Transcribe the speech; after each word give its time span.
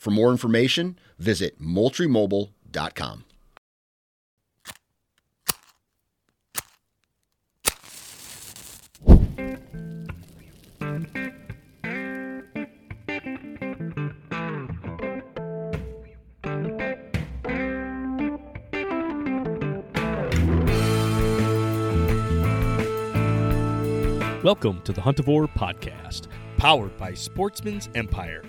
For 0.00 0.10
more 0.10 0.30
information, 0.30 0.98
visit 1.18 1.60
moultriemobile.com. 1.60 3.24
Welcome 24.42 24.80
to 24.84 24.94
the 24.94 25.02
Huntavore 25.02 25.46
Podcast, 25.54 26.28
powered 26.56 26.96
by 26.96 27.12
Sportsmen's 27.12 27.90
Empire, 27.94 28.42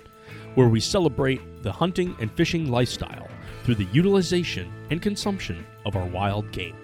where 0.56 0.68
we 0.68 0.80
celebrate 0.80 1.42
the 1.64 1.72
hunting 1.72 2.16
and 2.20 2.32
fishing 2.34 2.70
lifestyle 2.70 3.28
through 3.64 3.76
the 3.76 3.88
utilization 3.92 4.72
and 4.90 5.02
consumption 5.02 5.66
of 5.86 5.96
our 5.96 6.06
wild 6.06 6.52
game. 6.52 6.76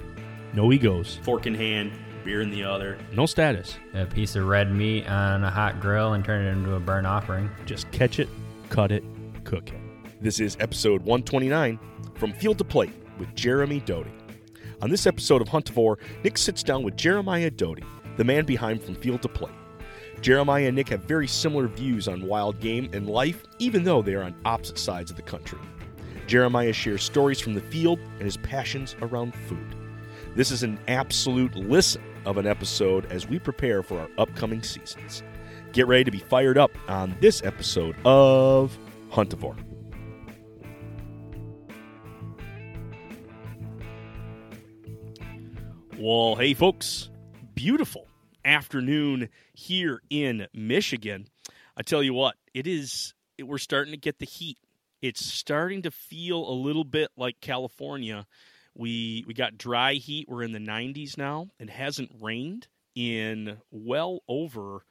No 0.54 0.72
egos, 0.72 1.20
fork 1.24 1.46
in 1.48 1.54
hand, 1.54 1.92
beer 2.24 2.42
in 2.42 2.50
the 2.50 2.64
other. 2.64 2.98
no 3.14 3.26
status. 3.26 3.76
a 3.94 4.06
piece 4.06 4.36
of 4.36 4.48
red 4.48 4.72
meat 4.72 5.08
on 5.10 5.44
a 5.44 5.50
hot 5.50 5.80
grill 5.80 6.14
and 6.14 6.24
turn 6.24 6.46
it 6.46 6.52
into 6.52 6.76
a 6.76 6.80
burnt 6.80 7.08
offering. 7.08 7.50
Just 7.66 7.90
catch 7.92 8.20
it, 8.20 8.30
cut 8.70 8.92
it, 8.92 9.04
cook 9.44 9.70
it. 9.70 10.22
This 10.22 10.40
is 10.40 10.58
episode 10.60 11.02
129 11.02 11.80
from 12.16 12.34
Field 12.34 12.58
to 12.58 12.64
Plate 12.64 12.94
with 13.20 13.34
Jeremy 13.36 13.80
Doughty. 13.82 14.12
On 14.82 14.90
this 14.90 15.08
episode 15.08 15.42
of 15.42 15.48
Hunt 15.48 15.66
Huntavore, 15.74 15.98
Nick 16.24 16.38
sits 16.38 16.64
down 16.64 16.84
with 16.84 16.96
Jeremiah 16.96 17.50
Doughty, 17.50 17.84
the 18.18 18.24
man 18.24 18.46
behind 18.46 18.82
From 18.82 18.96
Field 18.96 19.22
to 19.24 19.28
Plate. 19.28 19.54
Jeremiah 20.22 20.68
and 20.68 20.76
Nick 20.76 20.90
have 20.90 21.04
very 21.04 21.28
similar 21.28 21.68
views 21.68 22.08
on 22.08 22.26
wild 22.26 22.60
game 22.60 22.90
and 22.94 23.08
life, 23.08 23.44
even 23.60 23.84
though 23.84 24.02
they 24.02 24.16
are 24.16 24.24
on 24.24 24.36
opposite 24.46 24.78
sides 24.78 25.12
of 25.12 25.16
the 25.16 25.22
country. 25.22 25.60
Jeremiah 26.26 26.74
shares 26.74 27.04
stories 27.04 27.40
from 27.40 27.54
the 27.54 27.62
field 27.62 28.00
and 28.16 28.24
his 28.24 28.38
passions 28.38 28.96
around 29.02 29.34
food. 29.48 29.76
This 30.36 30.52
is 30.52 30.64
an 30.64 30.80
absolute 30.88 31.56
listen 31.56 32.04
of 32.26 32.38
an 32.38 32.46
episode 32.46 33.12
as 33.12 33.28
we 33.28 33.40
prepare 33.40 33.82
for 33.82 34.00
our 34.00 34.10
upcoming 34.18 34.62
seasons. 34.62 35.24
Get 35.72 35.88
ready 35.88 36.04
to 36.04 36.12
be 36.12 36.20
fired 36.20 36.58
up 36.58 36.72
on 36.90 37.16
this 37.22 37.44
episode 37.44 37.96
of 38.04 38.78
Huntavore. 39.10 39.58
Well, 45.98 46.36
hey, 46.36 46.54
folks, 46.54 47.10
beautiful 47.56 48.08
afternoon 48.46 49.30
here 49.58 50.02
in 50.10 50.48
Michigan. 50.54 51.28
I 51.76 51.82
tell 51.82 52.04
you 52.04 52.14
what, 52.14 52.36
it 52.54 52.68
is, 52.68 53.16
it, 53.38 53.44
we're 53.44 53.58
starting 53.58 53.92
to 53.92 54.00
get 54.00 54.20
the 54.20 54.26
heat. 54.26 54.58
It's 55.02 55.26
starting 55.26 55.82
to 55.84 55.92
feel 55.92 56.48
a 56.48 56.54
little 56.54 56.84
bit 56.84 57.10
like 57.18 57.42
California. 57.42 58.28
We 58.76 59.24
we 59.28 59.34
got 59.34 59.58
dry 59.58 59.94
heat. 59.94 60.30
We're 60.30 60.44
in 60.44 60.52
the 60.52 60.60
90s 60.60 61.18
now. 61.18 61.48
It 61.60 61.70
hasn't 61.70 62.12
rained 62.22 62.68
in 62.96 63.58
well 63.72 64.22
over 64.28 64.84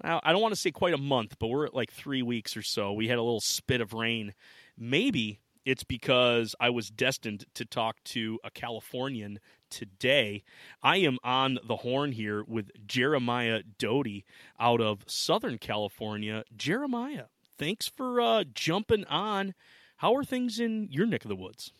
I 0.00 0.32
don't 0.32 0.42
want 0.42 0.52
to 0.52 0.60
say 0.60 0.72
quite 0.72 0.92
a 0.92 0.98
month, 0.98 1.36
but 1.38 1.46
we're 1.46 1.66
at 1.66 1.74
like 1.74 1.92
3 1.92 2.22
weeks 2.22 2.56
or 2.56 2.62
so. 2.62 2.92
We 2.92 3.06
had 3.06 3.18
a 3.18 3.22
little 3.22 3.40
spit 3.40 3.80
of 3.80 3.92
rain. 3.92 4.34
Maybe 4.76 5.38
it's 5.64 5.84
because 5.84 6.54
I 6.60 6.70
was 6.70 6.90
destined 6.90 7.46
to 7.54 7.64
talk 7.64 8.02
to 8.04 8.38
a 8.44 8.50
Californian 8.50 9.40
today. 9.70 10.42
I 10.82 10.98
am 10.98 11.18
on 11.24 11.58
the 11.66 11.76
horn 11.76 12.12
here 12.12 12.44
with 12.44 12.70
Jeremiah 12.86 13.62
Doughty 13.78 14.24
out 14.60 14.80
of 14.80 15.04
Southern 15.06 15.58
California. 15.58 16.44
Jeremiah, 16.56 17.24
thanks 17.58 17.88
for 17.88 18.20
uh, 18.20 18.44
jumping 18.54 19.04
on. 19.06 19.54
How 19.98 20.14
are 20.14 20.24
things 20.24 20.60
in 20.60 20.88
your 20.90 21.06
neck 21.06 21.24
of 21.24 21.28
the 21.28 21.36
woods? 21.36 21.72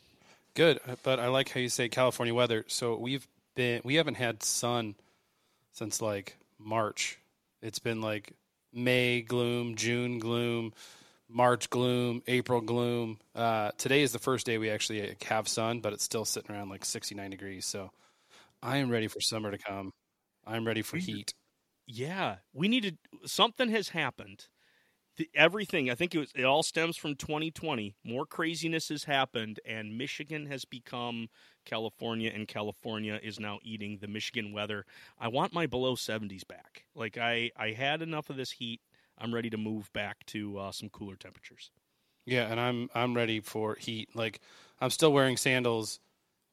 Good, 0.55 0.81
uh, 0.89 0.97
but 1.03 1.19
I 1.19 1.29
like 1.29 1.51
how 1.51 1.61
you 1.61 1.69
say 1.69 1.89
California 1.89 2.35
weather. 2.35 2.65
So 2.69 2.97
we've 2.97 3.27
been 3.55 3.81
we 3.85 3.97
haven't 3.97 4.17
had 4.17 4.43
sun 4.43 4.95
since 5.73 6.01
like 6.01 6.37
March. 6.59 7.19
It's 7.61 7.79
been 7.79 8.01
like 8.01 8.33
May 8.73 9.23
gloom, 9.23 9.75
June 9.75 10.19
gloom, 10.19 10.73
March 11.29 11.71
gloom, 11.71 12.23
April 12.27 12.61
gloom. 12.61 13.19
Uh, 13.35 13.71
today 13.79 14.03
is 14.03 14.13
the 14.13 14.19
first 14.19 14.47
day 14.47 14.59
we 14.59 14.71
actually 14.71 15.17
have 15.27 15.49
sun, 15.49 15.81
but 15.81 15.93
it's 15.93 16.05
still 16.05 16.25
sitting 16.25 16.55
around 16.55 16.69
like 16.69 16.85
69 16.85 17.31
degrees. 17.31 17.67
So 17.67 17.91
I 18.63 18.79
am 18.79 18.91
ready 18.91 19.09
for 19.09 19.21
summer 19.21 19.51
to 19.51 19.59
come. 19.59 19.93
I'm 20.47 20.67
ready 20.67 20.83
for 20.83 20.97
heat. 20.97 21.33
Yeah, 21.87 22.37
we 22.53 22.69
needed 22.69 22.99
something 23.25 23.69
has 23.71 23.91
happened. 23.91 24.49
The, 25.17 25.29
everything 25.35 25.91
I 25.91 25.95
think 25.95 26.15
it 26.15 26.19
was 26.19 26.33
it 26.35 26.45
all 26.45 26.63
stems 26.63 26.97
from 26.97 27.15
2020. 27.15 27.95
More 28.05 28.27
craziness 28.27 28.89
has 28.89 29.05
happened, 29.05 29.61
and 29.65 29.97
Michigan 29.97 30.47
has 30.47 30.65
become 30.65 31.29
California, 31.65 32.33
and 32.35 32.49
California 32.49 33.21
is 33.23 33.39
now 33.39 33.61
eating 33.63 33.99
the 34.01 34.09
Michigan 34.09 34.53
weather. 34.53 34.85
I 35.19 35.29
want 35.29 35.53
my 35.53 35.67
below 35.67 35.95
70s 35.95 36.47
back. 36.47 36.85
Like 36.95 37.17
I 37.17 37.51
I 37.57 37.73
had 37.73 38.03
enough 38.03 38.29
of 38.31 38.37
this 38.37 38.53
heat. 38.53 38.81
I'm 39.19 39.35
ready 39.35 39.51
to 39.51 39.57
move 39.57 39.93
back 39.93 40.25
to 40.27 40.59
uh, 40.59 40.73
some 40.73 40.89
cooler 40.89 41.17
temperatures. 41.17 41.71
Yeah, 42.27 42.51
and 42.51 42.59
I'm 42.59 42.89
I'm 42.95 43.15
ready 43.15 43.41
for 43.41 43.75
heat. 43.75 44.15
Like 44.15 44.41
I'm 44.81 44.91
still 44.91 45.13
wearing 45.13 45.37
sandals 45.37 46.01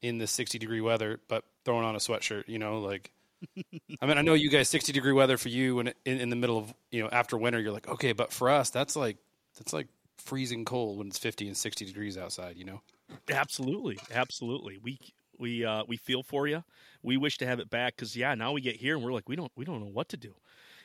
in 0.00 0.18
the 0.18 0.26
60 0.26 0.58
degree 0.58 0.80
weather, 0.80 1.20
but 1.28 1.44
throwing 1.64 1.84
on 1.84 1.94
a 1.94 1.98
sweatshirt. 1.98 2.48
You 2.48 2.58
know, 2.58 2.80
like 2.80 3.10
I 4.00 4.06
mean, 4.06 4.18
I 4.18 4.22
know 4.22 4.34
you 4.34 4.50
guys 4.50 4.68
60 4.68 4.92
degree 4.92 5.12
weather 5.12 5.36
for 5.36 5.48
you, 5.48 5.76
when 5.76 5.88
in, 6.04 6.20
in 6.20 6.30
the 6.30 6.36
middle 6.36 6.58
of 6.58 6.72
you 6.90 7.02
know 7.02 7.08
after 7.10 7.36
winter, 7.36 7.60
you're 7.60 7.72
like, 7.72 7.88
okay, 7.88 8.12
but 8.12 8.32
for 8.32 8.50
us, 8.50 8.70
that's 8.70 8.96
like 8.96 9.16
that's 9.58 9.72
like 9.72 9.88
freezing 10.18 10.64
cold 10.64 10.98
when 10.98 11.08
it's 11.08 11.18
50 11.18 11.48
and 11.48 11.56
60 11.56 11.84
degrees 11.84 12.16
outside. 12.16 12.56
You 12.56 12.64
know. 12.64 12.82
Absolutely, 13.30 13.98
absolutely. 14.12 14.78
We 14.82 14.98
we 15.38 15.64
uh, 15.64 15.84
we 15.86 15.96
feel 15.96 16.22
for 16.22 16.46
you. 16.46 16.64
We 17.02 17.16
wish 17.16 17.38
to 17.38 17.46
have 17.46 17.60
it 17.60 17.68
back 17.70 17.96
because 17.96 18.16
yeah, 18.16 18.34
now 18.34 18.52
we 18.52 18.60
get 18.60 18.76
here 18.76 18.94
and 18.94 19.04
we're 19.04 19.12
like 19.12 19.28
we 19.28 19.36
don't 19.36 19.52
we 19.56 19.64
don't 19.64 19.80
know 19.80 19.90
what 19.90 20.08
to 20.10 20.16
do. 20.16 20.34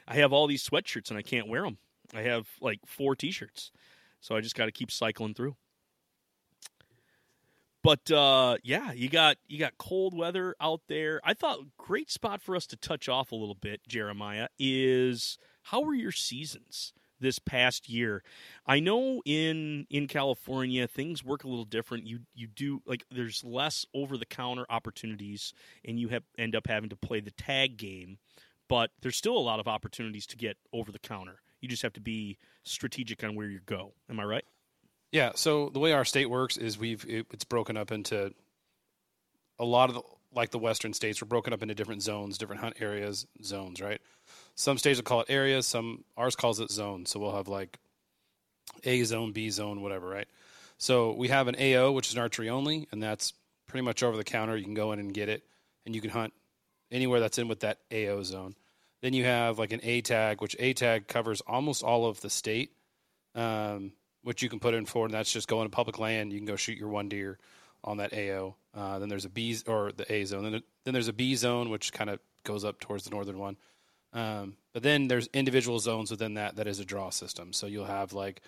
I 0.07 0.15
have 0.15 0.33
all 0.33 0.48
these 0.48 0.68
sweatshirts 0.68 1.09
and 1.09 1.18
I 1.18 1.21
can't 1.21 1.48
wear 1.48 1.63
them. 1.63 1.77
I 2.15 2.21
have 2.21 2.48
like 2.62 2.80
four 2.86 3.15
t-shirts, 3.15 3.71
so 4.21 4.36
I 4.36 4.42
just 4.42 4.56
got 4.56 4.65
to 4.65 4.71
keep 4.71 4.92
cycling 4.92 5.33
through. 5.33 5.56
But 7.83 8.12
uh, 8.12 8.57
yeah, 8.63 8.92
you 8.92 9.09
got 9.09 9.38
you 9.48 9.59
got 9.59 9.77
cold 9.77 10.13
weather 10.13 10.56
out 10.59 10.81
there. 10.88 11.21
I 11.24 11.33
thought 11.33 11.59
great 11.77 12.12
spot 12.12 12.42
for 12.42 12.56
us 12.56 12.68
to 12.68 12.75
touch 12.75 13.07
off 13.07 13.31
a 13.31 13.36
little 13.36 13.56
bit, 13.56 13.81
Jeremiah, 13.88 14.48
is 14.59 15.38
how 15.63 15.81
were 15.81 15.94
your 15.94 16.12
seasons 16.12 16.92
this 17.19 17.39
past 17.39 17.88
year? 17.88 18.24
I 18.65 18.80
know 18.80 19.21
in 19.25 19.86
in 19.89 20.07
California 20.07 20.88
things 20.88 21.24
work 21.24 21.44
a 21.44 21.48
little 21.48 21.65
different. 21.65 22.07
You 22.07 22.19
you 22.33 22.48
do 22.48 22.81
like 22.86 23.06
there's 23.10 23.44
less 23.44 23.86
over 23.94 24.18
the 24.18 24.25
counter 24.25 24.65
opportunities, 24.69 25.53
and 25.86 26.00
you 26.00 26.10
have 26.10 26.24
end 26.38 26.56
up 26.56 26.68
having 26.68 26.89
to 26.89 26.98
play 26.98 27.21
the 27.21 27.31
tag 27.31 27.77
game. 27.77 28.18
But 28.67 28.91
there's 29.01 29.15
still 29.15 29.37
a 29.37 29.39
lot 29.39 29.59
of 29.59 29.67
opportunities 29.67 30.25
to 30.27 30.37
get 30.37 30.57
over 30.73 30.91
the 30.91 30.99
counter. 30.99 31.41
You 31.61 31.69
just 31.69 31.81
have 31.83 31.93
to 31.93 32.01
be 32.01 32.37
strategic 32.63 33.23
on 33.23 33.35
where 33.35 33.47
you 33.47 33.59
go. 33.65 33.93
Am 34.09 34.19
I 34.19 34.23
right? 34.23 34.45
Yeah. 35.11 35.31
So 35.35 35.69
the 35.69 35.79
way 35.79 35.93
our 35.93 36.05
state 36.05 36.29
works 36.29 36.57
is 36.57 36.77
we've 36.77 37.05
it, 37.07 37.27
it's 37.31 37.45
broken 37.45 37.77
up 37.77 37.91
into 37.91 38.33
a 39.57 39.65
lot 39.65 39.89
of 39.89 39.95
the, 39.95 40.01
like 40.33 40.51
the 40.51 40.59
western 40.59 40.93
states. 40.93 41.21
We're 41.21 41.27
broken 41.27 41.53
up 41.53 41.61
into 41.61 41.73
different 41.73 42.03
zones, 42.03 42.37
different 42.37 42.61
hunt 42.61 42.75
areas, 42.79 43.25
zones. 43.43 43.81
Right. 43.81 44.01
Some 44.55 44.77
states 44.77 44.99
will 44.99 45.05
call 45.05 45.21
it 45.21 45.27
areas. 45.29 45.65
Some 45.65 46.03
ours 46.17 46.35
calls 46.35 46.59
it 46.59 46.71
zones. 46.71 47.09
So 47.09 47.19
we'll 47.19 47.35
have 47.35 47.47
like 47.47 47.79
A 48.83 49.03
zone, 49.03 49.31
B 49.31 49.49
zone, 49.49 49.81
whatever. 49.81 50.07
Right. 50.07 50.27
So 50.77 51.13
we 51.13 51.29
have 51.29 51.47
an 51.47 51.55
AO, 51.59 51.91
which 51.91 52.07
is 52.07 52.13
an 52.13 52.19
archery 52.19 52.49
only, 52.49 52.87
and 52.91 53.01
that's 53.01 53.33
pretty 53.65 53.83
much 53.83 54.03
over 54.03 54.15
the 54.15 54.23
counter. 54.23 54.55
You 54.55 54.63
can 54.63 54.75
go 54.75 54.91
in 54.91 54.99
and 54.99 55.13
get 55.13 55.27
it, 55.27 55.43
and 55.85 55.95
you 55.95 56.01
can 56.01 56.11
hunt 56.11 56.33
anywhere 56.92 57.19
that's 57.19 57.38
in 57.38 57.48
with 57.48 57.62
that 57.62 57.80
AO 57.94 58.24
zone. 58.24 58.56
Then 59.01 59.13
you 59.13 59.25
have 59.25 59.60
like 59.60 59.74
an 59.74 59.81
A 59.84 60.01
tag, 60.01 60.42
which 60.42 60.56
A 60.60 60.74
tag 60.74 61.07
covers 61.07 61.42
almost 61.42 61.84
all 61.84 62.06
of 62.06 62.19
the 62.22 62.30
state, 62.30 62.72
um, 63.36 63.92
which 64.24 64.42
you 64.42 64.50
can 64.50 64.60
put 64.60 64.74
in 64.74 64.86
for, 64.86 65.06
and 65.06 65.13
that's 65.13 65.31
just 65.31 65.48
going 65.48 65.69
to 65.69 65.75
public 65.75 66.00
land. 66.00 66.34
You 66.34 66.39
can 66.39 66.48
go 66.48 66.56
shoot 66.56 66.78
your 66.78 66.89
one 66.89 67.10
deer 67.10 67.38
on 67.84 67.98
that 67.98 68.13
AO. 68.13 68.56
Uh, 68.74 69.00
then 69.00 69.10
there's 69.10 69.25
a 69.25 69.30
B 69.30 69.57
or 69.68 69.92
the 69.92 70.12
A 70.12 70.25
zone. 70.25 70.44
Then, 70.44 70.63
then 70.84 70.94
there's 70.94 71.07
a 71.07 71.13
B 71.13 71.36
zone, 71.36 71.69
which 71.69 71.94
kind 71.94 72.10
of 72.10 72.19
goes 72.44 72.63
up 72.63 72.80
towards 72.80 73.04
the 73.04 73.12
northern 73.12 73.38
one. 73.38 73.57
Um, 74.13 74.56
but 74.74 74.84
then 74.84 75.07
there's 75.07 75.28
individual 75.34 75.80
zones 75.80 76.12
within 76.12 76.36
that 76.36 76.56
that 76.56 76.68
is 76.68 76.80
a 76.80 76.86
draw 76.86 77.10
system. 77.10 77.54
So 77.54 77.68
you'll 77.68 77.86
have 77.86 78.13
like 78.13 78.42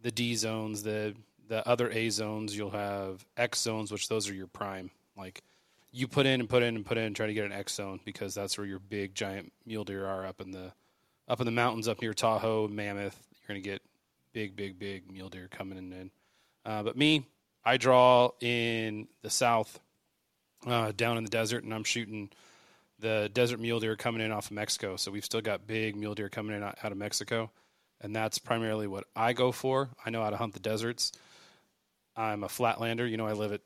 the 0.00 0.10
D 0.10 0.34
zones, 0.36 0.82
the 0.82 1.14
the 1.48 1.66
other 1.68 1.90
A 1.90 2.08
zones. 2.08 2.56
You'll 2.56 2.70
have 2.70 3.24
X 3.36 3.60
zones, 3.60 3.92
which 3.92 4.08
those 4.08 4.28
are 4.28 4.34
your 4.34 4.46
prime. 4.46 4.90
Like 5.16 5.42
you 5.92 6.08
put 6.08 6.26
in 6.26 6.40
and 6.40 6.48
put 6.48 6.62
in 6.62 6.74
and 6.74 6.84
put 6.84 6.96
in 6.96 7.04
and 7.04 7.16
try 7.16 7.26
to 7.26 7.34
get 7.34 7.44
an 7.44 7.52
X 7.52 7.74
zone 7.74 8.00
because 8.04 8.34
that's 8.34 8.56
where 8.56 8.66
your 8.66 8.78
big 8.78 9.14
giant 9.14 9.52
mule 9.66 9.84
deer 9.84 10.06
are 10.06 10.26
up 10.26 10.40
in 10.40 10.50
the 10.50 10.72
up 11.28 11.40
in 11.40 11.46
the 11.46 11.52
mountains 11.52 11.86
up 11.86 12.00
near 12.00 12.14
Tahoe, 12.14 12.66
Mammoth. 12.68 13.22
You're 13.32 13.48
gonna 13.48 13.60
get 13.60 13.82
big, 14.32 14.56
big, 14.56 14.78
big 14.78 15.12
mule 15.12 15.28
deer 15.28 15.48
coming 15.50 15.78
in. 15.78 16.10
Uh, 16.64 16.82
but 16.82 16.96
me, 16.96 17.26
I 17.64 17.76
draw 17.76 18.30
in 18.40 19.08
the 19.22 19.30
south, 19.30 19.78
uh, 20.66 20.92
down 20.96 21.18
in 21.18 21.24
the 21.24 21.30
desert, 21.30 21.64
and 21.64 21.74
I'm 21.74 21.84
shooting 21.84 22.30
the 22.98 23.30
desert 23.32 23.60
mule 23.60 23.80
deer 23.80 23.96
coming 23.96 24.22
in 24.22 24.32
off 24.32 24.46
of 24.46 24.52
Mexico. 24.52 24.96
So 24.96 25.10
we've 25.10 25.24
still 25.24 25.40
got 25.40 25.66
big 25.66 25.96
mule 25.96 26.14
deer 26.14 26.28
coming 26.28 26.56
in 26.56 26.62
out 26.62 26.76
of 26.82 26.96
Mexico, 26.96 27.50
and 28.00 28.16
that's 28.16 28.38
primarily 28.38 28.86
what 28.86 29.04
I 29.14 29.32
go 29.32 29.52
for. 29.52 29.90
I 30.04 30.10
know 30.10 30.22
how 30.22 30.30
to 30.30 30.36
hunt 30.36 30.54
the 30.54 30.60
deserts. 30.60 31.12
I'm 32.16 32.44
a 32.44 32.48
flatlander. 32.48 33.08
You 33.08 33.16
know, 33.16 33.26
I 33.26 33.32
live 33.32 33.52
at 33.52 33.60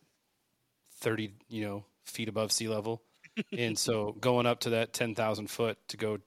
30, 0.98 1.32
you 1.48 1.64
know, 1.64 1.84
feet 2.06 2.28
above 2.28 2.52
sea 2.52 2.68
level. 2.68 3.02
and 3.56 3.78
so 3.78 4.16
going 4.20 4.46
up 4.46 4.60
to 4.60 4.70
that 4.70 4.92
10,000 4.92 5.48
foot 5.48 5.78
to 5.88 5.96
go 5.96 6.18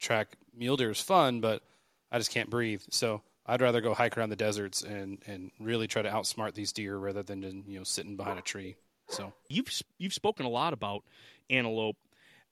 track 0.00 0.36
mule 0.56 0.76
deer 0.76 0.90
is 0.90 1.00
fun, 1.00 1.40
but 1.40 1.62
I 2.10 2.18
just 2.18 2.30
can't 2.30 2.50
breathe. 2.50 2.82
So 2.90 3.22
I'd 3.46 3.60
rather 3.60 3.80
go 3.80 3.94
hike 3.94 4.18
around 4.18 4.30
the 4.30 4.36
deserts 4.36 4.82
and, 4.82 5.18
and 5.26 5.50
really 5.60 5.86
try 5.86 6.02
to 6.02 6.10
outsmart 6.10 6.54
these 6.54 6.72
deer 6.72 6.96
rather 6.96 7.22
than, 7.22 7.42
you 7.66 7.78
know, 7.78 7.84
sitting 7.84 8.16
behind 8.16 8.38
a 8.38 8.42
tree. 8.42 8.76
So 9.08 9.32
you've, 9.48 9.68
you've 9.98 10.14
spoken 10.14 10.46
a 10.46 10.50
lot 10.50 10.72
about 10.72 11.04
antelope 11.48 11.96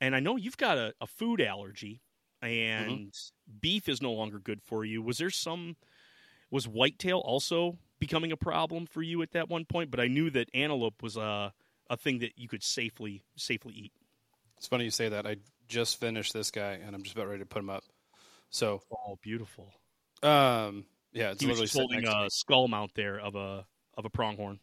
and 0.00 0.14
I 0.14 0.20
know 0.20 0.36
you've 0.36 0.56
got 0.56 0.78
a, 0.78 0.94
a 1.00 1.06
food 1.06 1.40
allergy 1.40 2.00
and 2.42 2.90
mm-hmm. 2.90 3.58
beef 3.60 3.88
is 3.88 4.02
no 4.02 4.12
longer 4.12 4.38
good 4.38 4.62
for 4.62 4.84
you. 4.84 5.02
Was 5.02 5.18
there 5.18 5.30
some, 5.30 5.76
was 6.50 6.68
whitetail 6.68 7.18
also 7.18 7.78
becoming 7.98 8.30
a 8.30 8.36
problem 8.36 8.86
for 8.86 9.02
you 9.02 9.22
at 9.22 9.32
that 9.32 9.48
one 9.48 9.64
point? 9.64 9.90
But 9.90 10.00
I 10.00 10.06
knew 10.06 10.30
that 10.30 10.48
antelope 10.54 11.02
was 11.02 11.16
a, 11.16 11.52
a 11.90 11.96
thing 11.96 12.20
that 12.20 12.38
you 12.38 12.48
could 12.48 12.62
safely 12.62 13.22
safely 13.36 13.74
eat. 13.74 13.92
It's 14.56 14.66
funny 14.66 14.84
you 14.84 14.90
say 14.90 15.10
that. 15.10 15.26
I 15.26 15.36
just 15.68 16.00
finished 16.00 16.32
this 16.32 16.50
guy, 16.50 16.78
and 16.84 16.94
I'm 16.94 17.02
just 17.02 17.14
about 17.14 17.28
ready 17.28 17.40
to 17.40 17.46
put 17.46 17.60
him 17.60 17.70
up. 17.70 17.84
So, 18.50 18.82
oh, 18.92 19.18
beautiful. 19.20 19.72
Um, 20.22 20.84
yeah, 21.12 21.32
it's 21.32 21.40
he 21.40 21.46
literally 21.46 21.64
was 21.64 21.72
holding 21.72 22.06
a 22.06 22.30
skull 22.30 22.68
mount 22.68 22.94
there 22.94 23.18
of 23.18 23.34
a 23.34 23.66
of 23.96 24.04
a 24.04 24.10
pronghorn. 24.10 24.58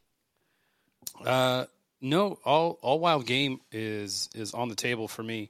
Uh, 1.25 1.65
no, 2.01 2.39
all 2.45 2.79
all 2.81 2.99
wild 2.99 3.25
game 3.25 3.59
is 3.71 4.29
is 4.33 4.53
on 4.53 4.69
the 4.69 4.75
table 4.75 5.07
for 5.07 5.23
me. 5.23 5.49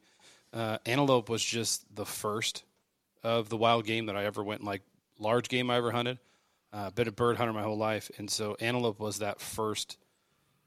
Uh, 0.54 0.78
antelope 0.86 1.30
was 1.30 1.44
just 1.44 1.84
the 1.96 2.06
first 2.06 2.64
of 3.24 3.50
the 3.50 3.58
wild 3.58 3.86
game 3.86 4.08
that 4.08 4.16
I 4.16 4.26
ever 4.26 4.44
went 4.44 4.64
like 4.64 4.82
large 5.18 5.48
game 5.48 5.70
I 5.70 5.78
ever 5.78 5.92
hunted. 5.92 6.20
Uh, 6.74 6.90
been 6.90 7.08
a 7.08 7.12
bird 7.12 7.38
hunter 7.38 7.54
my 7.54 7.64
whole 7.64 7.78
life, 7.78 8.12
and 8.18 8.30
so 8.30 8.56
antelope 8.60 9.00
was 9.00 9.20
that 9.20 9.40
first 9.40 9.98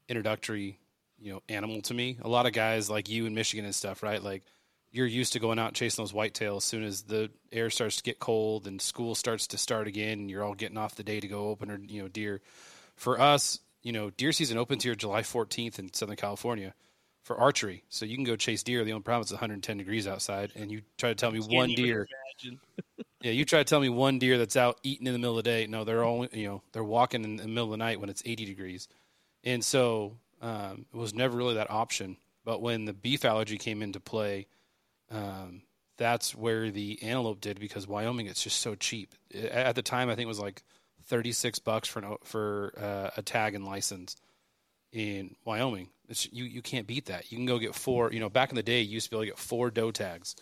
introductory 0.07 0.79
you 1.25 1.33
know 1.33 1.41
animal 1.49 1.81
to 1.81 1.93
me. 1.93 2.19
A 2.21 2.29
lot 2.29 2.45
of 2.45 2.53
guys 2.53 2.87
like 2.87 3.09
you 3.09 3.25
in 3.25 3.33
Michigan 3.33 3.65
and 3.65 3.73
stuff, 3.73 4.03
right? 4.03 4.21
Like 4.21 4.43
you're 4.91 5.07
used 5.07 5.33
to 5.33 5.39
going 5.39 5.57
out 5.57 5.69
and 5.69 5.75
chasing 5.75 6.03
those 6.03 6.13
whitetails. 6.13 6.57
As 6.57 6.63
soon 6.65 6.83
as 6.83 7.01
the 7.01 7.31
air 7.51 7.71
starts 7.71 7.97
to 7.97 8.03
get 8.03 8.19
cold 8.19 8.67
and 8.67 8.79
school 8.79 9.15
starts 9.15 9.47
to 9.47 9.57
start 9.57 9.87
again, 9.87 10.19
and 10.19 10.29
you're 10.29 10.43
all 10.43 10.53
getting 10.53 10.77
off 10.77 10.95
the 10.95 11.03
day 11.03 11.19
to 11.19 11.27
go 11.27 11.49
open 11.49 11.71
or 11.71 11.79
you 11.79 12.03
know 12.03 12.07
deer. 12.07 12.41
For 12.95 13.19
us, 13.19 13.59
you 13.81 13.91
know, 13.91 14.11
deer 14.11 14.31
season 14.31 14.57
opens 14.57 14.83
here 14.83 14.93
July 14.93 15.21
14th 15.21 15.79
in 15.79 15.91
Southern 15.93 16.15
California 16.15 16.75
for 17.23 17.35
archery. 17.35 17.83
So 17.89 18.05
you 18.05 18.15
can 18.15 18.23
go 18.23 18.35
chase 18.35 18.61
deer. 18.61 18.85
The 18.85 18.93
only 18.93 19.03
problem 19.03 19.25
is 19.25 19.31
110 19.31 19.77
degrees 19.77 20.07
outside, 20.07 20.51
and 20.55 20.71
you 20.71 20.83
try 20.99 21.09
to 21.09 21.15
tell 21.15 21.31
me 21.31 21.39
one 21.39 21.69
deer. 21.69 22.07
yeah, 23.21 23.31
you 23.31 23.45
try 23.45 23.59
to 23.59 23.65
tell 23.65 23.79
me 23.79 23.89
one 23.89 24.19
deer 24.19 24.37
that's 24.37 24.55
out 24.55 24.79
eating 24.83 25.07
in 25.07 25.13
the 25.13 25.19
middle 25.19 25.39
of 25.39 25.43
the 25.43 25.49
day. 25.49 25.65
No, 25.65 25.83
they're 25.83 26.03
all 26.03 26.27
you 26.31 26.47
know 26.47 26.61
they're 26.71 26.83
walking 26.83 27.23
in 27.23 27.37
the 27.37 27.47
middle 27.47 27.65
of 27.65 27.71
the 27.71 27.77
night 27.77 27.99
when 27.99 28.09
it's 28.09 28.21
80 28.23 28.45
degrees, 28.45 28.87
and 29.43 29.65
so 29.65 30.17
um, 30.41 30.85
it 30.93 30.97
was 30.97 31.13
never 31.13 31.35
really 31.35 31.55
that 31.55 31.71
option. 31.71 32.17
But 32.43 32.61
when 32.61 32.85
the 32.85 32.93
beef 32.93 33.25
allergy 33.25 33.57
came 33.57 33.81
into 33.81 33.99
play, 33.99 34.47
um, 35.09 35.63
that's 35.97 36.35
where 36.35 36.69
the 36.71 37.01
antelope 37.01 37.41
did 37.41 37.59
because 37.59 37.87
Wyoming 37.87 38.27
it's 38.27 38.43
just 38.43 38.59
so 38.59 38.75
cheap. 38.75 39.15
At 39.33 39.75
the 39.75 39.81
time, 39.81 40.09
I 40.09 40.15
think 40.15 40.25
it 40.25 40.29
was 40.29 40.39
like 40.39 40.63
36 41.05 41.59
bucks 41.59 41.87
for 41.87 41.99
an, 41.99 42.15
for 42.23 42.73
uh, 42.77 43.09
a 43.17 43.21
tag 43.21 43.55
and 43.55 43.65
license 43.65 44.15
in 44.91 45.35
Wyoming. 45.45 45.89
It's, 46.07 46.31
you 46.31 46.43
you 46.43 46.61
can't 46.61 46.85
beat 46.85 47.05
that. 47.05 47.31
You 47.31 47.37
can 47.37 47.45
go 47.45 47.57
get 47.57 47.73
four. 47.73 48.11
You 48.11 48.19
know, 48.19 48.29
back 48.29 48.49
in 48.49 48.55
the 48.55 48.63
day, 48.63 48.81
you 48.81 48.93
used 48.93 49.07
to 49.07 49.11
be 49.11 49.15
able 49.17 49.23
to 49.23 49.31
get 49.31 49.39
four 49.39 49.71
doe 49.71 49.91
tags, 49.91 50.35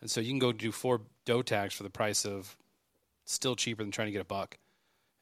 and 0.00 0.10
so 0.10 0.20
you 0.20 0.30
can 0.30 0.38
go 0.38 0.52
do 0.52 0.72
four 0.72 1.02
doe 1.26 1.42
tags 1.42 1.74
for 1.74 1.82
the 1.82 1.90
price 1.90 2.24
of 2.24 2.56
still 3.26 3.56
cheaper 3.56 3.82
than 3.82 3.90
trying 3.90 4.08
to 4.08 4.12
get 4.12 4.22
a 4.22 4.26
buck. 4.26 4.58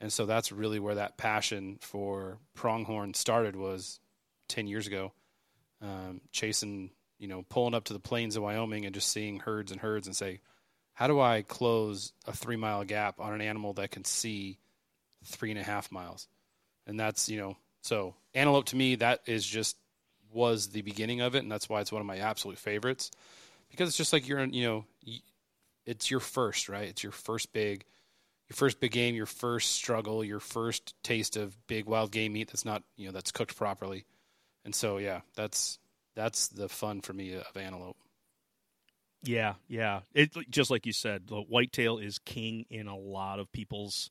And 0.01 0.13
so 0.13 0.27
that's 0.27 0.51
really 0.51 0.81
where 0.81 0.97
that 0.97 1.17
passion 1.17 1.79
for 1.81 2.39
pronghorn 2.55 3.15
started 3.15 3.55
was 3.55 4.01
10 4.53 4.67
years 4.67 4.87
ago, 4.87 5.13
um, 5.81 6.21
chasing, 6.31 6.91
you 7.19 7.29
know, 7.29 7.45
pulling 7.49 7.75
up 7.75 7.85
to 7.85 7.93
the 7.93 7.99
plains 7.99 8.37
of 8.37 8.43
Wyoming 8.43 8.85
and 8.85 8.95
just 8.95 9.09
seeing 9.09 9.41
herds 9.41 9.73
and 9.73 9.81
herds 9.81 10.07
and 10.07 10.15
say, 10.15 10.41
how 10.93 11.07
do 11.07 11.19
I 11.21 11.43
close 11.43 12.13
a 12.27 12.33
three 12.33 12.57
mile 12.57 12.85
gap 12.85 13.19
on 13.19 13.33
an 13.33 13.41
animal 13.41 13.73
that 13.75 13.91
can 13.91 14.05
see 14.05 14.59
three 15.25 15.51
and 15.51 15.59
a 15.59 15.65
half 15.65 15.91
miles? 15.91 16.29
And 16.87 17.01
that's, 17.01 17.29
you 17.29 17.39
know, 17.39 17.57
so 17.81 18.15
antelope 18.35 18.67
to 18.67 18.77
me, 18.77 18.97
that 18.97 19.21
is 19.27 19.47
just 19.47 19.77
was 20.33 20.69
the 20.69 20.83
beginning 20.83 21.21
of 21.21 21.35
it. 21.35 21.43
And 21.43 21.51
that's 21.51 21.69
why 21.69 21.81
it's 21.81 21.93
one 21.93 22.01
of 22.01 22.07
my 22.07 22.19
absolute 22.19 22.59
favorites 22.59 23.11
because 23.71 23.89
it's 23.89 23.97
just 23.97 24.13
like 24.13 24.29
you're, 24.29 24.45
you 24.45 24.65
know, 24.65 24.85
it's 25.87 26.11
your 26.11 26.21
first, 26.21 26.69
right? 26.69 26.89
It's 26.89 27.03
your 27.03 27.13
first 27.13 27.53
big, 27.53 27.85
your 28.49 28.55
first 28.55 28.81
big 28.81 28.93
game, 28.93 29.15
your 29.15 29.27
first 29.27 29.73
struggle, 29.73 30.23
your 30.23 30.41
first 30.41 30.95
taste 31.03 31.37
of 31.37 31.57
big 31.67 31.87
wild 31.87 32.13
game 32.13 32.35
meat 32.35 32.49
that's 32.49 32.65
not, 32.65 32.83
you 32.97 33.07
know, 33.07 33.13
that's 33.13 33.33
cooked 33.33 33.57
properly. 33.57 34.05
And 34.65 34.75
so, 34.75 34.99
yeah, 34.99 35.21
that's 35.35 35.79
that's 36.15 36.49
the 36.49 36.69
fun 36.69 37.01
for 37.01 37.13
me 37.13 37.35
of 37.35 37.57
antelope. 37.57 37.97
Yeah, 39.25 39.55
yeah. 39.69 40.01
It 40.15 40.33
just 40.51 40.71
like 40.71 40.87
you 40.87 40.93
said, 40.93 41.29
the 41.29 41.41
whitetail 41.41 41.99
is 41.99 42.19
king 42.19 42.67
in 42.71 42.89
a 42.89 42.97
lot 42.97 43.39
of 43.39 43.53
people's 43.53 44.11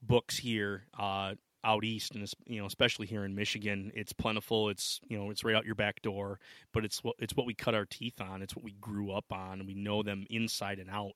books 0.00 0.36
here 0.38 0.84
uh, 0.98 1.34
out 1.64 1.84
east, 1.84 2.14
and 2.14 2.30
you 2.46 2.60
know, 2.60 2.66
especially 2.66 3.06
here 3.06 3.24
in 3.24 3.34
Michigan, 3.34 3.90
it's 3.94 4.12
plentiful. 4.12 4.68
It's 4.68 5.00
you 5.08 5.18
know, 5.18 5.30
it's 5.30 5.42
right 5.42 5.56
out 5.56 5.66
your 5.66 5.74
back 5.74 6.00
door. 6.00 6.38
But 6.72 6.84
it's 6.84 7.02
what 7.02 7.16
it's 7.18 7.34
what 7.34 7.46
we 7.46 7.54
cut 7.54 7.74
our 7.74 7.86
teeth 7.86 8.20
on. 8.20 8.40
It's 8.40 8.54
what 8.54 8.64
we 8.64 8.72
grew 8.80 9.10
up 9.10 9.32
on, 9.32 9.58
and 9.58 9.66
we 9.66 9.74
know 9.74 10.02
them 10.02 10.26
inside 10.30 10.78
and 10.78 10.90
out. 10.90 11.12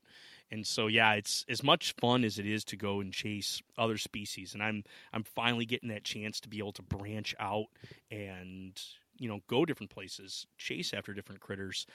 And 0.51 0.67
so, 0.67 0.89
yeah, 0.89 1.15
it's 1.15 1.45
as 1.49 1.63
much 1.63 1.95
fun 2.01 2.25
as 2.25 2.39
it 2.39 2.47
is 2.47 2.65
to 2.65 2.77
go 2.77 3.01
and 3.01 3.13
chase 3.13 3.63
other 3.79 3.99
species. 3.99 4.55
And 4.55 4.63
I'm 4.63 4.85
I'm 5.13 5.23
finally 5.23 5.65
getting 5.65 5.91
that 5.91 6.05
chance 6.05 6.41
to 6.41 6.49
be 6.49 6.59
able 6.59 6.73
to 6.73 6.83
branch 6.83 7.35
out 7.39 7.67
and 8.11 8.81
you 9.17 9.29
know 9.29 9.41
go 9.47 9.65
different 9.65 9.91
places, 9.91 10.47
chase 10.59 10.93
after 10.93 11.15
different 11.15 11.41
critters. 11.41 11.87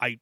I 0.00 0.20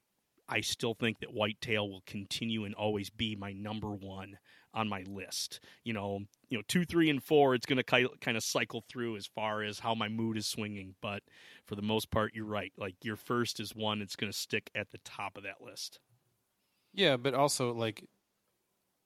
I 0.49 0.61
still 0.61 0.95
think 0.95 1.21
that 1.21 1.35
whitetail 1.35 1.89
will 1.89 2.03
continue 2.07 2.65
and 2.65 2.75
always 2.75 3.11
be 3.11 3.35
my 3.37 3.53
number 3.53 3.91
one 3.91 4.39
on 4.73 4.89
my 4.89 5.03
list. 5.09 5.61
You 5.83 5.93
know, 5.93 6.21
you 6.49 6.59
know, 6.59 6.63
two, 6.69 6.85
three, 6.85 7.11
and 7.11 7.23
four. 7.23 7.55
It's 7.55 7.67
going 7.67 7.83
to 7.83 8.09
kind 8.21 8.37
of 8.37 8.45
cycle 8.45 8.85
through 8.89 9.17
as 9.17 9.27
far 9.27 9.63
as 9.63 9.81
how 9.81 9.95
my 9.95 10.09
mood 10.09 10.37
is 10.37 10.47
swinging. 10.47 10.95
But 11.01 11.23
for 11.65 11.75
the 11.75 11.83
most 11.83 12.11
part, 12.11 12.35
you're 12.35 12.45
right. 12.45 12.73
Like 12.77 12.95
your 13.03 13.17
first 13.17 13.59
is 13.59 13.75
one. 13.75 14.03
It's 14.03 14.17
going 14.17 14.31
to 14.31 14.39
stick 14.39 14.71
at 14.75 14.93
the 14.93 14.99
top 14.99 15.37
of 15.37 15.43
that 15.45 15.63
list. 15.63 15.99
Yeah, 16.97 17.19
but 17.19 17.35
also 17.35 17.75
like 17.75 18.03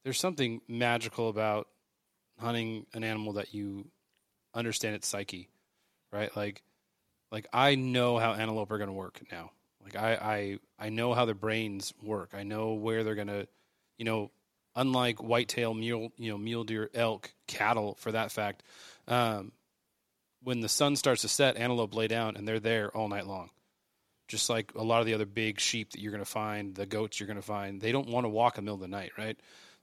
there's 0.05 0.19
something 0.19 0.63
magical 0.69 1.29
about 1.29 1.69
hunting 2.39 2.87
an 2.95 3.05
animal 3.05 3.35
that 3.35 3.53
you 3.53 3.89
understand 4.55 4.95
its 4.95 5.09
psyche, 5.09 5.49
right? 6.13 6.35
Like 6.37 6.63
like 7.33 7.47
I 7.53 7.75
know 7.75 8.19
how 8.19 8.33
antelope 8.33 8.71
are 8.71 8.79
going 8.79 8.89
to 8.89 8.95
work 8.95 9.21
now. 9.31 9.51
Like 9.83 9.97
I 9.97 10.15
I 10.79 10.87
I 10.87 10.89
know 10.91 11.15
how 11.15 11.25
their 11.25 11.35
brains 11.35 11.93
work. 12.01 12.31
I 12.33 12.45
know 12.45 12.75
where 12.75 13.03
they're 13.03 13.17
going 13.17 13.27
to, 13.27 13.49
you 13.99 14.05
know, 14.05 14.31
unlike 14.77 15.21
whitetail, 15.21 15.75
mule, 15.75 16.13
you 16.17 16.31
know, 16.31 16.39
mule 16.39 16.63
deer, 16.63 16.91
elk, 16.95 17.33
cattle, 17.49 17.97
for 17.99 18.13
that 18.13 18.31
fact, 18.31 18.63
um, 19.09 19.51
when 20.45 20.61
the 20.61 20.69
sun 20.69 20.95
starts 20.95 21.23
to 21.23 21.29
set, 21.29 21.57
antelope 21.57 21.95
lay 21.95 22.07
down 22.07 22.37
and 22.37 22.47
they're 22.47 22.61
there 22.61 22.97
all 22.97 23.09
night 23.09 23.27
long. 23.27 23.51
Just 24.31 24.49
like 24.49 24.73
a 24.77 24.83
lot 24.85 25.01
of 25.01 25.07
the 25.07 25.15
other 25.15 25.27
big 25.27 25.59
sheep 25.59 25.91
that 25.91 26.01
you're 26.01 26.13
going 26.13 26.25
to 26.25 26.31
find, 26.31 26.73
the 26.73 26.87
goats 26.87 27.19
you're 27.19 27.27
going 27.27 27.37
to 27.37 27.43
find, 27.43 27.81
they 27.81 27.91
don't 27.91 28.09
want 28.09 28.25
to 28.25 28.29
walk 28.29 28.57
in 28.57 28.65
the 28.65 28.71
middle 28.71 28.77
of 28.77 28.89
the 28.89 28.97
night, 28.97 29.11
right? 29.19 29.37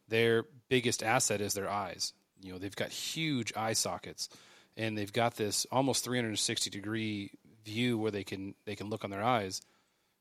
Their 0.08 0.46
biggest 0.70 1.04
asset 1.04 1.42
is 1.42 1.54
their 1.54 1.70
eyes. 1.70 2.14
You 2.42 2.54
know, 2.54 2.58
they've 2.58 2.74
got 2.74 2.90
huge 2.90 3.52
eye 3.58 3.74
sockets, 3.74 4.30
and 4.78 4.98
they've 4.98 5.12
got 5.12 5.36
this 5.36 5.66
almost 5.70 6.06
360 6.06 6.70
degree 6.70 7.32
view 7.66 7.98
where 7.98 8.12
they 8.12 8.24
can 8.24 8.56
they 8.66 8.78
can 8.78 8.90
look 8.90 9.04
on 9.04 9.10
their 9.10 9.24
eyes, 9.24 9.62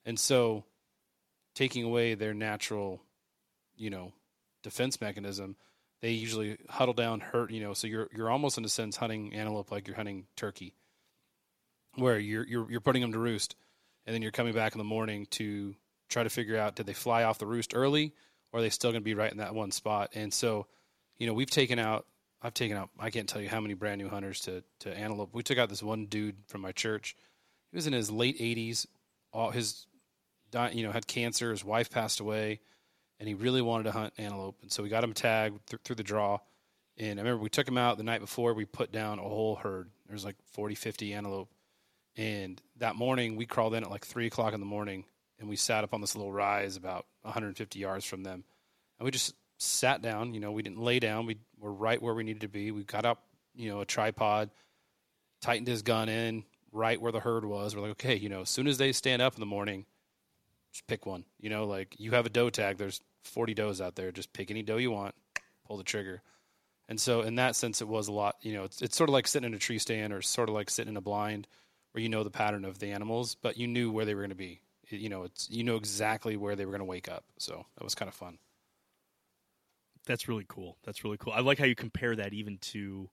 and 0.04 0.18
so 0.18 0.64
taking 1.54 1.84
away 1.84 2.14
their 2.14 2.34
natural, 2.34 3.00
you 3.76 3.90
know, 3.90 4.12
defense 4.64 5.00
mechanism, 5.00 5.54
they 6.02 6.10
usually 6.10 6.56
huddle 6.68 6.94
down, 6.94 7.20
hurt. 7.20 7.52
You 7.52 7.60
know, 7.60 7.74
so 7.74 7.86
you're 7.86 8.08
you're 8.12 8.30
almost 8.30 8.58
in 8.58 8.64
a 8.64 8.68
sense 8.68 8.96
hunting 8.96 9.34
antelope 9.34 9.70
like 9.70 9.86
you're 9.86 9.96
hunting 9.96 10.26
turkey, 10.34 10.74
where 11.94 12.18
you're 12.18 12.44
you're 12.44 12.68
you're 12.68 12.80
putting 12.80 13.02
them 13.02 13.12
to 13.12 13.18
roost, 13.18 13.54
and 14.06 14.14
then 14.14 14.22
you're 14.22 14.30
coming 14.30 14.54
back 14.54 14.72
in 14.72 14.78
the 14.78 14.84
morning 14.84 15.26
to 15.32 15.74
try 16.08 16.22
to 16.22 16.30
figure 16.30 16.56
out 16.56 16.76
did 16.76 16.86
they 16.86 16.92
fly 16.92 17.24
off 17.24 17.38
the 17.38 17.46
roost 17.46 17.74
early 17.74 18.14
or 18.52 18.60
are 18.60 18.62
they 18.62 18.70
still 18.70 18.92
going 18.92 19.02
to 19.02 19.04
be 19.04 19.14
right 19.14 19.30
in 19.30 19.38
that 19.38 19.54
one 19.54 19.70
spot? 19.70 20.12
And 20.14 20.32
so, 20.32 20.66
you 21.18 21.26
know, 21.26 21.34
we've 21.34 21.50
taken 21.50 21.78
out. 21.78 22.06
I've 22.42 22.54
taken 22.54 22.76
out. 22.76 22.90
I 22.98 23.10
can't 23.10 23.28
tell 23.28 23.40
you 23.40 23.48
how 23.48 23.60
many 23.60 23.74
brand 23.74 24.00
new 24.00 24.08
hunters 24.08 24.40
to 24.42 24.62
to 24.80 24.96
antelope. 24.96 25.30
We 25.32 25.42
took 25.42 25.58
out 25.58 25.68
this 25.68 25.82
one 25.82 26.06
dude 26.06 26.36
from 26.46 26.60
my 26.60 26.72
church. 26.72 27.16
He 27.70 27.76
was 27.76 27.86
in 27.86 27.92
his 27.92 28.10
late 28.10 28.38
80s. 28.38 28.86
All 29.32 29.50
his, 29.50 29.86
you 30.72 30.84
know, 30.84 30.92
had 30.92 31.06
cancer. 31.06 31.50
His 31.50 31.64
wife 31.64 31.90
passed 31.90 32.20
away 32.20 32.60
and 33.18 33.28
he 33.28 33.34
really 33.34 33.62
wanted 33.62 33.84
to 33.84 33.92
hunt 33.92 34.12
antelope. 34.18 34.58
And 34.62 34.70
so 34.70 34.82
we 34.82 34.88
got 34.88 35.04
him 35.04 35.12
tagged 35.12 35.58
th- 35.68 35.80
through 35.82 35.96
the 35.96 36.02
draw. 36.02 36.38
And 36.98 37.18
I 37.18 37.22
remember 37.22 37.42
we 37.42 37.48
took 37.48 37.68
him 37.68 37.78
out 37.78 37.98
the 37.98 38.04
night 38.04 38.20
before. 38.20 38.54
We 38.54 38.64
put 38.64 38.92
down 38.92 39.18
a 39.18 39.22
whole 39.22 39.56
herd. 39.56 39.90
There 40.06 40.14
was 40.14 40.24
like 40.24 40.36
40, 40.52 40.74
50 40.74 41.14
antelope. 41.14 41.48
And 42.16 42.60
that 42.78 42.96
morning, 42.96 43.36
we 43.36 43.46
crawled 43.46 43.74
in 43.74 43.84
at 43.84 43.90
like 43.90 44.06
3 44.06 44.26
o'clock 44.26 44.54
in 44.54 44.60
the 44.60 44.66
morning 44.66 45.04
and 45.38 45.48
we 45.48 45.56
sat 45.56 45.84
up 45.84 45.92
on 45.92 46.00
this 46.00 46.16
little 46.16 46.32
rise 46.32 46.76
about 46.76 47.06
150 47.22 47.78
yards 47.78 48.04
from 48.04 48.22
them. 48.22 48.44
And 48.98 49.04
we 49.04 49.10
just 49.10 49.34
sat 49.58 50.02
down. 50.02 50.34
You 50.34 50.40
know, 50.40 50.52
we 50.52 50.62
didn't 50.62 50.80
lay 50.80 50.98
down. 50.98 51.26
We 51.26 51.38
were 51.58 51.72
right 51.72 52.00
where 52.00 52.14
we 52.14 52.24
needed 52.24 52.42
to 52.42 52.48
be. 52.48 52.70
We 52.70 52.84
got 52.84 53.04
up, 53.04 53.22
you 53.54 53.68
know, 53.68 53.80
a 53.80 53.84
tripod, 53.84 54.50
tightened 55.40 55.68
his 55.68 55.82
gun 55.82 56.08
in 56.08 56.44
right 56.72 57.00
where 57.00 57.12
the 57.12 57.20
herd 57.20 57.44
was. 57.44 57.74
We're 57.74 57.82
like, 57.82 57.92
okay, 57.92 58.16
you 58.16 58.28
know, 58.28 58.42
as 58.42 58.50
soon 58.50 58.66
as 58.66 58.78
they 58.78 58.92
stand 58.92 59.22
up 59.22 59.34
in 59.34 59.40
the 59.40 59.46
morning, 59.46 59.86
just 60.72 60.86
pick 60.86 61.06
one. 61.06 61.24
You 61.38 61.50
know, 61.50 61.64
like 61.64 61.96
you 61.98 62.12
have 62.12 62.26
a 62.26 62.30
doe 62.30 62.50
tag. 62.50 62.78
There's 62.78 63.00
40 63.24 63.54
does 63.54 63.80
out 63.80 63.96
there. 63.96 64.12
Just 64.12 64.32
pick 64.32 64.50
any 64.50 64.62
doe 64.62 64.76
you 64.76 64.90
want, 64.90 65.14
pull 65.66 65.76
the 65.76 65.84
trigger. 65.84 66.22
And 66.88 67.00
so, 67.00 67.22
in 67.22 67.34
that 67.36 67.56
sense, 67.56 67.80
it 67.80 67.88
was 67.88 68.08
a 68.08 68.12
lot. 68.12 68.36
You 68.42 68.54
know, 68.54 68.64
it's 68.64 68.80
it's 68.80 68.96
sort 68.96 69.10
of 69.10 69.14
like 69.14 69.26
sitting 69.26 69.48
in 69.48 69.54
a 69.54 69.58
tree 69.58 69.78
stand, 69.78 70.12
or 70.12 70.22
sort 70.22 70.48
of 70.48 70.54
like 70.54 70.70
sitting 70.70 70.92
in 70.92 70.96
a 70.96 71.00
blind, 71.00 71.48
where 71.96 72.02
you 72.02 72.10
know 72.10 72.22
the 72.22 72.30
pattern 72.30 72.66
of 72.66 72.78
the 72.78 72.88
animals, 72.88 73.36
but 73.40 73.56
you 73.56 73.66
knew 73.66 73.90
where 73.90 74.04
they 74.04 74.14
were 74.14 74.20
going 74.20 74.28
to 74.28 74.36
be. 74.36 74.60
You 74.90 75.08
know, 75.08 75.22
it's 75.22 75.48
you 75.50 75.64
know 75.64 75.76
exactly 75.76 76.36
where 76.36 76.54
they 76.54 76.66
were 76.66 76.70
going 76.70 76.80
to 76.80 76.84
wake 76.84 77.08
up. 77.08 77.24
So 77.38 77.64
that 77.76 77.82
was 77.82 77.94
kind 77.94 78.08
of 78.10 78.14
fun. 78.14 78.36
That's 80.06 80.28
really 80.28 80.44
cool. 80.46 80.76
That's 80.84 81.04
really 81.04 81.16
cool. 81.16 81.32
I 81.32 81.40
like 81.40 81.58
how 81.58 81.64
you 81.64 81.74
compare 81.74 82.14
that 82.14 82.34
even 82.34 82.58
to 82.58 83.08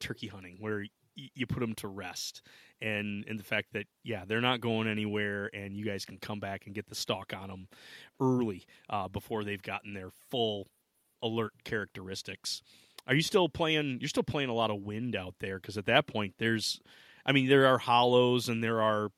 turkey 0.00 0.26
hunting, 0.26 0.58
where 0.60 0.84
you 1.14 1.46
put 1.46 1.60
them 1.60 1.74
to 1.76 1.88
rest 1.88 2.42
and 2.82 3.24
and 3.26 3.38
the 3.38 3.42
fact 3.42 3.72
that 3.72 3.86
yeah 4.04 4.26
they're 4.26 4.42
not 4.42 4.60
going 4.60 4.86
anywhere 4.86 5.48
and 5.54 5.74
you 5.74 5.82
guys 5.82 6.04
can 6.04 6.18
come 6.18 6.38
back 6.38 6.66
and 6.66 6.74
get 6.74 6.86
the 6.88 6.94
stock 6.94 7.32
on 7.34 7.48
them 7.48 7.68
early 8.20 8.66
uh, 8.90 9.08
before 9.08 9.42
they've 9.42 9.62
gotten 9.62 9.94
their 9.94 10.10
full 10.28 10.68
alert 11.22 11.54
characteristics 11.64 12.60
are 13.06 13.14
you 13.14 13.22
still 13.22 13.48
playing 13.48 13.96
you're 13.98 14.10
still 14.10 14.22
playing 14.22 14.50
a 14.50 14.54
lot 14.54 14.70
of 14.70 14.82
wind 14.82 15.16
out 15.16 15.32
there 15.40 15.58
because 15.58 15.78
at 15.78 15.86
that 15.86 16.06
point 16.06 16.34
there's 16.36 16.82
i 17.26 17.32
mean 17.32 17.48
there 17.48 17.66
are 17.66 17.78
hollows 17.78 18.48
and 18.48 18.64
there 18.64 18.80
are 18.80 19.10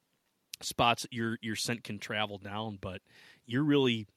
spots 0.61 1.03
that 1.03 1.13
your 1.13 1.39
your 1.41 1.55
scent 1.55 1.85
can 1.85 1.99
travel 1.99 2.39
down 2.39 2.79
but 2.81 3.01
you're 3.47 3.63
really 3.63 4.09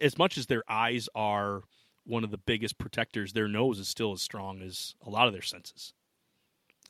as 0.00 0.18
much 0.18 0.36
as 0.36 0.46
their 0.46 0.62
eyes 0.68 1.08
are 1.14 1.62
one 2.04 2.24
of 2.24 2.30
the 2.30 2.38
biggest 2.38 2.76
protectors 2.76 3.32
their 3.32 3.48
nose 3.48 3.78
is 3.78 3.88
still 3.88 4.12
as 4.12 4.20
strong 4.20 4.60
as 4.60 4.94
a 5.06 5.08
lot 5.08 5.26
of 5.26 5.32
their 5.32 5.40
senses 5.40 5.94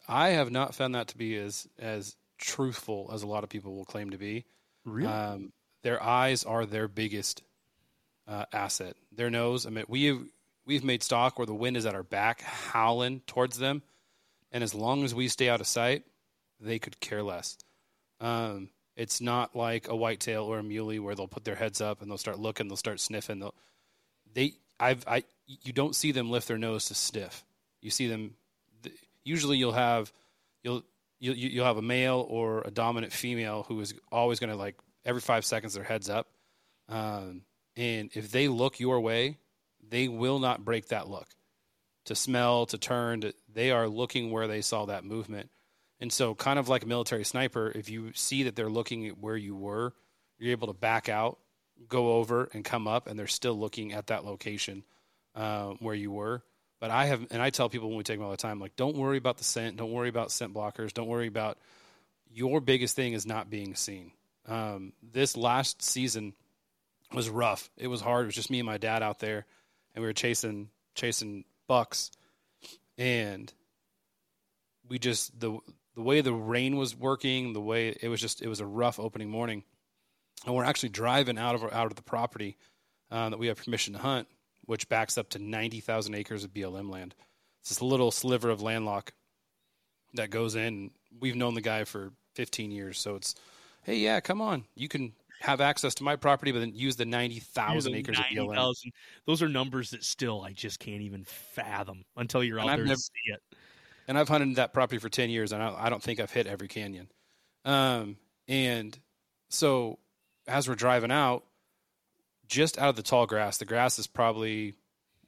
I 0.09 0.31
have 0.31 0.51
not 0.51 0.75
found 0.75 0.95
that 0.95 1.09
to 1.09 1.19
be 1.19 1.37
as 1.37 1.69
as 1.79 2.17
truthful 2.39 3.11
as 3.13 3.23
a 3.23 3.27
lot 3.27 3.45
of 3.45 3.51
people 3.51 3.75
will 3.75 3.85
claim 3.85 4.11
to 4.11 4.19
be. 4.19 4.45
Really, 4.85 5.13
um, 5.13 5.53
their 5.83 6.03
eyes 6.03 6.45
are 6.45 6.67
their 6.67 6.89
biggest 6.89 7.43
uh, 8.27 8.47
asset. 8.53 8.97
Their 9.13 9.31
nose. 9.31 9.67
I 9.67 9.71
mean, 9.71 9.85
we've 9.89 10.29
we've 10.67 10.85
made 10.85 11.03
stock 11.03 11.39
where 11.39 11.47
the 11.47 11.55
wind 11.55 11.77
is 11.77 11.87
at 11.87 11.95
our 11.95 12.03
back, 12.03 12.43
howling 12.43 13.21
towards 13.27 13.59
them, 13.59 13.83
and 14.51 14.65
as 14.65 14.75
long 14.75 15.05
as 15.05 15.15
we 15.15 15.29
stay 15.29 15.49
out 15.49 15.61
of 15.61 15.67
sight, 15.67 16.05
they 16.63 16.79
could 16.79 17.01
care 17.01 17.23
less. 17.23 17.59
Um, 18.21 18.71
it's 18.97 19.21
not 19.21 19.57
like 19.57 19.89
a 19.89 19.97
whitetail 19.97 20.45
or 20.45 20.59
a 20.59 20.63
muley 20.63 20.99
where 20.99 21.15
they'll 21.15 21.29
put 21.29 21.45
their 21.45 21.55
heads 21.57 21.81
up 21.81 22.03
and 22.03 22.11
they'll 22.11 22.19
start 22.19 22.39
looking, 22.39 22.69
they'll 22.69 22.77
start 22.77 23.01
sniffing. 23.01 23.41
They'll, 23.41 23.55
they, 24.35 24.55
I've, 24.79 25.05
I, 25.07 25.25
you 25.47 25.73
don't 25.73 25.95
see 25.95 26.13
them 26.13 26.31
lift 26.31 26.49
their 26.49 26.59
nose 26.59 26.87
to 26.87 26.95
sniff. 26.95 27.45
You 27.81 27.91
see 27.91 28.07
them 28.07 28.35
usually 29.25 29.57
you'll 29.59 29.73
have 29.73 30.13
you'll 30.63 30.83
you'll 31.19 31.37
you'll 31.37 31.67
have 31.67 31.77
a 31.77 31.83
male 31.83 32.27
or 32.29 32.63
a 32.63 32.71
dominant 32.71 33.13
female 33.13 33.65
who 33.69 33.81
is 33.81 33.95
always 34.11 34.39
going 34.39 34.51
to 34.51 34.57
like 34.57 34.77
every 35.05 35.21
five 35.21 35.45
seconds 35.45 35.75
their 35.75 35.85
heads 35.85 36.09
up, 36.09 36.29
um, 36.89 37.43
and 37.77 38.11
if 38.15 38.31
they 38.31 38.49
look 38.49 38.81
your 38.81 39.01
way, 39.01 39.39
they 39.89 40.09
will 40.09 40.39
not 40.39 40.65
break 40.65 40.89
that 40.89 41.09
look. 41.09 41.29
To 42.07 42.17
smell, 42.17 42.67
to 42.67 42.79
turn, 42.79 43.21
to, 43.21 43.35
they 43.53 43.71
are 43.71 43.87
looking 43.87 44.33
where 44.33 44.49
they 44.49 44.61
saw 44.61 44.87
that 44.87 45.05
movement. 45.05 45.51
And 46.03 46.13
so, 46.13 46.35
kind 46.35 46.59
of 46.59 46.69
like 46.69 46.83
a 46.83 46.87
military 46.87 47.25
sniper, 47.25 47.71
if 47.73 47.89
you 47.89 48.11
see 48.13 48.43
that 48.43 48.57
they're 48.57 48.69
looking 48.69 49.07
at 49.07 49.19
where 49.19 49.37
you 49.37 49.55
were, 49.55 49.95
you're 50.37 50.51
able 50.51 50.67
to 50.67 50.73
back 50.73 51.09
out, 51.09 51.39
go 51.89 52.15
over, 52.15 52.51
and 52.53 52.65
come 52.65 52.89
up, 52.89 53.07
and 53.07 53.17
they're 53.17 53.29
still 53.29 53.55
looking 53.55 53.93
at 53.93 54.09
that 54.09 54.25
location 54.25 54.83
uh, 55.37 55.75
where 55.79 55.95
you 55.95 56.11
were. 56.11 56.43
But 56.81 56.91
I 56.91 57.05
have, 57.05 57.25
and 57.31 57.41
I 57.41 57.51
tell 57.51 57.69
people 57.69 57.89
when 57.89 57.99
we 57.99 58.03
take 58.03 58.19
them 58.19 58.25
all 58.25 58.33
the 58.33 58.37
time, 58.37 58.59
like, 58.59 58.75
don't 58.75 58.97
worry 58.97 59.17
about 59.17 59.39
the 59.39 59.45
scent. 59.45 59.77
Don't 59.77 59.93
worry 59.93 60.09
about 60.09 60.33
scent 60.33 60.53
blockers. 60.53 60.93
Don't 60.93 61.07
worry 61.07 61.29
about 61.29 61.57
your 62.35 62.61
biggest 62.61 62.97
thing 62.97 63.13
is 63.13 63.25
not 63.25 63.49
being 63.49 63.77
seen. 63.77 64.11
Um, 64.49 64.95
this 65.13 65.37
last 65.37 65.83
season 65.83 66.33
was 67.13 67.31
rough. 67.31 67.71
It 67.77 67.87
was 67.87 68.01
hard. 68.01 68.25
It 68.25 68.27
was 68.27 68.35
just 68.35 68.51
me 68.51 68.59
and 68.59 68.67
my 68.67 68.79
dad 68.79 69.05
out 69.05 69.21
there, 69.21 69.47
and 69.95 70.03
we 70.03 70.09
were 70.09 70.15
chasing 70.15 70.69
chasing 70.97 71.45
bucks, 71.69 72.11
and 72.99 73.53
we 74.89 74.99
just 74.99 75.39
the 75.39 75.61
the 75.95 76.03
way 76.03 76.21
the 76.21 76.33
rain 76.33 76.77
was 76.77 76.97
working, 76.97 77.53
the 77.53 77.61
way 77.61 77.97
it 78.01 78.09
was 78.09 78.21
just 78.21 78.43
it 78.43 78.49
was 78.49 78.61
a 78.61 78.67
rough 78.67 78.99
opening 78.99 79.31
morning, 79.31 79.65
and 80.47 80.55
we're 80.55 80.65
actually 80.65 80.89
driving 80.89 81.39
out 81.39 81.55
of 81.55 81.65
out 81.73 81.87
of 81.87 81.95
the 81.95 82.03
property 82.03 82.57
uh, 83.11 83.29
that 83.29 83.39
we 83.39 83.49
have 83.49 83.63
permission 83.63 83.93
to 83.95 83.99
hunt, 83.99 84.29
which 84.65 84.89
backs 84.89 85.19
up 85.19 85.29
to 85.31 85.39
90,000 85.39 86.15
acres 86.15 86.45
of 86.45 86.55
BLM 86.55 86.91
land. 86.91 87.15
It's 87.61 87.69
this 87.69 87.83
little 87.83 88.11
sliver 88.11 88.51
of 88.51 88.63
landlock 88.63 89.13
that 90.15 90.31
goes 90.31 90.57
in. 90.57 90.91
We've 91.21 91.37
known 91.37 91.55
the 91.55 91.61
guy 91.61 91.85
for 91.85 92.13
15 92.35 92.71
years, 92.71 92.99
so 92.99 93.15
it's, 93.15 93.35
hey, 93.85 93.97
yeah, 93.97 94.21
come 94.21 94.41
on, 94.41 94.65
you 94.75 94.89
can 94.89 95.13
have 95.41 95.61
access 95.61 95.95
to 95.97 96.05
my 96.05 96.17
property, 96.17 96.53
but 96.53 96.61
then 96.61 96.73
use 96.75 96.97
the 96.97 97.05
90,000 97.05 97.95
acres 97.95 98.19
90, 98.19 98.39
of 98.39 98.47
BLM. 98.47 98.55
000. 98.55 98.75
Those 99.27 99.43
are 99.43 99.49
numbers 99.49 99.91
that 99.91 100.05
still 100.05 100.43
I 100.43 100.53
just 100.53 100.79
can't 100.79 101.03
even 101.03 101.25
fathom 101.25 102.05
until 102.17 102.43
you're 102.43 102.61
out 102.61 102.67
there 102.69 102.85
never, 102.85 102.97
see 102.97 103.11
it. 103.27 103.41
And 104.09 104.19
I've 104.19 104.29
hunted 104.29 104.57
that 104.57 104.73
property 104.73 104.99
for 104.99 105.09
10 105.09 105.31
years, 105.31 105.53
and 105.53 105.63
I, 105.63 105.75
I 105.87 105.91
don't 105.91 106.03
think 106.03 106.21
I've 106.21 106.33
hit 106.33 106.47
every 106.47 106.69
canyon. 106.69 107.09
Um, 107.65 108.17
and 108.49 108.99
so 109.49 109.99
as 110.47 110.69
we're 110.69 110.75
driving 110.75 111.13
out, 111.13 111.45
just 112.49 112.79
out 112.79 112.91
of 112.91 112.97
the 112.97 113.03
tall 113.03 113.27
grass. 113.27 113.59
The 113.59 113.65
grass 113.65 113.99
is 113.99 114.07
probably 114.07 114.75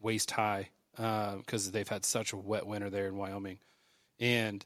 waist 0.01 0.31
high 0.31 0.69
because 0.93 1.69
uh, 1.69 1.71
they've 1.73 1.89
had 1.89 2.05
such 2.05 2.33
a 2.33 2.37
wet 2.37 2.67
winter 2.67 2.91
there 2.91 3.09
in 3.09 3.17
Wyoming, 3.17 3.59
and 4.21 4.65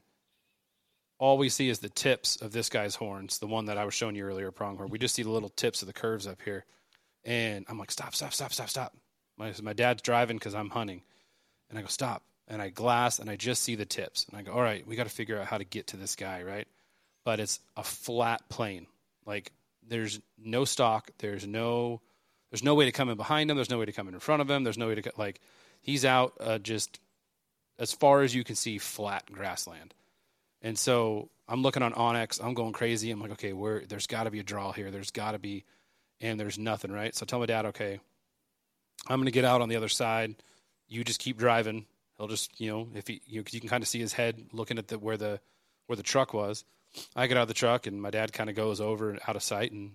all 1.17 1.37
we 1.37 1.49
see 1.49 1.69
is 1.69 1.79
the 1.79 1.89
tips 1.89 2.35
of 2.35 2.51
this 2.51 2.69
guy's 2.69 2.95
horns, 2.95 3.39
the 3.39 3.47
one 3.47 3.65
that 3.65 3.77
I 3.77 3.85
was 3.85 3.93
showing 3.93 4.15
you 4.15 4.25
earlier, 4.25 4.51
pronghorn. 4.51 4.89
We 4.89 4.99
just 4.99 5.15
see 5.15 5.23
the 5.23 5.31
little 5.31 5.49
tips 5.49 5.81
of 5.81 5.87
the 5.87 5.93
curves 5.93 6.27
up 6.27 6.41
here, 6.43 6.65
and 7.23 7.65
I'm 7.67 7.79
like, 7.79 7.91
stop, 7.91 8.13
stop, 8.13 8.33
stop, 8.33 8.53
stop, 8.53 8.69
stop. 8.69 8.95
My 9.37 9.53
my 9.63 9.73
dad's 9.73 10.01
driving 10.01 10.37
because 10.37 10.53
I'm 10.53 10.69
hunting, 10.69 11.01
and 11.69 11.79
I 11.79 11.81
go 11.81 11.87
stop, 11.87 12.23
and 12.49 12.61
I 12.61 12.69
glass, 12.69 13.19
and 13.19 13.29
I 13.29 13.35
just 13.35 13.63
see 13.63 13.75
the 13.75 13.85
tips, 13.85 14.25
and 14.29 14.37
I 14.37 14.41
go, 14.41 14.51
all 14.51 14.61
right, 14.61 14.85
we 14.85 14.95
got 14.95 15.03
to 15.03 15.09
figure 15.09 15.39
out 15.39 15.45
how 15.45 15.57
to 15.57 15.63
get 15.63 15.87
to 15.87 15.97
this 15.97 16.15
guy, 16.15 16.43
right? 16.43 16.67
But 17.23 17.39
it's 17.39 17.59
a 17.77 17.83
flat 17.83 18.49
plane. 18.49 18.87
like 19.25 19.51
there's 19.87 20.19
no 20.37 20.65
stock, 20.65 21.09
there's 21.19 21.47
no 21.47 22.01
there's 22.51 22.63
no 22.63 22.75
way 22.75 22.85
to 22.85 22.91
come 22.91 23.09
in 23.09 23.17
behind 23.17 23.49
him. 23.49 23.55
There's 23.57 23.69
no 23.69 23.77
way 23.77 23.85
to 23.85 23.91
come 23.91 24.07
in 24.07 24.19
front 24.19 24.41
of 24.41 24.49
him. 24.49 24.63
There's 24.63 24.77
no 24.77 24.87
way 24.87 24.95
to 24.95 25.11
like 25.17 25.39
he's 25.81 26.03
out 26.03 26.33
uh, 26.39 26.57
just 26.57 26.99
as 27.77 27.93
far 27.93 28.21
as 28.21 28.33
you 28.33 28.43
can 28.43 28.55
see 28.55 28.77
flat 28.77 29.31
grassland. 29.31 29.93
And 30.61 30.77
so 30.77 31.29
I'm 31.47 31.61
looking 31.61 31.83
on 31.83 31.93
onX. 31.93 32.43
I'm 32.43 32.53
going 32.53 32.73
crazy. 32.73 33.11
I'm 33.11 33.21
like, 33.21 33.31
okay, 33.31 33.53
where 33.53 33.83
there's 33.87 34.07
got 34.07 34.23
to 34.23 34.31
be 34.31 34.39
a 34.39 34.43
draw 34.43 34.71
here. 34.71 34.91
There's 34.91 35.11
got 35.11 35.31
to 35.31 35.39
be, 35.39 35.63
and 36.19 36.39
there's 36.39 36.59
nothing, 36.59 36.91
right? 36.91 37.15
So 37.15 37.23
I 37.23 37.25
tell 37.25 37.39
my 37.39 37.45
dad, 37.45 37.67
okay, 37.67 37.99
I'm 39.07 39.17
going 39.17 39.25
to 39.25 39.31
get 39.31 39.45
out 39.45 39.61
on 39.61 39.69
the 39.69 39.77
other 39.77 39.87
side. 39.87 40.35
You 40.87 41.03
just 41.03 41.19
keep 41.19 41.37
driving. 41.37 41.85
He'll 42.19 42.27
just, 42.27 42.59
you 42.59 42.69
know, 42.69 42.87
if 42.93 43.07
he, 43.07 43.21
you, 43.25 43.39
know, 43.39 43.45
you 43.49 43.59
can 43.61 43.69
kind 43.69 43.81
of 43.81 43.87
see 43.87 43.99
his 43.99 44.13
head 44.13 44.49
looking 44.51 44.77
at 44.77 44.89
the 44.89 44.99
where 44.99 45.17
the 45.17 45.39
where 45.87 45.95
the 45.95 46.03
truck 46.03 46.33
was. 46.33 46.65
I 47.15 47.27
get 47.27 47.37
out 47.37 47.43
of 47.43 47.47
the 47.47 47.53
truck 47.53 47.87
and 47.87 48.01
my 48.01 48.09
dad 48.09 48.33
kind 48.33 48.49
of 48.49 48.55
goes 48.55 48.81
over 48.81 49.17
out 49.27 49.35
of 49.35 49.43
sight 49.43 49.71
and 49.71 49.93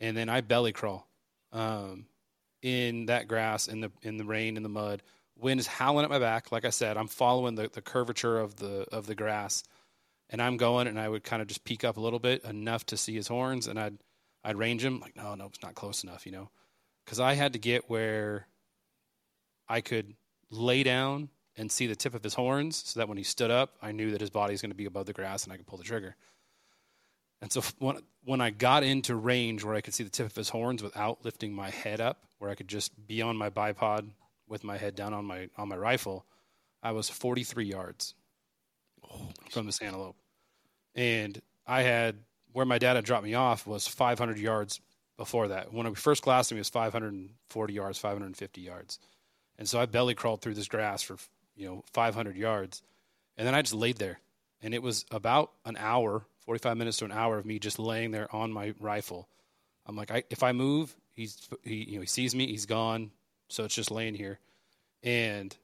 and 0.00 0.16
then 0.16 0.28
I 0.28 0.40
belly 0.40 0.72
crawl 0.72 1.08
um, 1.52 2.06
in 2.62 3.06
that 3.06 3.26
grass 3.26 3.66
in 3.66 3.80
the 3.80 3.90
in 4.02 4.18
the 4.18 4.24
rain 4.24 4.56
in 4.56 4.62
the 4.62 4.68
mud. 4.68 5.02
Wind 5.36 5.58
is 5.58 5.66
howling 5.66 6.04
at 6.04 6.10
my 6.10 6.20
back. 6.20 6.52
Like 6.52 6.64
I 6.64 6.70
said, 6.70 6.96
I'm 6.96 7.08
following 7.08 7.56
the, 7.56 7.68
the 7.72 7.82
curvature 7.82 8.38
of 8.38 8.56
the 8.56 8.86
of 8.92 9.06
the 9.06 9.14
grass, 9.16 9.64
and 10.30 10.40
I'm 10.40 10.56
going 10.56 10.86
and 10.86 10.98
I 10.98 11.08
would 11.08 11.24
kind 11.24 11.42
of 11.42 11.48
just 11.48 11.64
peek 11.64 11.82
up 11.82 11.96
a 11.96 12.00
little 12.00 12.20
bit 12.20 12.44
enough 12.44 12.86
to 12.86 12.96
see 12.96 13.14
his 13.14 13.26
horns, 13.26 13.66
and 13.66 13.80
I'd 13.80 13.98
I'd 14.44 14.56
range 14.56 14.84
him 14.84 15.00
like 15.00 15.16
no 15.16 15.34
no 15.34 15.46
it's 15.46 15.62
not 15.62 15.74
close 15.74 16.04
enough 16.04 16.24
you 16.24 16.32
know, 16.32 16.50
because 17.04 17.18
I 17.18 17.34
had 17.34 17.54
to 17.54 17.58
get 17.58 17.90
where 17.90 18.46
I 19.68 19.80
could 19.80 20.14
lay 20.52 20.82
down 20.82 21.28
and 21.56 21.70
see 21.70 21.86
the 21.86 21.96
tip 21.96 22.14
of 22.14 22.22
his 22.22 22.34
horns 22.34 22.82
so 22.86 23.00
that 23.00 23.08
when 23.08 23.18
he 23.18 23.24
stood 23.24 23.50
up, 23.50 23.74
I 23.82 23.92
knew 23.92 24.12
that 24.12 24.20
his 24.20 24.30
body 24.30 24.52
was 24.52 24.62
going 24.62 24.70
to 24.70 24.76
be 24.76 24.86
above 24.86 25.06
the 25.06 25.12
grass 25.12 25.44
and 25.44 25.52
I 25.52 25.56
could 25.56 25.66
pull 25.66 25.78
the 25.78 25.84
trigger. 25.84 26.16
And 27.40 27.50
so 27.52 27.62
when, 27.78 27.98
when 28.24 28.40
I 28.40 28.50
got 28.50 28.84
into 28.84 29.16
range 29.16 29.64
where 29.64 29.74
I 29.74 29.80
could 29.80 29.94
see 29.94 30.04
the 30.04 30.10
tip 30.10 30.26
of 30.26 30.34
his 30.34 30.48
horns 30.48 30.82
without 30.82 31.24
lifting 31.24 31.52
my 31.52 31.70
head 31.70 32.00
up, 32.00 32.24
where 32.38 32.50
I 32.50 32.54
could 32.54 32.68
just 32.68 33.06
be 33.06 33.20
on 33.20 33.36
my 33.36 33.50
bipod 33.50 34.08
with 34.48 34.62
my 34.64 34.76
head 34.76 34.94
down 34.94 35.12
on 35.12 35.24
my 35.24 35.48
on 35.56 35.68
my 35.68 35.76
rifle, 35.76 36.24
I 36.82 36.92
was 36.92 37.08
43 37.08 37.64
yards 37.64 38.14
oh, 39.04 39.30
from 39.50 39.66
this 39.66 39.80
antelope. 39.80 40.16
And 40.94 41.40
I 41.66 41.82
had 41.82 42.16
where 42.52 42.66
my 42.66 42.78
dad 42.78 42.96
had 42.96 43.04
dropped 43.04 43.24
me 43.24 43.34
off 43.34 43.66
was 43.66 43.88
500 43.88 44.38
yards 44.38 44.80
before 45.16 45.48
that. 45.48 45.72
When 45.72 45.88
we 45.88 45.94
first 45.94 46.22
glassed 46.22 46.50
him, 46.50 46.56
he 46.56 46.60
was 46.60 46.68
540 46.68 47.72
yards, 47.72 47.98
550 47.98 48.60
yards. 48.60 48.98
And 49.62 49.68
so 49.68 49.78
I 49.78 49.86
belly 49.86 50.16
crawled 50.16 50.42
through 50.42 50.54
this 50.54 50.66
grass 50.66 51.02
for 51.02 51.18
you 51.54 51.68
know 51.68 51.84
500 51.92 52.36
yards, 52.36 52.82
and 53.36 53.46
then 53.46 53.54
I 53.54 53.62
just 53.62 53.74
laid 53.74 53.96
there, 53.96 54.18
and 54.60 54.74
it 54.74 54.82
was 54.82 55.06
about 55.12 55.52
an 55.64 55.76
hour, 55.78 56.24
45 56.46 56.76
minutes 56.76 56.96
to 56.96 57.04
an 57.04 57.12
hour 57.12 57.38
of 57.38 57.46
me 57.46 57.60
just 57.60 57.78
laying 57.78 58.10
there 58.10 58.26
on 58.34 58.50
my 58.50 58.74
rifle. 58.80 59.28
I'm 59.86 59.94
like, 59.94 60.10
I, 60.10 60.24
if 60.30 60.42
I 60.42 60.50
move, 60.50 60.92
he's 61.12 61.48
he 61.62 61.84
you 61.90 61.94
know 61.94 62.00
he 62.00 62.08
sees 62.08 62.34
me, 62.34 62.48
he's 62.48 62.66
gone, 62.66 63.12
so 63.50 63.62
it's 63.62 63.76
just 63.76 63.92
laying 63.92 64.16
here, 64.16 64.40
and 65.04 65.56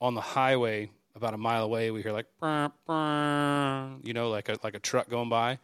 on 0.00 0.14
the 0.14 0.20
highway 0.20 0.90
about 1.14 1.34
a 1.34 1.38
mile 1.38 1.62
away, 1.62 1.92
we 1.92 2.02
hear 2.02 2.10
like, 2.10 2.26
burr, 2.40 2.68
burr, 2.84 3.90
you 4.02 4.12
know, 4.12 4.28
like 4.30 4.48
a 4.48 4.58
like 4.64 4.74
a 4.74 4.80
truck 4.80 5.08
going 5.08 5.28
by, 5.28 5.60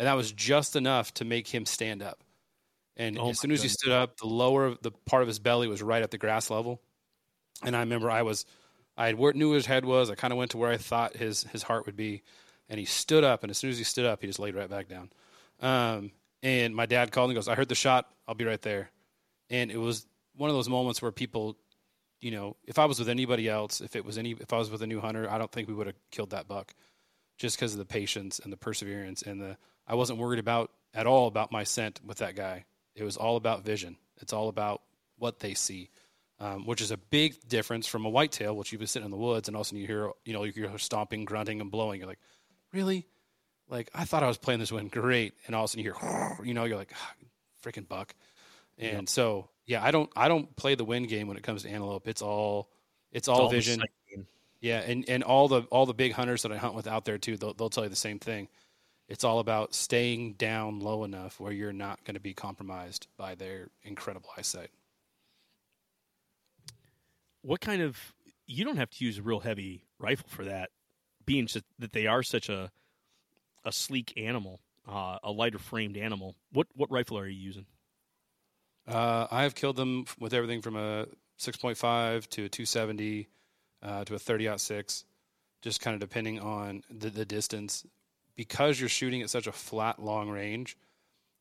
and 0.00 0.08
that 0.08 0.14
was 0.14 0.32
just 0.32 0.74
enough 0.74 1.14
to 1.14 1.24
make 1.24 1.46
him 1.46 1.64
stand 1.64 2.02
up. 2.02 2.24
And 2.96 3.20
oh 3.20 3.30
as 3.30 3.38
soon 3.38 3.52
as 3.52 3.62
he 3.62 3.68
stood 3.68 3.92
up, 3.92 4.16
the 4.16 4.26
lower 4.26 4.74
the 4.82 4.90
part 4.90 5.22
of 5.22 5.28
his 5.28 5.38
belly 5.38 5.68
was 5.68 5.80
right 5.80 6.02
at 6.02 6.10
the 6.10 6.18
grass 6.18 6.50
level. 6.50 6.80
And 7.62 7.76
I 7.76 7.80
remember 7.80 8.10
I 8.10 8.22
was, 8.22 8.46
I 8.96 9.12
knew 9.12 9.48
where 9.48 9.56
his 9.56 9.66
head 9.66 9.84
was. 9.84 10.10
I 10.10 10.14
kind 10.14 10.32
of 10.32 10.38
went 10.38 10.52
to 10.52 10.58
where 10.58 10.70
I 10.70 10.76
thought 10.76 11.16
his 11.16 11.44
his 11.44 11.62
heart 11.62 11.86
would 11.86 11.96
be, 11.96 12.22
and 12.68 12.78
he 12.78 12.86
stood 12.86 13.24
up. 13.24 13.42
And 13.42 13.50
as 13.50 13.58
soon 13.58 13.70
as 13.70 13.78
he 13.78 13.84
stood 13.84 14.04
up, 14.04 14.20
he 14.20 14.26
just 14.26 14.38
laid 14.38 14.54
right 14.54 14.70
back 14.70 14.88
down. 14.88 15.10
Um, 15.60 16.12
and 16.42 16.74
my 16.74 16.86
dad 16.86 17.10
called 17.10 17.30
and 17.30 17.36
goes, 17.36 17.48
"I 17.48 17.54
heard 17.54 17.68
the 17.68 17.74
shot. 17.74 18.08
I'll 18.26 18.34
be 18.34 18.44
right 18.44 18.62
there." 18.62 18.90
And 19.50 19.70
it 19.70 19.78
was 19.78 20.06
one 20.36 20.50
of 20.50 20.56
those 20.56 20.68
moments 20.68 21.02
where 21.02 21.10
people, 21.10 21.56
you 22.20 22.30
know, 22.30 22.56
if 22.64 22.78
I 22.78 22.84
was 22.84 22.98
with 22.98 23.08
anybody 23.08 23.48
else, 23.48 23.80
if 23.80 23.96
it 23.96 24.04
was 24.04 24.18
any, 24.18 24.32
if 24.32 24.52
I 24.52 24.58
was 24.58 24.70
with 24.70 24.82
a 24.82 24.86
new 24.86 25.00
hunter, 25.00 25.28
I 25.28 25.38
don't 25.38 25.50
think 25.50 25.68
we 25.68 25.74
would 25.74 25.86
have 25.88 25.96
killed 26.10 26.30
that 26.30 26.46
buck, 26.46 26.74
just 27.38 27.56
because 27.56 27.72
of 27.72 27.78
the 27.78 27.84
patience 27.84 28.38
and 28.38 28.52
the 28.52 28.56
perseverance 28.56 29.22
and 29.22 29.40
the. 29.40 29.56
I 29.86 29.94
wasn't 29.94 30.18
worried 30.18 30.38
about 30.38 30.70
at 30.94 31.06
all 31.06 31.26
about 31.26 31.50
my 31.50 31.64
scent 31.64 32.00
with 32.04 32.18
that 32.18 32.36
guy. 32.36 32.66
It 32.94 33.04
was 33.04 33.16
all 33.16 33.36
about 33.36 33.64
vision. 33.64 33.96
It's 34.20 34.32
all 34.32 34.48
about 34.48 34.82
what 35.16 35.40
they 35.40 35.54
see, 35.54 35.90
um, 36.40 36.66
which 36.66 36.80
is 36.80 36.90
a 36.90 36.96
big 36.96 37.36
difference 37.48 37.86
from 37.86 38.04
a 38.04 38.08
whitetail, 38.08 38.56
which 38.56 38.72
you've 38.72 38.78
been 38.78 38.88
sitting 38.88 39.06
in 39.06 39.10
the 39.10 39.16
woods 39.16 39.48
and 39.48 39.56
all 39.56 39.62
of 39.62 39.66
a 39.66 39.68
sudden 39.68 39.80
you 39.80 39.86
hear, 39.86 40.10
you 40.24 40.32
know, 40.32 40.44
you 40.44 40.52
hear 40.52 40.78
stomping, 40.78 41.24
grunting, 41.24 41.60
and 41.60 41.70
blowing. 41.70 42.00
You're 42.00 42.08
like, 42.08 42.20
really? 42.72 43.06
Like 43.68 43.90
I 43.94 44.04
thought 44.04 44.22
I 44.22 44.28
was 44.28 44.38
playing 44.38 44.60
this 44.60 44.72
one 44.72 44.88
great, 44.88 45.34
and 45.46 45.54
all 45.54 45.64
of 45.64 45.68
a 45.68 45.68
sudden 45.70 45.84
you 45.84 45.92
hear, 45.92 46.36
you 46.44 46.54
know, 46.54 46.64
you're 46.64 46.78
like, 46.78 46.92
ah, 46.94 47.14
freaking 47.62 47.88
buck. 47.88 48.14
And 48.78 48.92
yep. 48.92 49.08
so, 49.08 49.50
yeah, 49.66 49.82
I 49.84 49.90
don't, 49.90 50.10
I 50.16 50.28
don't 50.28 50.54
play 50.56 50.76
the 50.76 50.84
wind 50.84 51.08
game 51.08 51.26
when 51.26 51.36
it 51.36 51.42
comes 51.42 51.62
to 51.64 51.68
antelope. 51.68 52.06
It's 52.06 52.22
all, 52.22 52.70
it's, 53.10 53.22
it's 53.22 53.28
all, 53.28 53.42
all 53.42 53.50
vision. 53.50 53.82
Yeah, 54.60 54.80
and 54.80 55.04
and 55.08 55.22
all 55.22 55.46
the 55.46 55.62
all 55.70 55.86
the 55.86 55.94
big 55.94 56.12
hunters 56.12 56.42
that 56.42 56.50
I 56.50 56.56
hunt 56.56 56.74
with 56.74 56.88
out 56.88 57.04
there 57.04 57.16
too, 57.16 57.36
they'll, 57.36 57.54
they'll 57.54 57.70
tell 57.70 57.84
you 57.84 57.90
the 57.90 57.96
same 57.96 58.18
thing. 58.18 58.48
It's 59.08 59.24
all 59.24 59.38
about 59.38 59.74
staying 59.74 60.34
down 60.34 60.80
low 60.80 61.04
enough 61.04 61.40
where 61.40 61.52
you're 61.52 61.72
not 61.72 62.04
going 62.04 62.14
to 62.14 62.20
be 62.20 62.34
compromised 62.34 63.06
by 63.16 63.34
their 63.36 63.68
incredible 63.82 64.28
eyesight. 64.36 64.70
What 67.48 67.62
kind 67.62 67.80
of 67.80 68.14
you 68.46 68.62
don't 68.62 68.76
have 68.76 68.90
to 68.90 69.02
use 69.02 69.16
a 69.16 69.22
real 69.22 69.40
heavy 69.40 69.86
rifle 69.98 70.28
for 70.28 70.44
that, 70.44 70.68
being 71.24 71.48
that 71.78 71.92
they 71.92 72.06
are 72.06 72.22
such 72.22 72.50
a 72.50 72.70
a 73.64 73.72
sleek 73.72 74.12
animal, 74.18 74.60
uh, 74.86 75.16
a 75.22 75.32
lighter 75.32 75.58
framed 75.58 75.96
animal. 75.96 76.36
What 76.52 76.66
what 76.74 76.90
rifle 76.90 77.18
are 77.18 77.26
you 77.26 77.40
using? 77.40 77.64
Uh, 78.86 79.28
I 79.30 79.44
have 79.44 79.54
killed 79.54 79.76
them 79.76 80.04
with 80.20 80.34
everything 80.34 80.60
from 80.60 80.76
a 80.76 81.06
6.5 81.38 82.26
to 82.28 82.44
a 82.44 82.48
270 82.50 83.28
uh, 83.82 84.04
to 84.04 84.14
a 84.14 84.18
30 84.18 84.58
six, 84.58 85.06
just 85.62 85.80
kind 85.80 85.94
of 85.94 86.00
depending 86.00 86.38
on 86.40 86.82
the, 86.90 87.08
the 87.08 87.24
distance 87.24 87.86
because 88.36 88.78
you're 88.78 88.90
shooting 88.90 89.22
at 89.22 89.30
such 89.30 89.46
a 89.46 89.52
flat, 89.52 90.02
long 90.02 90.28
range, 90.28 90.76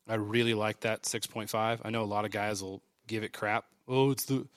I 0.07 0.15
really 0.15 0.53
like 0.53 0.79
that 0.81 1.03
6.5. 1.03 1.81
I 1.83 1.89
know 1.89 2.01
a 2.01 2.05
lot 2.05 2.23
of 2.23 2.31
guys 2.31 2.63
will 2.63 2.81
give 3.07 3.23
it 3.23 3.33
crap. 3.33 3.65
Oh, 3.89 4.11
it's 4.11 4.23
the 4.23 4.47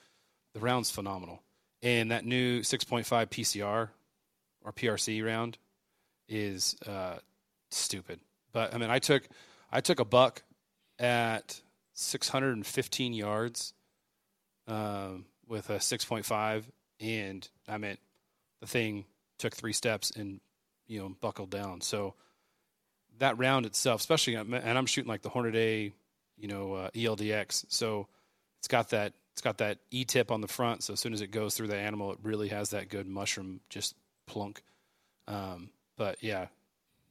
the 0.53 0.59
round's 0.59 0.91
phenomenal, 0.91 1.41
and 1.81 2.11
that 2.11 2.25
new 2.25 2.61
6.5 2.61 3.05
PCR 3.05 3.89
or 4.63 4.71
PRC 4.71 5.23
round 5.25 5.57
is 6.27 6.75
uh, 6.85 7.15
stupid. 7.69 8.19
But 8.51 8.73
I 8.73 8.77
mean, 8.77 8.89
I 8.89 8.99
took 8.99 9.27
I 9.71 9.81
took 9.81 9.99
a 9.99 10.05
buck 10.05 10.43
at 10.99 11.61
615 11.93 13.13
yards 13.13 13.73
um, 14.67 15.25
with 15.47 15.69
a 15.69 15.77
6.5, 15.77 16.63
and 16.99 17.49
I 17.67 17.77
mean, 17.77 17.97
the 18.59 18.67
thing 18.67 19.05
took 19.39 19.55
three 19.55 19.73
steps 19.73 20.11
and 20.11 20.39
you 20.87 20.99
know 20.99 21.15
buckled 21.21 21.49
down. 21.49 21.81
So 21.81 22.15
that 23.19 23.37
round 23.37 23.65
itself, 23.65 24.01
especially, 24.01 24.35
and 24.35 24.77
I'm 24.77 24.85
shooting 24.85 25.09
like 25.09 25.21
the 25.21 25.29
Hornady, 25.29 25.93
you 26.37 26.47
know, 26.47 26.73
uh, 26.73 26.89
ELDX. 26.91 27.65
So 27.69 28.07
it's 28.59 28.67
got 28.67 28.89
that 28.89 29.13
it's 29.33 29.41
got 29.41 29.59
that 29.59 29.79
E 29.91 30.05
tip 30.05 30.31
on 30.31 30.41
the 30.41 30.47
front. 30.47 30.83
So 30.83 30.93
as 30.93 30.99
soon 30.99 31.13
as 31.13 31.21
it 31.21 31.27
goes 31.27 31.55
through 31.55 31.67
the 31.67 31.77
animal, 31.77 32.11
it 32.11 32.19
really 32.23 32.49
has 32.49 32.71
that 32.71 32.89
good 32.89 33.07
mushroom 33.07 33.61
just 33.69 33.95
plunk. 34.27 34.61
Um, 35.27 35.69
but 35.97 36.21
yeah, 36.21 36.47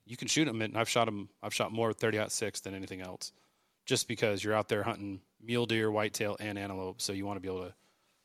you 0.07 0.17
can 0.17 0.29
shoot 0.29 0.45
them. 0.45 0.61
And 0.61 0.77
I've 0.77 0.89
shot 0.89 1.07
them. 1.07 1.29
I've 1.43 1.55
shot 1.55 1.73
more 1.73 1.93
30 1.93 2.19
out 2.19 2.33
six 2.33 2.61
than 2.61 2.75
anything 2.75 3.01
else, 3.01 3.33
just 3.87 4.09
because 4.09 4.43
you're 4.43 4.55
out 4.55 4.69
there 4.69 4.83
hunting 4.83 5.21
mule 5.43 5.67
deer, 5.67 5.91
whitetail, 5.91 6.37
and 6.39 6.59
antelope. 6.59 7.01
So 7.01 7.13
you 7.13 7.25
want 7.25 7.37
to 7.37 7.41
be 7.41 7.49
able 7.49 7.67
to, 7.67 7.75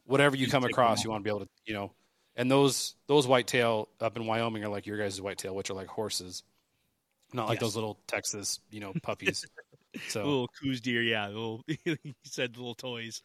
whatever 0.06 0.36
you, 0.36 0.46
you 0.46 0.52
come 0.52 0.66
across, 0.66 1.04
you 1.04 1.10
want 1.10 1.24
to 1.24 1.24
be 1.24 1.36
able 1.36 1.46
to, 1.46 1.50
you 1.66 1.74
know. 1.74 1.92
And 2.36 2.52
those 2.52 2.96
those 3.08 3.28
whitetail 3.28 3.88
up 4.02 4.18
in 4.18 4.26
Wyoming 4.26 4.64
are 4.66 4.70
like 4.70 4.86
your 4.86 4.98
guys' 4.98 5.22
whitetail, 5.22 5.56
which 5.56 5.70
are 5.70 5.74
like 5.74 5.88
horses. 5.88 6.44
Not 7.34 7.48
like 7.48 7.56
yes. 7.56 7.62
those 7.62 7.76
little 7.76 7.98
Texas, 8.08 8.60
you 8.72 8.82
know, 8.82 8.94
puppies. 9.04 9.46
so 10.10 10.20
little 10.24 10.50
Coues 10.62 10.82
deer, 10.82 11.02
yeah. 11.02 11.28
Little 11.28 11.64
you 11.86 11.98
said 12.24 12.58
little 12.58 12.76
toys. 12.76 13.22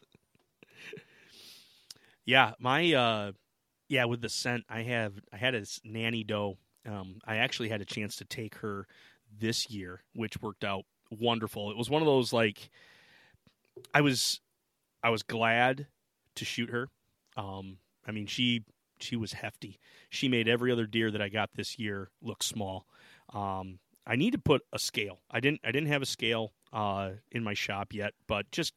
Yeah, 2.25 2.53
my 2.59 2.93
uh 2.93 3.33
yeah, 3.89 4.05
with 4.05 4.21
the 4.21 4.29
scent, 4.29 4.65
I 4.69 4.83
have 4.83 5.15
I 5.33 5.37
had 5.37 5.55
a 5.55 5.65
nanny 5.85 6.25
doe. 6.25 6.59
Um, 6.89 7.17
I 7.27 7.37
actually 7.37 7.69
had 7.69 7.81
a 7.81 7.85
chance 7.85 8.17
to 8.17 8.25
take 8.25 8.55
her 8.57 8.87
this 9.39 9.69
year, 9.69 10.03
which 10.15 10.41
worked 10.41 10.65
out 10.65 10.85
wonderful. 11.11 11.71
It 11.71 11.77
was 11.77 11.91
one 11.91 12.03
of 12.03 12.07
those 12.07 12.33
like 12.33 12.71
I 13.93 14.01
was 14.01 14.41
I 15.03 15.11
was 15.11 15.23
glad 15.23 15.89
to 16.37 16.45
shoot 16.45 16.71
her. 16.71 16.89
Um, 17.37 17.79
I 18.07 18.13
mean 18.13 18.27
she 18.27 18.65
she 19.01 19.17
was 19.17 19.33
hefty. 19.33 19.81
She 20.09 20.29
made 20.29 20.49
every 20.49 20.71
other 20.71 20.87
deer 20.87 21.11
that 21.11 21.23
I 21.23 21.29
got 21.29 21.51
this 21.55 21.79
year 21.79 22.11
look 22.23 22.43
small. 22.43 22.87
Um, 23.33 23.79
I 24.07 24.17
need 24.17 24.33
to 24.33 24.39
put 24.39 24.63
a 24.73 24.79
scale. 24.79 25.21
I 25.31 25.41
didn't 25.41 25.61
I 25.65 25.73
didn't 25.73 25.89
have 25.89 26.03
a 26.03 26.07
scale 26.07 26.53
uh, 26.73 27.11
in 27.33 27.43
my 27.43 27.55
shop 27.55 27.93
yet, 27.93 28.15
but 28.27 28.51
just 28.51 28.75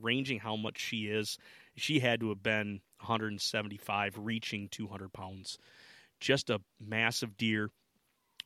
ranging 0.00 0.38
how 0.38 0.56
much 0.56 0.78
she 0.78 1.06
is, 1.06 1.38
she 1.76 2.00
had 2.00 2.20
to 2.20 2.28
have 2.28 2.42
been 2.42 2.80
175, 3.00 4.14
reaching 4.18 4.68
200 4.68 5.12
pounds. 5.12 5.58
Just 6.20 6.50
a 6.50 6.60
massive 6.80 7.36
deer. 7.36 7.70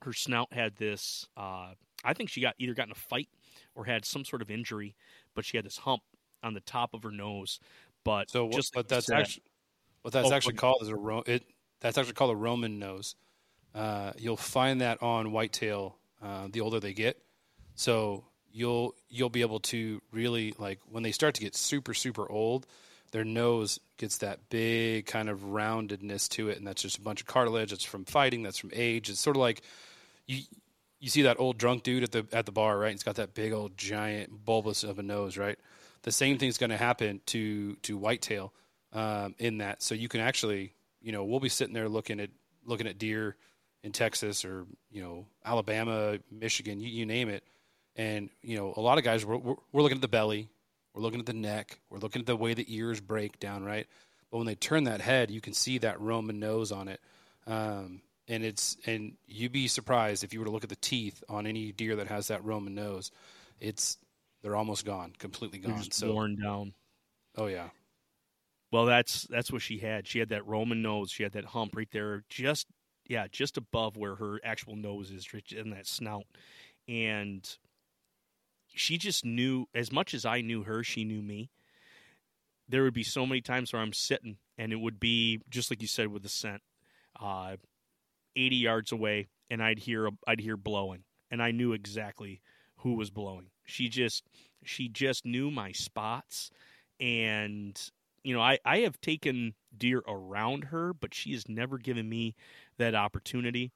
Her 0.02 0.12
snout 0.12 0.52
had 0.52 0.76
this. 0.76 1.26
Uh, 1.36 1.72
I 2.04 2.14
think 2.14 2.30
she 2.30 2.40
got 2.40 2.54
either 2.58 2.74
got 2.74 2.86
in 2.86 2.92
a 2.92 2.96
fight 2.96 3.28
or 3.74 3.84
had 3.84 4.04
some 4.04 4.24
sort 4.24 4.42
of 4.42 4.50
injury, 4.50 4.94
but 5.34 5.44
she 5.44 5.56
had 5.56 5.66
this 5.66 5.78
hump 5.78 6.02
on 6.42 6.54
the 6.54 6.60
top 6.60 6.94
of 6.94 7.02
her 7.02 7.10
nose. 7.10 7.60
But 8.04 8.30
so, 8.30 8.48
just 8.48 8.72
but 8.74 8.88
that's 8.88 9.10
actually 9.10 9.42
what 10.02 10.12
that's 10.12 10.30
oh, 10.30 10.34
actually 10.34 10.54
called 10.54 10.82
is 10.82 10.88
a 10.88 10.96
ro- 10.96 11.24
it. 11.26 11.44
That's 11.80 11.98
actually 11.98 12.14
called 12.14 12.30
a 12.30 12.36
Roman 12.36 12.78
nose. 12.78 13.16
Uh, 13.74 14.12
you'll 14.18 14.36
find 14.36 14.80
that 14.80 15.02
on 15.02 15.32
whitetail 15.32 15.98
uh, 16.22 16.48
the 16.50 16.60
older 16.60 16.80
they 16.80 16.94
get. 16.94 17.20
So 17.74 18.24
you'll 18.52 18.94
you'll 19.08 19.30
be 19.30 19.42
able 19.42 19.60
to 19.60 20.00
really 20.12 20.54
like 20.58 20.80
when 20.90 21.02
they 21.02 21.12
start 21.12 21.34
to 21.36 21.40
get 21.40 21.54
super 21.54 21.94
super 21.94 22.30
old, 22.30 22.66
their 23.12 23.24
nose 23.24 23.80
gets 23.96 24.18
that 24.18 24.48
big 24.48 25.06
kind 25.06 25.28
of 25.28 25.40
roundedness 25.40 26.28
to 26.30 26.48
it, 26.48 26.58
and 26.58 26.66
that's 26.66 26.82
just 26.82 26.98
a 26.98 27.00
bunch 27.00 27.20
of 27.20 27.26
cartilage. 27.26 27.72
It's 27.72 27.84
from 27.84 28.04
fighting. 28.04 28.42
That's 28.42 28.58
from 28.58 28.70
age. 28.72 29.10
It's 29.10 29.20
sort 29.20 29.36
of 29.36 29.40
like 29.40 29.62
you 30.26 30.42
you 31.00 31.08
see 31.08 31.22
that 31.22 31.38
old 31.38 31.58
drunk 31.58 31.82
dude 31.82 32.02
at 32.02 32.12
the 32.12 32.26
at 32.32 32.46
the 32.46 32.52
bar, 32.52 32.78
right? 32.78 32.92
He's 32.92 33.02
got 33.02 33.16
that 33.16 33.34
big 33.34 33.52
old 33.52 33.76
giant 33.76 34.44
bulbous 34.44 34.84
of 34.84 34.98
a 34.98 35.02
nose, 35.02 35.36
right? 35.36 35.58
The 36.02 36.12
same 36.12 36.38
thing's 36.38 36.58
going 36.58 36.70
to 36.70 36.76
happen 36.76 37.20
to 37.26 37.74
to 37.76 37.96
whitetail 37.96 38.52
um, 38.92 39.34
in 39.38 39.58
that. 39.58 39.82
So 39.82 39.94
you 39.94 40.08
can 40.08 40.20
actually, 40.20 40.74
you 41.02 41.12
know, 41.12 41.24
we'll 41.24 41.40
be 41.40 41.48
sitting 41.48 41.74
there 41.74 41.88
looking 41.88 42.20
at 42.20 42.30
looking 42.64 42.86
at 42.86 42.98
deer 42.98 43.36
in 43.82 43.92
Texas 43.92 44.44
or 44.44 44.66
you 44.90 45.02
know 45.02 45.26
Alabama, 45.44 46.18
Michigan, 46.30 46.80
you, 46.80 46.88
you 46.88 47.06
name 47.06 47.28
it, 47.28 47.44
and 47.98 48.30
you 48.40 48.56
know 48.56 48.72
a 48.76 48.80
lot 48.80 48.96
of 48.96 49.04
guys 49.04 49.26
we're, 49.26 49.36
we're, 49.36 49.56
we're 49.72 49.82
looking 49.82 49.98
at 49.98 50.02
the 50.02 50.08
belly, 50.08 50.48
we're 50.94 51.02
looking 51.02 51.20
at 51.20 51.26
the 51.26 51.34
neck, 51.34 51.78
we're 51.90 51.98
looking 51.98 52.20
at 52.20 52.26
the 52.26 52.36
way 52.36 52.54
the 52.54 52.64
ears 52.74 53.00
break 53.00 53.38
down, 53.38 53.64
right? 53.64 53.86
But 54.30 54.38
when 54.38 54.46
they 54.46 54.54
turn 54.54 54.84
that 54.84 55.00
head, 55.00 55.30
you 55.30 55.40
can 55.40 55.52
see 55.52 55.78
that 55.78 56.00
Roman 56.00 56.38
nose 56.38 56.70
on 56.72 56.88
it. 56.88 57.00
Um, 57.46 58.02
and 58.28 58.44
it's 58.44 58.76
and 58.86 59.14
you'd 59.26 59.52
be 59.52 59.68
surprised 59.68 60.22
if 60.22 60.32
you 60.32 60.38
were 60.38 60.46
to 60.46 60.52
look 60.52 60.64
at 60.64 60.70
the 60.70 60.76
teeth 60.76 61.22
on 61.28 61.46
any 61.46 61.72
deer 61.72 61.96
that 61.96 62.06
has 62.08 62.28
that 62.28 62.44
Roman 62.44 62.74
nose. 62.74 63.10
It's 63.58 63.98
they're 64.42 64.56
almost 64.56 64.84
gone, 64.84 65.12
completely 65.18 65.58
gone. 65.58 65.90
So, 65.90 66.12
worn 66.12 66.36
down. 66.40 66.74
oh 67.36 67.46
yeah, 67.46 67.68
Well, 68.70 68.86
that's 68.86 69.22
that's 69.22 69.50
what 69.50 69.62
she 69.62 69.78
had. 69.78 70.06
She 70.06 70.18
had 70.18 70.28
that 70.28 70.46
Roman 70.46 70.82
nose. 70.82 71.10
She 71.10 71.22
had 71.22 71.32
that 71.32 71.46
hump 71.46 71.74
right 71.74 71.88
there, 71.90 72.22
just 72.28 72.66
yeah, 73.08 73.26
just 73.32 73.56
above 73.56 73.96
where 73.96 74.14
her 74.16 74.40
actual 74.44 74.76
nose 74.76 75.10
is, 75.10 75.26
in 75.50 75.70
that 75.70 75.86
snout. 75.86 76.24
And 76.86 77.48
she 78.78 78.98
just 78.98 79.24
knew 79.24 79.66
as 79.74 79.92
much 79.92 80.14
as 80.14 80.24
I 80.24 80.40
knew 80.40 80.62
her, 80.64 80.82
she 80.82 81.04
knew 81.04 81.22
me. 81.22 81.50
There 82.68 82.82
would 82.82 82.94
be 82.94 83.02
so 83.02 83.26
many 83.26 83.40
times 83.40 83.72
where 83.72 83.82
I'm 83.82 83.92
sitting, 83.92 84.36
and 84.56 84.72
it 84.72 84.76
would 84.80 85.00
be 85.00 85.40
just 85.48 85.70
like 85.70 85.80
you 85.80 85.88
said 85.88 86.08
with 86.08 86.22
the 86.22 86.28
scent, 86.28 86.62
uh, 87.18 87.56
80 88.36 88.56
yards 88.56 88.92
away, 88.92 89.28
and 89.50 89.62
I'd 89.62 89.78
hear 89.78 90.10
I'd 90.26 90.40
hear 90.40 90.56
blowing, 90.56 91.04
and 91.30 91.42
I 91.42 91.50
knew 91.50 91.72
exactly 91.72 92.40
who 92.78 92.94
was 92.94 93.10
blowing. 93.10 93.46
She 93.64 93.88
just 93.88 94.22
she 94.64 94.88
just 94.88 95.24
knew 95.24 95.50
my 95.50 95.72
spots, 95.72 96.50
and 97.00 97.80
you 98.22 98.34
know, 98.34 98.42
I, 98.42 98.58
I 98.64 98.78
have 98.80 99.00
taken 99.00 99.54
deer 99.76 100.02
around 100.06 100.64
her, 100.64 100.92
but 100.92 101.14
she 101.14 101.32
has 101.32 101.48
never 101.48 101.78
given 101.78 102.08
me 102.08 102.34
that 102.76 102.94
opportunity. 102.94 103.72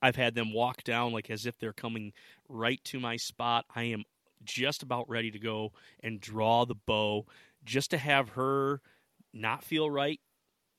I've 0.00 0.16
had 0.16 0.34
them 0.34 0.52
walk 0.52 0.84
down 0.84 1.12
like 1.12 1.30
as 1.30 1.46
if 1.46 1.58
they're 1.58 1.72
coming 1.72 2.12
right 2.48 2.82
to 2.84 3.00
my 3.00 3.16
spot. 3.16 3.64
I 3.74 3.84
am 3.84 4.04
just 4.44 4.82
about 4.82 5.08
ready 5.08 5.30
to 5.30 5.38
go 5.38 5.72
and 6.00 6.20
draw 6.20 6.64
the 6.64 6.74
bow 6.74 7.26
just 7.64 7.90
to 7.90 7.98
have 7.98 8.30
her 8.30 8.80
not 9.32 9.64
feel 9.64 9.90
right, 9.90 10.20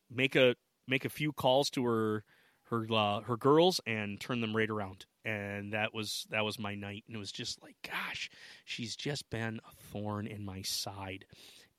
make 0.09 0.35
a 0.35 0.55
make 0.87 1.05
a 1.05 1.09
few 1.09 1.31
calls 1.31 1.69
to 1.71 1.85
her 1.85 2.23
her 2.69 2.85
uh, 2.91 3.21
her 3.21 3.37
girls 3.37 3.81
and 3.85 4.19
turn 4.19 4.41
them 4.41 4.55
right 4.55 4.69
around. 4.69 5.05
And 5.25 5.73
that 5.73 5.93
was 5.93 6.25
that 6.29 6.45
was 6.45 6.57
my 6.57 6.75
night 6.75 7.03
and 7.07 7.15
it 7.15 7.19
was 7.19 7.31
just 7.31 7.61
like 7.61 7.75
gosh, 7.83 8.29
she's 8.65 8.95
just 8.95 9.29
been 9.29 9.59
a 9.69 9.75
thorn 9.91 10.27
in 10.27 10.45
my 10.45 10.61
side. 10.61 11.25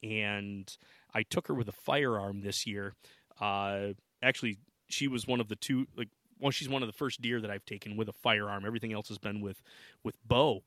And 0.03 0.71
I 1.15 1.23
took 1.23 1.49
her 1.49 1.55
with 1.55 1.69
a 1.69 1.73
firearm 1.73 2.41
this 2.41 2.67
year. 2.67 2.95
Uh, 3.41 3.89
actually, 4.23 4.59
she 4.89 5.09
was 5.09 5.27
one 5.27 5.41
of 5.41 5.49
the 5.49 5.57
two. 5.57 5.87
Like, 5.97 6.09
well, 6.41 6.51
she's 6.51 6.69
one 6.69 6.83
of 6.83 6.89
the 6.89 6.93
first 6.93 7.21
deer 7.21 7.41
that 7.41 7.51
I've 7.51 7.65
taken 7.65 7.97
with 7.97 8.09
a 8.09 8.13
firearm. 8.13 8.65
Everything 8.65 8.93
else 8.93 9.09
has 9.09 9.19
been 9.19 9.41
with 9.41 9.63
with 10.03 10.17
bow. 10.27 10.63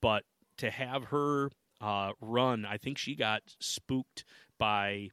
But 0.00 0.24
to 0.58 0.70
have 0.70 1.04
her 1.04 1.50
uh, 1.80 2.12
run, 2.20 2.64
I 2.64 2.76
think 2.76 2.98
she 2.98 3.14
got 3.14 3.42
spooked 3.60 4.24
by 4.58 5.10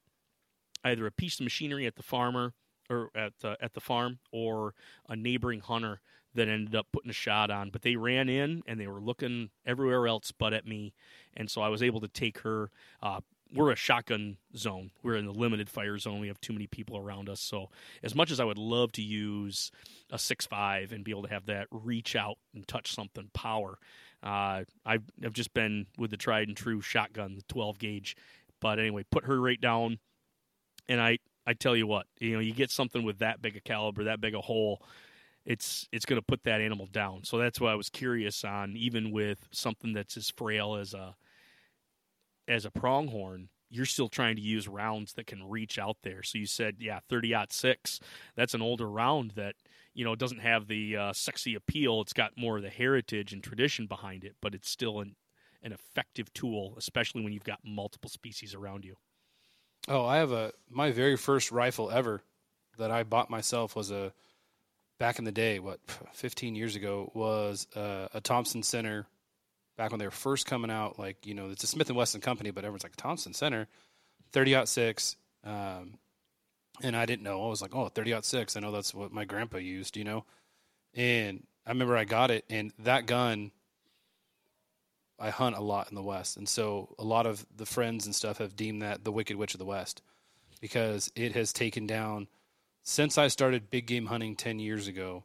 either 0.83 1.05
a 1.05 1.11
piece 1.11 1.39
of 1.39 1.43
machinery 1.43 1.85
at 1.85 1.95
the 1.95 2.03
farmer 2.03 2.53
or 2.89 3.09
at 3.15 3.33
the 3.39 3.57
at 3.61 3.73
the 3.73 3.81
farm 3.81 4.19
or 4.31 4.73
a 5.07 5.15
neighboring 5.15 5.61
hunter 5.61 6.01
that 6.35 6.47
ended 6.47 6.75
up 6.75 6.87
putting 6.91 7.11
a 7.11 7.13
shot 7.13 7.51
on. 7.51 7.69
But 7.69 7.83
they 7.83 7.95
ran 7.95 8.29
in 8.29 8.63
and 8.65 8.79
they 8.79 8.87
were 8.87 9.01
looking 9.01 9.49
everywhere 9.65 10.07
else 10.07 10.31
but 10.31 10.53
at 10.53 10.65
me, 10.67 10.93
and 11.35 11.49
so 11.49 11.61
I 11.61 11.69
was 11.69 11.83
able 11.83 12.01
to 12.01 12.07
take 12.07 12.39
her. 12.39 12.69
Uh, 13.01 13.21
we're 13.53 13.71
a 13.71 13.75
shotgun 13.75 14.37
zone. 14.55 14.91
We're 15.03 15.15
in 15.15 15.25
the 15.25 15.33
limited 15.33 15.69
fire 15.69 15.97
zone. 15.97 16.19
We 16.19 16.27
have 16.27 16.41
too 16.41 16.53
many 16.53 16.67
people 16.67 16.97
around 16.97 17.29
us. 17.29 17.39
So 17.39 17.69
as 18.01 18.15
much 18.15 18.31
as 18.31 18.39
I 18.39 18.43
would 18.45 18.57
love 18.57 18.91
to 18.93 19.01
use 19.01 19.71
a 20.11 20.17
six 20.17 20.45
five 20.45 20.91
and 20.91 21.03
be 21.03 21.11
able 21.11 21.23
to 21.23 21.29
have 21.29 21.45
that 21.45 21.67
reach 21.71 22.15
out 22.15 22.37
and 22.55 22.67
touch 22.67 22.93
something 22.93 23.29
power, 23.33 23.77
uh, 24.23 24.63
I've 24.85 25.03
I've 25.23 25.33
just 25.33 25.53
been 25.53 25.87
with 25.97 26.11
the 26.11 26.17
tried 26.17 26.47
and 26.47 26.57
true 26.57 26.81
shotgun, 26.81 27.35
the 27.35 27.43
twelve 27.43 27.77
gauge. 27.79 28.15
But 28.59 28.79
anyway, 28.79 29.03
put 29.11 29.25
her 29.25 29.39
right 29.39 29.59
down, 29.59 29.99
and 30.87 31.01
I 31.01 31.19
I 31.45 31.53
tell 31.53 31.75
you 31.75 31.87
what, 31.87 32.07
you 32.19 32.33
know, 32.33 32.39
you 32.39 32.53
get 32.53 32.71
something 32.71 33.03
with 33.03 33.19
that 33.19 33.41
big 33.41 33.57
a 33.57 33.61
caliber, 33.61 34.05
that 34.05 34.21
big 34.21 34.35
a 34.35 34.41
hole. 34.41 34.81
It's 35.45 35.89
it's 35.91 36.05
going 36.05 36.19
to 36.21 36.25
put 36.25 36.43
that 36.43 36.61
animal 36.61 36.87
down. 36.87 37.25
So 37.25 37.37
that's 37.37 37.59
why 37.59 37.73
I 37.73 37.75
was 37.75 37.89
curious 37.89 38.45
on, 38.45 38.77
even 38.77 39.11
with 39.11 39.47
something 39.51 39.91
that's 39.91 40.15
as 40.15 40.29
frail 40.29 40.75
as 40.75 40.93
a 40.93 41.15
as 42.47 42.65
a 42.65 42.71
pronghorn, 42.71 43.49
you're 43.69 43.85
still 43.85 44.09
trying 44.09 44.35
to 44.35 44.41
use 44.41 44.67
rounds 44.67 45.13
that 45.13 45.27
can 45.27 45.49
reach 45.49 45.79
out 45.79 45.97
there. 46.03 46.23
So 46.23 46.37
you 46.37 46.45
said, 46.45 46.75
yeah, 46.79 46.99
30 47.09 47.35
six. 47.49 47.99
That's 48.35 48.53
an 48.53 48.61
older 48.61 48.89
round 48.89 49.31
that 49.31 49.55
you 49.93 50.05
know 50.05 50.15
doesn't 50.15 50.41
have 50.41 50.67
the 50.67 50.97
uh, 50.97 51.13
sexy 51.13 51.55
appeal. 51.55 52.01
It's 52.01 52.13
got 52.13 52.37
more 52.37 52.57
of 52.57 52.63
the 52.63 52.69
heritage 52.69 53.33
and 53.33 53.43
tradition 53.43 53.87
behind 53.87 54.23
it, 54.23 54.35
but 54.41 54.53
it's 54.53 54.69
still 54.69 54.99
an 54.99 55.15
an 55.63 55.71
effective 55.71 56.31
tool, 56.33 56.75
especially 56.77 57.23
when 57.23 57.31
you've 57.31 57.43
got 57.43 57.59
multiple 57.63 58.09
species 58.09 58.53
around 58.53 58.83
you. 58.83 58.95
Oh, 59.87 60.05
I 60.05 60.17
have 60.17 60.31
a 60.31 60.51
my 60.69 60.91
very 60.91 61.17
first 61.17 61.51
rifle 61.51 61.89
ever 61.89 62.21
that 62.77 62.91
I 62.91 63.03
bought 63.03 63.29
myself 63.29 63.75
was 63.75 63.91
a 63.91 64.13
back 64.99 65.19
in 65.19 65.25
the 65.25 65.31
day, 65.31 65.59
what 65.59 65.79
15 66.13 66.55
years 66.55 66.75
ago 66.75 67.11
was 67.13 67.67
uh, 67.75 68.07
a 68.13 68.21
Thompson 68.21 68.63
Center. 68.63 69.07
Back 69.75 69.91
when 69.91 69.99
they 69.99 70.05
were 70.05 70.11
first 70.11 70.45
coming 70.45 70.69
out, 70.69 70.99
like 70.99 71.25
you 71.25 71.33
know, 71.33 71.49
it's 71.49 71.63
a 71.63 71.67
Smith 71.67 71.89
and 71.89 71.97
Wesson 71.97 72.21
company, 72.21 72.51
but 72.51 72.63
everyone's 72.63 72.83
like 72.83 72.95
Thompson 72.95 73.33
Center, 73.33 73.67
30 74.31 74.55
out 74.55 74.69
six. 74.69 75.15
Um, 75.43 75.97
and 76.81 76.95
I 76.95 77.05
didn't 77.05 77.23
know. 77.23 77.43
I 77.45 77.49
was 77.49 77.61
like, 77.61 77.75
oh, 77.75 77.89
30 77.89 78.21
six. 78.23 78.55
I 78.55 78.59
know 78.59 78.71
that's 78.71 78.93
what 78.93 79.11
my 79.11 79.25
grandpa 79.25 79.57
used, 79.57 79.97
you 79.97 80.03
know. 80.03 80.25
And 80.93 81.45
I 81.65 81.71
remember 81.71 81.97
I 81.97 82.03
got 82.03 82.31
it, 82.31 82.45
and 82.49 82.71
that 82.79 83.05
gun 83.05 83.51
I 85.19 85.29
hunt 85.29 85.55
a 85.55 85.61
lot 85.61 85.89
in 85.89 85.95
the 85.95 86.03
West, 86.03 86.37
and 86.37 86.49
so 86.49 86.95
a 86.99 87.03
lot 87.03 87.25
of 87.25 87.45
the 87.55 87.65
friends 87.65 88.05
and 88.05 88.15
stuff 88.15 88.39
have 88.39 88.55
deemed 88.55 88.81
that 88.81 89.03
the 89.03 89.11
Wicked 89.11 89.37
Witch 89.37 89.53
of 89.53 89.59
the 89.59 89.65
West 89.65 90.01
because 90.59 91.11
it 91.15 91.33
has 91.33 91.53
taken 91.53 91.87
down 91.87 92.27
since 92.83 93.17
I 93.17 93.27
started 93.27 93.69
big 93.69 93.85
game 93.85 94.07
hunting 94.07 94.35
ten 94.35 94.59
years 94.59 94.87
ago. 94.87 95.23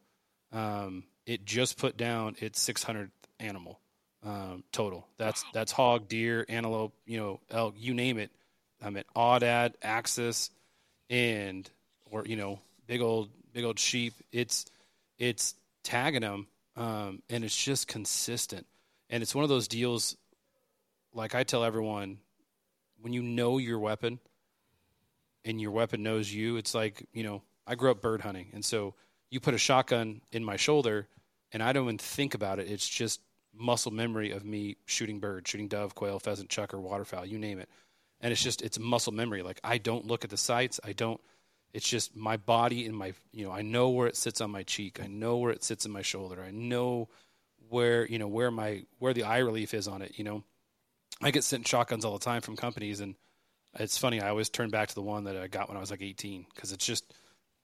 Um, 0.51 1.03
it 1.25 1.45
just 1.45 1.77
put 1.77 1.95
down 1.95 2.35
its 2.39 2.67
600th 2.67 3.11
animal 3.39 3.79
um, 4.23 4.63
total. 4.71 5.07
That's 5.17 5.43
that's 5.53 5.71
hog, 5.71 6.07
deer, 6.07 6.45
antelope, 6.49 6.93
you 7.05 7.17
know, 7.17 7.39
elk, 7.49 7.75
you 7.77 7.93
name 7.93 8.17
it. 8.17 8.31
I'm 8.81 8.95
at 8.97 9.05
Aoudad, 9.13 9.73
Axis, 9.81 10.49
and 11.09 11.69
or 12.09 12.25
you 12.25 12.35
know, 12.35 12.59
big 12.87 13.01
old 13.01 13.29
big 13.53 13.63
old 13.63 13.79
sheep. 13.79 14.13
It's 14.31 14.65
it's 15.17 15.55
tagging 15.83 16.21
them, 16.21 16.47
um, 16.75 17.21
and 17.29 17.43
it's 17.43 17.55
just 17.55 17.87
consistent 17.87 18.65
and 19.09 19.23
it's 19.23 19.33
one 19.33 19.43
of 19.43 19.49
those 19.49 19.67
deals 19.67 20.15
like 21.13 21.35
i 21.35 21.43
tell 21.43 21.63
everyone 21.63 22.17
when 23.01 23.13
you 23.13 23.21
know 23.21 23.57
your 23.57 23.79
weapon 23.79 24.19
and 25.45 25.59
your 25.59 25.71
weapon 25.71 26.03
knows 26.03 26.31
you 26.31 26.57
it's 26.57 26.75
like 26.75 27.05
you 27.13 27.23
know 27.23 27.41
i 27.65 27.75
grew 27.75 27.91
up 27.91 28.01
bird 28.01 28.21
hunting 28.21 28.49
and 28.53 28.63
so 28.63 28.93
you 29.29 29.39
put 29.39 29.53
a 29.53 29.57
shotgun 29.57 30.21
in 30.31 30.43
my 30.43 30.55
shoulder 30.55 31.07
and 31.51 31.63
i 31.63 31.73
don't 31.73 31.85
even 31.85 31.97
think 31.97 32.33
about 32.33 32.59
it 32.59 32.69
it's 32.69 32.87
just 32.87 33.21
muscle 33.55 33.91
memory 33.91 34.31
of 34.31 34.45
me 34.45 34.77
shooting 34.85 35.19
bird 35.19 35.47
shooting 35.47 35.67
dove 35.67 35.95
quail 35.95 36.19
pheasant 36.19 36.49
chukar 36.49 36.79
waterfowl 36.79 37.25
you 37.25 37.37
name 37.37 37.59
it 37.59 37.69
and 38.21 38.31
it's 38.31 38.43
just 38.43 38.61
it's 38.61 38.79
muscle 38.79 39.13
memory 39.13 39.41
like 39.41 39.59
i 39.63 39.77
don't 39.77 40.05
look 40.05 40.23
at 40.23 40.29
the 40.29 40.37
sights 40.37 40.79
i 40.83 40.93
don't 40.93 41.19
it's 41.73 41.87
just 41.87 42.15
my 42.15 42.37
body 42.37 42.85
and 42.85 42.95
my 42.95 43.13
you 43.33 43.45
know 43.45 43.51
i 43.51 43.61
know 43.61 43.89
where 43.89 44.07
it 44.07 44.15
sits 44.15 44.39
on 44.41 44.49
my 44.51 44.63
cheek 44.63 44.99
i 45.03 45.07
know 45.07 45.37
where 45.37 45.51
it 45.51 45.63
sits 45.63 45.85
in 45.85 45.91
my 45.91 46.01
shoulder 46.01 46.41
i 46.41 46.51
know 46.51 47.09
where 47.69 48.05
you 48.07 48.19
know 48.19 48.27
where 48.27 48.51
my 48.51 48.83
where 48.97 49.13
the 49.13 49.23
eye 49.23 49.37
relief 49.39 49.73
is 49.73 49.87
on 49.87 50.01
it. 50.01 50.17
You 50.17 50.23
know, 50.23 50.43
I 51.21 51.31
get 51.31 51.43
sent 51.43 51.67
shotguns 51.67 52.03
all 52.03 52.17
the 52.17 52.25
time 52.25 52.41
from 52.41 52.55
companies, 52.55 52.99
and 52.99 53.15
it's 53.79 53.97
funny. 53.97 54.19
I 54.19 54.29
always 54.29 54.49
turn 54.49 54.69
back 54.69 54.89
to 54.89 54.95
the 54.95 55.01
one 55.01 55.25
that 55.25 55.37
I 55.37 55.47
got 55.47 55.69
when 55.69 55.77
I 55.77 55.79
was 55.79 55.91
like 55.91 56.01
18 56.01 56.45
because 56.53 56.71
it's 56.71 56.85
just 56.85 57.13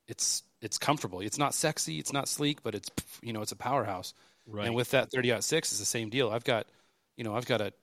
it's 0.07 0.43
it's 0.61 0.77
comfortable. 0.77 1.19
It's 1.19 1.37
not 1.37 1.53
sexy, 1.53 1.99
it's 1.99 2.13
not 2.13 2.27
sleek, 2.27 2.63
but 2.63 2.75
it's 2.75 2.89
you 3.21 3.33
know 3.33 3.41
it's 3.41 3.51
a 3.51 3.57
powerhouse. 3.57 4.13
Right. 4.47 4.67
And 4.67 4.75
with 4.75 4.91
that 4.91 5.11
30 5.11 5.29
six, 5.41 5.71
it's 5.71 5.79
the 5.79 5.85
same 5.85 6.09
deal. 6.09 6.29
I've 6.29 6.43
got 6.43 6.67
you 7.17 7.23
know 7.23 7.35
I've 7.35 7.45
got 7.45 7.61
a 7.61 7.73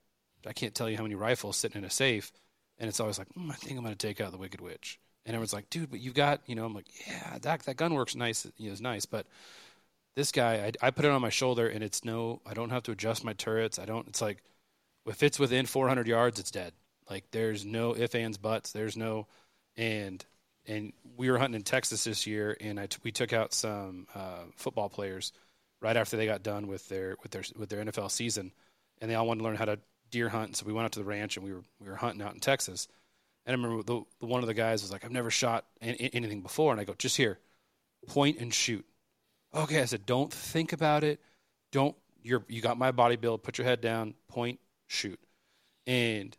I 0.45 0.53
can't 0.53 0.73
tell 0.75 0.89
you 0.89 0.97
how 0.97 1.03
many 1.03 1.15
rifles 1.15 1.57
sitting 1.57 1.77
in 1.79 1.85
a 1.85 1.89
safe, 1.89 2.31
and 2.77 2.87
it's 2.89 2.99
always 2.99 3.19
like 3.19 3.29
mm, 3.29 3.51
I 3.51 3.55
think 3.55 3.77
I'm 3.77 3.83
going 3.83 3.95
to 3.95 4.07
take 4.07 4.21
out 4.21 4.31
the 4.31 4.37
Wicked 4.37 4.61
Witch. 4.61 4.99
And 5.25 5.33
everyone's 5.35 5.53
like, 5.53 5.69
dude, 5.69 5.89
but 5.89 6.01
you've 6.01 6.15
got, 6.15 6.41
you 6.47 6.55
know, 6.55 6.65
I'm 6.65 6.73
like, 6.73 6.87
yeah, 7.07 7.37
that 7.43 7.61
that 7.63 7.77
gun 7.77 7.93
works 7.93 8.13
nice, 8.15 8.45
you 8.57 8.67
know, 8.67 8.71
it's 8.73 8.81
nice, 8.81 9.05
but 9.05 9.25
this 10.15 10.31
guy, 10.31 10.71
I, 10.81 10.87
I 10.87 10.91
put 10.91 11.05
it 11.05 11.11
on 11.11 11.21
my 11.21 11.29
shoulder, 11.29 11.67
and 11.67 11.83
it's 11.83 12.05
no, 12.05 12.41
I 12.45 12.53
don't 12.53 12.69
have 12.69 12.83
to 12.83 12.91
adjust 12.91 13.23
my 13.23 13.33
turrets. 13.33 13.79
I 13.79 13.85
don't. 13.85 14.07
It's 14.07 14.21
like 14.21 14.43
if 15.07 15.23
it's 15.23 15.39
within 15.39 15.65
400 15.65 16.07
yards, 16.07 16.39
it's 16.39 16.51
dead. 16.51 16.73
Like 17.09 17.25
there's 17.31 17.65
no 17.65 17.95
if 17.95 18.15
ands 18.15 18.37
buts. 18.37 18.71
There's 18.71 18.97
no 18.97 19.27
and 19.77 20.25
and 20.67 20.93
we 21.17 21.31
were 21.31 21.37
hunting 21.39 21.55
in 21.57 21.63
Texas 21.63 22.03
this 22.05 22.27
year, 22.27 22.57
and 22.61 22.79
I 22.79 22.87
t- 22.87 22.99
we 23.03 23.11
took 23.11 23.33
out 23.33 23.53
some 23.53 24.07
uh, 24.15 24.45
football 24.55 24.89
players 24.89 25.33
right 25.83 25.97
after 25.97 26.17
they 26.17 26.25
got 26.25 26.41
done 26.41 26.67
with 26.67 26.87
their 26.89 27.17
with 27.21 27.31
their 27.31 27.43
with 27.57 27.69
their 27.69 27.83
NFL 27.83 28.09
season, 28.09 28.51
and 29.01 29.11
they 29.11 29.15
all 29.15 29.27
wanted 29.27 29.39
to 29.39 29.43
learn 29.43 29.55
how 29.55 29.65
to 29.65 29.79
deer 30.09 30.29
hunt. 30.29 30.55
So 30.55 30.65
we 30.65 30.73
went 30.73 30.85
out 30.85 30.93
to 30.93 30.99
the 30.99 31.05
ranch 31.05 31.37
and 31.37 31.45
we 31.45 31.53
were 31.53 31.63
we 31.79 31.89
were 31.89 31.95
hunting 31.95 32.21
out 32.21 32.33
in 32.33 32.39
Texas. 32.39 32.87
And 33.45 33.53
I 33.53 33.61
remember 33.61 33.83
the, 33.83 34.03
the 34.21 34.25
one 34.25 34.41
of 34.41 34.47
the 34.47 34.53
guys 34.53 34.81
was 34.81 34.91
like, 34.91 35.03
"I've 35.03 35.11
never 35.11 35.29
shot 35.29 35.65
anything 35.81 36.41
before," 36.41 36.71
and 36.71 36.79
I 36.79 36.85
go, 36.85 36.95
"Just 36.97 37.17
here, 37.17 37.39
point 38.07 38.39
and 38.39 38.53
shoot." 38.53 38.85
Okay, 39.53 39.81
I 39.81 39.85
said, 39.85 40.05
"Don't 40.05 40.31
think 40.31 40.71
about 40.73 41.03
it. 41.03 41.19
Don't 41.71 41.95
you're 42.21 42.45
you 42.47 42.61
got 42.61 42.77
my 42.77 42.91
body 42.91 43.17
build. 43.17 43.43
Put 43.43 43.57
your 43.57 43.65
head 43.65 43.81
down, 43.81 44.13
point, 44.29 44.59
shoot." 44.87 45.19
And 45.85 46.35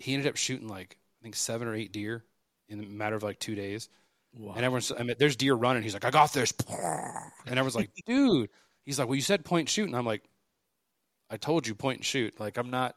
he 0.00 0.14
ended 0.14 0.28
up 0.28 0.36
shooting 0.36 0.66
like 0.66 0.98
I 1.20 1.22
think 1.22 1.36
seven 1.36 1.68
or 1.68 1.74
eight 1.74 1.92
deer 1.92 2.24
in 2.68 2.82
a 2.82 2.86
matter 2.86 3.14
of 3.14 3.22
like 3.22 3.38
two 3.38 3.54
days. 3.54 3.88
Wow. 4.36 4.54
And 4.56 4.64
everyone's, 4.64 4.92
I 4.92 5.02
mean, 5.02 5.16
there's 5.18 5.36
deer 5.36 5.54
running. 5.54 5.82
He's 5.82 5.94
like, 5.94 6.04
I 6.04 6.10
got 6.10 6.32
this. 6.32 6.52
And 6.68 7.58
everyone's 7.58 7.74
like, 7.74 7.90
dude. 8.06 8.50
He's 8.88 8.98
like, 8.98 9.06
well, 9.06 9.16
you 9.16 9.20
said 9.20 9.44
point 9.44 9.68
shoot. 9.68 9.86
And 9.86 9.94
I'm 9.94 10.06
like, 10.06 10.22
I 11.28 11.36
told 11.36 11.66
you 11.66 11.74
point 11.74 11.98
and 11.98 12.06
shoot. 12.06 12.40
Like, 12.40 12.56
I'm 12.56 12.70
not. 12.70 12.96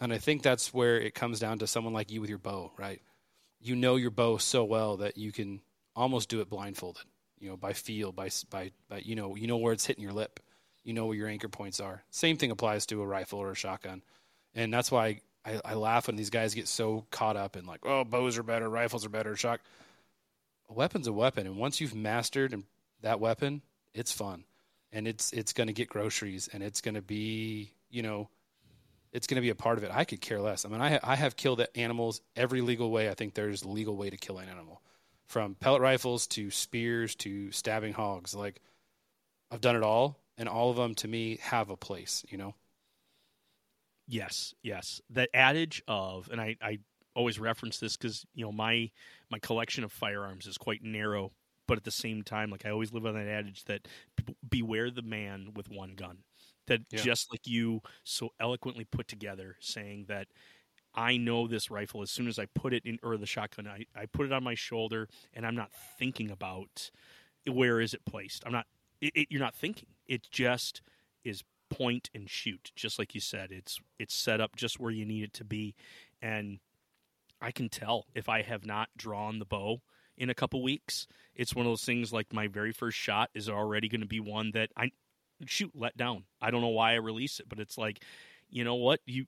And 0.00 0.12
I 0.12 0.18
think 0.18 0.42
that's 0.42 0.72
where 0.72 1.00
it 1.00 1.16
comes 1.16 1.40
down 1.40 1.58
to 1.58 1.66
someone 1.66 1.92
like 1.92 2.12
you 2.12 2.20
with 2.20 2.30
your 2.30 2.38
bow, 2.38 2.70
right? 2.78 3.02
You 3.60 3.74
know 3.74 3.96
your 3.96 4.12
bow 4.12 4.36
so 4.36 4.62
well 4.62 4.98
that 4.98 5.18
you 5.18 5.32
can 5.32 5.62
almost 5.96 6.28
do 6.28 6.40
it 6.42 6.48
blindfolded, 6.48 7.02
you 7.40 7.50
know, 7.50 7.56
by 7.56 7.72
feel, 7.72 8.12
by, 8.12 8.30
by, 8.50 8.70
by, 8.88 8.98
you 8.98 9.16
know, 9.16 9.34
you 9.34 9.48
know 9.48 9.56
where 9.56 9.72
it's 9.72 9.84
hitting 9.84 10.04
your 10.04 10.12
lip. 10.12 10.38
You 10.84 10.92
know 10.92 11.06
where 11.06 11.16
your 11.16 11.26
anchor 11.26 11.48
points 11.48 11.80
are. 11.80 12.04
Same 12.10 12.36
thing 12.36 12.52
applies 12.52 12.86
to 12.86 13.02
a 13.02 13.06
rifle 13.06 13.40
or 13.40 13.50
a 13.50 13.56
shotgun. 13.56 14.02
And 14.54 14.72
that's 14.72 14.92
why 14.92 15.22
I, 15.44 15.60
I 15.64 15.74
laugh 15.74 16.06
when 16.06 16.14
these 16.14 16.30
guys 16.30 16.54
get 16.54 16.68
so 16.68 17.04
caught 17.10 17.36
up 17.36 17.56
in 17.56 17.66
like, 17.66 17.80
oh, 17.84 18.04
bows 18.04 18.38
are 18.38 18.44
better, 18.44 18.68
rifles 18.68 19.04
are 19.04 19.08
better, 19.08 19.34
shot. 19.34 19.60
A 20.70 20.72
weapon's 20.72 21.08
a 21.08 21.12
weapon, 21.12 21.48
and 21.48 21.56
once 21.56 21.80
you've 21.80 21.96
mastered 21.96 22.62
that 23.00 23.18
weapon, 23.18 23.62
it's 23.92 24.12
fun, 24.12 24.44
and 24.96 25.06
it's 25.06 25.30
it's 25.34 25.52
going 25.52 25.66
to 25.66 25.74
get 25.74 25.90
groceries, 25.90 26.48
and 26.50 26.62
it's 26.62 26.80
going 26.80 26.94
to 26.94 27.02
be 27.02 27.70
you 27.90 28.02
know, 28.02 28.28
it's 29.12 29.26
going 29.26 29.36
to 29.36 29.42
be 29.42 29.50
a 29.50 29.54
part 29.54 29.76
of 29.78 29.84
it. 29.84 29.90
I 29.92 30.04
could 30.04 30.20
care 30.20 30.40
less. 30.40 30.64
I 30.64 30.68
mean, 30.68 30.80
I 30.80 30.92
ha- 30.92 31.00
I 31.04 31.16
have 31.16 31.36
killed 31.36 31.64
animals 31.74 32.22
every 32.34 32.62
legal 32.62 32.90
way. 32.90 33.10
I 33.10 33.14
think 33.14 33.34
there's 33.34 33.62
a 33.62 33.68
legal 33.68 33.96
way 33.96 34.08
to 34.08 34.16
kill 34.16 34.38
an 34.38 34.48
animal, 34.48 34.80
from 35.28 35.54
pellet 35.54 35.82
rifles 35.82 36.26
to 36.28 36.50
spears 36.50 37.14
to 37.16 37.52
stabbing 37.52 37.92
hogs. 37.92 38.34
Like, 38.34 38.62
I've 39.50 39.60
done 39.60 39.76
it 39.76 39.82
all, 39.82 40.18
and 40.38 40.48
all 40.48 40.70
of 40.70 40.76
them 40.76 40.94
to 40.96 41.08
me 41.08 41.38
have 41.42 41.68
a 41.68 41.76
place. 41.76 42.24
You 42.30 42.38
know. 42.38 42.54
Yes, 44.08 44.54
yes. 44.62 45.02
That 45.10 45.28
adage 45.34 45.82
of, 45.86 46.30
and 46.30 46.40
I, 46.40 46.56
I 46.62 46.78
always 47.14 47.38
reference 47.38 47.78
this 47.80 47.98
because 47.98 48.24
you 48.34 48.46
know 48.46 48.52
my 48.52 48.90
my 49.30 49.40
collection 49.40 49.84
of 49.84 49.92
firearms 49.92 50.46
is 50.46 50.56
quite 50.56 50.82
narrow, 50.82 51.32
but 51.66 51.78
at 51.78 51.84
the 51.84 51.90
same 51.90 52.22
time, 52.22 52.50
like 52.50 52.64
I 52.64 52.70
always 52.70 52.92
live 52.92 53.06
on 53.06 53.14
that 53.14 53.26
adage 53.26 53.64
that 53.64 53.88
beware 54.48 54.90
the 54.90 55.02
man 55.02 55.48
with 55.54 55.70
one 55.70 55.94
gun. 55.94 56.18
That 56.66 56.80
yeah. 56.90 57.00
just 57.00 57.32
like 57.32 57.46
you 57.46 57.80
so 58.02 58.30
eloquently 58.40 58.84
put 58.84 59.06
together, 59.06 59.56
saying 59.60 60.06
that 60.08 60.26
I 60.94 61.16
know 61.16 61.46
this 61.46 61.70
rifle 61.70 62.02
as 62.02 62.10
soon 62.10 62.26
as 62.26 62.38
I 62.38 62.46
put 62.46 62.72
it 62.72 62.84
in, 62.84 62.98
or 63.02 63.16
the 63.16 63.26
shotgun, 63.26 63.68
I, 63.68 63.84
I 63.94 64.06
put 64.06 64.26
it 64.26 64.32
on 64.32 64.42
my 64.42 64.54
shoulder, 64.54 65.08
and 65.34 65.46
I'm 65.46 65.54
not 65.54 65.70
thinking 65.98 66.30
about 66.30 66.90
where 67.46 67.80
is 67.80 67.94
it 67.94 68.04
placed. 68.04 68.42
I'm 68.44 68.52
not. 68.52 68.66
It, 69.00 69.12
it, 69.14 69.28
you're 69.30 69.40
not 69.40 69.54
thinking. 69.54 69.88
It 70.06 70.26
just 70.30 70.82
is 71.22 71.44
point 71.68 72.10
and 72.14 72.30
shoot 72.30 72.70
just 72.76 72.98
like 72.98 73.14
you 73.14 73.20
said 73.20 73.50
it's 73.50 73.80
it's 73.98 74.14
set 74.14 74.40
up 74.40 74.54
just 74.54 74.78
where 74.78 74.92
you 74.92 75.04
need 75.04 75.24
it 75.24 75.32
to 75.32 75.44
be 75.44 75.74
and 76.22 76.60
i 77.40 77.50
can 77.50 77.68
tell 77.68 78.06
if 78.14 78.28
i 78.28 78.40
have 78.42 78.64
not 78.64 78.88
drawn 78.96 79.38
the 79.38 79.44
bow 79.44 79.80
in 80.16 80.30
a 80.30 80.34
couple 80.34 80.62
weeks 80.62 81.06
it's 81.34 81.54
one 81.54 81.66
of 81.66 81.70
those 81.70 81.84
things 81.84 82.12
like 82.12 82.32
my 82.32 82.46
very 82.46 82.72
first 82.72 82.96
shot 82.96 83.30
is 83.34 83.48
already 83.48 83.88
going 83.88 84.00
to 84.00 84.06
be 84.06 84.20
one 84.20 84.50
that 84.52 84.70
i 84.76 84.90
shoot 85.44 85.70
let 85.74 85.96
down 85.96 86.24
i 86.40 86.50
don't 86.50 86.62
know 86.62 86.68
why 86.68 86.92
i 86.92 86.96
release 86.96 87.40
it 87.40 87.48
but 87.48 87.58
it's 87.60 87.76
like 87.76 88.02
you 88.48 88.64
know 88.64 88.74
what 88.74 89.00
you 89.06 89.26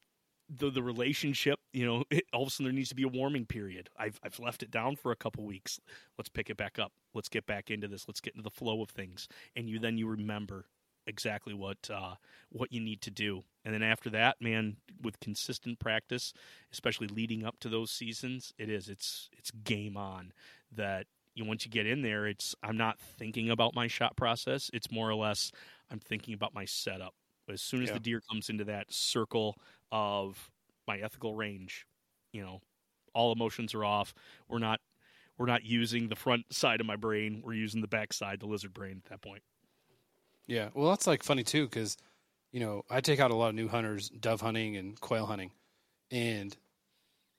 the 0.49 0.71
the 0.71 0.83
relationship, 0.83 1.61
you 1.73 1.85
know, 1.85 2.05
it, 2.11 2.25
all 2.33 2.43
of 2.43 2.49
a 2.49 2.51
sudden 2.51 2.65
there 2.65 2.73
needs 2.73 2.89
to 2.89 2.95
be 2.95 3.03
a 3.03 3.09
warming 3.09 3.47
period. 3.47 3.91
I've 3.99 4.19
I've 4.23 4.39
left 4.39 4.63
it 4.63 4.71
down 4.71 4.97
for 4.97 5.13
a 5.13 5.17
couple 5.17 5.45
weeks. 5.45 5.79
Let's 6.17 6.29
pick 6.29 6.51
it 6.51 6.57
back 6.57 6.79
up. 6.79 6.93
Let's 7.15 7.29
get 7.29 7.47
back 7.47 7.71
into 7.71 7.89
this. 7.89 8.09
Let's 8.09 8.21
get 8.21 8.35
into 8.35 8.43
the 8.43 8.51
flow 8.51 8.83
of 8.83 8.91
things. 8.91 9.29
And 9.55 9.69
you 9.69 9.79
then 9.79 9.99
you 9.99 10.07
remember 10.09 10.67
exactly 11.09 11.55
what 11.55 11.91
uh, 11.93 12.15
what 12.51 12.73
you 12.73 12.81
need 12.81 13.01
to 13.03 13.11
do. 13.11 13.43
And 13.65 13.75
then 13.75 13.83
after 13.83 14.11
that, 14.11 14.37
man, 14.41 14.77
with 15.03 15.19
consistent 15.21 15.79
practice, 15.79 16.33
especially 16.73 17.09
leading 17.09 17.45
up 17.45 17.59
to 17.61 17.69
those 17.69 17.91
seasons, 17.91 18.53
it 18.59 18.69
is 18.69 18.89
it's 18.89 19.29
it's 19.37 19.51
game 19.51 19.97
on. 19.97 20.33
That 20.71 21.07
you 21.35 21.45
once 21.45 21.65
you 21.65 21.71
get 21.71 21.87
in 21.87 22.03
there, 22.03 22.27
it's 22.27 22.55
I'm 22.63 22.77
not 22.77 22.99
thinking 22.99 23.51
about 23.51 23.75
my 23.75 23.87
shot 23.89 24.17
process. 24.17 24.71
It's 24.73 24.91
more 24.91 25.09
or 25.09 25.15
less 25.15 25.51
I'm 25.91 25.99
thinking 25.99 26.35
about 26.35 26.55
my 26.55 26.65
setup. 26.65 27.15
As 27.51 27.63
soon 27.63 27.83
as 27.83 27.89
yeah. 27.89 27.95
the 27.95 28.01
deer 28.01 28.21
comes 28.31 28.51
into 28.51 28.65
that 28.65 28.93
circle 28.93 29.57
of 29.91 30.51
my 30.87 30.99
ethical 30.99 31.35
range, 31.35 31.87
you 32.33 32.43
know, 32.43 32.61
all 33.15 33.33
emotions 33.33 33.75
are 33.75 33.85
off. 33.85 34.13
We're 34.49 34.59
not 34.59 34.81
we're 35.39 35.47
not 35.47 35.65
using 35.65 36.09
the 36.09 36.17
front 36.17 36.53
side 36.53 36.81
of 36.81 36.87
my 36.87 36.97
brain. 36.97 37.43
We're 37.45 37.55
using 37.55 37.81
the 37.81 37.89
back 37.89 38.13
side, 38.13 38.41
the 38.41 38.47
lizard 38.47 38.75
brain 38.75 39.01
at 39.05 39.11
that 39.11 39.23
point. 39.23 39.43
Yeah, 40.49 40.71
well, 40.73 40.89
that's 40.89 41.07
like 41.07 41.23
funny 41.23 41.45
too 41.45 41.67
because 41.67 41.99
you 42.51 42.59
know 42.59 42.85
I 42.91 43.01
take 43.03 43.21
out 43.21 43.31
a 43.31 43.37
lot 43.37 43.51
of 43.51 43.55
new 43.55 43.69
hunters, 43.69 44.09
dove 44.09 44.41
hunting 44.41 44.77
and 44.77 44.99
quail 44.99 45.27
hunting, 45.27 45.53
and 46.11 46.57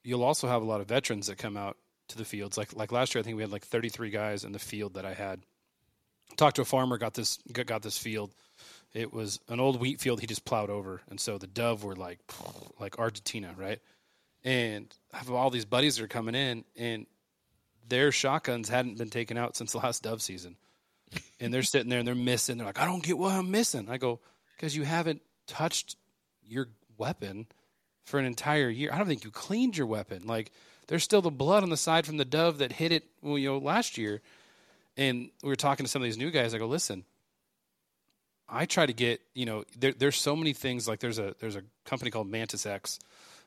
you'll 0.04 0.24
also 0.24 0.48
have 0.48 0.62
a 0.62 0.66
lot 0.66 0.80
of 0.80 0.88
veterans 0.88 1.28
that 1.28 1.40
come 1.40 1.58
out 1.58 1.76
to 2.10 2.18
the 2.18 2.24
fields. 2.24 2.58
Like 2.58 2.76
like 2.76 2.92
last 2.92 3.14
year, 3.14 3.20
I 3.20 3.24
think 3.24 3.36
we 3.36 3.42
had 3.42 3.52
like 3.52 3.66
33 3.66 4.12
guys 4.12 4.46
in 4.46 4.52
the 4.52 4.60
field 4.60 4.94
that 4.94 5.06
I 5.06 5.16
had. 5.16 5.42
Talked 6.38 6.58
to 6.58 6.62
a 6.62 6.66
farmer, 6.66 7.00
got 7.00 7.16
this 7.16 7.40
got, 7.52 7.82
this 7.82 7.98
field. 7.98 8.32
It 8.94 9.12
was 9.12 9.40
an 9.50 9.60
old 9.60 9.80
wheat 9.80 10.00
field 10.00 10.22
he 10.22 10.28
just 10.28 10.46
plowed 10.46 10.70
over, 10.70 11.02
and 11.10 11.20
so 11.20 11.40
the 11.40 11.48
dove 11.48 11.84
were 11.84 11.96
like 11.96 12.20
like 12.80 13.00
Argentina, 13.00 13.56
right? 13.58 13.80
And 14.44 14.86
I 15.12 15.18
have 15.18 15.32
all 15.32 15.50
these 15.50 15.66
buddies 15.66 15.98
that 15.98 16.04
are 16.04 16.08
coming 16.08 16.36
in, 16.36 16.64
and 16.78 17.08
their 17.88 18.12
shotguns 18.12 18.70
hadn't 18.70 19.00
been 19.00 19.10
taken 19.10 19.36
out 19.36 19.58
since 19.58 19.72
the 19.72 19.80
last 19.80 20.04
dove 20.04 20.22
season 20.22 20.58
and 21.40 21.54
they're 21.54 21.64
sitting 21.64 21.90
there 21.90 22.00
and 22.00 22.08
they're 22.08 22.16
missing. 22.16 22.58
They're 22.58 22.68
like, 22.68 22.80
I 22.80 22.86
don't 22.86 23.04
get 23.04 23.18
what 23.18 23.34
I'm 23.34 23.52
missing. 23.52 23.90
I 23.90 23.98
go, 23.98 24.20
because 24.56 24.76
you 24.76 24.84
haven't 24.84 25.22
touched 25.48 25.96
your 26.46 26.68
weapon 26.98 27.48
for 28.04 28.20
an 28.20 28.26
entire 28.26 28.70
year. 28.70 28.90
I 28.92 28.98
don't 28.98 29.08
think 29.08 29.24
you 29.24 29.32
cleaned 29.32 29.78
your 29.78 29.88
weapon. 29.88 30.26
Like 30.26 30.52
there's 30.88 31.04
still 31.04 31.22
the 31.22 31.32
blood 31.32 31.64
on 31.64 31.70
the 31.70 31.78
side 31.78 32.06
from 32.06 32.18
the 32.18 32.26
dove 32.26 32.58
that 32.58 32.74
hit 32.74 32.92
it, 32.92 33.06
well, 33.22 33.38
you 33.38 33.50
know, 33.50 33.58
last 33.58 33.98
year. 33.98 34.22
And 34.98 35.30
we 35.44 35.50
were 35.50 35.56
talking 35.56 35.86
to 35.86 35.90
some 35.92 36.02
of 36.02 36.06
these 36.06 36.18
new 36.18 36.32
guys. 36.32 36.54
I 36.54 36.58
go, 36.58 36.68
listen, 36.68 37.06
I 38.50 38.66
try 38.66 38.86
to 38.86 38.94
get, 38.94 39.22
you 39.34 39.46
know, 39.46 39.64
there, 39.78 39.94
there's 39.94 40.18
so 40.18 40.36
many 40.36 40.54
things. 40.54 40.88
Like 40.88 41.00
there's 41.00 41.20
a 41.20 41.36
there's 41.40 41.56
a 41.56 41.64
company 41.86 42.12
called 42.12 42.28
Mantis 42.28 42.66
X, 42.66 43.00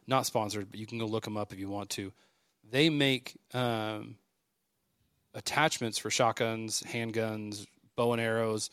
not 0.07 0.27
sponsored, 0.27 0.71
but 0.71 0.79
you 0.81 0.87
can 0.87 0.99
go 0.99 1.07
look 1.07 1.25
them 1.25 1.37
up 1.37 1.53
if 1.53 1.59
you 1.59 1.69
want 1.69 1.91
to. 1.91 2.13
They 2.71 2.89
make 2.89 3.37
um, 3.53 4.17
attachments 5.35 5.99
for 5.99 6.11
shotguns, 6.11 6.83
handguns, 6.87 7.67
bow 7.97 8.13
and 8.13 8.21
arrows 8.21 8.71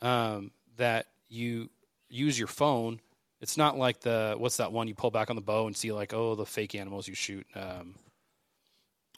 um, 0.00 0.50
that 0.76 1.06
you 1.28 1.70
use 2.08 2.38
your 2.38 2.48
phone. 2.48 3.00
It's 3.40 3.56
not 3.56 3.78
like 3.78 4.00
the 4.00 4.34
what's 4.36 4.56
that 4.56 4.72
one 4.72 4.88
you 4.88 4.94
pull 4.94 5.10
back 5.10 5.30
on 5.30 5.36
the 5.36 5.42
bow 5.42 5.66
and 5.66 5.76
see 5.76 5.92
like 5.92 6.12
oh 6.12 6.34
the 6.34 6.46
fake 6.46 6.74
animals 6.74 7.06
you 7.06 7.14
shoot. 7.14 7.46
Um, 7.54 7.94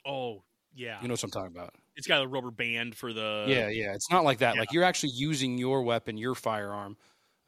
oh 0.04 0.42
yeah, 0.74 1.00
you 1.00 1.08
know 1.08 1.12
what 1.12 1.22
I'm 1.22 1.30
talking 1.30 1.56
about. 1.56 1.74
It's 1.96 2.06
got 2.06 2.22
a 2.22 2.26
rubber 2.26 2.50
band 2.50 2.94
for 2.94 3.12
the 3.12 3.46
yeah 3.48 3.68
yeah. 3.68 3.94
It's 3.94 4.10
not 4.10 4.24
like 4.24 4.38
that. 4.38 4.54
Yeah. 4.54 4.60
Like 4.60 4.72
you're 4.72 4.84
actually 4.84 5.12
using 5.14 5.58
your 5.58 5.82
weapon, 5.82 6.18
your 6.18 6.34
firearm, 6.34 6.96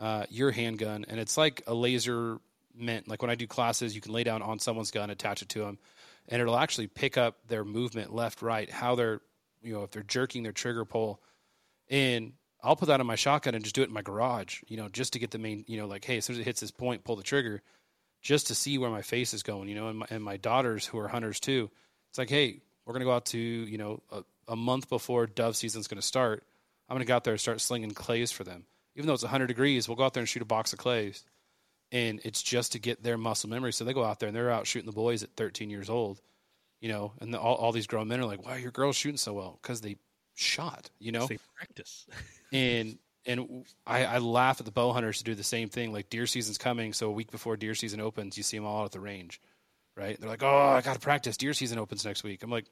uh, 0.00 0.24
your 0.30 0.50
handgun, 0.50 1.04
and 1.08 1.20
it's 1.20 1.36
like 1.36 1.62
a 1.66 1.74
laser 1.74 2.38
mint. 2.74 3.06
Like 3.06 3.20
when 3.20 3.30
I 3.30 3.34
do 3.34 3.46
classes, 3.46 3.94
you 3.94 4.00
can 4.00 4.12
lay 4.12 4.24
down 4.24 4.40
on 4.40 4.58
someone's 4.58 4.90
gun, 4.90 5.10
attach 5.10 5.42
it 5.42 5.50
to 5.50 5.60
them, 5.60 5.78
and 6.28 6.40
it'll 6.40 6.56
actually 6.56 6.86
pick 6.86 7.18
up 7.18 7.36
their 7.48 7.64
movement 7.64 8.14
left, 8.14 8.40
right, 8.40 8.70
how 8.70 8.94
they're 8.94 9.20
you 9.62 9.74
know 9.74 9.82
if 9.82 9.90
they're 9.90 10.02
jerking 10.02 10.42
their 10.42 10.52
trigger 10.52 10.84
pull, 10.84 11.20
and 11.88 12.32
I'll 12.62 12.76
put 12.76 12.88
that 12.88 13.00
on 13.00 13.06
my 13.06 13.16
shotgun 13.16 13.54
and 13.54 13.64
just 13.64 13.74
do 13.74 13.82
it 13.82 13.88
in 13.88 13.94
my 13.94 14.02
garage, 14.02 14.62
you 14.68 14.76
know, 14.76 14.88
just 14.88 15.14
to 15.14 15.18
get 15.18 15.30
the 15.30 15.38
main, 15.38 15.64
you 15.66 15.78
know, 15.78 15.86
like 15.86 16.04
hey, 16.04 16.18
as 16.18 16.24
soon 16.24 16.34
as 16.34 16.40
it 16.40 16.44
hits 16.44 16.60
this 16.60 16.70
point, 16.70 17.04
pull 17.04 17.16
the 17.16 17.22
trigger, 17.22 17.62
just 18.20 18.48
to 18.48 18.54
see 18.54 18.78
where 18.78 18.90
my 18.90 19.02
face 19.02 19.34
is 19.34 19.42
going, 19.42 19.68
you 19.68 19.74
know, 19.74 19.88
and 19.88 19.98
my, 19.98 20.06
and 20.10 20.22
my 20.22 20.36
daughters 20.36 20.86
who 20.86 20.98
are 20.98 21.08
hunters 21.08 21.40
too, 21.40 21.70
it's 22.10 22.18
like 22.18 22.30
hey, 22.30 22.60
we're 22.86 22.92
gonna 22.92 23.04
go 23.04 23.12
out 23.12 23.26
to 23.26 23.38
you 23.38 23.78
know 23.78 24.02
a, 24.10 24.22
a 24.48 24.56
month 24.56 24.88
before 24.88 25.26
dove 25.26 25.56
season's 25.56 25.88
gonna 25.88 26.02
start. 26.02 26.44
I'm 26.88 26.94
gonna 26.94 27.04
go 27.04 27.16
out 27.16 27.24
there 27.24 27.34
and 27.34 27.40
start 27.40 27.60
slinging 27.60 27.92
clays 27.92 28.30
for 28.30 28.44
them. 28.44 28.64
Even 28.94 29.06
though 29.06 29.14
it's 29.14 29.22
100 29.22 29.46
degrees, 29.46 29.88
we'll 29.88 29.96
go 29.96 30.04
out 30.04 30.12
there 30.12 30.20
and 30.20 30.28
shoot 30.28 30.42
a 30.42 30.46
box 30.46 30.72
of 30.72 30.78
clays, 30.78 31.24
and 31.90 32.20
it's 32.24 32.42
just 32.42 32.72
to 32.72 32.78
get 32.78 33.02
their 33.02 33.18
muscle 33.18 33.48
memory. 33.48 33.72
So 33.72 33.84
they 33.84 33.94
go 33.94 34.04
out 34.04 34.20
there 34.20 34.28
and 34.28 34.36
they're 34.36 34.50
out 34.50 34.66
shooting 34.66 34.90
the 34.90 34.92
boys 34.94 35.22
at 35.22 35.34
13 35.36 35.70
years 35.70 35.88
old, 35.88 36.20
you 36.82 36.88
know, 36.88 37.12
and 37.20 37.32
the, 37.32 37.38
all, 37.40 37.54
all 37.54 37.72
these 37.72 37.86
grown 37.86 38.08
men 38.08 38.20
are 38.20 38.26
like, 38.26 38.44
"Why 38.44 38.56
are 38.56 38.58
your 38.58 38.72
girls 38.72 38.96
shooting 38.96 39.16
so 39.16 39.32
well?" 39.32 39.58
Because 39.62 39.80
they 39.80 39.96
shot, 40.34 40.90
you 40.98 41.12
know. 41.12 41.26
They 41.26 41.38
practice. 41.56 42.06
and 42.52 42.98
and 43.24 43.64
I, 43.86 44.04
I 44.04 44.18
laugh 44.18 44.60
at 44.60 44.66
the 44.66 44.72
bow 44.72 44.92
hunters 44.92 45.18
to 45.18 45.24
do 45.24 45.34
the 45.34 45.44
same 45.44 45.68
thing. 45.68 45.92
Like 45.92 46.10
deer 46.10 46.26
season's 46.26 46.58
coming, 46.58 46.92
so 46.92 47.08
a 47.08 47.12
week 47.12 47.30
before 47.30 47.56
deer 47.56 47.76
season 47.76 48.00
opens, 48.00 48.36
you 48.36 48.42
see 48.42 48.58
them 48.58 48.66
all 48.66 48.82
out 48.82 48.86
at 48.86 48.92
the 48.92 49.00
range, 49.00 49.40
right? 49.96 50.20
They're 50.20 50.28
like, 50.28 50.42
oh, 50.42 50.48
I 50.48 50.80
got 50.80 50.94
to 50.94 51.00
practice. 51.00 51.36
Deer 51.36 51.54
season 51.54 51.78
opens 51.78 52.04
next 52.04 52.24
week. 52.24 52.42
I'm 52.42 52.50
like, 52.50 52.66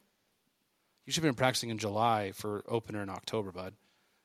you 1.06 1.12
should 1.12 1.22
have 1.22 1.30
been 1.30 1.38
practicing 1.38 1.70
in 1.70 1.78
July 1.78 2.32
for 2.32 2.64
opener 2.68 3.02
in 3.02 3.08
October, 3.08 3.52
bud. 3.52 3.74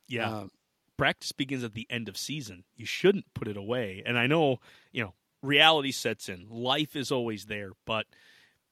Yeah. 0.07 0.29
Um, 0.29 0.51
Practice 0.97 1.33
begins 1.33 1.63
at 1.63 1.73
the 1.73 1.87
end 1.89 2.07
of 2.07 2.17
season. 2.17 2.63
You 2.77 2.85
shouldn't 2.85 3.33
put 3.33 3.49
it 3.49 3.57
away. 3.57 4.01
And 4.05 4.17
I 4.17 4.27
know, 4.27 4.59
you 4.93 5.03
know, 5.03 5.13
reality 5.41 5.91
sets 5.91 6.29
in. 6.29 6.47
Life 6.49 6.95
is 6.95 7.11
always 7.11 7.45
there, 7.45 7.71
but 7.85 8.05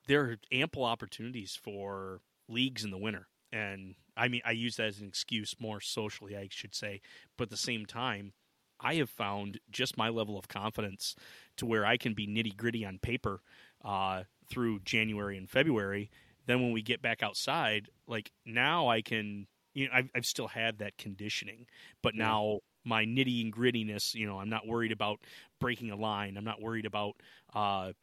there 0.07 0.21
are 0.21 0.37
ample 0.51 0.83
opportunities 0.83 1.57
for 1.61 2.21
leagues 2.47 2.83
in 2.83 2.91
the 2.91 2.97
winter. 2.97 3.27
And 3.51 3.95
I 4.17 4.27
mean, 4.27 4.41
I 4.45 4.51
use 4.51 4.77
that 4.77 4.87
as 4.87 4.99
an 4.99 5.07
excuse 5.07 5.55
more 5.59 5.79
socially, 5.79 6.35
I 6.35 6.47
should 6.49 6.75
say. 6.75 7.01
But 7.37 7.45
at 7.45 7.49
the 7.51 7.57
same 7.57 7.85
time, 7.85 8.33
I 8.79 8.95
have 8.95 9.09
found 9.09 9.59
just 9.71 9.97
my 9.97 10.09
level 10.09 10.37
of 10.37 10.47
confidence 10.47 11.15
to 11.57 11.65
where 11.65 11.85
I 11.85 11.97
can 11.97 12.13
be 12.13 12.27
nitty 12.27 12.57
gritty 12.57 12.85
on 12.85 12.99
paper 12.99 13.41
uh, 13.83 14.23
through 14.49 14.79
January 14.81 15.37
and 15.37 15.49
February. 15.49 16.09
Then 16.45 16.61
when 16.61 16.73
we 16.73 16.81
get 16.81 17.01
back 17.01 17.23
outside, 17.23 17.87
like 18.07 18.31
now 18.45 18.89
I 18.89 19.01
can, 19.01 19.47
you 19.73 19.87
know, 19.87 19.93
I've, 19.93 20.09
I've 20.13 20.25
still 20.25 20.49
had 20.49 20.79
that 20.79 20.97
conditioning, 20.97 21.67
but 22.01 22.15
now 22.15 22.59
my 22.83 23.05
nitty 23.05 23.41
and 23.41 23.53
grittiness, 23.53 24.13
you 24.13 24.25
know, 24.25 24.39
I'm 24.39 24.49
not 24.49 24.67
worried 24.67 24.91
about 24.91 25.19
breaking 25.61 25.91
a 25.91 25.95
line. 25.95 26.35
I'm 26.35 26.43
not 26.43 26.61
worried 26.61 26.85
about 26.85 27.15
uh, 27.53 27.93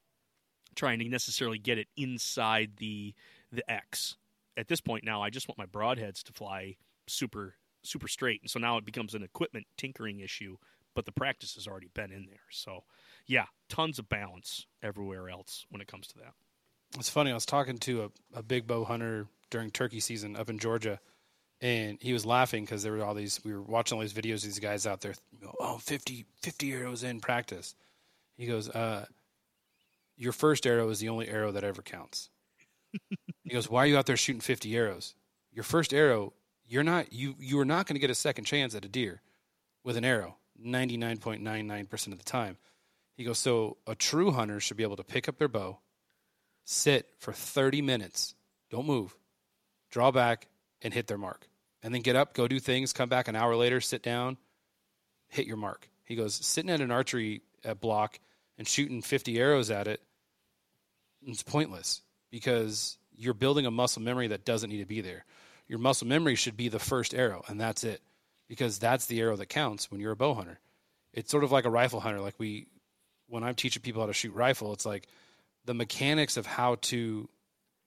trying 0.74 0.98
to 1.00 1.08
necessarily 1.08 1.58
get 1.58 1.78
it 1.78 1.88
inside 1.96 2.72
the 2.78 3.14
the 3.52 3.68
X. 3.70 4.16
At 4.56 4.68
this 4.68 4.80
point 4.80 5.04
now, 5.04 5.22
I 5.22 5.30
just 5.30 5.48
want 5.48 5.58
my 5.58 5.66
broadheads 5.66 6.22
to 6.24 6.32
fly 6.32 6.76
super 7.06 7.54
super 7.82 8.08
straight, 8.08 8.42
and 8.42 8.50
so 8.50 8.58
now 8.58 8.76
it 8.76 8.84
becomes 8.84 9.14
an 9.14 9.22
equipment 9.22 9.66
tinkering 9.76 10.20
issue. 10.20 10.56
But 10.94 11.06
the 11.06 11.12
practice 11.12 11.54
has 11.54 11.68
already 11.68 11.88
been 11.94 12.10
in 12.10 12.26
there, 12.26 12.40
so 12.50 12.84
yeah, 13.26 13.46
tons 13.68 13.98
of 13.98 14.08
balance 14.08 14.66
everywhere 14.82 15.30
else 15.30 15.64
when 15.70 15.80
it 15.80 15.86
comes 15.86 16.08
to 16.08 16.18
that. 16.18 16.32
It's 16.98 17.08
funny. 17.08 17.30
I 17.30 17.34
was 17.34 17.46
talking 17.46 17.78
to 17.78 18.10
a, 18.34 18.38
a 18.38 18.42
big 18.42 18.66
bow 18.66 18.84
hunter 18.84 19.28
during 19.50 19.70
turkey 19.70 20.00
season 20.00 20.36
up 20.36 20.50
in 20.50 20.58
Georgia, 20.58 20.98
and 21.60 21.98
he 22.00 22.12
was 22.12 22.26
laughing 22.26 22.64
because 22.64 22.82
there 22.82 22.92
were 22.92 23.04
all 23.04 23.14
these. 23.14 23.40
We 23.44 23.52
were 23.52 23.62
watching 23.62 23.96
all 23.96 24.02
these 24.02 24.12
videos. 24.12 24.36
Of 24.36 24.42
these 24.44 24.58
guys 24.58 24.86
out 24.86 25.00
there, 25.00 25.14
oh, 25.60 25.78
50, 25.78 26.26
50 26.42 26.72
arrows 26.72 27.02
in 27.04 27.20
practice. 27.20 27.74
He 28.36 28.46
goes, 28.46 28.68
uh, 28.68 29.04
"Your 30.20 30.32
first 30.32 30.66
arrow 30.66 30.88
is 30.90 31.00
the 31.00 31.08
only 31.08 31.28
arrow 31.28 31.50
that 31.52 31.64
ever 31.64 31.82
counts." 31.82 32.30
he 33.42 33.50
goes, 33.50 33.68
"Why 33.70 33.84
are 33.84 33.86
you 33.86 33.96
out 33.98 34.06
there 34.06 34.16
shooting 34.16 34.40
fifty 34.40 34.76
arrows? 34.76 35.14
Your 35.52 35.64
first 35.64 35.92
arrow, 35.92 36.32
you're 36.66 36.84
not 36.84 37.12
you 37.12 37.34
you 37.38 37.58
are 37.58 37.64
not 37.64 37.86
going 37.86 37.94
to 37.94 38.00
get 38.00 38.10
a 38.10 38.14
second 38.14 38.44
chance 38.44 38.74
at 38.74 38.84
a 38.84 38.88
deer 38.88 39.22
with 39.82 39.96
an 39.96 40.04
arrow. 40.04 40.36
Ninety 40.56 40.96
nine 40.96 41.18
point 41.18 41.42
nine 41.42 41.66
nine 41.66 41.86
percent 41.86 42.12
of 42.12 42.18
the 42.18 42.30
time." 42.30 42.58
He 43.16 43.24
goes, 43.24 43.38
"So 43.38 43.78
a 43.86 43.94
true 43.94 44.30
hunter 44.30 44.60
should 44.60 44.76
be 44.76 44.82
able 44.82 44.96
to 44.96 45.04
pick 45.04 45.28
up 45.28 45.38
their 45.38 45.48
bow." 45.48 45.78
sit 46.70 47.08
for 47.18 47.32
30 47.32 47.82
minutes, 47.82 48.34
don't 48.70 48.86
move, 48.86 49.16
draw 49.90 50.10
back, 50.10 50.46
and 50.82 50.94
hit 50.94 51.08
their 51.08 51.18
mark. 51.18 51.48
And 51.82 51.92
then 51.92 52.02
get 52.02 52.16
up, 52.16 52.34
go 52.34 52.46
do 52.46 52.60
things, 52.60 52.92
come 52.92 53.08
back 53.08 53.26
an 53.26 53.36
hour 53.36 53.56
later, 53.56 53.80
sit 53.80 54.02
down, 54.02 54.36
hit 55.28 55.46
your 55.46 55.56
mark. 55.56 55.88
He 56.04 56.14
goes, 56.14 56.34
sitting 56.34 56.70
at 56.70 56.80
an 56.80 56.90
archery 56.90 57.42
uh, 57.64 57.74
block 57.74 58.20
and 58.56 58.68
shooting 58.68 59.02
50 59.02 59.38
arrows 59.38 59.70
at 59.70 59.88
it, 59.88 60.00
it's 61.26 61.42
pointless 61.42 62.02
because 62.30 62.98
you're 63.16 63.34
building 63.34 63.66
a 63.66 63.70
muscle 63.70 64.02
memory 64.02 64.28
that 64.28 64.44
doesn't 64.44 64.70
need 64.70 64.78
to 64.78 64.86
be 64.86 65.00
there. 65.00 65.24
Your 65.68 65.78
muscle 65.78 66.06
memory 66.06 66.34
should 66.34 66.56
be 66.56 66.68
the 66.68 66.78
first 66.78 67.14
arrow, 67.14 67.44
and 67.48 67.60
that's 67.60 67.84
it 67.84 68.00
because 68.48 68.78
that's 68.78 69.06
the 69.06 69.20
arrow 69.20 69.36
that 69.36 69.46
counts 69.46 69.90
when 69.90 70.00
you're 70.00 70.12
a 70.12 70.16
bow 70.16 70.34
hunter. 70.34 70.58
It's 71.12 71.30
sort 71.30 71.44
of 71.44 71.52
like 71.52 71.64
a 71.64 71.70
rifle 71.70 72.00
hunter. 72.00 72.20
Like 72.20 72.34
we, 72.38 72.66
when 73.28 73.44
I'm 73.44 73.54
teaching 73.54 73.82
people 73.82 74.02
how 74.02 74.06
to 74.06 74.12
shoot 74.12 74.34
rifle, 74.34 74.72
it's 74.72 74.86
like 74.86 75.06
the 75.64 75.74
mechanics 75.74 76.36
of 76.36 76.46
how 76.46 76.76
to 76.82 77.28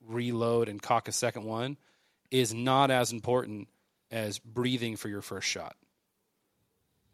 reload 0.05 0.69
and 0.69 0.81
cock 0.81 1.07
a 1.07 1.11
second 1.11 1.43
one 1.43 1.77
is 2.31 2.53
not 2.53 2.91
as 2.91 3.11
important 3.11 3.67
as 4.11 4.39
breathing 4.39 4.95
for 4.95 5.09
your 5.09 5.21
first 5.21 5.47
shot. 5.47 5.75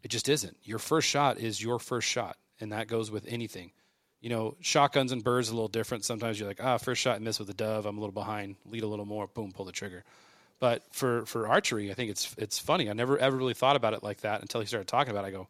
It 0.02 0.08
just 0.08 0.28
isn't. 0.28 0.56
Your 0.62 0.78
first 0.78 1.08
shot 1.08 1.38
is 1.38 1.62
your 1.62 1.78
first 1.78 2.08
shot, 2.08 2.36
and 2.60 2.72
that 2.72 2.88
goes 2.88 3.10
with 3.10 3.26
anything. 3.26 3.72
You 4.20 4.28
know, 4.30 4.56
shotguns 4.60 5.12
and 5.12 5.24
birds 5.24 5.48
a 5.48 5.54
little 5.54 5.68
different. 5.68 6.04
Sometimes 6.04 6.38
you're 6.38 6.48
like, 6.48 6.62
ah, 6.62 6.76
first 6.78 7.00
shot, 7.00 7.20
miss 7.22 7.38
with 7.38 7.48
a 7.48 7.54
dove. 7.54 7.86
I'm 7.86 7.96
a 7.96 8.00
little 8.00 8.12
behind. 8.12 8.56
Lead 8.66 8.82
a 8.82 8.86
little 8.86 9.06
more. 9.06 9.26
Boom, 9.26 9.52
pull 9.52 9.64
the 9.64 9.72
trigger. 9.72 10.04
But 10.58 10.82
for 10.92 11.24
for 11.24 11.48
archery, 11.48 11.90
I 11.90 11.94
think 11.94 12.10
it's 12.10 12.34
it's 12.36 12.58
funny. 12.58 12.90
I 12.90 12.92
never 12.92 13.16
ever 13.18 13.36
really 13.36 13.54
thought 13.54 13.76
about 13.76 13.94
it 13.94 14.02
like 14.02 14.20
that 14.20 14.42
until 14.42 14.60
he 14.60 14.66
started 14.66 14.88
talking 14.88 15.10
about. 15.10 15.24
it. 15.24 15.28
I 15.28 15.30
go, 15.30 15.48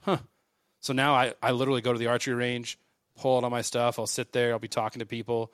huh. 0.00 0.18
So 0.80 0.92
now 0.92 1.14
I 1.14 1.34
I 1.40 1.52
literally 1.52 1.82
go 1.82 1.92
to 1.92 1.98
the 1.98 2.08
archery 2.08 2.34
range 2.34 2.78
pull 3.16 3.36
out 3.36 3.44
all 3.44 3.50
my 3.50 3.62
stuff. 3.62 3.98
I'll 3.98 4.06
sit 4.06 4.32
there. 4.32 4.52
I'll 4.52 4.58
be 4.58 4.68
talking 4.68 5.00
to 5.00 5.06
people, 5.06 5.52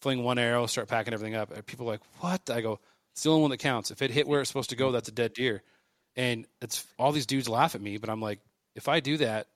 fling 0.00 0.22
one 0.22 0.38
arrow, 0.38 0.66
start 0.66 0.88
packing 0.88 1.14
everything 1.14 1.34
up. 1.34 1.50
And 1.50 1.64
people 1.64 1.86
are 1.88 1.92
like, 1.92 2.02
what? 2.20 2.48
I 2.50 2.60
go, 2.60 2.78
it's 3.12 3.22
the 3.22 3.30
only 3.30 3.42
one 3.42 3.50
that 3.50 3.58
counts. 3.58 3.90
If 3.90 4.02
it 4.02 4.10
hit 4.10 4.26
where 4.26 4.40
it's 4.40 4.48
supposed 4.48 4.70
to 4.70 4.76
go, 4.76 4.92
that's 4.92 5.08
a 5.08 5.12
dead 5.12 5.34
deer. 5.34 5.62
And 6.16 6.46
it's 6.60 6.86
all 6.98 7.12
these 7.12 7.26
dudes 7.26 7.48
laugh 7.48 7.74
at 7.74 7.80
me, 7.80 7.96
but 7.96 8.10
I'm 8.10 8.20
like, 8.20 8.40
if 8.74 8.88
I 8.88 9.00
do 9.00 9.16
that 9.18 9.46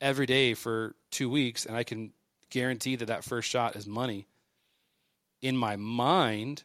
every 0.00 0.26
day 0.26 0.54
for 0.54 0.94
two 1.10 1.30
weeks 1.30 1.66
and 1.66 1.76
I 1.76 1.84
can 1.84 2.12
guarantee 2.50 2.96
that 2.96 3.06
that 3.06 3.24
first 3.24 3.48
shot 3.48 3.76
is 3.76 3.86
money, 3.86 4.26
in 5.42 5.56
my 5.56 5.76
mind, 5.76 6.64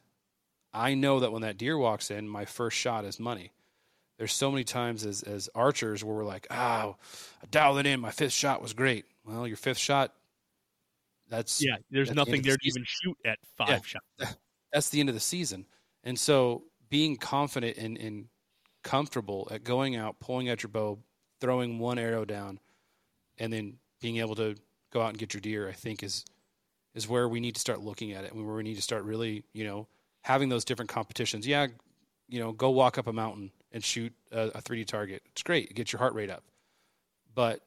I 0.73 0.93
know 0.93 1.19
that 1.19 1.31
when 1.31 1.41
that 1.41 1.57
deer 1.57 1.77
walks 1.77 2.11
in, 2.11 2.27
my 2.27 2.45
first 2.45 2.77
shot 2.77 3.05
is 3.05 3.19
money. 3.19 3.51
There's 4.17 4.33
so 4.33 4.51
many 4.51 4.63
times 4.63 5.05
as, 5.05 5.23
as 5.23 5.49
archers 5.55 6.03
where 6.03 6.15
we're 6.15 6.25
like, 6.25 6.47
oh, 6.51 6.55
I 6.55 6.95
dialed 7.49 7.79
it 7.79 7.87
in. 7.87 7.99
My 7.99 8.11
fifth 8.11 8.33
shot 8.33 8.61
was 8.61 8.73
great. 8.73 9.05
Well, 9.25 9.47
your 9.47 9.57
fifth 9.57 9.79
shot, 9.79 10.13
that's 11.27 11.63
yeah. 11.63 11.77
There's 11.89 12.09
that's 12.09 12.15
nothing 12.15 12.41
the 12.41 12.49
there 12.49 12.57
to 12.57 12.67
even 12.67 12.83
shoot 12.85 13.17
at 13.25 13.39
five 13.57 13.69
Yeah. 13.69 13.79
shots. 13.83 14.35
That's 14.71 14.89
the 14.89 14.99
end 14.99 15.09
of 15.09 15.15
the 15.15 15.21
season. 15.21 15.65
And 16.03 16.19
so 16.19 16.63
being 16.89 17.15
confident 17.17 17.77
and, 17.77 17.97
and 17.97 18.27
comfortable 18.83 19.47
at 19.51 19.63
going 19.63 19.95
out, 19.95 20.19
pulling 20.19 20.49
out 20.49 20.61
your 20.61 20.69
bow, 20.69 20.99
throwing 21.39 21.79
one 21.79 21.97
arrow 21.97 22.25
down, 22.25 22.59
and 23.41 23.51
then 23.51 23.73
being 24.01 24.17
able 24.17 24.35
to 24.35 24.55
go 24.93 25.01
out 25.01 25.09
and 25.09 25.17
get 25.17 25.33
your 25.33 25.41
deer, 25.41 25.67
I 25.67 25.73
think 25.73 26.03
is 26.03 26.23
is 26.93 27.07
where 27.07 27.27
we 27.27 27.39
need 27.39 27.55
to 27.55 27.61
start 27.61 27.81
looking 27.81 28.11
at 28.11 28.23
it 28.23 28.33
and 28.33 28.45
where 28.45 28.55
we 28.55 28.63
need 28.63 28.75
to 28.75 28.81
start 28.81 29.03
really, 29.03 29.43
you 29.53 29.63
know, 29.63 29.87
having 30.21 30.49
those 30.49 30.63
different 30.63 30.89
competitions. 30.89 31.47
Yeah, 31.47 31.67
you 32.29 32.39
know, 32.39 32.51
go 32.51 32.69
walk 32.69 32.97
up 32.97 33.07
a 33.07 33.13
mountain 33.13 33.51
and 33.71 33.83
shoot 33.83 34.13
a, 34.31 34.49
a 34.49 34.61
3D 34.61 34.85
target. 34.85 35.23
It's 35.31 35.41
great. 35.41 35.71
It 35.71 35.73
gets 35.73 35.91
your 35.91 35.99
heart 35.99 36.13
rate 36.13 36.29
up. 36.29 36.43
But 37.33 37.61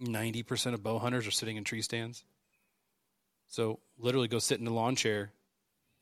90% 0.00 0.74
of 0.74 0.82
bow 0.82 0.98
hunters 0.98 1.26
are 1.26 1.32
sitting 1.32 1.56
in 1.56 1.64
tree 1.64 1.80
stands. 1.80 2.22
So 3.48 3.80
literally 3.98 4.28
go 4.28 4.38
sit 4.38 4.60
in 4.60 4.66
a 4.66 4.74
lawn 4.74 4.94
chair 4.94 5.32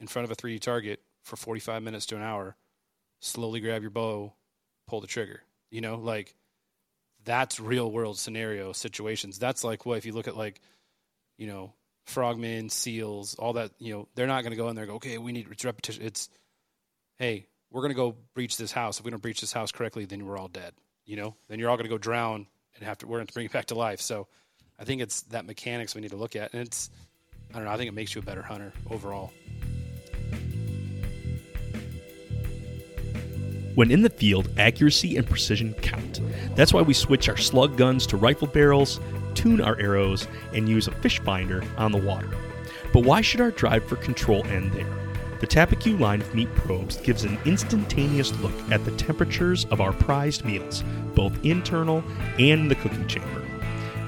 in 0.01 0.09
front 0.09 0.25
of 0.25 0.33
a 0.33 0.37
3D 0.37 0.61
target 0.61 1.01
for 1.23 1.37
45 1.37 1.83
minutes 1.83 2.07
to 2.07 2.17
an 2.17 2.23
hour, 2.23 2.57
slowly 3.21 3.61
grab 3.61 3.83
your 3.83 3.93
bow, 3.93 4.35
pull 4.89 5.01
the 5.01 5.07
trigger. 5.07 5.43
You 5.71 5.81
know, 5.81 5.95
like 5.95 6.35
that's 7.25 7.61
real 7.61 7.91
world 7.91 8.19
scenario 8.19 8.73
situations. 8.73 9.39
That's 9.39 9.65
like 9.65 9.87
what 9.87 9.99
if 9.99 10.07
you 10.07 10.13
look 10.13 10.29
at 10.29 10.37
like, 10.37 10.61
you 11.37 11.47
know, 11.47 11.73
frogmen, 12.07 12.71
seals, 12.71 13.35
all 13.35 13.55
that, 13.55 13.73
you 13.79 13.95
know, 13.95 14.09
they're 14.15 14.27
not 14.27 14.43
going 14.43 14.53
to 14.53 14.57
go 14.57 14.69
in 14.69 14.77
there 14.77 14.87
go, 14.87 14.95
okay, 14.95 15.19
we 15.19 15.33
need 15.33 15.49
it's 15.51 15.65
repetition. 15.65 16.05
It's, 16.05 16.29
hey, 17.19 17.47
we're 17.71 17.81
going 17.81 17.91
to 17.91 17.97
go 17.97 18.17
breach 18.35 18.57
this 18.57 18.73
house. 18.73 18.99
If 18.99 19.05
we 19.05 19.11
don't 19.11 19.23
breach 19.23 19.41
this 19.41 19.53
house 19.53 19.73
correctly, 19.73 20.05
then 20.05 20.25
we're 20.27 20.39
all 20.39 20.49
dead. 20.49 20.75
You 21.07 21.17
know, 21.17 21.35
then 21.49 21.59
you're 21.59 21.71
all 21.71 21.77
going 21.77 21.87
to 21.87 21.91
go 21.91 21.99
drown 21.99 22.47
and 22.77 22.85
have 22.85 22.99
to, 22.99 23.07
we're 23.07 23.19
going 23.19 23.27
to 23.27 23.33
bring 23.33 23.45
you 23.45 23.51
back 23.51 23.67
to 23.67 23.75
life. 23.75 24.01
So 24.01 24.27
I 24.79 24.85
think 24.85 25.01
it's 25.01 25.23
that 25.23 25.47
mechanics 25.47 25.95
we 25.95 26.01
need 26.01 26.11
to 26.11 26.17
look 26.17 26.37
at. 26.37 26.53
And 26.53 26.63
it's, 26.63 26.91
I 27.53 27.57
don't 27.57 27.65
know, 27.65 27.71
I 27.71 27.77
think 27.77 27.89
it 27.89 27.95
makes 27.95 28.15
you 28.15 28.21
a 28.21 28.25
better 28.25 28.43
hunter 28.43 28.73
overall. 28.91 29.33
When 33.75 33.91
in 33.91 34.03
the 34.03 34.11
field, 34.11 34.49
accuracy 34.57 35.17
and 35.17 35.27
precision 35.27 35.75
count. 35.75 36.21
That's 36.55 36.73
why 36.73 36.83
we 36.83 36.95
switch 36.95 37.29
our 37.29 37.37
slug 37.37 37.77
guns 37.77 38.07
to 38.09 38.17
rifle 38.17 38.47
barrels, 38.47 39.01
tune 39.35 39.61
our 39.61 39.79
arrows, 39.81 40.29
and 40.53 40.69
use 40.69 40.87
a 40.87 40.93
fish 40.93 41.19
finder 41.21 41.63
on 41.77 41.91
the 41.91 41.99
water. 41.99 42.29
But 42.93 43.05
why 43.05 43.21
should 43.21 43.41
our 43.41 43.51
drive 43.51 43.85
for 43.85 43.97
control 43.97 44.47
end 44.47 44.73
there? 44.73 44.87
The 45.41 45.49
Tappecue 45.49 45.99
line 45.99 46.21
of 46.21 46.35
meat 46.35 46.55
probes 46.55 46.97
gives 46.99 47.25
an 47.25 47.37
instantaneous 47.45 48.33
look 48.39 48.55
at 48.71 48.85
the 48.85 48.93
temperatures 48.93 49.67
of 49.67 49.81
our 49.81 49.93
prized 49.93 50.45
meals, 50.45 50.85
both 51.15 51.45
internal 51.45 52.05
and 52.39 52.41
in 52.41 52.69
the 52.69 52.77
cooking 52.77 53.09
chamber. 53.09 53.45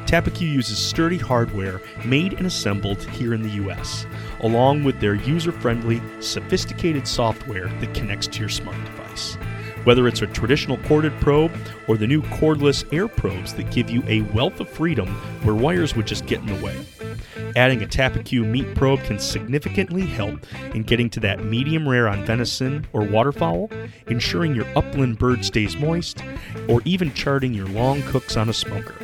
Tappecue 0.07 0.53
uses 0.53 0.79
sturdy 0.79 1.19
hardware 1.19 1.81
made 2.05 2.35
and 2.35 2.47
assembled 2.47 3.03
here 3.03 3.35
in 3.35 3.43
the 3.43 3.64
US, 3.67 4.07
along 4.41 4.85
with 4.85 5.01
their 5.01 5.17
user 5.17 5.51
friendly, 5.51 6.01
sophisticated 6.21 7.09
software 7.09 7.67
that 7.81 7.93
connects 7.93 8.29
to 8.29 8.41
your 8.41 8.49
smart 8.49 8.83
device. 8.85 9.37
Whether 9.87 10.09
it's 10.09 10.20
a 10.20 10.26
traditional 10.26 10.78
corded 10.78 11.12
probe 11.20 11.53
or 11.87 11.97
the 11.97 12.09
new 12.09 12.20
cordless 12.20 12.84
air 12.93 13.07
probes 13.07 13.55
that 13.55 13.70
give 13.70 13.89
you 13.89 14.03
a 14.09 14.22
wealth 14.34 14.59
of 14.59 14.68
freedom 14.68 15.07
where 15.45 15.55
wires 15.55 15.95
would 15.95 16.09
just 16.09 16.26
get 16.26 16.41
in 16.41 16.47
the 16.47 16.61
way. 16.64 16.84
Adding 17.55 17.84
a 17.84 17.87
Tappecue 17.87 18.45
meat 18.45 18.74
probe 18.74 19.05
can 19.05 19.20
significantly 19.20 20.05
help 20.05 20.45
in 20.74 20.82
getting 20.82 21.09
to 21.11 21.20
that 21.20 21.45
medium 21.45 21.89
rare 21.89 22.09
on 22.09 22.24
venison 22.24 22.84
or 22.93 23.03
waterfowl, 23.03 23.70
ensuring 24.09 24.57
your 24.57 24.66
upland 24.76 25.18
bird 25.18 25.45
stays 25.45 25.76
moist, 25.76 26.20
or 26.68 26.82
even 26.84 27.14
charting 27.14 27.55
your 27.55 27.68
long 27.68 28.03
cooks 28.03 28.37
on 28.37 28.49
a 28.49 28.53
smoker. 28.53 28.97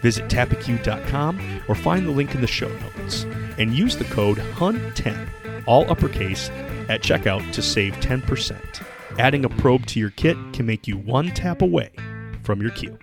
Visit 0.00 0.30
tappecue.com 0.30 1.40
or 1.66 1.74
find 1.74 2.06
the 2.06 2.12
link 2.12 2.36
in 2.36 2.40
the 2.40 2.46
show 2.46 2.68
notes 2.68 3.24
and 3.58 3.74
use 3.74 3.96
the 3.96 4.04
code 4.04 4.38
HUNT10, 4.38 5.64
all 5.66 5.90
uppercase, 5.90 6.50
at 6.88 7.02
checkout 7.02 7.50
to 7.50 7.62
save 7.62 7.94
10%. 7.94 8.56
Adding 9.20 9.44
a 9.44 9.50
probe 9.50 9.84
to 9.88 10.00
your 10.00 10.08
kit 10.08 10.34
can 10.54 10.64
make 10.64 10.88
you 10.88 10.96
one 10.96 11.30
tap 11.32 11.60
away 11.60 11.90
from 12.42 12.62
your 12.62 12.70
queue. 12.70 12.98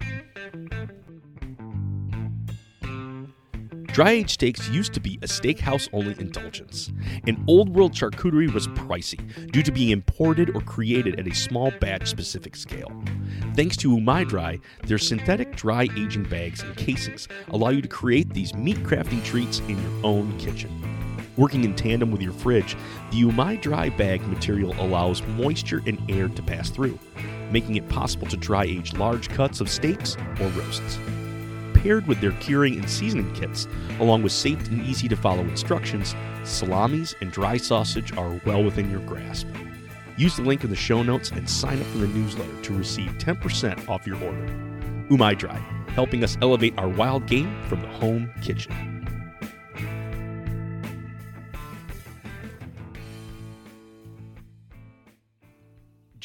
Dry 3.85 4.09
aged 4.09 4.31
steaks 4.31 4.67
used 4.69 4.95
to 4.95 4.99
be 4.99 5.19
a 5.21 5.27
steakhouse 5.27 5.87
only 5.93 6.15
indulgence. 6.19 6.91
And 7.27 7.37
old 7.47 7.69
world 7.69 7.93
charcuterie 7.93 8.51
was 8.51 8.67
pricey 8.69 9.51
due 9.51 9.61
to 9.61 9.71
being 9.71 9.91
imported 9.91 10.55
or 10.55 10.61
created 10.61 11.19
at 11.19 11.27
a 11.27 11.35
small 11.35 11.69
batch 11.79 12.07
specific 12.07 12.55
scale. 12.55 12.91
Thanks 13.53 13.77
to 13.77 13.95
Umai 13.95 14.27
Dry, 14.27 14.59
their 14.87 14.97
synthetic 14.97 15.55
dry 15.55 15.87
aging 15.95 16.23
bags 16.23 16.63
and 16.63 16.75
casings 16.75 17.27
allow 17.49 17.69
you 17.69 17.83
to 17.83 17.87
create 17.87 18.33
these 18.33 18.55
meat 18.55 18.77
crafting 18.77 19.23
treats 19.23 19.59
in 19.59 19.79
your 19.79 20.03
own 20.03 20.35
kitchen. 20.39 20.97
Working 21.37 21.63
in 21.63 21.75
tandem 21.75 22.11
with 22.11 22.21
your 22.21 22.33
fridge, 22.33 22.75
the 23.11 23.21
Umai 23.21 23.61
Dry 23.61 23.89
bag 23.89 24.21
material 24.27 24.75
allows 24.79 25.25
moisture 25.27 25.81
and 25.85 25.99
air 26.09 26.27
to 26.27 26.41
pass 26.41 26.69
through, 26.69 26.99
making 27.51 27.75
it 27.75 27.87
possible 27.87 28.27
to 28.27 28.37
dry 28.37 28.63
age 28.63 28.93
large 28.93 29.29
cuts 29.29 29.61
of 29.61 29.69
steaks 29.69 30.17
or 30.39 30.47
roasts 30.49 30.99
paired 31.87 32.07
with 32.07 32.19
their 32.19 32.33
curing 32.33 32.77
and 32.77 32.89
seasoning 32.89 33.31
kits, 33.33 33.67
along 33.99 34.23
with 34.23 34.31
safe 34.31 34.67
and 34.67 34.85
easy 34.85 35.07
to 35.07 35.15
follow 35.15 35.41
instructions, 35.41 36.15
salamis 36.43 37.15
and 37.21 37.31
dry 37.31 37.55
sausage 37.55 38.11
are 38.17 38.41
well 38.45 38.63
within 38.63 38.89
your 38.89 38.99
grasp. 39.01 39.47
Use 40.17 40.35
the 40.35 40.41
link 40.41 40.63
in 40.63 40.69
the 40.69 40.75
show 40.75 41.03
notes 41.03 41.31
and 41.31 41.49
sign 41.49 41.79
up 41.79 41.85
for 41.87 41.99
the 41.99 42.07
newsletter 42.07 42.61
to 42.63 42.73
receive 42.73 43.11
10% 43.19 43.87
off 43.87 44.07
your 44.07 44.21
order. 44.23 44.47
Umai 45.09 45.37
Dry, 45.37 45.57
helping 45.93 46.23
us 46.23 46.37
elevate 46.41 46.77
our 46.77 46.89
wild 46.89 47.25
game 47.27 47.55
from 47.69 47.81
the 47.81 47.87
home 47.87 48.29
kitchen. 48.41 48.96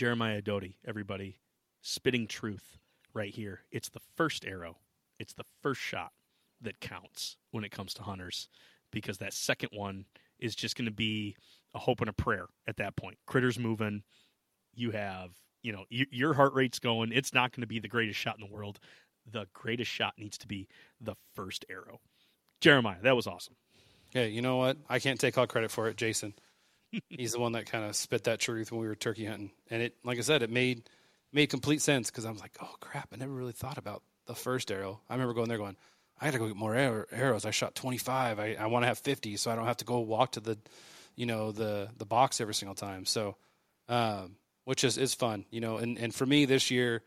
Jeremiah 0.03 0.43
Doughty, 0.43 0.79
everybody, 0.85 1.39
spitting 1.81 2.27
truth 2.27 2.77
right 3.15 3.33
here. 3.33 3.61
It's 3.71 3.89
the 3.89 4.01
first 4.17 4.45
arrow 4.45 4.79
it's 5.21 5.33
the 5.33 5.45
first 5.63 5.81
shot 5.81 6.11
that 6.61 6.81
counts 6.81 7.37
when 7.53 7.63
it 7.63 7.71
comes 7.71 7.95
to 7.95 8.03
hunters 8.03 8.49
because 8.91 9.19
that 9.19 9.33
second 9.33 9.69
one 9.73 10.07
is 10.41 10.57
just 10.57 10.77
going 10.77 10.87
to 10.87 10.91
be 10.91 11.37
a 11.73 11.79
hope 11.79 12.01
and 12.01 12.11
a 12.11 12.13
prayer 12.13 12.47
at 12.67 12.79
that 12.79 12.97
point. 12.97 13.17
Critters 13.29 13.61
moving, 13.61 14.03
you 14.75 14.91
have, 14.91 15.31
you 15.63 15.71
know, 15.71 15.85
y- 15.93 16.07
your 16.11 16.35
heart 16.35 16.53
rate's 16.53 16.81
going. 16.81 17.13
It's 17.13 17.33
not 17.33 17.53
going 17.53 17.61
to 17.61 17.69
be 17.69 17.79
the 17.79 17.87
greatest 17.87 18.19
shot 18.19 18.37
in 18.37 18.45
the 18.45 18.53
world. 18.53 18.81
The 19.31 19.47
greatest 19.53 19.93
shot 19.93 20.15
needs 20.19 20.37
to 20.39 20.49
be 20.49 20.67
the 21.01 21.15
first 21.37 21.65
arrow. 21.71 22.01
Jeremiah, 22.61 23.03
that 23.03 23.15
was 23.15 23.29
awesome. 23.29 23.55
Yeah, 24.13 24.25
you 24.25 24.43
know 24.43 24.57
what? 24.57 24.79
I 24.89 24.99
can't 24.99 25.21
take 25.21 25.39
all 25.39 25.47
credit 25.47 25.71
for 25.71 25.87
it. 25.87 25.97
Jason, 25.97 26.35
he's 27.09 27.33
the 27.33 27.41
one 27.41 27.53
that 27.53 27.67
kind 27.67 27.85
of 27.85 27.97
spit 27.97 28.25
that 28.25 28.41
truth 28.41 28.71
when 28.71 28.81
we 28.81 28.87
were 28.87 28.95
turkey 28.95 29.27
hunting, 29.27 29.51
and 29.71 29.83
it, 29.83 29.97
like 30.05 30.19
I 30.19 30.23
said, 30.23 30.43
it 30.43 30.51
made 30.51 30.89
made 31.33 31.49
complete 31.49 31.81
sense 31.81 32.11
because 32.11 32.27
I 32.27 32.31
was 32.31 32.41
like, 32.41 32.57
oh 32.63 32.75
crap, 32.81 33.09
I 33.13 33.17
never 33.17 33.33
really 33.33 33.53
thought 33.53 33.79
about 33.79 34.03
the 34.27 34.35
first 34.35 34.71
arrow. 34.71 35.01
I 35.09 35.15
remember 35.15 35.35
going 35.35 35.49
there 35.49 35.59
going, 35.59 35.77
I 36.21 36.27
got 36.27 36.33
to 36.33 36.39
go 36.39 36.47
get 36.47 36.57
more 36.57 36.75
arrows. 36.75 37.45
I 37.45 37.51
shot 37.51 37.75
25. 37.75 38.39
I, 38.39 38.57
I 38.59 38.67
want 38.67 38.83
to 38.85 38.87
have 38.87 38.99
50 38.99 39.37
so 39.37 39.51
I 39.51 39.57
don't 39.57 39.67
have 39.67 39.79
to 39.79 39.85
go 39.85 40.01
walk 40.01 40.33
to 40.33 40.41
the, 40.41 40.59
you 41.17 41.27
know, 41.27 41.53
the, 41.53 41.89
the 41.97 42.05
box 42.05 42.41
every 42.41 42.55
single 42.55 42.75
time. 42.75 43.07
So, 43.07 43.37
um, 43.89 44.37
which 44.65 44.85
is, 44.85 44.99
is 44.99 45.15
fun, 45.15 45.45
you 45.51 45.61
know, 45.61 45.79
and, 45.79 45.99
and 45.99 46.15
for 46.15 46.25
me 46.25 46.45
this 46.45 46.71
year, 46.71 47.03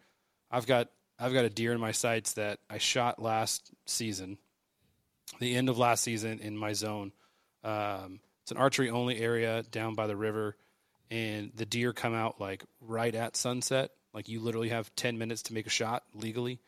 I've 0.51 0.67
got, 0.67 0.89
I've 1.17 1.33
got 1.33 1.45
a 1.45 1.49
deer 1.49 1.71
in 1.71 1.79
my 1.79 1.93
sights 1.93 2.33
that 2.33 2.59
I 2.69 2.77
shot 2.77 3.21
last 3.21 3.71
season, 3.85 4.37
the 5.39 5.55
end 5.55 5.69
of 5.69 5.77
last 5.77 6.03
season 6.03 6.39
in 6.39 6.57
my 6.57 6.73
zone. 6.73 7.13
Um, 7.63 8.19
it's 8.45 8.51
an 8.51 8.57
archery 8.57 8.91
only 8.91 9.19
area 9.19 9.63
down 9.71 9.95
by 9.95 10.05
the 10.05 10.15
river 10.15 10.55
and 11.09 11.51
the 11.55 11.65
deer 11.65 11.93
come 11.93 12.13
out 12.13 12.39
like 12.39 12.63
right 12.79 13.15
at 13.15 13.35
sunset. 13.35 13.89
Like 14.13 14.29
you 14.29 14.39
literally 14.39 14.69
have 14.69 14.95
10 14.95 15.17
minutes 15.17 15.41
to 15.43 15.53
make 15.55 15.65
a 15.65 15.71
shot 15.71 16.03
legally. 16.13 16.59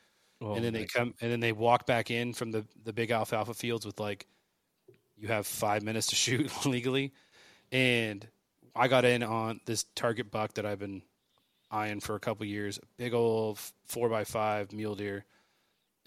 Oh, 0.41 0.55
and 0.55 0.65
then 0.65 0.73
they 0.73 0.86
come 0.86 1.13
and 1.21 1.32
then 1.32 1.39
they 1.39 1.51
walk 1.51 1.86
back 1.86 2.09
in 2.09 2.34
from 2.34 2.49
the 2.49 2.65
the 2.84 2.93
big 2.93 3.11
alfalfa 3.11 3.53
fields 3.53 3.86
with 3.86 3.99
like 3.99 4.25
you 5.17 5.28
have 5.28 5.45
five 5.45 5.84
minutes 5.84 6.07
to 6.07 6.15
shoot 6.15 6.51
legally. 6.65 7.13
And 7.71 8.28
I 8.75 8.88
got 8.88 9.05
in 9.05 9.21
on 9.21 9.59
this 9.67 9.86
target 9.93 10.32
buck 10.32 10.55
that 10.55 10.65
I've 10.65 10.80
been 10.80 11.03
eyeing 11.69 11.99
for 11.99 12.15
a 12.15 12.19
couple 12.19 12.47
years, 12.47 12.80
big 12.97 13.13
old 13.13 13.59
four 13.86 14.09
by 14.09 14.23
five 14.23 14.73
mule 14.73 14.95
deer, 14.95 15.25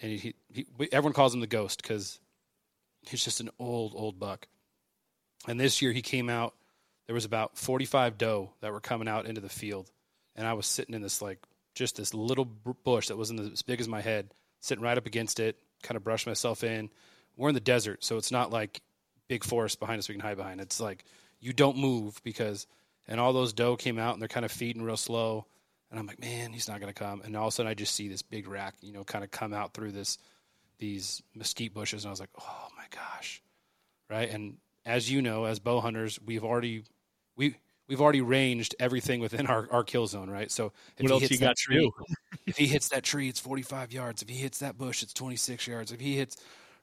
and 0.01 0.19
he, 0.19 0.35
he 0.51 0.65
everyone 0.91 1.13
calls 1.13 1.33
him 1.33 1.39
the 1.39 1.47
ghost 1.47 1.81
because 1.81 2.19
he's 3.07 3.23
just 3.23 3.39
an 3.39 3.51
old 3.57 3.93
old 3.95 4.19
buck. 4.19 4.47
And 5.47 5.59
this 5.59 5.81
year 5.81 5.91
he 5.91 6.01
came 6.01 6.29
out. 6.29 6.53
There 7.07 7.13
was 7.13 7.25
about 7.25 7.57
forty 7.57 7.85
five 7.85 8.17
doe 8.17 8.51
that 8.61 8.71
were 8.71 8.79
coming 8.79 9.07
out 9.07 9.25
into 9.25 9.41
the 9.41 9.49
field, 9.49 9.91
and 10.35 10.47
I 10.47 10.53
was 10.53 10.65
sitting 10.65 10.95
in 10.95 11.01
this 11.01 11.21
like 11.21 11.39
just 11.75 11.97
this 11.97 12.13
little 12.13 12.45
bush 12.45 13.07
that 13.07 13.17
wasn't 13.17 13.39
as 13.51 13.61
big 13.61 13.81
as 13.81 13.87
my 13.87 14.01
head, 14.01 14.33
sitting 14.59 14.83
right 14.83 14.97
up 14.97 15.07
against 15.07 15.39
it, 15.39 15.57
kind 15.83 15.97
of 15.97 16.03
brushed 16.03 16.27
myself 16.27 16.63
in. 16.63 16.89
We're 17.37 17.49
in 17.49 17.55
the 17.55 17.61
desert, 17.61 18.03
so 18.03 18.17
it's 18.17 18.31
not 18.31 18.51
like 18.51 18.81
big 19.27 19.43
forest 19.43 19.79
behind 19.79 19.99
us 19.99 20.09
we 20.09 20.15
can 20.15 20.21
hide 20.21 20.37
behind. 20.37 20.61
It's 20.61 20.79
like 20.79 21.05
you 21.39 21.53
don't 21.53 21.77
move 21.77 22.21
because, 22.23 22.67
and 23.07 23.19
all 23.19 23.33
those 23.33 23.53
doe 23.53 23.77
came 23.77 23.97
out 23.97 24.13
and 24.13 24.21
they're 24.21 24.27
kind 24.27 24.45
of 24.45 24.51
feeding 24.51 24.83
real 24.83 24.97
slow. 24.97 25.47
And 25.89 25.99
I'm 25.99 26.05
like, 26.05 26.21
man, 26.21 26.53
he's 26.53 26.69
not 26.69 26.79
going 26.79 26.93
to 26.93 26.97
come. 26.97 27.21
And 27.21 27.35
all 27.35 27.47
of 27.47 27.49
a 27.49 27.51
sudden, 27.51 27.69
I 27.69 27.73
just 27.73 27.95
see 27.95 28.07
this 28.07 28.21
big 28.21 28.47
rack, 28.47 28.75
you 28.81 28.93
know, 28.93 29.03
kind 29.03 29.23
of 29.23 29.31
come 29.31 29.53
out 29.53 29.73
through 29.73 29.91
this, 29.91 30.17
these 30.79 31.21
mesquite 31.35 31.73
bushes. 31.73 32.03
And 32.03 32.09
I 32.09 32.11
was 32.11 32.19
like, 32.21 32.29
oh 32.39 32.67
my 32.77 32.85
gosh, 32.91 33.41
right? 34.09 34.29
And 34.29 34.57
as 34.85 35.09
you 35.09 35.21
know, 35.21 35.45
as 35.45 35.59
bow 35.59 35.79
hunters, 35.79 36.19
we've 36.25 36.43
already 36.43 36.83
we 37.35 37.55
we've 37.87 38.01
already 38.01 38.21
ranged 38.21 38.73
everything 38.79 39.19
within 39.19 39.47
our, 39.47 39.67
our 39.69 39.83
kill 39.83 40.07
zone, 40.07 40.29
right? 40.29 40.49
So 40.49 40.71
if 40.97 41.09
what 41.09 41.21
he 41.21 41.27
hits 41.27 41.39
that 41.39 41.57
tree, 41.57 41.91
if 42.47 42.57
he 42.57 42.65
hits 42.65 42.89
that 42.89 43.03
tree, 43.03 43.27
it's 43.27 43.39
45 43.39 43.91
yards. 43.91 44.21
If 44.21 44.29
he 44.29 44.35
hits 44.35 44.59
that 44.59 44.77
bush, 44.77 45.03
it's 45.03 45.13
26 45.13 45.67
yards. 45.67 45.91
If 45.91 45.99
he 45.99 46.15
hits, 46.15 46.37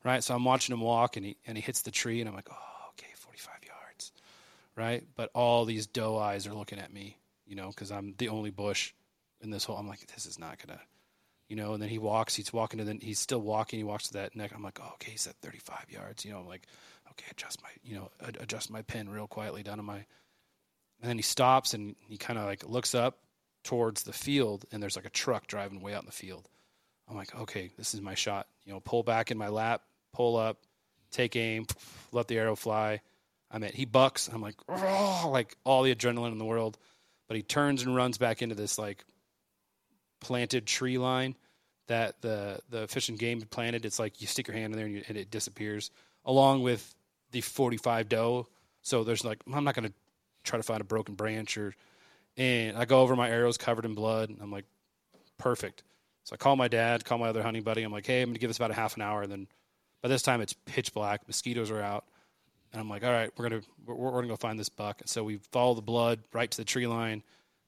right? 0.05 0.23
So 0.23 0.35
I'm 0.35 0.45
watching 0.45 0.75
him 0.75 0.83
walk 0.83 1.17
and 1.17 1.25
he, 1.25 1.37
and 1.47 1.57
he 1.57 1.63
hits 1.63 1.83
the 1.83 1.91
tree 1.91 2.21
and 2.21 2.29
I'm 2.29 2.35
like, 2.35 2.49
oh, 2.51 2.91
okay, 2.91 3.11
45 3.15 3.55
yards, 3.67 4.13
right? 4.77 5.05
But 5.17 5.31
all 5.35 5.65
these 5.65 5.87
doe 5.87 6.19
eyes 6.19 6.47
are 6.47 6.55
looking 6.55 6.79
at 6.79 6.93
me, 6.93 7.17
you 7.47 7.57
know, 7.57 7.69
because 7.69 7.91
I'm 7.91 8.15
the 8.19 8.29
only 8.29 8.51
bush 8.51 8.93
in 9.41 9.51
this 9.51 9.65
whole, 9.65 9.77
I'm 9.77 9.89
like, 9.89 10.07
this 10.09 10.27
is 10.27 10.39
not 10.39 10.59
going 10.59 10.77
to, 10.79 10.85
you 11.49 11.57
know, 11.57 11.73
and 11.73 11.83
then 11.83 11.89
he 11.89 11.99
walks, 11.99 12.35
he's 12.35 12.53
walking 12.53 12.79
to 12.79 12.85
the, 12.85 12.99
he's 13.01 13.19
still 13.19 13.41
walking, 13.41 13.79
he 13.79 13.85
walks 13.85 14.09
to 14.09 14.15
that 14.15 14.37
neck. 14.37 14.53
I'm 14.55 14.63
like, 14.63 14.79
oh, 14.83 14.91
okay, 14.95 15.13
he's 15.13 15.27
at 15.27 15.37
35 15.37 15.87
yards, 15.89 16.25
you 16.25 16.33
know, 16.33 16.41
I'm 16.41 16.47
like, 16.47 16.67
okay, 17.19 17.27
adjust 17.31 17.63
my, 17.63 17.71
you 17.83 17.97
know, 17.97 18.11
adjust 18.41 18.71
my 18.71 18.83
pin 18.83 19.09
real 19.09 19.27
quietly 19.27 19.63
down 19.63 19.79
to 19.79 19.83
my, 19.83 19.97
and 19.97 21.09
then 21.11 21.17
he 21.17 21.23
stops 21.23 21.75
and 21.75 21.97
he 22.01 22.17
kind 22.17 22.39
of 22.39 22.45
like 22.45 22.67
looks 22.69 22.95
up 22.95 23.19
towards 23.65 24.03
the 24.03 24.13
field 24.13 24.65
and 24.73 24.83
there's 24.83 24.97
like 24.97 25.05
a 25.05 25.11
truck 25.11 25.47
driving 25.47 25.81
way 25.81 25.95
out 25.95 26.03
in 26.03 26.07
the 26.07 26.13
field. 26.13 26.49
I'm 27.09 27.17
like, 27.17 27.35
okay, 27.35 27.71
this 27.77 27.95
is 27.95 28.01
my 28.01 28.15
shot. 28.15 28.47
You 28.65 28.73
know, 28.73 28.81
pull 28.81 29.03
back 29.03 29.31
in 29.31 29.39
my 29.39 29.49
lap, 29.49 29.83
pull 30.13 30.37
up, 30.37 30.59
take 31.11 31.37
aim, 31.37 31.67
let 32.13 32.29
the 32.29 32.39
arrow 32.39 32.57
fly. 32.57 33.01
I 33.51 33.59
mean, 33.59 33.73
he 33.73 33.87
bucks. 33.87 34.29
I'm 34.29 34.43
like, 34.43 34.57
oh, 34.69 35.31
like 35.33 35.57
all 35.65 35.83
the 35.83 35.95
adrenaline 35.95 36.33
in 36.33 36.39
the 36.39 36.45
world. 36.45 36.77
But 37.29 37.37
he 37.37 37.43
turns 37.43 37.83
and 37.83 37.95
runs 37.95 38.19
back 38.19 38.43
into 38.43 38.55
this 38.55 38.79
like 38.79 39.05
planted 40.21 40.67
tree 40.67 40.99
line 40.99 41.37
that 41.87 42.21
the 42.21 42.61
the 42.71 42.87
fish 42.89 43.09
and 43.09 43.19
game 43.19 43.41
planted. 43.43 43.85
It's 43.85 43.99
like 43.99 44.21
you 44.21 44.27
stick 44.27 44.49
your 44.49 44.57
hand 44.57 44.73
in 44.73 44.79
there 44.79 44.87
and, 44.87 44.95
you, 44.95 45.03
and 45.09 45.17
it 45.17 45.31
disappears, 45.31 45.91
along 46.25 46.63
with 46.63 46.95
the 47.31 47.41
45 47.41 48.09
doe. 48.09 48.47
So 48.83 49.05
there's 49.05 49.25
like, 49.25 49.39
I'm 49.53 49.65
not 49.65 49.75
going 49.75 49.89
to 49.89 49.95
try 50.45 50.59
to 50.59 50.63
find 50.63 50.81
a 50.81 50.85
broken 50.85 51.15
branch 51.15 51.57
or 51.59 51.75
and 52.39 52.77
I 52.77 52.85
go 52.85 53.01
over 53.01 53.17
my 53.17 53.29
arrows 53.29 53.59
covered 53.59 53.85
in 53.85 53.95
blood. 53.95 54.33
I'm 54.41 54.53
like, 54.53 54.65
perfect. 55.39 55.83
So 56.23 56.35
I 56.35 56.37
call 56.37 56.55
my 56.55 56.69
dad, 56.69 57.05
call 57.05 57.19
my 57.19 57.29
other 57.29 57.43
hunting 57.43 57.65
buddy. 57.65 57.83
I'm 57.83 57.93
like, 57.93 58.07
hey, 58.07 58.23
I'm 58.23 58.29
gonna 58.29 58.39
give 58.39 58.49
this 58.49 58.59
about 58.59 58.71
a 58.71 58.75
half 58.75 58.95
an 58.95 59.03
hour. 59.03 59.23
And 59.23 59.33
then 59.33 59.49
by 60.03 60.09
this 60.09 60.23
time 60.23 60.41
it's 60.41 60.53
pitch 60.53 60.95
black, 60.95 61.27
mosquitoes 61.27 61.71
are 61.71 61.83
out, 61.83 62.05
and 62.73 62.81
I'm 62.81 62.89
like, 62.89 63.03
all 63.03 63.11
right, 63.11 63.31
we're 63.37 63.49
gonna 63.49 63.63
we're, 63.85 63.95
we're 63.95 64.13
gonna 64.13 64.29
go 64.29 64.37
find 64.37 64.59
this 64.59 64.69
buck. 64.69 65.01
And 65.01 65.09
so 65.09 65.25
we 65.25 65.39
follow 65.51 65.75
the 65.75 65.83
blood 65.83 66.21
right 66.33 66.51
to 66.51 66.57
the 66.57 66.65
tree 66.65 66.87
line. 66.87 67.23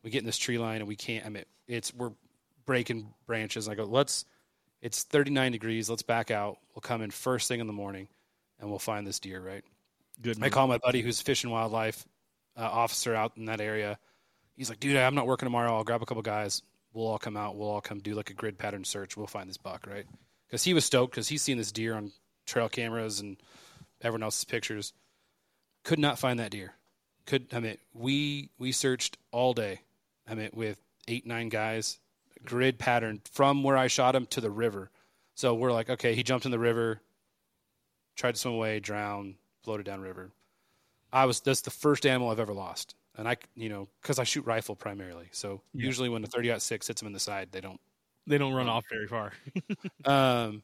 We 0.05 0.11
get 0.11 0.21
in 0.21 0.27
this 0.27 0.39
tree 0.39 0.59
line 0.59 0.77
and 0.77 0.87
we 0.87 0.97
can't. 0.97 1.27
I 1.27 1.31
mean, 1.31 1.45
it's 1.67 1.93
we're 1.93 2.13
breaking 2.65 3.13
branches. 3.27 3.67
And 3.67 3.73
I 3.73 3.77
go, 3.77 3.85
let's. 3.85 4.25
It's 4.83 5.03
39 5.03 5.53
degrees. 5.53 5.91
Let's 5.91 6.03
back 6.03 6.31
out. 6.31 6.59
We'll 6.75 6.81
come 6.81 7.03
in 7.03 7.11
first 7.11 7.49
thing 7.49 7.61
in 7.61 7.67
the 7.67 7.73
morning, 7.73 8.09
and 8.61 8.71
we'll 8.71 8.79
find 8.79 9.07
this 9.07 9.19
deer. 9.19 9.41
Right. 9.41 9.65
Good. 10.21 10.43
I 10.43 10.51
call 10.51 10.67
my 10.67 10.79
buddy 10.79 11.01
who's 11.03 11.21
fishing 11.21 11.51
wildlife 11.51 12.05
uh, 12.57 12.63
officer 12.63 13.15
out 13.15 13.33
in 13.37 13.47
that 13.47 13.61
area. 13.61 13.99
He's 14.57 14.69
like, 14.69 14.81
dude, 14.81 14.97
I'm 14.97 15.15
not 15.15 15.27
working 15.27 15.47
tomorrow. 15.47 15.75
I'll 15.75 15.85
grab 15.85 16.03
a 16.03 16.07
couple 16.07 16.23
guys. 16.23 16.63
We'll 16.93 17.07
all 17.07 17.19
come 17.19 17.37
out. 17.37 17.57
We'll 17.57 17.71
all 17.71 17.81
come 17.81 18.01
do 18.01 18.15
like 18.15 18.31
a 18.31 18.35
grid 18.35 18.59
pattern 18.59 18.85
search. 18.85 19.17
We'll 19.17 19.27
find 19.27 19.49
this 19.49 19.57
buck, 19.57 19.87
right? 19.87 20.07
Because 20.47 20.65
he 20.65 20.75
was 20.75 20.85
stoked 20.85 21.13
because 21.13 21.29
he's 21.29 21.43
seen 21.43 21.57
this 21.57 21.73
deer 21.73 21.95
on 21.95 22.13
trail 22.47 22.69
cameras 22.69 23.21
and 23.21 23.37
everyone 24.03 24.25
else's 24.25 24.45
pictures. 24.45 24.93
Could 25.85 25.99
not 25.99 26.19
find 26.19 26.39
that 26.41 26.51
deer. 26.51 26.75
Could 27.27 27.47
I 27.53 27.61
mean 27.61 27.79
we 27.95 28.51
we 28.59 28.73
searched 28.73 29.17
all 29.31 29.55
day. 29.55 29.81
I 30.29 30.35
mean 30.35 30.51
with 30.53 30.79
eight 31.09 31.27
nine 31.27 31.49
guys, 31.49 31.99
grid 32.45 32.79
pattern 32.79 33.21
from 33.33 33.63
where 33.63 33.77
I 33.77 33.87
shot 33.87 34.17
him 34.17 34.27
to 34.27 34.41
the 34.41 34.51
river. 34.51 34.91
So 35.35 35.55
we're 35.55 35.73
like, 35.73 35.89
okay, 35.89 36.15
he 36.15 36.23
jumped 36.23 36.45
in 36.45 36.51
the 36.51 36.59
river, 36.59 37.01
tried 38.21 38.35
to 38.35 38.41
swim 38.41 38.55
away, 38.55 38.81
drowned, 38.81 39.37
floated 39.65 39.87
down 39.87 40.01
river. 40.01 40.31
I 41.13 41.25
was 41.27 41.41
that's 41.41 41.63
the 41.63 41.71
first 41.71 42.07
animal 42.07 42.31
I've 42.31 42.41
ever 42.41 42.55
lost, 42.55 42.95
and 43.17 43.29
I 43.29 43.37
you 43.57 43.69
know 43.69 43.89
because 44.03 44.19
I 44.19 44.25
shoot 44.25 44.47
rifle 44.47 44.77
primarily. 44.77 45.29
So 45.33 45.63
Yeah. 45.75 45.87
usually 45.87 46.09
when 46.09 46.23
the 46.23 46.29
thirty 46.29 46.57
six 46.61 46.87
hits 46.87 47.01
them 47.01 47.07
in 47.09 47.13
the 47.13 47.21
side, 47.21 47.53
they 47.53 47.61
don't 47.61 47.81
They 48.27 48.39
don't 48.39 48.53
run 48.55 48.69
off 48.69 48.85
very 48.91 49.07
far. 49.09 49.33
um, 50.05 50.63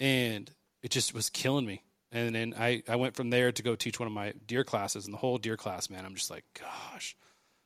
and 0.00 0.50
it 0.82 0.90
just 0.90 1.14
was 1.14 1.30
killing 1.30 1.66
me. 1.66 1.82
And 2.12 2.34
then 2.34 2.54
I, 2.58 2.82
I 2.88 2.96
went 2.96 3.16
from 3.16 3.30
there 3.30 3.52
to 3.52 3.62
go 3.62 3.76
teach 3.76 4.00
one 4.00 4.06
of 4.06 4.12
my 4.12 4.32
deer 4.46 4.64
classes, 4.64 5.04
and 5.06 5.14
the 5.14 5.18
whole 5.18 5.38
deer 5.38 5.56
class, 5.56 5.90
man, 5.90 6.06
I'm 6.06 6.14
just 6.14 6.30
like, 6.30 6.44
gosh, 6.58 7.16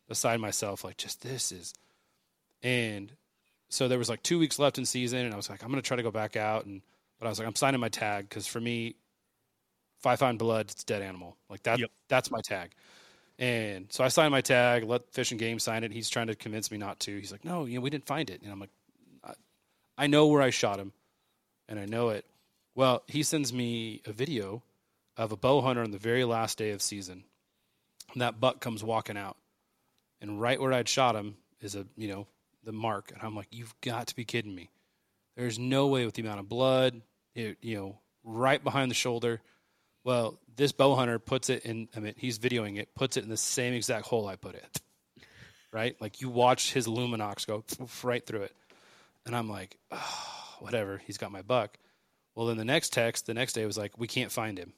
beside 0.08 0.40
myself, 0.40 0.84
like 0.84 0.96
just 0.96 1.22
this 1.22 1.52
is. 1.52 1.74
And 2.62 3.12
so 3.70 3.88
there 3.88 3.98
was 3.98 4.08
like 4.08 4.22
two 4.22 4.38
weeks 4.38 4.58
left 4.58 4.78
in 4.78 4.86
season, 4.86 5.20
and 5.24 5.32
I 5.34 5.36
was 5.36 5.50
like, 5.50 5.62
I'm 5.62 5.70
gonna 5.70 5.82
try 5.82 5.96
to 5.96 6.02
go 6.02 6.10
back 6.10 6.36
out, 6.36 6.66
and 6.66 6.82
but 7.18 7.26
I 7.26 7.30
was 7.30 7.38
like, 7.38 7.48
I'm 7.48 7.54
signing 7.56 7.80
my 7.80 7.88
tag 7.88 8.28
because 8.28 8.46
for 8.46 8.60
me, 8.60 8.96
if 10.02 10.06
I 10.08 10.16
find 10.16 10.36
blood, 10.36 10.68
it's 10.72 10.82
dead 10.82 11.00
animal. 11.00 11.36
Like 11.48 11.62
that, 11.62 11.78
Yep. 11.78 11.90
that's 12.08 12.28
my 12.28 12.40
tag. 12.40 12.72
And 13.38 13.86
so 13.92 14.02
I 14.02 14.08
signed 14.08 14.32
my 14.32 14.40
tag, 14.40 14.82
let 14.82 15.12
Fish 15.12 15.30
and 15.30 15.38
Game 15.38 15.60
sign 15.60 15.84
it. 15.84 15.92
He's 15.92 16.10
trying 16.10 16.26
to 16.26 16.34
convince 16.34 16.72
me 16.72 16.76
not 16.76 16.98
to. 17.00 17.16
He's 17.16 17.30
like, 17.30 17.44
no, 17.44 17.66
you 17.66 17.76
know, 17.76 17.82
we 17.82 17.88
didn't 17.90 18.06
find 18.06 18.28
it. 18.28 18.42
And 18.42 18.50
I'm 18.50 18.58
like, 18.58 18.70
I, 19.24 19.34
I 19.96 20.06
know 20.08 20.26
where 20.26 20.42
I 20.42 20.50
shot 20.50 20.80
him, 20.80 20.92
and 21.68 21.78
I 21.78 21.84
know 21.86 22.08
it. 22.08 22.26
Well, 22.74 23.04
he 23.06 23.22
sends 23.22 23.52
me 23.52 24.02
a 24.04 24.12
video 24.12 24.64
of 25.16 25.30
a 25.30 25.36
bow 25.36 25.60
hunter 25.60 25.82
on 25.82 25.92
the 25.92 25.98
very 25.98 26.24
last 26.24 26.58
day 26.58 26.70
of 26.70 26.82
season. 26.82 27.22
And 28.12 28.22
that 28.22 28.40
buck 28.40 28.60
comes 28.60 28.82
walking 28.82 29.16
out. 29.16 29.36
And 30.20 30.40
right 30.40 30.60
where 30.60 30.72
I'd 30.72 30.88
shot 30.88 31.14
him 31.14 31.36
is 31.60 31.76
a, 31.76 31.86
you 31.96 32.08
know, 32.08 32.26
the 32.64 32.72
mark. 32.72 33.12
And 33.12 33.22
I'm 33.22 33.36
like, 33.36 33.48
you've 33.52 33.74
got 33.82 34.08
to 34.08 34.16
be 34.16 34.24
kidding 34.24 34.54
me. 34.54 34.68
There's 35.36 35.60
no 35.60 35.86
way 35.86 36.04
with 36.04 36.14
the 36.14 36.22
amount 36.22 36.40
of 36.40 36.48
blood, 36.48 37.02
it, 37.36 37.58
you 37.60 37.76
know, 37.76 37.98
right 38.24 38.62
behind 38.62 38.90
the 38.90 38.94
shoulder. 38.94 39.40
Well, 40.04 40.38
this 40.56 40.72
bow 40.72 40.94
hunter 40.94 41.18
puts 41.18 41.48
it 41.50 41.64
in, 41.64 41.88
I 41.96 42.00
mean, 42.00 42.14
he's 42.16 42.38
videoing 42.38 42.78
it, 42.78 42.94
puts 42.94 43.16
it 43.16 43.24
in 43.24 43.30
the 43.30 43.36
same 43.36 43.72
exact 43.72 44.06
hole 44.06 44.26
I 44.26 44.36
put 44.36 44.54
it. 44.54 44.80
Right? 45.72 45.96
Like 46.00 46.20
you 46.20 46.28
watch 46.28 46.72
his 46.72 46.86
Lumenok 46.86 47.46
go 47.46 47.64
right 48.02 48.24
through 48.24 48.42
it. 48.42 48.54
And 49.24 49.36
I'm 49.36 49.48
like, 49.48 49.78
oh, 49.90 50.56
whatever. 50.60 51.00
He's 51.06 51.18
got 51.18 51.32
my 51.32 51.42
buck. 51.42 51.78
Well, 52.34 52.46
then 52.46 52.56
the 52.56 52.64
next 52.64 52.92
text, 52.92 53.26
the 53.26 53.34
next 53.34 53.52
day 53.52 53.64
was 53.66 53.78
like, 53.78 53.96
we 53.98 54.06
can't 54.06 54.32
find 54.32 54.58
him. 54.58 54.72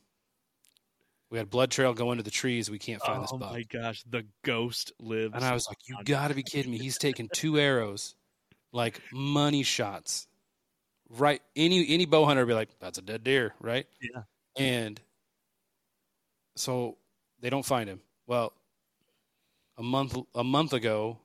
We 1.30 1.38
had 1.38 1.50
blood 1.50 1.70
trail 1.70 1.94
go 1.94 2.12
into 2.12 2.22
the 2.22 2.30
trees. 2.30 2.70
We 2.70 2.78
can't 2.78 3.02
find 3.02 3.22
this 3.22 3.30
oh 3.32 3.38
buck. 3.38 3.50
oh 3.50 3.54
my 3.54 3.62
gosh, 3.62 4.04
the 4.08 4.24
ghost 4.44 4.92
lives. 5.00 5.32
And 5.34 5.44
I 5.44 5.52
was 5.52 5.66
like, 5.68 5.78
you 5.86 5.96
got 6.04 6.28
to 6.28 6.34
be 6.34 6.42
kidding 6.42 6.70
me. 6.70 6.78
He's 6.78 6.98
taken 6.98 7.28
two 7.32 7.58
arrows, 7.58 8.14
like 8.72 9.00
money 9.12 9.62
shots. 9.62 10.28
Right. 11.08 11.42
Any 11.56 11.86
any 11.88 12.06
bow 12.06 12.24
hunter 12.24 12.42
would 12.42 12.48
be 12.48 12.54
like, 12.54 12.70
that's 12.78 12.98
a 12.98 13.02
dead 13.02 13.24
deer, 13.24 13.54
right? 13.60 13.86
Yeah. 14.00 14.22
And 14.56 15.00
so 16.56 16.96
they 17.40 17.50
don't 17.50 17.64
find 17.64 17.88
him. 17.88 18.00
Well, 18.26 18.52
a 19.76 19.82
month 19.82 20.16
a 20.34 20.44
month 20.44 20.72
ago, 20.72 21.18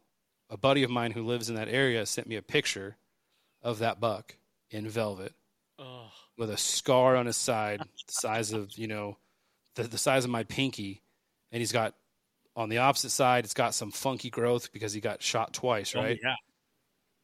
a 0.49 0.57
buddy 0.57 0.83
of 0.83 0.89
mine 0.89 1.11
who 1.11 1.23
lives 1.23 1.49
in 1.49 1.55
that 1.55 1.69
area 1.69 2.05
sent 2.05 2.27
me 2.27 2.35
a 2.35 2.41
picture 2.41 2.97
of 3.61 3.79
that 3.79 3.99
buck 3.99 4.35
in 4.71 4.87
velvet 4.87 5.33
Oh, 5.79 6.11
with 6.37 6.49
a 6.49 6.57
scar 6.57 7.15
on 7.15 7.25
his 7.25 7.37
side, 7.37 7.79
the 7.79 8.11
size 8.11 8.51
of 8.51 8.77
you 8.77 8.87
know, 8.87 9.17
the, 9.75 9.83
the 9.83 9.97
size 9.97 10.25
of 10.25 10.29
my 10.29 10.43
pinky, 10.43 11.01
and 11.51 11.61
he's 11.61 11.71
got 11.71 11.95
on 12.55 12.67
the 12.67 12.79
opposite 12.79 13.11
side, 13.11 13.45
it's 13.45 13.53
got 13.53 13.73
some 13.73 13.91
funky 13.91 14.29
growth 14.29 14.73
because 14.73 14.91
he 14.91 14.99
got 14.99 15.23
shot 15.23 15.53
twice, 15.53 15.95
oh, 15.95 16.01
right? 16.01 16.19
yeah. 16.21 16.35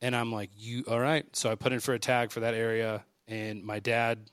And 0.01 0.15
I'm 0.15 0.31
like, 0.31 0.51
you 0.55 0.85
all 0.87 0.99
right? 0.99 1.25
So 1.35 1.51
I 1.51 1.55
put 1.55 1.73
in 1.73 1.81
for 1.81 1.93
a 1.93 1.99
tag 1.99 2.31
for 2.31 2.41
that 2.41 2.53
area, 2.53 3.03
and 3.27 3.61
my 3.63 3.79
dad 3.79 4.31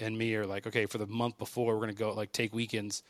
and 0.00 0.16
me 0.16 0.34
are 0.34 0.46
like, 0.46 0.66
okay, 0.66 0.86
for 0.86 0.98
the 0.98 1.06
month 1.06 1.38
before, 1.38 1.74
we're 1.74 1.80
gonna 1.80 1.92
go 1.92 2.12
like 2.12 2.32
take 2.32 2.54
weekends, 2.54 3.02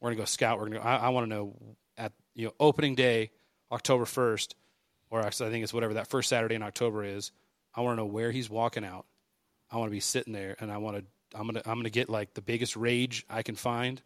we're 0.00 0.10
gonna 0.10 0.20
go 0.20 0.24
scout. 0.24 0.58
We're 0.58 0.66
gonna. 0.66 0.78
Go, 0.78 0.84
I, 0.84 0.96
I 0.96 1.08
want 1.10 1.24
to 1.24 1.34
know 1.34 1.54
at 1.96 2.12
you 2.34 2.46
know 2.46 2.54
opening 2.60 2.94
day, 2.94 3.30
October 3.72 4.04
first, 4.04 4.54
or 5.10 5.20
actually 5.20 5.48
I 5.48 5.52
think 5.52 5.64
it's 5.64 5.74
whatever 5.74 5.94
that 5.94 6.08
first 6.08 6.28
Saturday 6.28 6.54
in 6.54 6.62
October 6.62 7.04
is. 7.04 7.32
I 7.74 7.82
want 7.82 7.96
to 7.96 8.02
know 8.02 8.06
where 8.06 8.30
he's 8.30 8.48
walking 8.48 8.84
out. 8.84 9.06
I 9.70 9.76
want 9.76 9.90
to 9.90 9.92
be 9.92 10.00
sitting 10.00 10.32
there, 10.32 10.56
and 10.60 10.70
I 10.70 10.78
want 10.78 10.98
to. 10.98 11.04
I'm 11.38 11.46
gonna. 11.46 11.62
I'm 11.66 11.78
gonna 11.78 11.90
get 11.90 12.08
like 12.08 12.34
the 12.34 12.40
biggest 12.40 12.76
rage 12.76 13.26
I 13.28 13.42
can 13.42 13.54
find. 13.54 14.00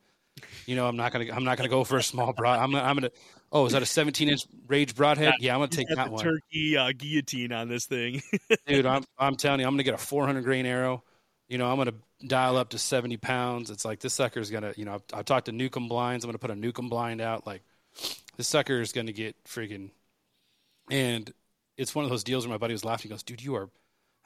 You 0.66 0.76
know, 0.76 0.86
I'm 0.86 0.96
not 0.96 1.12
gonna. 1.12 1.26
I'm 1.32 1.44
not 1.44 1.56
gonna 1.58 1.68
go 1.68 1.84
for 1.84 1.98
a 1.98 2.02
small 2.02 2.32
broad. 2.32 2.58
I'm. 2.58 2.72
Gonna, 2.72 2.84
I'm 2.84 2.96
gonna. 2.96 3.10
Oh, 3.52 3.66
is 3.66 3.72
that 3.72 3.82
a 3.82 3.86
17 3.86 4.30
inch 4.30 4.46
rage 4.66 4.94
broadhead? 4.94 5.34
Yeah, 5.40 5.54
I'm 5.54 5.60
gonna 5.60 5.68
take 5.68 5.88
that 5.88 6.10
one 6.10 6.24
turkey 6.24 6.76
uh, 6.76 6.92
guillotine 6.96 7.52
on 7.52 7.68
this 7.68 7.84
thing. 7.84 8.22
dude. 8.66 8.86
I'm 8.86 9.04
I'm 9.18 9.36
telling 9.36 9.60
you, 9.60 9.66
I'm 9.66 9.74
gonna 9.74 9.82
get 9.82 9.94
a 9.94 9.98
400 9.98 10.42
grain 10.42 10.66
arrow. 10.66 11.04
You 11.48 11.58
know, 11.58 11.70
I'm 11.70 11.76
gonna 11.76 11.92
dial 12.26 12.56
up 12.56 12.70
to 12.70 12.78
70 12.78 13.16
pounds. 13.18 13.70
It's 13.70 13.84
like 13.84 14.00
this 14.00 14.14
sucker's 14.14 14.50
gonna. 14.50 14.72
You 14.76 14.84
know, 14.84 14.94
I've, 14.94 15.02
I've 15.12 15.24
talked 15.24 15.46
to 15.46 15.52
Newcomb 15.52 15.88
blinds. 15.88 16.24
I'm 16.24 16.28
gonna 16.28 16.38
put 16.38 16.50
a 16.50 16.56
Newcomb 16.56 16.88
blind 16.88 17.20
out. 17.20 17.46
Like 17.46 17.62
this 18.36 18.48
sucker 18.48 18.80
is 18.80 18.92
gonna 18.92 19.12
get 19.12 19.42
freaking. 19.44 19.90
And 20.90 21.32
it's 21.76 21.94
one 21.94 22.04
of 22.04 22.10
those 22.10 22.24
deals 22.24 22.46
where 22.46 22.54
my 22.54 22.58
buddy 22.58 22.74
was 22.74 22.84
laughing. 22.84 23.08
He 23.08 23.14
goes, 23.14 23.22
"Dude, 23.22 23.42
you 23.42 23.54
are." 23.56 23.68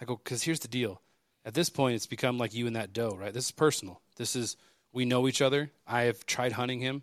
I 0.01 0.05
go, 0.05 0.17
"Cause 0.17 0.43
here's 0.43 0.61
the 0.61 0.69
deal. 0.69 1.01
At 1.45 1.55
this 1.55 1.71
point, 1.71 1.95
it's 1.95 2.07
become 2.07 2.39
like 2.39 2.55
you 2.55 2.67
and 2.67 2.77
that 2.77 2.93
doe, 2.93 3.17
right? 3.17 3.33
This 3.33 3.47
is 3.47 3.53
personal. 3.53 4.01
This 4.17 4.37
is 4.37 4.57
we 4.93 5.05
know 5.05 5.29
each 5.29 5.43
other. 5.43 5.71
I 5.87 6.03
have 6.03 6.27
tried 6.27 6.53
hunting 6.53 6.81
him 6.81 7.03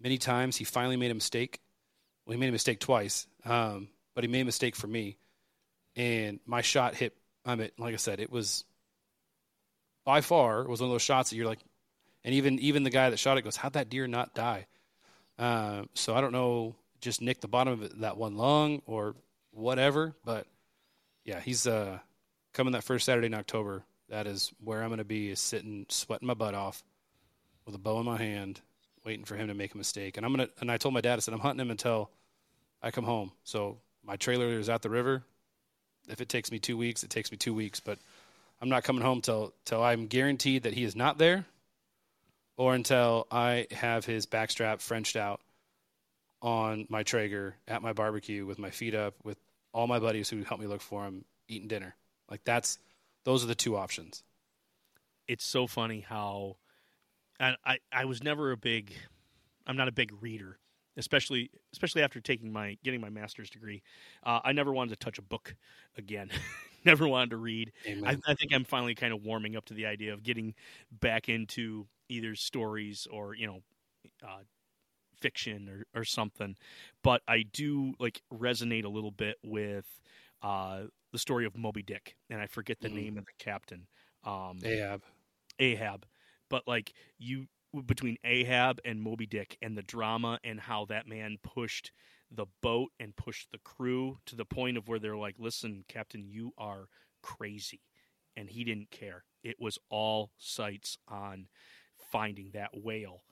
many 0.00 0.18
times. 0.18 0.56
He 0.56 0.64
finally 0.64 0.96
made 0.96 1.10
a 1.10 1.14
mistake. 1.14 1.60
Well, 2.26 2.34
he 2.34 2.40
made 2.40 2.48
a 2.48 2.52
mistake 2.52 2.80
twice, 2.80 3.26
um, 3.44 3.88
but 4.14 4.24
he 4.24 4.28
made 4.28 4.42
a 4.42 4.44
mistake 4.44 4.76
for 4.76 4.86
me 4.86 5.16
and 5.96 6.40
my 6.46 6.62
shot 6.62 6.94
hit. 6.94 7.16
I 7.44 7.54
mean, 7.54 7.70
like 7.78 7.94
I 7.94 7.98
said, 7.98 8.20
it 8.20 8.30
was 8.30 8.64
by 10.04 10.20
far 10.20 10.66
was 10.66 10.80
one 10.80 10.88
of 10.88 10.94
those 10.94 11.02
shots 11.02 11.30
that 11.30 11.36
you're 11.36 11.46
like, 11.46 11.60
and 12.24 12.34
even 12.34 12.58
even 12.58 12.82
the 12.82 12.90
guy 12.90 13.10
that 13.10 13.18
shot 13.18 13.38
it 13.38 13.42
goes, 13.42 13.56
"How'd 13.56 13.74
that 13.74 13.88
deer 13.88 14.06
not 14.06 14.34
die?" 14.34 14.66
Um, 15.38 15.88
so 15.94 16.14
I 16.14 16.20
don't 16.20 16.32
know, 16.32 16.76
just 17.00 17.22
nicked 17.22 17.40
the 17.40 17.48
bottom 17.48 17.72
of 17.72 17.82
it, 17.82 18.00
that 18.00 18.16
one 18.16 18.36
lung 18.36 18.82
or 18.86 19.14
whatever, 19.52 20.14
but 20.24 20.46
yeah, 21.24 21.40
he's 21.40 21.66
uh, 21.66 21.98
coming 22.52 22.72
that 22.72 22.84
first 22.84 23.06
Saturday 23.06 23.26
in 23.26 23.34
October. 23.34 23.84
That 24.10 24.26
is 24.26 24.52
where 24.62 24.82
I'm 24.82 24.88
going 24.88 24.98
to 24.98 25.04
be, 25.04 25.30
is 25.30 25.40
sitting, 25.40 25.86
sweating 25.88 26.26
my 26.26 26.34
butt 26.34 26.54
off, 26.54 26.82
with 27.64 27.74
a 27.74 27.78
bow 27.78 28.00
in 28.00 28.06
my 28.06 28.18
hand, 28.18 28.60
waiting 29.04 29.24
for 29.24 29.36
him 29.36 29.48
to 29.48 29.54
make 29.54 29.72
a 29.72 29.78
mistake. 29.78 30.16
And 30.16 30.26
I'm 30.26 30.32
gonna, 30.32 30.48
and 30.60 30.70
I 30.70 30.76
told 30.76 30.92
my 30.92 31.00
dad, 31.00 31.16
I 31.16 31.20
said, 31.20 31.32
I'm 31.32 31.40
hunting 31.40 31.64
him 31.64 31.70
until 31.70 32.10
I 32.82 32.90
come 32.90 33.04
home. 33.04 33.32
So 33.44 33.78
my 34.04 34.16
trailer 34.16 34.48
is 34.48 34.68
at 34.68 34.82
the 34.82 34.90
river 34.90 35.24
if 36.10 36.20
it 36.20 36.28
takes 36.28 36.50
me 36.50 36.58
two 36.58 36.76
weeks, 36.76 37.02
it 37.02 37.10
takes 37.10 37.30
me 37.30 37.36
two 37.36 37.54
weeks. 37.54 37.80
But 37.80 37.98
I'm 38.60 38.68
not 38.68 38.84
coming 38.84 39.02
home 39.02 39.20
till 39.22 39.54
till 39.64 39.82
I'm 39.82 40.06
guaranteed 40.06 40.64
that 40.64 40.74
he 40.74 40.84
is 40.84 40.94
not 40.94 41.18
there, 41.18 41.46
or 42.56 42.74
until 42.74 43.26
I 43.30 43.66
have 43.70 44.04
his 44.04 44.26
backstrap 44.26 44.80
Frenched 44.80 45.16
out 45.16 45.40
on 46.42 46.86
my 46.88 47.02
Traeger 47.02 47.56
at 47.68 47.82
my 47.82 47.92
barbecue 47.92 48.46
with 48.46 48.58
my 48.58 48.70
feet 48.70 48.94
up, 48.94 49.14
with 49.24 49.38
all 49.72 49.86
my 49.86 49.98
buddies 49.98 50.28
who 50.28 50.42
help 50.42 50.60
me 50.60 50.66
look 50.66 50.80
for 50.80 51.04
him 51.04 51.24
eating 51.48 51.68
dinner. 51.68 51.94
Like 52.30 52.44
that's 52.44 52.78
those 53.24 53.44
are 53.44 53.46
the 53.46 53.54
two 53.54 53.76
options. 53.76 54.22
it's 55.28 55.44
so 55.44 55.66
funny 55.66 56.00
how 56.00 56.56
I, 57.38 57.54
I 57.64 57.78
I 57.92 58.04
was 58.04 58.22
never 58.22 58.52
a 58.52 58.56
big 58.56 58.92
I'm 59.66 59.76
not 59.76 59.88
a 59.88 59.92
big 59.92 60.12
reader, 60.20 60.58
especially 60.96 61.50
especially 61.72 62.02
after 62.02 62.20
taking 62.20 62.52
my 62.52 62.76
getting 62.84 63.00
my 63.00 63.10
master's 63.10 63.50
degree. 63.50 63.82
Uh, 64.24 64.40
I 64.44 64.52
never 64.52 64.72
wanted 64.72 64.90
to 64.90 65.04
touch 65.04 65.18
a 65.18 65.22
book 65.22 65.54
again. 65.96 66.30
never 66.84 67.06
wanted 67.08 67.30
to 67.30 67.36
read. 67.36 67.72
I, 68.04 68.16
I 68.26 68.34
think 68.34 68.52
I'm 68.52 68.64
finally 68.64 68.94
kind 68.94 69.12
of 69.12 69.22
warming 69.22 69.56
up 69.56 69.64
to 69.66 69.74
the 69.74 69.86
idea 69.86 70.12
of 70.12 70.22
getting 70.22 70.54
back 70.90 71.28
into 71.28 71.86
either 72.08 72.34
stories 72.34 73.06
or 73.10 73.34
you 73.34 73.46
know 73.46 73.60
uh, 74.26 74.42
fiction 75.20 75.68
or, 75.68 76.00
or 76.00 76.04
something. 76.04 76.56
But 77.02 77.22
I 77.28 77.44
do 77.52 77.94
like 77.98 78.22
resonate 78.32 78.84
a 78.84 78.88
little 78.88 79.10
bit 79.12 79.36
with 79.44 79.86
uh, 80.42 80.84
the 81.12 81.18
story 81.18 81.46
of 81.46 81.56
Moby 81.56 81.82
Dick, 81.82 82.16
and 82.30 82.40
I 82.40 82.46
forget 82.46 82.78
the 82.80 82.88
Mhm. 82.88 82.94
name 82.94 83.18
of 83.18 83.26
the 83.26 83.32
captain. 83.44 83.86
Um, 84.24 84.58
Ahab. 84.64 85.02
Ahab, 85.58 86.06
but 86.48 86.66
like 86.66 86.92
you 87.18 87.46
between 87.86 88.16
Ahab 88.24 88.80
and 88.84 89.00
Moby 89.00 89.26
Dick 89.26 89.56
and 89.62 89.76
the 89.76 89.82
drama 89.82 90.40
and 90.42 90.58
how 90.60 90.86
that 90.86 91.06
man 91.06 91.38
pushed 91.42 91.92
the 92.30 92.46
boat 92.62 92.90
and 93.00 93.16
pushed 93.16 93.50
the 93.50 93.58
crew 93.58 94.18
to 94.26 94.36
the 94.36 94.44
point 94.44 94.76
of 94.76 94.88
where 94.88 94.98
they're 94.98 95.16
like, 95.16 95.36
"Listen, 95.38 95.84
Captain, 95.88 96.28
you 96.28 96.52
are 96.58 96.88
crazy," 97.22 97.80
and 98.36 98.48
he 98.48 98.64
didn't 98.64 98.90
care. 98.90 99.24
It 99.42 99.60
was 99.60 99.78
all 99.88 100.32
sights 100.38 100.98
on 101.08 101.48
finding 102.10 102.50
that 102.52 102.70
whale. 102.74 103.24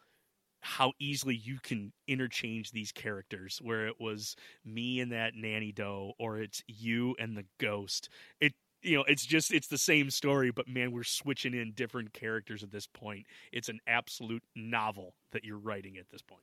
How 0.60 0.92
easily 0.98 1.36
you 1.36 1.58
can 1.60 1.92
interchange 2.08 2.72
these 2.72 2.92
characters, 2.92 3.58
where 3.62 3.86
it 3.86 4.00
was 4.00 4.34
me 4.64 5.00
and 5.00 5.12
that 5.12 5.34
nanny 5.34 5.72
doe, 5.72 6.14
or 6.18 6.40
it's 6.40 6.62
you 6.66 7.14
and 7.18 7.36
the 7.36 7.46
ghost. 7.58 8.08
It 8.40 8.54
you 8.82 8.96
know, 8.96 9.04
it's 9.04 9.26
just 9.26 9.52
it's 9.52 9.68
the 9.68 9.78
same 9.78 10.10
story, 10.10 10.50
but 10.50 10.68
man, 10.68 10.92
we're 10.92 11.04
switching 11.04 11.54
in 11.54 11.72
different 11.72 12.12
characters 12.12 12.62
at 12.62 12.70
this 12.70 12.86
point. 12.86 13.26
It's 13.52 13.68
an 13.68 13.80
absolute 13.86 14.42
novel 14.54 15.14
that 15.32 15.44
you're 15.44 15.58
writing 15.58 15.96
at 15.98 16.10
this 16.10 16.22
point. 16.22 16.42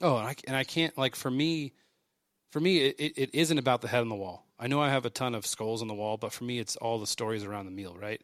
Oh, 0.00 0.16
and 0.16 0.28
I, 0.28 0.34
and 0.46 0.56
I 0.56 0.64
can't 0.64 0.96
like 0.96 1.16
for 1.16 1.30
me, 1.30 1.72
for 2.52 2.60
me, 2.60 2.78
it, 2.78 3.14
it, 3.16 3.30
isn't 3.34 3.58
about 3.58 3.80
the 3.80 3.88
head 3.88 4.00
on 4.00 4.08
the 4.08 4.14
wall. 4.14 4.46
I 4.58 4.68
know 4.68 4.80
I 4.80 4.90
have 4.90 5.04
a 5.06 5.10
ton 5.10 5.34
of 5.34 5.46
skulls 5.46 5.82
on 5.82 5.88
the 5.88 5.94
wall, 5.94 6.16
but 6.16 6.32
for 6.32 6.44
me, 6.44 6.58
it's 6.58 6.76
all 6.76 6.98
the 6.98 7.06
stories 7.06 7.44
around 7.44 7.66
the 7.66 7.72
meal, 7.72 7.96
right? 8.00 8.22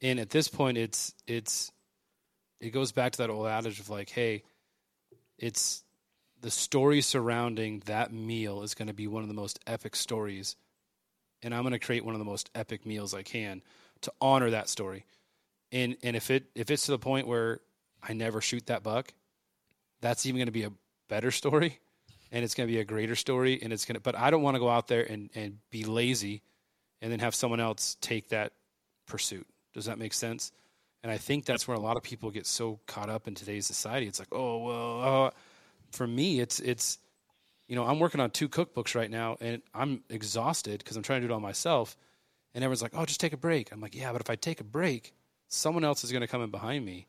And 0.00 0.20
at 0.20 0.30
this 0.30 0.48
point, 0.48 0.78
it's 0.78 1.14
it's 1.26 1.72
it 2.60 2.70
goes 2.70 2.92
back 2.92 3.12
to 3.12 3.18
that 3.18 3.30
old 3.30 3.46
adage 3.46 3.80
of 3.80 3.90
like, 3.90 4.10
hey, 4.10 4.44
it's 5.38 5.82
the 6.40 6.50
story 6.50 7.00
surrounding 7.00 7.82
that 7.86 8.12
meal 8.12 8.62
is 8.62 8.74
going 8.74 8.88
to 8.88 8.94
be 8.94 9.06
one 9.06 9.22
of 9.22 9.28
the 9.28 9.34
most 9.34 9.58
epic 9.66 9.96
stories, 9.96 10.56
and 11.42 11.54
I'm 11.54 11.62
going 11.62 11.72
to 11.72 11.78
create 11.78 12.04
one 12.04 12.14
of 12.14 12.18
the 12.18 12.24
most 12.24 12.50
epic 12.54 12.86
meals 12.86 13.14
I 13.14 13.22
can 13.22 13.62
to 14.02 14.12
honor 14.20 14.50
that 14.50 14.68
story. 14.68 15.04
And 15.72 15.96
and 16.02 16.16
if 16.16 16.30
it 16.30 16.46
if 16.54 16.70
it's 16.70 16.86
to 16.86 16.92
the 16.92 16.98
point 16.98 17.26
where 17.26 17.60
I 18.02 18.12
never 18.12 18.40
shoot 18.40 18.66
that 18.66 18.82
buck, 18.82 19.12
that's 20.00 20.26
even 20.26 20.38
going 20.38 20.46
to 20.46 20.52
be 20.52 20.64
a 20.64 20.72
better 21.08 21.30
story 21.30 21.78
and 22.30 22.44
it's 22.44 22.54
going 22.54 22.68
to 22.68 22.72
be 22.72 22.80
a 22.80 22.84
greater 22.84 23.16
story 23.16 23.58
and 23.62 23.72
it's 23.72 23.84
going 23.84 23.94
to 23.94 24.00
but 24.00 24.16
i 24.16 24.30
don't 24.30 24.42
want 24.42 24.54
to 24.54 24.60
go 24.60 24.68
out 24.68 24.88
there 24.88 25.02
and, 25.02 25.30
and 25.34 25.58
be 25.70 25.84
lazy 25.84 26.42
and 27.00 27.12
then 27.12 27.20
have 27.20 27.34
someone 27.34 27.60
else 27.60 27.96
take 28.00 28.30
that 28.30 28.52
pursuit. 29.06 29.46
Does 29.74 29.86
that 29.86 29.98
make 29.98 30.12
sense? 30.12 30.52
And 31.02 31.12
i 31.12 31.16
think 31.16 31.44
that's 31.44 31.66
where 31.68 31.76
a 31.76 31.80
lot 31.80 31.96
of 31.96 32.02
people 32.02 32.30
get 32.30 32.46
so 32.46 32.80
caught 32.86 33.08
up 33.08 33.28
in 33.28 33.34
today's 33.34 33.66
society. 33.66 34.06
It's 34.06 34.18
like 34.18 34.32
oh 34.32 34.58
well 34.58 35.26
uh, 35.26 35.30
for 35.92 36.06
me 36.06 36.40
it's 36.40 36.60
it's 36.60 36.98
you 37.66 37.76
know 37.76 37.86
i'm 37.86 37.98
working 37.98 38.20
on 38.20 38.30
two 38.30 38.48
cookbooks 38.48 38.94
right 38.94 39.10
now 39.10 39.36
and 39.40 39.62
i'm 39.74 40.02
exhausted 40.10 40.78
because 40.78 40.96
i'm 40.96 41.02
trying 41.02 41.22
to 41.22 41.26
do 41.26 41.32
it 41.32 41.34
all 41.34 41.40
myself 41.40 41.96
and 42.54 42.64
everyone's 42.64 42.82
like 42.82 42.92
oh 42.94 43.06
just 43.06 43.20
take 43.20 43.32
a 43.32 43.38
break. 43.38 43.72
I'm 43.72 43.80
like 43.80 43.94
yeah 43.94 44.12
but 44.12 44.20
if 44.20 44.28
i 44.28 44.34
take 44.34 44.60
a 44.60 44.64
break 44.64 45.14
someone 45.48 45.84
else 45.84 46.04
is 46.04 46.12
going 46.12 46.20
to 46.20 46.26
come 46.26 46.42
in 46.42 46.50
behind 46.50 46.84
me 46.84 47.06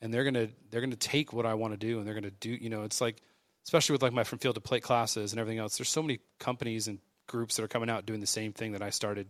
and 0.00 0.14
they're 0.14 0.24
going 0.24 0.34
to 0.34 0.48
they're 0.70 0.80
going 0.80 0.90
to 0.90 0.96
take 0.96 1.32
what 1.32 1.44
i 1.44 1.54
want 1.54 1.72
to 1.72 1.76
do 1.78 1.98
and 1.98 2.06
they're 2.06 2.14
going 2.14 2.24
to 2.24 2.30
do 2.30 2.50
you 2.50 2.70
know 2.70 2.84
it's 2.84 3.00
like 3.00 3.20
especially 3.64 3.94
with 3.94 4.02
like 4.02 4.12
my 4.12 4.24
from 4.24 4.38
field 4.38 4.54
to 4.54 4.60
plate 4.60 4.82
classes 4.82 5.32
and 5.32 5.40
everything 5.40 5.58
else. 5.58 5.76
There's 5.76 5.88
so 5.88 6.02
many 6.02 6.20
companies 6.38 6.88
and 6.88 6.98
groups 7.26 7.56
that 7.56 7.62
are 7.62 7.68
coming 7.68 7.90
out 7.90 8.06
doing 8.06 8.20
the 8.20 8.26
same 8.26 8.52
thing 8.52 8.72
that 8.72 8.82
I 8.82 8.90
started 8.90 9.26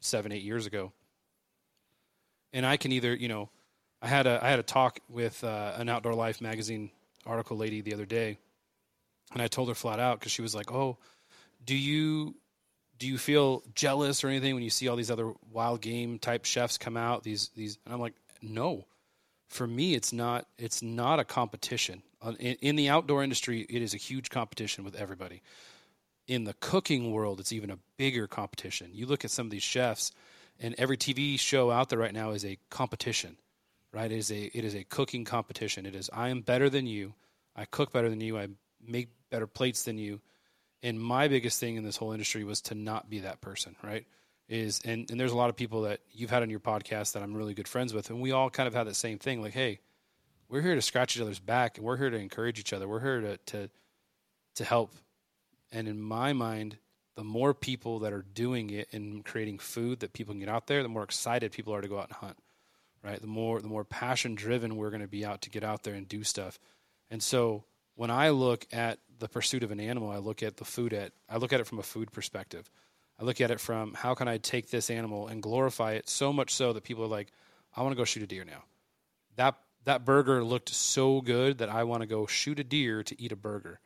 seven, 0.00 0.32
eight 0.32 0.42
years 0.42 0.66
ago. 0.66 0.92
And 2.52 2.64
I 2.64 2.76
can 2.78 2.92
either, 2.92 3.14
you 3.14 3.28
know, 3.28 3.50
I 4.00 4.08
had 4.08 4.26
a 4.26 4.38
I 4.42 4.48
had 4.48 4.58
a 4.58 4.64
talk 4.64 5.00
with 5.08 5.42
uh, 5.44 5.74
an 5.76 5.88
Outdoor 5.88 6.14
Life 6.14 6.40
magazine 6.40 6.90
article 7.26 7.56
lady 7.56 7.80
the 7.80 7.94
other 7.94 8.06
day, 8.06 8.38
and 9.32 9.42
I 9.42 9.48
told 9.48 9.68
her 9.68 9.74
flat 9.74 10.00
out 10.00 10.18
because 10.18 10.32
she 10.32 10.40
was 10.40 10.54
like, 10.54 10.72
"Oh, 10.72 10.98
do 11.64 11.76
you 11.76 12.36
do 12.98 13.06
you 13.06 13.18
feel 13.18 13.62
jealous 13.74 14.22
or 14.24 14.28
anything 14.28 14.54
when 14.54 14.62
you 14.62 14.70
see 14.70 14.88
all 14.88 14.96
these 14.96 15.10
other 15.10 15.32
wild 15.52 15.80
game 15.80 16.18
type 16.18 16.44
chefs 16.44 16.78
come 16.78 16.96
out? 16.96 17.24
These 17.24 17.50
these?" 17.56 17.78
And 17.84 17.92
I'm 17.92 18.00
like, 18.00 18.14
"No." 18.40 18.86
For 19.48 19.66
me, 19.66 19.94
it's 19.94 20.12
not 20.12 20.46
it's 20.58 20.82
not 20.82 21.18
a 21.20 21.24
competition 21.24 22.02
in, 22.38 22.56
in 22.60 22.76
the 22.76 22.88
outdoor 22.88 23.22
industry, 23.22 23.66
it 23.68 23.82
is 23.82 23.94
a 23.94 23.98
huge 23.98 24.30
competition 24.30 24.84
with 24.84 24.96
everybody. 24.96 25.42
In 26.26 26.44
the 26.44 26.54
cooking 26.54 27.12
world, 27.12 27.40
it's 27.40 27.52
even 27.52 27.70
a 27.70 27.78
bigger 27.96 28.26
competition. 28.26 28.90
You 28.92 29.06
look 29.06 29.24
at 29.24 29.30
some 29.30 29.46
of 29.46 29.50
these 29.50 29.62
chefs, 29.62 30.12
and 30.60 30.74
every 30.76 30.96
TV 30.96 31.38
show 31.38 31.70
out 31.70 31.88
there 31.88 31.98
right 31.98 32.12
now 32.12 32.30
is 32.30 32.44
a 32.44 32.58
competition, 32.70 33.36
right? 33.92 34.10
It 34.10 34.18
is 34.18 34.30
a 34.30 34.44
it 34.56 34.64
is 34.64 34.74
a 34.74 34.84
cooking 34.84 35.24
competition. 35.24 35.86
It 35.86 35.94
is 35.94 36.10
I 36.12 36.28
am 36.28 36.42
better 36.42 36.68
than 36.68 36.86
you, 36.86 37.14
I 37.56 37.64
cook 37.64 37.92
better 37.92 38.10
than 38.10 38.20
you, 38.20 38.38
I 38.38 38.48
make 38.86 39.08
better 39.30 39.46
plates 39.46 39.84
than 39.84 39.98
you. 39.98 40.20
And 40.82 41.00
my 41.00 41.28
biggest 41.28 41.58
thing 41.58 41.76
in 41.76 41.84
this 41.84 41.96
whole 41.96 42.12
industry 42.12 42.44
was 42.44 42.60
to 42.62 42.74
not 42.74 43.10
be 43.10 43.20
that 43.20 43.40
person, 43.40 43.74
right? 43.82 44.06
Is 44.48 44.80
and, 44.84 45.10
and 45.10 45.18
there's 45.18 45.32
a 45.32 45.36
lot 45.36 45.50
of 45.50 45.56
people 45.56 45.82
that 45.82 46.00
you've 46.12 46.30
had 46.30 46.42
on 46.42 46.50
your 46.50 46.60
podcast 46.60 47.12
that 47.12 47.22
I'm 47.22 47.34
really 47.34 47.54
good 47.54 47.68
friends 47.68 47.94
with, 47.94 48.10
and 48.10 48.20
we 48.20 48.32
all 48.32 48.50
kind 48.50 48.66
of 48.66 48.74
have 48.74 48.86
that 48.86 48.96
same 48.96 49.18
thing, 49.18 49.42
like, 49.42 49.52
hey, 49.52 49.80
we're 50.48 50.62
here 50.62 50.74
to 50.74 50.82
scratch 50.82 51.16
each 51.16 51.22
other's 51.22 51.38
back 51.38 51.76
and 51.76 51.86
we're 51.86 51.96
here 51.96 52.10
to 52.10 52.16
encourage 52.16 52.58
each 52.58 52.72
other. 52.72 52.88
We're 52.88 53.00
here 53.00 53.20
to 53.20 53.36
to 53.36 53.70
to 54.56 54.64
help. 54.64 54.92
And 55.70 55.86
in 55.86 56.00
my 56.00 56.32
mind, 56.32 56.78
the 57.14 57.24
more 57.24 57.52
people 57.52 58.00
that 58.00 58.12
are 58.12 58.22
doing 58.22 58.70
it 58.70 58.88
and 58.92 59.24
creating 59.24 59.58
food 59.58 60.00
that 60.00 60.12
people 60.12 60.32
can 60.32 60.40
get 60.40 60.48
out 60.48 60.66
there, 60.66 60.82
the 60.82 60.88
more 60.88 61.02
excited 61.02 61.52
people 61.52 61.74
are 61.74 61.80
to 61.82 61.88
go 61.88 61.98
out 61.98 62.08
and 62.08 62.16
hunt. 62.16 62.38
Right? 63.04 63.20
The 63.20 63.26
more 63.26 63.60
the 63.60 63.68
more 63.68 63.84
passion 63.84 64.34
driven 64.34 64.76
we're 64.76 64.90
going 64.90 65.02
to 65.02 65.08
be 65.08 65.24
out 65.24 65.42
to 65.42 65.50
get 65.50 65.64
out 65.64 65.82
there 65.82 65.94
and 65.94 66.08
do 66.08 66.24
stuff. 66.24 66.58
And 67.10 67.22
so 67.22 67.64
when 67.94 68.10
I 68.10 68.30
look 68.30 68.66
at 68.72 68.98
the 69.18 69.28
pursuit 69.28 69.62
of 69.62 69.70
an 69.70 69.80
animal, 69.80 70.10
I 70.10 70.18
look 70.18 70.42
at 70.42 70.56
the 70.56 70.64
food 70.64 70.92
at 70.92 71.12
I 71.28 71.36
look 71.36 71.52
at 71.52 71.60
it 71.60 71.66
from 71.66 71.78
a 71.78 71.82
food 71.82 72.10
perspective. 72.12 72.70
I 73.20 73.24
look 73.24 73.40
at 73.40 73.50
it 73.50 73.60
from 73.60 73.94
how 73.94 74.14
can 74.14 74.28
I 74.28 74.38
take 74.38 74.70
this 74.70 74.90
animal 74.90 75.26
and 75.26 75.42
glorify 75.42 75.92
it 75.94 76.08
so 76.08 76.32
much 76.32 76.54
so 76.54 76.72
that 76.72 76.84
people 76.84 77.02
are 77.02 77.08
like, 77.08 77.32
I 77.74 77.82
want 77.82 77.92
to 77.92 77.96
go 77.96 78.04
shoot 78.04 78.22
a 78.22 78.28
deer 78.28 78.44
now. 78.44 78.62
That 79.34 79.56
that 79.88 80.04
burger 80.04 80.44
looked 80.44 80.68
so 80.68 81.22
good 81.22 81.58
that 81.58 81.70
I 81.70 81.84
want 81.84 82.02
to 82.02 82.06
go 82.06 82.26
shoot 82.26 82.60
a 82.60 82.64
deer 82.64 83.02
to 83.04 83.18
eat 83.18 83.32
a 83.32 83.36
burger 83.36 83.80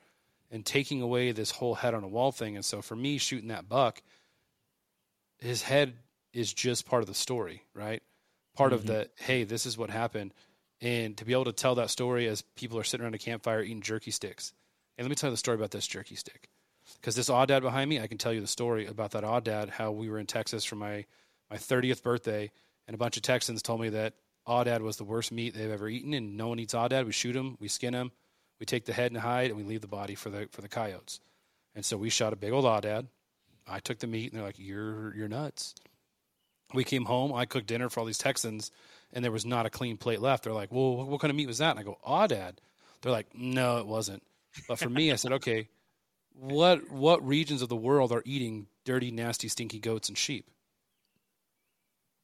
and 0.51 0.67
taking 0.67 1.01
away 1.01 1.31
this 1.31 1.53
whole 1.53 1.77
head 1.77 1.95
on 1.95 2.03
a 2.03 2.09
wall 2.09 2.33
thing. 2.33 2.57
And 2.57 2.65
so 2.65 2.83
for 2.83 2.97
me, 2.97 3.19
shooting 3.19 3.51
that 3.51 3.69
buck, 3.69 4.03
his 5.39 5.63
head 5.63 5.95
is 6.33 6.53
just 6.53 6.87
part 6.87 7.03
of 7.03 7.07
the 7.07 7.15
story, 7.15 7.63
right? 7.73 8.03
Part 8.57 8.73
mm-hmm. 8.73 8.81
of 8.81 8.87
the, 8.87 9.11
hey, 9.15 9.45
this 9.45 9.65
is 9.65 9.79
what 9.79 9.91
happened. 9.91 10.35
And 10.81 11.17
to 11.19 11.25
be 11.25 11.35
able 11.35 11.45
to 11.45 11.53
tell 11.53 11.77
that 11.77 11.89
story 11.89 12.27
as 12.27 12.43
people 12.57 12.81
are 12.81 12.85
sitting 12.85 13.05
around 13.05 13.15
a 13.15 13.19
campfire 13.19 13.63
eating 13.63 13.81
jerky 13.81 14.11
sticks. 14.11 14.53
And 14.99 15.05
let 15.05 15.09
me 15.09 15.15
tell 15.15 15.31
you 15.31 15.35
the 15.35 15.39
story 15.39 15.55
about 15.55 15.71
this 15.71 15.87
jerky 15.87 16.17
stick. 16.17 16.49
Because 17.01 17.15
this 17.15 17.31
aoudad 17.31 17.63
behind 17.63 17.89
me, 17.89 18.01
I 18.01 18.09
can 18.09 18.19
tell 18.19 18.33
you 18.33 18.41
the 18.41 18.49
story 18.49 18.87
about 18.89 19.13
that 19.13 19.23
aoudad, 19.23 19.69
how 19.69 19.93
we 19.93 20.11
were 20.11 20.19
in 20.19 20.27
Texas 20.27 20.65
for 20.65 20.75
my, 20.75 21.05
my 21.49 21.59
30th 21.59 22.03
birthday, 22.03 22.51
and 22.89 22.97
a 22.97 22.99
bunch 22.99 23.17
of 23.17 23.23
Texans 23.23 23.63
told 23.63 23.81
me 23.81 23.91
that 23.91 24.15
aoudad 24.47 24.81
was 24.81 24.97
the 24.97 25.05
worst 25.05 25.33
meat 25.33 25.55
they've 25.55 25.71
ever 25.71 25.89
eaten, 25.89 26.15
and 26.15 26.37
no 26.37 26.49
one 26.49 26.59
eats 26.59 26.75
aoudad. 26.75 27.07
We 27.07 27.13
shoot 27.13 27.33
them, 27.33 27.57
we 27.61 27.69
skin 27.69 27.93
them, 27.93 28.13
we 28.59 28.67
take 28.67 28.85
the 28.85 28.93
head 28.93 29.13
and 29.13 29.21
hide, 29.21 29.51
and 29.51 29.57
we 29.57 29.65
leave 29.65 29.81
the 29.81 29.89
body 29.89 30.15
for 30.15 30.31
the 30.31 30.49
for 30.51 30.61
the 30.61 30.69
coyotes. 30.69 31.21
And 31.75 31.85
so 31.85 31.97
we 31.97 32.11
shot 32.11 32.33
a 32.33 32.37
big 32.37 32.53
old 32.53 32.65
aoudad. 32.65 33.07
I 33.67 33.81
took 33.81 33.99
the 33.99 34.07
meat, 34.07 34.31
and 34.31 34.39
they're 34.39 34.47
like, 34.47 34.59
"You're 34.59 35.15
you're 35.15 35.29
nuts." 35.29 35.75
We 36.75 36.85
came 36.85 37.05
home. 37.05 37.33
I 37.33 37.45
cooked 37.45 37.67
dinner 37.67 37.91
for 37.91 38.01
all 38.01 38.07
these 38.07 38.19
Texans, 38.19 38.71
and 39.13 39.25
there 39.25 39.33
was 39.33 39.45
not 39.45 39.67
a 39.67 39.71
clean 39.71 39.97
plate 39.97 40.21
left. 40.21 40.45
They're 40.45 40.53
like, 40.53 40.73
"Well, 40.73 41.05
what 41.07 41.21
kind 41.21 41.31
of 41.31 41.37
meat 41.37 41.47
was 41.47 41.59
that?" 41.59 41.71
And 41.71 41.81
I 41.81 41.83
go, 41.83 41.99
"Aoudad." 42.07 42.59
They're 43.01 43.13
like, 43.13 43.35
"No, 43.35 43.79
it 43.79 43.87
wasn't." 43.87 44.23
But 44.69 44.79
for 44.79 44.89
me, 44.89 45.13
I 45.13 45.17
said, 45.17 45.33
"Okay, 45.33 45.69
what 46.35 46.91
what 46.91 47.27
regions 47.27 47.63
of 47.63 47.69
the 47.69 47.77
world 47.77 48.13
are 48.13 48.23
eating 48.25 48.67
dirty, 48.85 49.11
nasty, 49.11 49.49
stinky 49.49 49.79
goats 49.79 50.09
and 50.09 50.19
sheep?" 50.19 50.51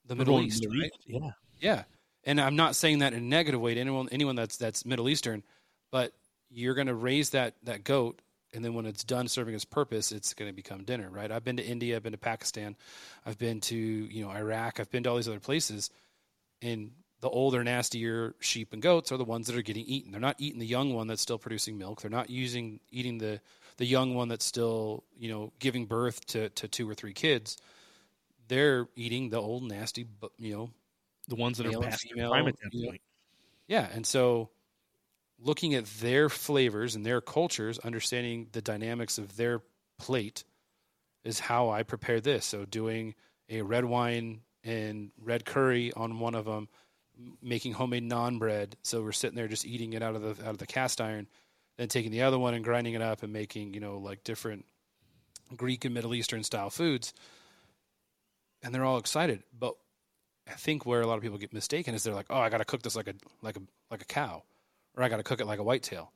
The 0.07 0.16
Middle 0.16 0.41
East, 0.41 0.66
right? 0.66 0.91
Yeah, 1.07 1.31
yeah 1.61 1.85
and 2.29 2.39
I'm 2.39 2.57
not 2.57 2.76
saying 2.76 2.99
that 2.99 3.14
in 3.14 3.20
a 3.20 3.26
negative 3.26 3.61
way 3.61 3.74
to 3.74 3.81
anyone 3.81 4.09
anyone 4.12 4.37
that's 4.37 4.59
that's 4.59 4.85
Middle 4.85 5.09
Eastern, 5.09 5.43
but 5.91 6.12
you're 6.51 6.74
going 6.74 6.87
to 6.87 6.95
raise 6.95 7.31
that 7.31 7.55
that 7.64 7.85
goat, 7.85 8.20
and 8.53 8.62
then 8.62 8.74
when 8.74 8.85
it's 8.85 9.03
done 9.03 9.29
serving 9.29 9.55
its 9.55 9.64
purpose, 9.64 10.12
it's 10.12 10.35
going 10.35 10.51
to 10.51 10.55
become 10.55 10.85
dinner, 10.85 11.09
right? 11.11 11.33
I've 11.33 11.43
been 11.43 11.57
to 11.57 11.64
India, 11.64 11.97
I've 11.97 12.03
been 12.03 12.12
to 12.12 12.18
Pakistan, 12.18 12.76
I've 13.24 13.39
been 13.39 13.61
to 13.62 13.76
you 13.76 14.22
know 14.22 14.31
Iraq, 14.31 14.79
I've 14.79 14.91
been 14.91 15.03
to 15.05 15.11
all 15.11 15.16
these 15.16 15.26
other 15.26 15.41
places, 15.41 15.91
and 16.61 16.91
the 17.20 17.31
older, 17.31 17.64
nastier 17.64 18.35
sheep 18.41 18.74
and 18.74 18.83
goats 18.83 19.11
are 19.11 19.16
the 19.16 19.24
ones 19.24 19.47
that 19.47 19.57
are 19.57 19.62
getting 19.62 19.87
eaten. 19.87 20.12
They're 20.12 20.20
not 20.20 20.37
eating 20.39 20.61
the 20.61 20.66
young 20.66 20.95
one 20.95 21.07
that's 21.07 21.22
still 21.22 21.39
producing 21.39 21.79
milk. 21.79 22.03
They're 22.03 22.11
not 22.11 22.29
using 22.29 22.79
eating 22.93 23.16
the 23.16 23.41
the 23.79 23.87
young 23.87 24.14
one 24.14 24.29
that's 24.29 24.45
still 24.45 25.03
you 25.16 25.31
know 25.31 25.51
giving 25.61 25.87
birth 25.87 26.26
to 26.26 26.51
to 26.51 26.68
two 26.68 26.89
or 26.89 26.95
three 26.95 27.14
kids. 27.14 27.57
They're 28.49 28.89
eating 28.97 29.29
the 29.29 29.39
old, 29.39 29.62
nasty, 29.62 30.07
you 30.39 30.55
know, 30.55 30.70
the 31.29 31.37
ones 31.37 31.59
that 31.59 31.66
are 31.66 31.81
past 31.81 32.03
female, 32.03 32.31
prime 32.31 32.49
at 32.49 32.57
that 32.61 32.74
you 32.74 32.89
point. 32.89 33.01
Yeah, 33.68 33.87
and 33.93 34.05
so 34.05 34.51
looking 35.39 35.74
at 35.74 35.85
their 36.01 36.29
flavors 36.29 36.95
and 36.95 37.05
their 37.07 37.20
cultures, 37.20 37.79
understanding 37.79 38.49
the 38.53 38.62
dynamics 38.62 39.18
of 39.18 39.37
their 39.37 39.61
plate 39.99 40.45
is 41.24 41.39
how 41.39 41.70
I 41.70 41.83
prepare 41.83 42.20
this. 42.20 42.47
So 42.47 42.64
doing 42.64 43.14
a 43.49 43.62
red 43.62 43.85
wine 43.85 44.41
and 44.64 45.11
red 45.22 45.45
curry 45.45 45.93
on 45.93 46.18
one 46.18 46.35
of 46.35 46.47
them, 46.47 46.68
making 47.43 47.74
homemade 47.74 48.09
naan 48.09 48.39
bread. 48.39 48.76
So 48.83 49.03
we're 49.03 49.12
sitting 49.12 49.37
there 49.37 49.49
just 49.49 49.66
eating 49.66 49.93
it 49.93 50.03
out 50.03 50.16
of 50.16 50.22
the 50.22 50.45
out 50.45 50.51
of 50.51 50.59
the 50.59 50.66
cast 50.66 51.01
iron, 51.01 51.29
then 51.76 51.89
taking 51.89 52.11
the 52.11 52.22
other 52.22 52.39
one 52.39 52.55
and 52.55 52.64
grinding 52.64 52.95
it 52.95 53.03
up 53.03 53.22
and 53.22 53.33
making 53.33 53.74
you 53.74 53.81
know 53.81 53.99
like 53.99 54.24
different 54.24 54.64
Greek 55.57 55.85
and 55.85 55.95
Middle 55.95 56.14
Eastern 56.14 56.43
style 56.43 56.70
foods. 56.70 57.12
And 58.62 58.74
they're 58.74 58.85
all 58.85 58.99
excited, 58.99 59.45
but 59.57 59.76
I 60.49 60.55
think 60.55 60.86
where 60.86 61.01
a 61.01 61.07
lot 61.07 61.16
of 61.16 61.22
people 61.22 61.38
get 61.38 61.53
mistaken 61.53 61.94
is 61.94 62.03
they're 62.03 62.14
like, 62.14 62.26
oh, 62.30 62.38
I 62.38 62.49
got 62.49 62.59
to 62.59 62.64
cook 62.64 62.82
this 62.82 62.96
like 62.96 63.09
a 63.09 63.14
like 63.42 63.57
a 63.57 63.61
like 63.90 64.03
a 64.03 64.07
cow, 64.07 64.42
or 64.96 65.03
I 65.03 65.09
got 65.09 65.18
to 65.18 65.22
cook 65.22 65.40
it 65.40 65.46
like 65.46 65.59
a 65.59 65.62
whitetail. 65.62 66.12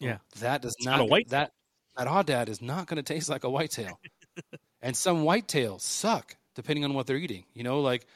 Yeah, 0.00 0.18
that 0.40 0.62
does 0.62 0.74
it's 0.78 0.86
not, 0.86 0.98
not 0.98 1.00
a 1.00 1.04
white 1.04 1.28
that 1.30 1.52
that 1.96 2.08
aoudad 2.08 2.48
is 2.48 2.60
not 2.60 2.86
going 2.86 2.96
to 2.96 3.02
taste 3.02 3.28
like 3.28 3.44
a 3.44 3.50
whitetail, 3.50 4.00
and 4.82 4.96
some 4.96 5.24
whitetails 5.24 5.82
suck 5.82 6.36
depending 6.54 6.84
on 6.84 6.94
what 6.94 7.06
they're 7.06 7.16
eating. 7.16 7.44
You 7.52 7.64
know, 7.64 7.80
like 7.80 8.06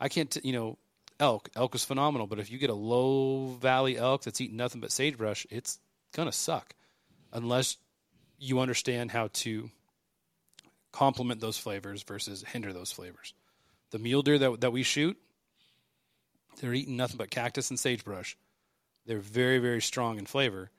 I 0.00 0.08
can't, 0.08 0.30
t- 0.30 0.40
you 0.44 0.52
know, 0.52 0.78
elk 1.18 1.48
elk 1.56 1.74
is 1.74 1.84
phenomenal, 1.84 2.26
but 2.26 2.38
if 2.38 2.50
you 2.50 2.58
get 2.58 2.70
a 2.70 2.74
low 2.74 3.56
valley 3.60 3.96
elk 3.96 4.22
that's 4.22 4.40
eating 4.40 4.56
nothing 4.56 4.80
but 4.80 4.92
sagebrush, 4.92 5.46
it's 5.50 5.78
gonna 6.14 6.32
suck 6.32 6.74
unless 7.32 7.76
you 8.38 8.60
understand 8.60 9.10
how 9.10 9.28
to 9.32 9.70
complement 10.92 11.40
those 11.40 11.58
flavors 11.58 12.02
versus 12.02 12.42
hinder 12.42 12.72
those 12.72 12.92
flavors. 12.92 13.34
The 13.94 14.00
mule 14.00 14.22
deer 14.22 14.38
that 14.40 14.60
that 14.62 14.72
we 14.72 14.82
shoot, 14.82 15.16
they're 16.60 16.74
eating 16.74 16.96
nothing 16.96 17.16
but 17.16 17.30
cactus 17.30 17.70
and 17.70 17.78
sagebrush. 17.78 18.36
They're 19.06 19.20
very 19.20 19.58
very 19.58 19.80
strong 19.80 20.18
in 20.18 20.26
flavor, 20.26 20.72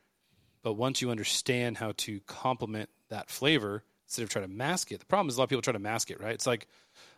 but 0.64 0.74
once 0.74 1.02
you 1.02 1.10
understand 1.10 1.78
how 1.78 1.94
to 2.00 2.20
complement 2.28 2.90
that 3.08 3.30
flavor 3.30 3.86
instead 4.06 4.24
of 4.24 4.30
trying 4.30 4.44
to 4.44 4.52
mask 4.52 4.92
it, 4.92 5.00
the 5.00 5.06
problem 5.06 5.30
is 5.30 5.38
a 5.38 5.40
lot 5.40 5.46
of 5.46 5.50
people 5.50 5.62
try 5.62 5.72
to 5.72 5.80
mask 5.80 6.12
it. 6.12 6.20
Right? 6.20 6.34
It's 6.34 6.46
like 6.46 6.68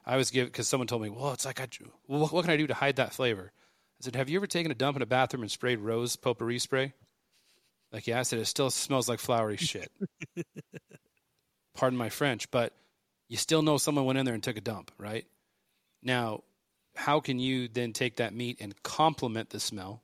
I 0.05 0.17
was 0.17 0.29
give 0.29 0.45
because 0.45 0.67
someone 0.67 0.85
told 0.85 1.01
me, 1.01 1.09
well, 1.09 1.33
it's 1.33 1.45
like 1.45 1.59
I, 1.59 1.67
what, 2.05 2.31
what 2.31 2.43
can 2.43 2.53
I 2.53 2.57
do 2.57 2.67
to 2.67 2.75
hide 2.75 2.97
that 2.97 3.13
flavor? 3.13 3.51
I 3.99 4.03
said, 4.03 4.15
have 4.15 4.29
you 4.29 4.37
ever 4.37 4.45
taken 4.45 4.71
a 4.71 4.75
dump 4.75 4.97
in 4.97 5.01
a 5.01 5.07
bathroom 5.07 5.41
and 5.41 5.49
sprayed 5.49 5.79
rose 5.79 6.15
potpourri 6.15 6.59
spray? 6.59 6.93
Like, 7.91 8.05
yeah, 8.05 8.19
I 8.19 8.21
said, 8.21 8.37
it 8.37 8.45
still 8.45 8.69
smells 8.69 9.09
like 9.09 9.17
flowery 9.17 9.57
shit. 9.57 9.91
Pardon 11.73 11.97
my 11.97 12.09
French, 12.09 12.51
but 12.51 12.73
you 13.29 13.37
still 13.37 13.63
know 13.63 13.79
someone 13.79 14.05
went 14.05 14.19
in 14.19 14.25
there 14.25 14.35
and 14.35 14.43
took 14.43 14.57
a 14.57 14.61
dump, 14.61 14.91
right? 14.99 15.25
Now, 16.07 16.43
how 16.95 17.19
can 17.19 17.37
you 17.37 17.67
then 17.67 17.91
take 17.91 18.15
that 18.15 18.33
meat 18.33 18.57
and 18.61 18.73
complement 18.81 19.49
the 19.49 19.59
smell 19.59 20.01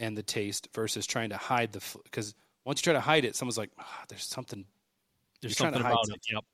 and 0.00 0.18
the 0.18 0.22
taste 0.22 0.68
versus 0.74 1.06
trying 1.06 1.30
to 1.30 1.36
hide 1.36 1.72
the 1.72 1.80
because 2.02 2.34
once 2.64 2.80
you 2.80 2.82
try 2.82 2.92
to 2.92 3.00
hide 3.00 3.24
it, 3.24 3.36
someone's 3.36 3.56
like, 3.56 3.70
oh, 3.78 4.02
"There's 4.08 4.24
something." 4.24 4.66
There's 5.40 5.56
something 5.56 5.80
about 5.80 6.04
something. 6.06 6.14
it. 6.14 6.34
Yep. 6.34 6.44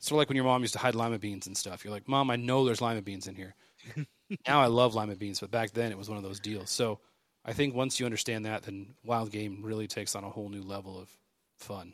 Sort 0.00 0.16
of 0.16 0.18
like 0.18 0.28
when 0.28 0.36
your 0.36 0.44
mom 0.44 0.62
used 0.62 0.72
to 0.72 0.80
hide 0.80 0.96
lima 0.96 1.18
beans 1.20 1.46
and 1.46 1.56
stuff. 1.56 1.84
You're 1.84 1.92
like, 1.92 2.08
"Mom, 2.08 2.30
I 2.30 2.36
know 2.36 2.64
there's 2.64 2.80
lima 2.80 3.00
beans 3.00 3.28
in 3.28 3.36
here." 3.36 3.54
now 4.48 4.60
I 4.60 4.66
love 4.66 4.96
lima 4.96 5.14
beans, 5.14 5.38
but 5.38 5.52
back 5.52 5.70
then 5.70 5.92
it 5.92 5.98
was 5.98 6.08
one 6.08 6.18
of 6.18 6.24
those 6.24 6.40
deals. 6.40 6.70
So 6.70 6.98
I 7.44 7.52
think 7.52 7.76
once 7.76 8.00
you 8.00 8.06
understand 8.06 8.44
that, 8.46 8.64
then 8.64 8.94
wild 9.04 9.30
game 9.30 9.60
really 9.62 9.86
takes 9.86 10.16
on 10.16 10.24
a 10.24 10.30
whole 10.30 10.48
new 10.48 10.62
level 10.62 10.98
of 10.98 11.16
fun. 11.58 11.92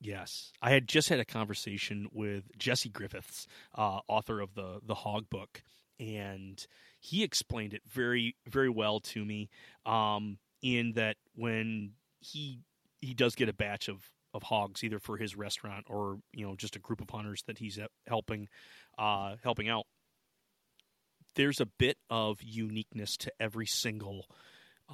Yes, 0.00 0.52
I 0.62 0.70
had 0.70 0.88
just 0.88 1.10
had 1.10 1.20
a 1.20 1.26
conversation 1.26 2.08
with 2.10 2.56
Jesse 2.56 2.88
Griffiths, 2.88 3.46
uh, 3.76 4.00
author 4.08 4.40
of 4.40 4.54
the 4.54 4.80
the 4.82 4.94
Hog 4.94 5.28
Book, 5.28 5.62
and 5.98 6.66
he 6.98 7.22
explained 7.22 7.74
it 7.74 7.82
very 7.86 8.34
very 8.46 8.70
well 8.70 9.00
to 9.00 9.24
me. 9.24 9.50
Um, 9.84 10.38
in 10.62 10.92
that 10.92 11.16
when 11.34 11.92
he 12.20 12.60
he 13.00 13.14
does 13.14 13.34
get 13.34 13.48
a 13.48 13.52
batch 13.52 13.88
of 13.88 14.10
of 14.32 14.44
hogs, 14.44 14.84
either 14.84 14.98
for 14.98 15.16
his 15.16 15.36
restaurant 15.36 15.86
or 15.88 16.18
you 16.32 16.46
know 16.46 16.54
just 16.56 16.76
a 16.76 16.78
group 16.78 17.00
of 17.00 17.10
hunters 17.10 17.42
that 17.46 17.58
he's 17.58 17.78
helping 18.06 18.48
uh, 18.98 19.36
helping 19.42 19.68
out. 19.68 19.86
There's 21.34 21.60
a 21.60 21.66
bit 21.66 21.96
of 22.08 22.42
uniqueness 22.42 23.16
to 23.18 23.32
every 23.38 23.66
single 23.66 24.26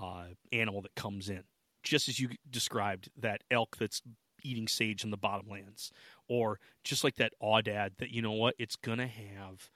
uh, 0.01 0.27
animal 0.53 0.83
that 0.83 0.95
comes 0.95 1.29
in, 1.29 1.45
just 1.83 2.09
as 2.09 2.19
you 2.21 2.31
described 2.49 3.09
that 3.17 3.43
elk 3.51 3.77
that's 3.79 4.03
eating 4.47 4.69
sage 4.69 5.05
in 5.05 5.11
the 5.11 5.19
bottomlands, 5.19 5.91
or 6.29 6.61
just 6.85 7.05
like 7.05 7.17
that 7.17 7.33
aoudad 7.43 7.97
that 7.99 8.11
you 8.11 8.23
know 8.23 8.33
what 8.33 8.55
it's 8.59 8.77
gonna 8.77 9.07
have 9.07 9.71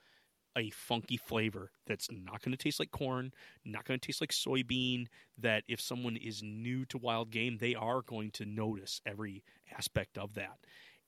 a 0.56 0.70
funky 0.70 1.16
flavor 1.16 1.70
that's 1.86 2.08
not 2.10 2.42
going 2.42 2.50
to 2.50 2.62
taste 2.62 2.80
like 2.80 2.90
corn, 2.90 3.32
not 3.64 3.84
going 3.84 3.98
to 3.98 4.04
taste 4.04 4.20
like 4.20 4.32
soybean. 4.32 5.06
That 5.38 5.62
if 5.68 5.80
someone 5.80 6.16
is 6.16 6.42
new 6.42 6.84
to 6.86 6.98
wild 6.98 7.30
game, 7.30 7.58
they 7.58 7.74
are 7.74 8.02
going 8.02 8.30
to 8.32 8.44
notice 8.44 9.00
every 9.06 9.44
aspect 9.76 10.18
of 10.18 10.34
that. 10.34 10.58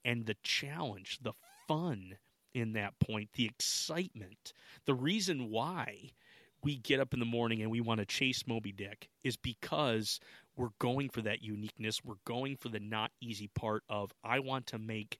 And 0.05 0.25
the 0.25 0.37
challenge, 0.43 1.19
the 1.21 1.33
fun 1.67 2.17
in 2.53 2.73
that 2.73 2.99
point, 2.99 3.29
the 3.33 3.45
excitement, 3.45 4.53
the 4.85 4.93
reason 4.93 5.49
why 5.49 6.11
we 6.63 6.77
get 6.77 6.99
up 6.99 7.13
in 7.13 7.19
the 7.19 7.25
morning 7.25 7.61
and 7.61 7.71
we 7.71 7.81
want 7.81 7.99
to 7.99 8.05
chase 8.05 8.47
Moby 8.47 8.71
Dick 8.71 9.09
is 9.23 9.35
because 9.35 10.19
we're 10.55 10.69
going 10.79 11.09
for 11.09 11.21
that 11.21 11.41
uniqueness. 11.41 12.03
We're 12.03 12.15
going 12.25 12.57
for 12.57 12.69
the 12.69 12.79
not 12.79 13.11
easy 13.21 13.47
part 13.47 13.83
of 13.89 14.11
I 14.23 14.39
want 14.39 14.67
to 14.67 14.79
make 14.79 15.17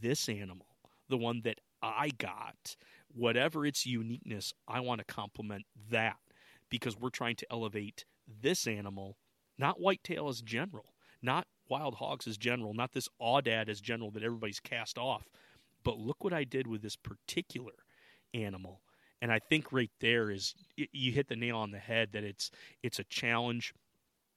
this 0.00 0.28
animal 0.28 0.66
the 1.08 1.16
one 1.16 1.42
that 1.44 1.60
I 1.82 2.10
got, 2.16 2.76
whatever 3.14 3.66
its 3.66 3.84
uniqueness, 3.84 4.54
I 4.66 4.80
want 4.80 5.00
to 5.00 5.04
complement 5.14 5.66
that 5.90 6.16
because 6.70 6.98
we're 6.98 7.10
trying 7.10 7.36
to 7.36 7.46
elevate 7.50 8.04
this 8.40 8.66
animal, 8.66 9.18
not 9.58 9.80
whitetail 9.80 10.28
as 10.28 10.40
general, 10.40 10.94
not 11.20 11.46
wild 11.68 11.96
hogs 11.96 12.26
as 12.26 12.38
general, 12.38 12.72
not 12.72 12.92
this 12.92 13.08
aoudad 13.20 13.68
as 13.68 13.82
general 13.82 14.10
that 14.12 14.22
everybody's 14.22 14.60
cast 14.60 14.96
off, 14.96 15.28
but 15.82 15.98
look 15.98 16.24
what 16.24 16.32
I 16.32 16.44
did 16.44 16.66
with 16.66 16.80
this 16.80 16.96
particular 16.96 17.72
animal 18.32 18.80
and 19.24 19.32
I 19.32 19.38
think 19.38 19.72
right 19.72 19.90
there 20.00 20.30
is 20.30 20.54
you 20.76 21.10
hit 21.10 21.28
the 21.28 21.36
nail 21.36 21.56
on 21.56 21.70
the 21.70 21.78
head 21.78 22.10
that 22.12 22.24
it's 22.24 22.50
it's 22.82 22.98
a 22.98 23.04
challenge. 23.04 23.72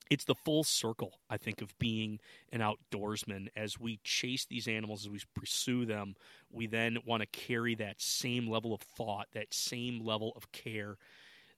It's 0.10 0.26
the 0.26 0.36
full 0.36 0.64
circle, 0.64 1.20
I 1.30 1.38
think, 1.38 1.62
of 1.62 1.78
being 1.80 2.20
an 2.52 2.62
outdoorsman. 2.62 3.48
As 3.56 3.80
we 3.80 4.00
chase 4.04 4.46
these 4.46 4.68
animals, 4.68 5.06
as 5.06 5.12
we 5.12 5.20
pursue 5.36 5.86
them, 5.86 6.16
we 6.52 6.68
then 6.68 6.98
want 7.06 7.22
to 7.22 7.28
carry 7.28 7.76
that 7.76 8.02
same 8.02 8.50
level 8.50 8.74
of 8.74 8.82
thought, 8.82 9.28
that 9.34 9.54
same 9.54 10.00
level 10.00 10.34
of 10.36 10.52
care, 10.52 10.98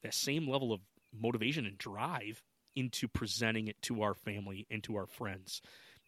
that 0.04 0.14
same 0.14 0.48
level 0.48 0.74
of 0.74 0.82
motivation 1.18 1.66
and 1.66 1.78
drive 1.78 2.44
into 2.76 3.08
presenting 3.08 3.68
it 3.68 3.82
to 3.84 4.02
our 4.02 4.14
family 4.14 4.66
and 4.70 4.84
to 4.84 4.96
our 4.96 5.08
friends. 5.08 5.62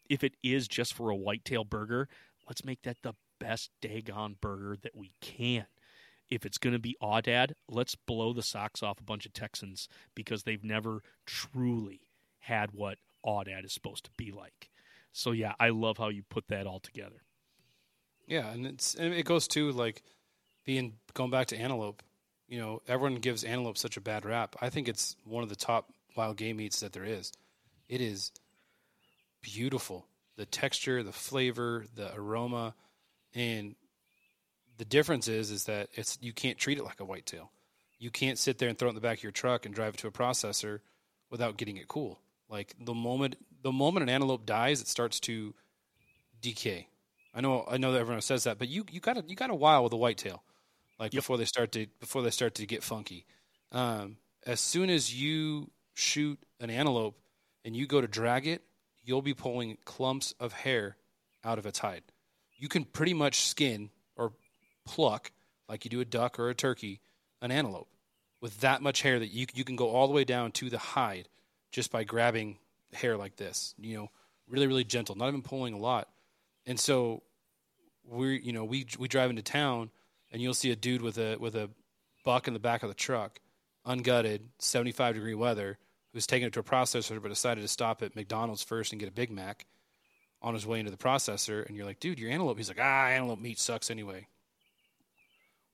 If 0.08 0.24
it 0.24 0.34
is 0.42 0.68
just 0.68 0.94
for 0.94 1.10
a 1.10 1.16
whitetail 1.16 1.64
burger, 1.64 2.08
let's 2.48 2.64
make 2.64 2.82
that 2.82 3.02
the 3.02 3.14
best 3.38 3.70
daggone 3.82 4.40
burger 4.40 4.76
that 4.82 4.96
we 4.96 5.12
can 5.20 5.66
if 6.32 6.46
it's 6.46 6.56
going 6.56 6.72
to 6.72 6.78
be 6.78 6.96
Aoudad, 7.02 7.52
let's 7.68 7.94
blow 7.94 8.32
the 8.32 8.42
socks 8.42 8.82
off 8.82 8.98
a 8.98 9.04
bunch 9.04 9.26
of 9.26 9.34
Texans 9.34 9.86
because 10.14 10.44
they've 10.44 10.64
never 10.64 11.02
truly 11.26 12.00
had 12.42 12.72
what 12.72 12.98
Aoudad 13.24 13.64
is 13.64 13.72
supposed 13.72 14.04
to 14.04 14.10
be 14.16 14.32
like. 14.32 14.68
So 15.12 15.30
yeah, 15.32 15.54
I 15.60 15.70
love 15.70 15.98
how 15.98 16.08
you 16.08 16.22
put 16.28 16.48
that 16.48 16.66
all 16.66 16.80
together. 16.80 17.22
Yeah, 18.26 18.50
and 18.50 18.66
it's 18.66 18.94
and 18.94 19.14
it 19.14 19.24
goes 19.24 19.48
to 19.48 19.70
like 19.72 20.02
being 20.64 20.94
going 21.14 21.30
back 21.30 21.48
to 21.48 21.56
antelope. 21.56 22.02
You 22.48 22.58
know, 22.58 22.82
everyone 22.86 23.20
gives 23.20 23.44
antelope 23.44 23.78
such 23.78 23.96
a 23.96 24.00
bad 24.00 24.24
rap. 24.24 24.56
I 24.60 24.68
think 24.68 24.88
it's 24.88 25.16
one 25.24 25.42
of 25.42 25.48
the 25.48 25.56
top 25.56 25.92
wild 26.16 26.36
game 26.36 26.56
meats 26.56 26.80
that 26.80 26.92
there 26.92 27.04
is. 27.04 27.32
It 27.88 28.00
is 28.00 28.32
beautiful. 29.40 30.06
The 30.36 30.46
texture, 30.46 31.02
the 31.02 31.12
flavor, 31.12 31.86
the 31.94 32.14
aroma, 32.14 32.74
and 33.34 33.74
the 34.78 34.84
difference 34.84 35.28
is 35.28 35.50
is 35.50 35.64
that 35.64 35.88
it's 35.94 36.18
you 36.20 36.32
can't 36.32 36.58
treat 36.58 36.78
it 36.78 36.84
like 36.84 37.00
a 37.00 37.04
whitetail. 37.04 37.50
You 37.98 38.10
can't 38.10 38.38
sit 38.38 38.58
there 38.58 38.68
and 38.68 38.76
throw 38.76 38.88
it 38.88 38.90
in 38.90 38.94
the 38.96 39.00
back 39.00 39.18
of 39.18 39.22
your 39.22 39.32
truck 39.32 39.64
and 39.64 39.74
drive 39.74 39.94
it 39.94 39.98
to 39.98 40.08
a 40.08 40.12
processor 40.12 40.80
without 41.30 41.56
getting 41.56 41.76
it 41.76 41.86
cool. 41.86 42.18
Like 42.52 42.74
the 42.78 42.92
moment 42.92 43.36
the 43.62 43.72
moment 43.72 44.02
an 44.02 44.10
antelope 44.10 44.44
dies, 44.44 44.82
it 44.82 44.86
starts 44.86 45.18
to 45.20 45.54
decay. 46.42 46.86
I 47.34 47.40
know 47.40 47.66
I 47.68 47.78
know 47.78 47.92
that 47.92 48.00
everyone 48.00 48.20
says 48.20 48.44
that, 48.44 48.58
but 48.58 48.68
you 48.68 48.84
you 48.90 49.00
got 49.00 49.26
you 49.28 49.34
got 49.34 49.48
a 49.48 49.54
while 49.54 49.82
with 49.82 49.94
a 49.94 49.96
whitetail, 49.96 50.42
like 51.00 51.14
yep. 51.14 51.22
before 51.22 51.38
they 51.38 51.46
start 51.46 51.72
to 51.72 51.86
before 51.98 52.20
they 52.20 52.30
start 52.30 52.54
to 52.56 52.66
get 52.66 52.82
funky. 52.82 53.24
Um, 53.72 54.18
as 54.44 54.60
soon 54.60 54.90
as 54.90 55.14
you 55.14 55.70
shoot 55.94 56.38
an 56.60 56.68
antelope 56.68 57.18
and 57.64 57.74
you 57.74 57.86
go 57.86 58.02
to 58.02 58.06
drag 58.06 58.46
it, 58.46 58.62
you'll 59.02 59.22
be 59.22 59.32
pulling 59.32 59.78
clumps 59.86 60.34
of 60.38 60.52
hair 60.52 60.98
out 61.42 61.58
of 61.58 61.64
its 61.64 61.78
hide. 61.78 62.02
You 62.58 62.68
can 62.68 62.84
pretty 62.84 63.14
much 63.14 63.46
skin 63.46 63.88
or 64.14 64.34
pluck, 64.84 65.32
like 65.70 65.86
you 65.86 65.90
do 65.90 66.00
a 66.00 66.04
duck 66.04 66.38
or 66.38 66.50
a 66.50 66.54
turkey, 66.54 67.00
an 67.40 67.50
antelope 67.50 67.88
with 68.42 68.60
that 68.60 68.82
much 68.82 69.00
hair 69.00 69.18
that 69.18 69.28
you, 69.28 69.46
you 69.54 69.64
can 69.64 69.76
go 69.76 69.88
all 69.88 70.06
the 70.06 70.12
way 70.12 70.24
down 70.24 70.52
to 70.52 70.68
the 70.68 70.76
hide 70.76 71.28
just 71.72 71.90
by 71.90 72.04
grabbing 72.04 72.58
hair 72.92 73.16
like 73.16 73.36
this. 73.36 73.74
You 73.78 73.96
know, 73.96 74.10
really, 74.48 74.66
really 74.66 74.84
gentle, 74.84 75.16
not 75.16 75.28
even 75.28 75.42
pulling 75.42 75.74
a 75.74 75.78
lot. 75.78 76.08
And 76.66 76.78
so 76.78 77.22
we 78.08 78.40
you 78.40 78.52
know, 78.52 78.64
we, 78.64 78.86
we 78.98 79.08
drive 79.08 79.30
into 79.30 79.42
town 79.42 79.90
and 80.30 80.40
you'll 80.40 80.54
see 80.54 80.70
a 80.70 80.76
dude 80.76 81.02
with 81.02 81.18
a, 81.18 81.36
with 81.38 81.56
a 81.56 81.70
buck 82.24 82.46
in 82.46 82.54
the 82.54 82.60
back 82.60 82.82
of 82.82 82.88
the 82.88 82.94
truck, 82.94 83.40
ungutted, 83.86 84.40
75 84.58 85.14
degree 85.14 85.34
weather, 85.34 85.78
who's 86.12 86.26
taking 86.26 86.46
it 86.46 86.52
to 86.52 86.60
a 86.60 86.64
processor 86.64 87.20
but 87.20 87.28
decided 87.28 87.62
to 87.62 87.68
stop 87.68 88.02
at 88.02 88.14
McDonald's 88.14 88.62
first 88.62 88.92
and 88.92 89.00
get 89.00 89.08
a 89.08 89.12
Big 89.12 89.30
Mac 89.30 89.66
on 90.42 90.54
his 90.54 90.66
way 90.66 90.78
into 90.78 90.90
the 90.90 90.96
processor. 90.96 91.66
And 91.66 91.76
you're 91.76 91.86
like, 91.86 92.00
dude, 92.00 92.18
your 92.18 92.30
antelope. 92.30 92.58
He's 92.58 92.68
like, 92.68 92.80
ah, 92.80 93.06
antelope 93.06 93.40
meat 93.40 93.58
sucks 93.58 93.90
anyway. 93.90 94.26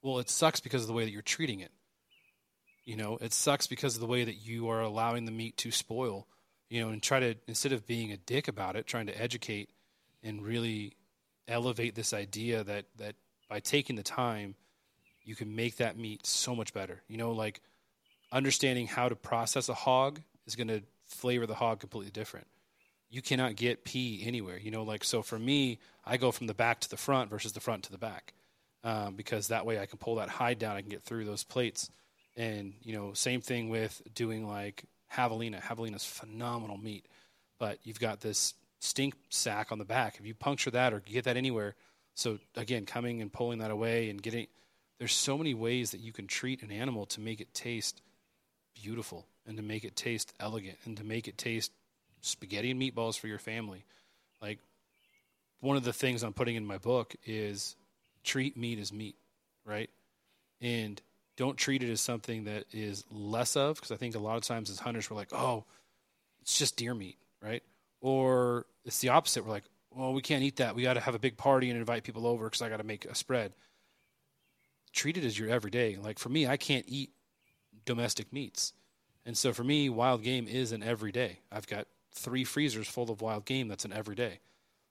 Well, 0.02 0.18
it 0.18 0.30
sucks 0.30 0.60
because 0.60 0.82
of 0.82 0.88
the 0.88 0.94
way 0.94 1.04
that 1.04 1.10
you're 1.10 1.22
treating 1.22 1.60
it. 1.60 1.72
You 2.88 2.96
know, 2.96 3.18
it 3.20 3.34
sucks 3.34 3.66
because 3.66 3.96
of 3.96 4.00
the 4.00 4.06
way 4.06 4.24
that 4.24 4.46
you 4.46 4.70
are 4.70 4.80
allowing 4.80 5.26
the 5.26 5.30
meat 5.30 5.58
to 5.58 5.70
spoil. 5.70 6.26
You 6.70 6.80
know, 6.80 6.88
and 6.88 7.02
try 7.02 7.20
to 7.20 7.34
instead 7.46 7.72
of 7.72 7.86
being 7.86 8.12
a 8.12 8.16
dick 8.16 8.48
about 8.48 8.76
it, 8.76 8.86
trying 8.86 9.08
to 9.08 9.20
educate 9.20 9.68
and 10.22 10.42
really 10.42 10.94
elevate 11.46 11.94
this 11.94 12.14
idea 12.14 12.64
that 12.64 12.86
that 12.96 13.14
by 13.46 13.60
taking 13.60 13.96
the 13.96 14.02
time, 14.02 14.54
you 15.22 15.34
can 15.34 15.54
make 15.54 15.76
that 15.76 15.98
meat 15.98 16.24
so 16.24 16.54
much 16.54 16.72
better. 16.72 17.02
You 17.08 17.18
know, 17.18 17.32
like 17.32 17.60
understanding 18.32 18.86
how 18.86 19.10
to 19.10 19.16
process 19.16 19.68
a 19.68 19.74
hog 19.74 20.22
is 20.46 20.56
going 20.56 20.68
to 20.68 20.82
flavor 21.04 21.44
the 21.44 21.54
hog 21.54 21.80
completely 21.80 22.10
different. 22.10 22.46
You 23.10 23.20
cannot 23.20 23.56
get 23.56 23.84
pee 23.84 24.22
anywhere. 24.24 24.58
You 24.58 24.70
know, 24.70 24.82
like 24.82 25.04
so 25.04 25.20
for 25.20 25.38
me, 25.38 25.78
I 26.06 26.16
go 26.16 26.32
from 26.32 26.46
the 26.46 26.54
back 26.54 26.80
to 26.80 26.88
the 26.88 26.96
front 26.96 27.28
versus 27.28 27.52
the 27.52 27.60
front 27.60 27.82
to 27.84 27.92
the 27.92 27.98
back 27.98 28.32
um, 28.82 29.14
because 29.14 29.48
that 29.48 29.66
way 29.66 29.78
I 29.78 29.84
can 29.84 29.98
pull 29.98 30.14
that 30.14 30.30
hide 30.30 30.58
down. 30.58 30.76
I 30.76 30.80
can 30.80 30.88
get 30.88 31.02
through 31.02 31.26
those 31.26 31.44
plates. 31.44 31.90
And 32.38 32.72
you 32.82 32.94
know, 32.94 33.12
same 33.12 33.42
thing 33.42 33.68
with 33.68 34.00
doing 34.14 34.46
like 34.46 34.84
javelina. 35.14 35.60
Javelina's 35.60 36.04
phenomenal 36.04 36.78
meat, 36.78 37.04
but 37.58 37.78
you've 37.82 38.00
got 38.00 38.20
this 38.20 38.54
stink 38.78 39.14
sack 39.28 39.72
on 39.72 39.78
the 39.78 39.84
back. 39.84 40.18
If 40.20 40.24
you 40.24 40.34
puncture 40.34 40.70
that 40.70 40.94
or 40.94 41.00
get 41.00 41.24
that 41.24 41.36
anywhere, 41.36 41.74
so 42.14 42.38
again, 42.56 42.86
coming 42.86 43.20
and 43.20 43.32
pulling 43.32 43.58
that 43.58 43.72
away 43.72 44.08
and 44.08 44.22
getting 44.22 44.46
there's 44.98 45.12
so 45.12 45.36
many 45.36 45.54
ways 45.54 45.90
that 45.90 46.00
you 46.00 46.12
can 46.12 46.26
treat 46.26 46.62
an 46.62 46.70
animal 46.70 47.06
to 47.06 47.20
make 47.20 47.40
it 47.40 47.52
taste 47.54 48.02
beautiful 48.80 49.26
and 49.46 49.56
to 49.56 49.62
make 49.62 49.84
it 49.84 49.96
taste 49.96 50.32
elegant 50.38 50.78
and 50.84 50.96
to 50.96 51.04
make 51.04 51.28
it 51.28 51.38
taste 51.38 51.72
spaghetti 52.20 52.70
and 52.70 52.80
meatballs 52.80 53.18
for 53.18 53.26
your 53.26 53.38
family. 53.38 53.84
Like 54.40 54.58
one 55.60 55.76
of 55.76 55.84
the 55.84 55.92
things 55.92 56.22
I'm 56.22 56.32
putting 56.32 56.56
in 56.56 56.64
my 56.64 56.78
book 56.78 57.14
is 57.26 57.76
treat 58.24 58.56
meat 58.56 58.78
as 58.78 58.92
meat, 58.92 59.16
right? 59.64 59.90
And 60.60 61.00
don't 61.38 61.56
treat 61.56 61.84
it 61.84 61.88
as 61.88 62.00
something 62.00 62.44
that 62.44 62.64
is 62.72 63.04
less 63.12 63.56
of 63.56 63.76
because 63.76 63.92
I 63.92 63.96
think 63.96 64.16
a 64.16 64.18
lot 64.18 64.36
of 64.36 64.42
times 64.42 64.70
as 64.70 64.80
hunters 64.80 65.08
we're 65.08 65.16
like, 65.16 65.32
"Oh, 65.32 65.64
it's 66.42 66.58
just 66.58 66.76
deer 66.76 66.94
meat," 66.94 67.16
right? 67.40 67.62
Or 68.00 68.66
it's 68.84 68.98
the 68.98 69.10
opposite. 69.10 69.44
We're 69.44 69.52
like, 69.52 69.64
"Well, 69.92 70.12
we 70.12 70.20
can't 70.20 70.42
eat 70.42 70.56
that. 70.56 70.74
We 70.74 70.82
got 70.82 70.94
to 70.94 71.00
have 71.00 71.14
a 71.14 71.18
big 71.20 71.36
party 71.36 71.70
and 71.70 71.78
invite 71.78 72.02
people 72.02 72.26
over 72.26 72.46
because 72.46 72.60
I 72.60 72.68
got 72.68 72.78
to 72.78 72.84
make 72.84 73.04
a 73.04 73.14
spread." 73.14 73.54
Treat 74.92 75.16
it 75.16 75.24
as 75.24 75.38
your 75.38 75.48
everyday. 75.48 75.96
Like 75.96 76.18
for 76.18 76.28
me, 76.28 76.48
I 76.48 76.56
can't 76.56 76.84
eat 76.88 77.12
domestic 77.84 78.32
meats. 78.32 78.72
And 79.24 79.38
so 79.38 79.52
for 79.52 79.62
me, 79.62 79.88
wild 79.88 80.24
game 80.24 80.48
is 80.48 80.72
an 80.72 80.82
everyday. 80.82 81.38
I've 81.52 81.68
got 81.68 81.86
three 82.12 82.42
freezers 82.42 82.88
full 82.88 83.10
of 83.10 83.20
wild 83.20 83.44
game 83.44 83.68
that's 83.68 83.84
an 83.84 83.92
everyday. 83.92 84.40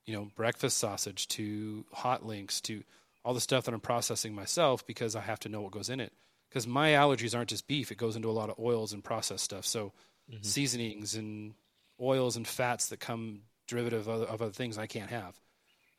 You 0.06 0.14
know, 0.14 0.30
breakfast 0.34 0.78
sausage 0.78 1.28
to 1.28 1.84
hot 1.92 2.24
links 2.24 2.62
to 2.62 2.84
all 3.22 3.34
the 3.34 3.40
stuff 3.40 3.64
that 3.64 3.74
I'm 3.74 3.80
processing 3.80 4.34
myself 4.34 4.86
because 4.86 5.14
I 5.14 5.20
have 5.20 5.40
to 5.40 5.50
know 5.50 5.60
what 5.60 5.72
goes 5.72 5.90
in 5.90 6.00
it. 6.00 6.14
Because 6.48 6.66
my 6.66 6.90
allergies 6.90 7.36
aren't 7.36 7.50
just 7.50 7.68
beef; 7.68 7.90
it 7.90 7.98
goes 7.98 8.16
into 8.16 8.30
a 8.30 8.32
lot 8.32 8.50
of 8.50 8.58
oils 8.58 8.92
and 8.92 9.04
processed 9.04 9.44
stuff. 9.44 9.66
So 9.66 9.92
mm-hmm. 10.30 10.42
seasonings 10.42 11.14
and 11.14 11.54
oils 12.00 12.36
and 12.36 12.46
fats 12.46 12.88
that 12.88 13.00
come 13.00 13.42
derivative 13.66 14.08
of, 14.08 14.22
of 14.22 14.42
other 14.42 14.52
things 14.52 14.78
I 14.78 14.86
can't 14.86 15.10
have. 15.10 15.38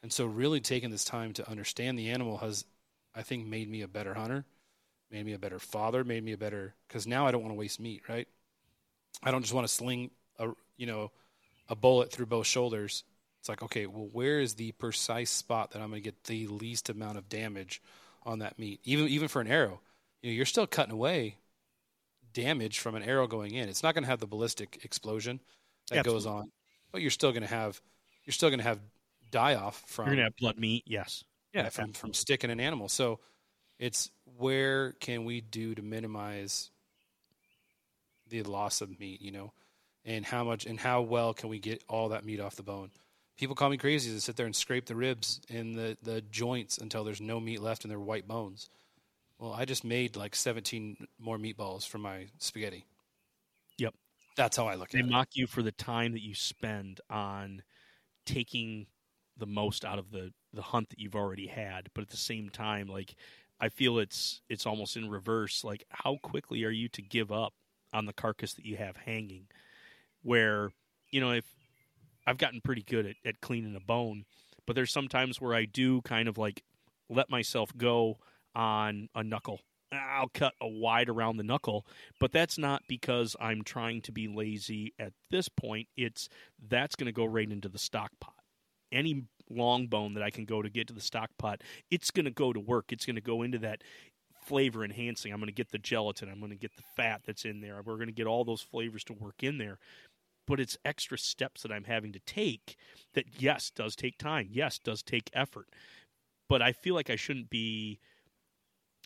And 0.02 0.12
so, 0.12 0.26
really 0.26 0.62
taking 0.62 0.92
this 0.92 1.04
time 1.04 1.34
to 1.34 1.50
understand 1.50 2.00
the 2.00 2.10
animal 2.10 2.38
has, 2.38 2.66
I 3.16 3.22
think, 3.22 3.48
made 3.48 3.70
me 3.70 3.82
a 3.82 3.88
better 3.88 4.14
hunter, 4.14 4.46
made 5.12 5.26
me 5.26 5.34
a 5.34 5.40
better 5.40 5.60
father, 5.60 6.04
made 6.04 6.24
me 6.24 6.32
a 6.32 6.38
better. 6.38 6.74
Because 6.88 7.06
now 7.06 7.28
I 7.28 7.32
don't 7.32 7.42
want 7.42 7.54
to 7.54 7.60
waste 7.60 7.80
meat, 7.80 8.04
right? 8.08 8.28
I 9.24 9.32
don't 9.32 9.42
just 9.42 9.54
want 9.54 9.68
to 9.68 9.74
sling 9.74 10.12
a 10.38 10.50
you 10.78 10.86
know 10.86 11.12
a 11.68 11.76
bullet 11.76 12.12
through 12.12 12.28
both 12.28 12.48
shoulders. 12.48 13.04
It's 13.40 13.50
like, 13.50 13.64
okay, 13.64 13.86
well, 13.86 14.10
where 14.12 14.40
is 14.40 14.56
the 14.56 14.72
precise 14.74 15.30
spot 15.30 15.72
that 15.72 15.82
I'm 15.82 15.90
going 15.90 16.02
to 16.02 16.04
get 16.04 16.26
the 16.26 16.48
least 16.48 16.90
amount 16.90 17.18
of 17.18 17.30
damage 17.30 17.82
on 18.24 18.40
that 18.40 18.58
meat? 18.58 18.80
Even 18.86 19.08
even 19.10 19.28
for 19.28 19.42
an 19.42 19.48
arrow, 19.48 19.82
you 20.22 20.32
know, 20.32 20.36
you're 20.36 20.46
still 20.46 20.68
cutting 20.68 20.94
away 20.94 21.36
damage 22.34 22.80
from 22.80 22.96
an 22.96 23.04
arrow 23.04 23.28
going 23.28 23.54
in. 23.54 23.70
It's 23.70 23.84
not 23.84 23.94
going 23.94 24.04
to 24.04 24.10
have 24.10 24.20
the 24.20 24.28
ballistic 24.28 24.82
explosion 24.84 25.40
that 25.90 26.00
Absolutely. 26.00 26.20
goes 26.20 26.26
on, 26.26 26.52
but 26.92 27.02
you're 27.02 27.12
still 27.12 27.32
going 27.32 27.44
to 27.44 27.50
have 27.50 27.82
you're 28.26 28.34
still 28.34 28.50
going 28.50 28.60
to 28.60 28.66
have 28.66 28.80
die 29.32 29.56
off 29.56 29.84
from. 29.88 30.06
You're 30.06 30.16
going 30.16 30.26
to 30.26 30.32
have 30.32 30.36
blood 30.38 30.60
meat, 30.60 30.84
yes. 30.86 31.24
Yeah, 31.54 31.70
from 31.70 31.94
from 31.94 32.14
sticking 32.14 32.52
an 32.52 32.60
animal. 32.60 32.90
So 32.90 33.20
it's 33.80 34.12
where 34.38 34.92
can 34.94 35.26
we 35.26 35.42
do 35.42 35.74
to 35.74 35.82
minimize 35.82 36.70
the 38.30 38.44
loss 38.44 38.82
of 38.82 39.00
meat? 39.00 39.22
You 39.22 39.32
know, 39.32 39.54
and 40.06 40.26
how 40.26 40.44
much 40.44 40.66
and 40.66 40.80
how 40.80 41.02
well 41.02 41.34
can 41.34 41.50
we 41.50 41.60
get 41.60 41.84
all 41.88 42.10
that 42.10 42.24
meat 42.24 42.40
off 42.40 42.56
the 42.56 42.64
bone? 42.64 42.92
People 43.38 43.56
call 43.56 43.70
me 43.70 43.78
crazy 43.78 44.12
to 44.14 44.22
sit 44.22 44.36
there 44.36 44.46
and 44.46 44.56
scrape 44.56 44.86
the 44.86 44.96
ribs 44.96 45.40
and 45.50 45.74
the, 45.74 45.98
the 46.04 46.20
joints 46.22 46.78
until 46.78 47.06
there's 47.06 47.22
no 47.22 47.40
meat 47.40 47.62
left 47.62 47.86
in 47.86 47.90
their 47.90 48.00
white 48.00 48.28
bones. 48.28 48.70
Well, 49.40 49.54
I 49.54 49.66
just 49.66 49.84
made 49.84 50.16
like 50.16 50.36
17 50.36 51.08
more 51.18 51.38
meatballs 51.38 51.88
for 51.88 51.98
my 51.98 52.28
spaghetti. 52.40 52.86
Yep. 53.78 53.94
That's 54.36 54.58
how 54.58 54.68
I 54.68 54.76
look 54.76 54.90
they 54.90 55.00
at 55.00 55.06
it. 55.06 55.08
They 55.08 55.14
mock 55.14 55.30
you 55.34 55.48
for 55.48 55.62
the 55.64 55.72
time 55.72 56.12
that 56.12 56.24
you 56.24 56.36
spend 56.36 57.00
on 57.10 57.64
taking 58.26 58.88
the 59.38 59.48
most 59.48 59.86
out 59.86 59.98
of 59.98 60.12
the, 60.12 60.34
the 60.54 60.62
hunt 60.62 60.90
that 60.90 61.00
you've 61.00 61.16
already 61.16 61.48
had. 61.48 61.90
But 61.94 62.02
at 62.02 62.10
the 62.10 62.18
same 62.18 62.50
time, 62.50 62.88
like 62.88 63.16
I 63.62 63.70
feel 63.70 63.98
it's 63.98 64.42
it's 64.50 64.66
almost 64.66 64.98
in 64.98 65.10
reverse. 65.10 65.64
Like 65.64 65.86
how 65.90 66.18
quickly 66.22 66.64
are 66.66 66.70
you 66.70 66.90
to 66.90 67.02
give 67.02 67.32
up 67.32 67.54
on 67.94 68.06
the 68.06 68.14
carcass 68.14 68.54
that 68.54 68.66
you 68.66 68.76
have 68.76 68.98
hanging? 68.98 69.48
where 70.22 70.72
you 71.12 71.20
know 71.22 71.32
if 71.32 71.46
I've 72.26 72.38
gotten 72.38 72.62
pretty 72.62 72.84
good 72.84 73.06
at, 73.06 73.16
at 73.26 73.42
cleaning 73.42 73.76
a 73.76 73.80
bone, 73.80 74.26
but 74.66 74.76
there's 74.76 74.92
sometimes 74.92 75.42
where 75.42 75.56
I 75.56 75.66
do 75.66 76.02
kind 76.02 76.28
of 76.28 76.38
like 76.38 76.64
let 77.10 77.30
myself 77.30 77.76
go 77.76 78.18
on 78.56 79.10
a 79.16 79.24
knuckle. 79.24 79.60
I'll 79.92 80.30
cut 80.30 80.54
a 80.62 80.68
wide 80.68 81.10
around 81.10 81.38
the 81.38 81.44
knuckle, 81.44 81.86
but 82.20 82.32
that's 82.32 82.58
not 82.58 82.84
because 82.88 83.36
I'm 83.40 83.64
trying 83.64 84.02
to 84.04 84.12
be 84.12 84.28
lazy 84.28 84.94
at 85.00 85.14
this 85.32 85.50
point. 85.50 85.88
It's 85.98 86.30
that's 86.68 86.96
going 86.96 87.08
to 87.08 87.12
go 87.12 87.26
right 87.26 87.50
into 87.50 87.70
the 87.70 87.80
stock 87.80 88.12
pot. 88.20 88.36
Any 88.92 89.24
long 89.50 89.88
bone 89.88 90.14
that 90.14 90.24
I 90.24 90.30
can 90.30 90.46
go 90.46 90.62
to 90.62 90.70
get 90.70 90.88
to 90.88 90.94
the 90.94 91.02
stock 91.02 91.32
pot, 91.40 91.62
it's 91.90 92.12
going 92.12 92.26
to 92.26 92.32
go 92.32 92.54
to 92.54 92.60
work. 92.60 92.92
It's 92.92 93.06
going 93.06 93.16
to 93.16 93.22
go 93.22 93.42
into 93.42 93.58
that 93.60 93.84
flavor 94.46 94.84
enhancing. 94.84 95.34
I'm 95.34 95.40
going 95.40 95.48
to 95.48 95.54
get 95.54 95.72
the 95.72 95.80
gelatin. 95.80 96.30
I'm 96.30 96.40
going 96.40 96.52
to 96.52 96.56
get 96.56 96.76
the 96.76 96.84
fat 96.96 97.22
that's 97.26 97.46
in 97.46 97.62
there. 97.62 97.82
We're 97.84 97.96
going 97.96 98.08
to 98.08 98.14
get 98.14 98.28
all 98.28 98.46
those 98.46 98.62
flavors 98.62 99.04
to 99.06 99.14
work 99.14 99.42
in 99.42 99.58
there 99.58 99.80
but 100.48 100.60
it's 100.60 100.80
extra 100.84 101.16
steps 101.16 101.62
that 101.62 101.72
I'm 101.72 101.84
having 101.84 102.12
to 102.12 102.20
take 102.26 102.76
that 103.14 103.26
yes 103.38 103.70
does 103.70 103.96
take 103.96 104.18
time 104.18 104.50
yes 104.52 104.80
does 104.80 105.04
take 105.04 105.30
effort 105.32 105.68
but 106.50 106.62
I 106.62 106.72
feel 106.74 106.96
like 106.96 107.12
I 107.12 107.16
shouldn't 107.16 107.52
be 107.52 108.00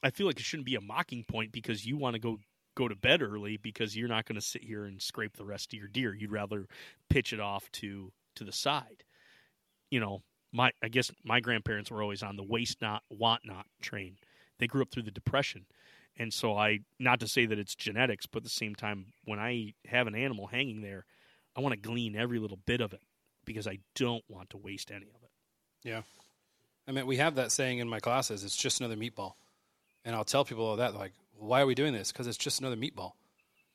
I 0.03 0.09
feel 0.09 0.27
like 0.27 0.39
it 0.39 0.43
shouldn't 0.43 0.65
be 0.65 0.75
a 0.75 0.81
mocking 0.81 1.23
point 1.23 1.51
because 1.51 1.85
you 1.85 1.97
want 1.97 2.15
to 2.15 2.19
go 2.19 2.39
go 2.75 2.87
to 2.87 2.95
bed 2.95 3.21
early 3.21 3.57
because 3.57 3.95
you're 3.95 4.07
not 4.07 4.25
going 4.25 4.35
to 4.35 4.41
sit 4.41 4.63
here 4.63 4.85
and 4.85 4.99
scrape 4.99 5.37
the 5.37 5.45
rest 5.45 5.73
of 5.73 5.79
your 5.79 5.87
deer 5.87 6.13
you'd 6.13 6.31
rather 6.31 6.67
pitch 7.07 7.31
it 7.31 7.39
off 7.39 7.71
to 7.71 8.11
to 8.35 8.43
the 8.43 8.51
side 8.51 9.03
you 9.91 9.99
know 9.99 10.23
my 10.51 10.71
I 10.81 10.87
guess 10.87 11.11
my 11.23 11.39
grandparents 11.39 11.91
were 11.91 12.01
always 12.01 12.23
on 12.23 12.35
the 12.35 12.43
waste 12.43 12.81
not 12.81 13.03
want 13.11 13.41
not 13.45 13.67
train 13.79 14.17
they 14.57 14.65
grew 14.65 14.81
up 14.81 14.89
through 14.89 15.03
the 15.03 15.11
depression 15.11 15.67
and 16.17 16.33
so 16.33 16.55
I, 16.55 16.79
not 16.99 17.19
to 17.21 17.27
say 17.27 17.45
that 17.45 17.57
it's 17.57 17.75
genetics, 17.75 18.25
but 18.25 18.39
at 18.39 18.43
the 18.43 18.49
same 18.49 18.75
time, 18.75 19.07
when 19.25 19.39
I 19.39 19.73
have 19.87 20.07
an 20.07 20.15
animal 20.15 20.47
hanging 20.47 20.81
there, 20.81 21.05
I 21.55 21.61
want 21.61 21.73
to 21.73 21.79
glean 21.79 22.15
every 22.15 22.39
little 22.39 22.59
bit 22.65 22.81
of 22.81 22.93
it 22.93 23.01
because 23.45 23.67
I 23.67 23.79
don't 23.95 24.23
want 24.27 24.51
to 24.51 24.57
waste 24.57 24.91
any 24.91 25.07
of 25.07 25.23
it. 25.23 25.31
Yeah. 25.83 26.01
I 26.87 26.91
mean, 26.91 27.07
we 27.07 27.17
have 27.17 27.35
that 27.35 27.51
saying 27.51 27.79
in 27.79 27.89
my 27.89 27.99
classes 27.99 28.43
it's 28.43 28.55
just 28.55 28.79
another 28.79 28.95
meatball. 28.95 29.33
And 30.05 30.15
I'll 30.15 30.25
tell 30.25 30.45
people 30.45 30.75
that, 30.77 30.95
like, 30.95 31.13
why 31.37 31.61
are 31.61 31.65
we 31.65 31.75
doing 31.75 31.93
this? 31.93 32.11
Because 32.11 32.27
it's 32.27 32.37
just 32.37 32.59
another 32.59 32.75
meatball. 32.75 33.13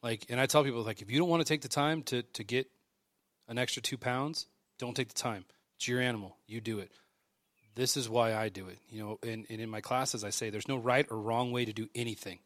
Like, 0.02 0.26
and 0.28 0.40
I 0.40 0.46
tell 0.46 0.64
people, 0.64 0.82
like, 0.82 1.02
if 1.02 1.10
you 1.10 1.18
don't 1.18 1.28
want 1.28 1.40
to 1.40 1.48
take 1.48 1.62
the 1.62 1.68
time 1.68 2.02
to, 2.04 2.22
to 2.22 2.44
get 2.44 2.68
an 3.48 3.58
extra 3.58 3.82
two 3.82 3.98
pounds, 3.98 4.46
don't 4.78 4.94
take 4.94 5.08
the 5.08 5.14
time. 5.14 5.44
It's 5.76 5.88
your 5.88 6.00
animal. 6.00 6.36
You 6.46 6.60
do 6.60 6.78
it. 6.78 6.92
This 7.74 7.96
is 7.96 8.08
why 8.08 8.34
I 8.34 8.48
do 8.48 8.66
it. 8.68 8.78
You 8.90 9.00
know, 9.00 9.18
and, 9.22 9.46
and 9.48 9.60
in 9.60 9.70
my 9.70 9.80
classes, 9.80 10.24
I 10.24 10.30
say 10.30 10.50
there's 10.50 10.68
no 10.68 10.76
right 10.76 11.06
or 11.10 11.18
wrong 11.18 11.52
way 11.52 11.64
to 11.64 11.72
do 11.72 11.88
anything. 11.94 12.40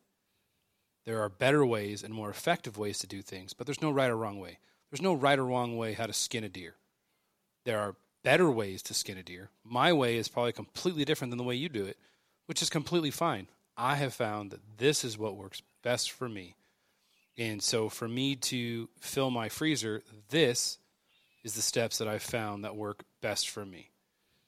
There 1.05 1.21
are 1.23 1.29
better 1.29 1.65
ways 1.67 2.03
and 2.03 2.15
more 2.15 2.31
effective 2.31 2.79
ways 2.79 2.99
to 3.01 3.07
do 3.07 3.23
things, 3.23 3.53
but 3.53 3.67
there's 3.67 3.83
no 3.83 3.91
right 3.91 4.11
or 4.11 4.17
wrong 4.17 4.39
way. 4.39 4.59
There's 4.91 5.03
no 5.03 5.15
right 5.15 5.39
or 5.39 5.45
wrong 5.45 5.77
way 5.77 5.95
how 5.95 6.07
to 6.07 6.13
skin 6.13 6.45
a 6.45 6.49
deer. 6.49 6.75
There 7.65 7.81
are 7.81 7.97
better 8.23 8.51
ways 8.51 8.83
to 8.85 8.95
skin 8.95 9.19
a 9.19 9.23
deer. 9.23 9.49
My 9.65 9.93
way 9.93 10.17
is 10.17 10.29
probably 10.29 10.53
completely 10.53 11.05
different 11.05 11.31
than 11.31 11.39
the 11.39 11.45
way 11.45 11.55
you 11.55 11.69
do 11.69 11.85
it, 11.85 11.97
which 12.47 12.63
is 12.63 12.71
completely 12.71 13.11
fine. 13.11 13.49
I 13.77 13.97
have 13.97 14.15
found 14.15 14.51
that 14.51 14.61
this 14.79 15.05
is 15.05 15.19
what 15.19 15.37
works 15.37 15.63
best 15.83 16.11
for 16.11 16.29
me. 16.29 16.57
And 17.39 17.63
so 17.63 17.89
for 17.89 18.07
me 18.07 18.37
to 18.37 18.89
fill 19.01 19.31
my 19.31 19.49
freezer, 19.49 20.03
this 20.29 20.79
is 21.45 21.55
the 21.55 21.63
steps 21.63 21.99
that 21.99 22.09
I've 22.09 22.23
found 22.23 22.65
that 22.65 22.77
work 22.77 23.05
best 23.21 23.49
for 23.49 23.65
me. 23.65 23.91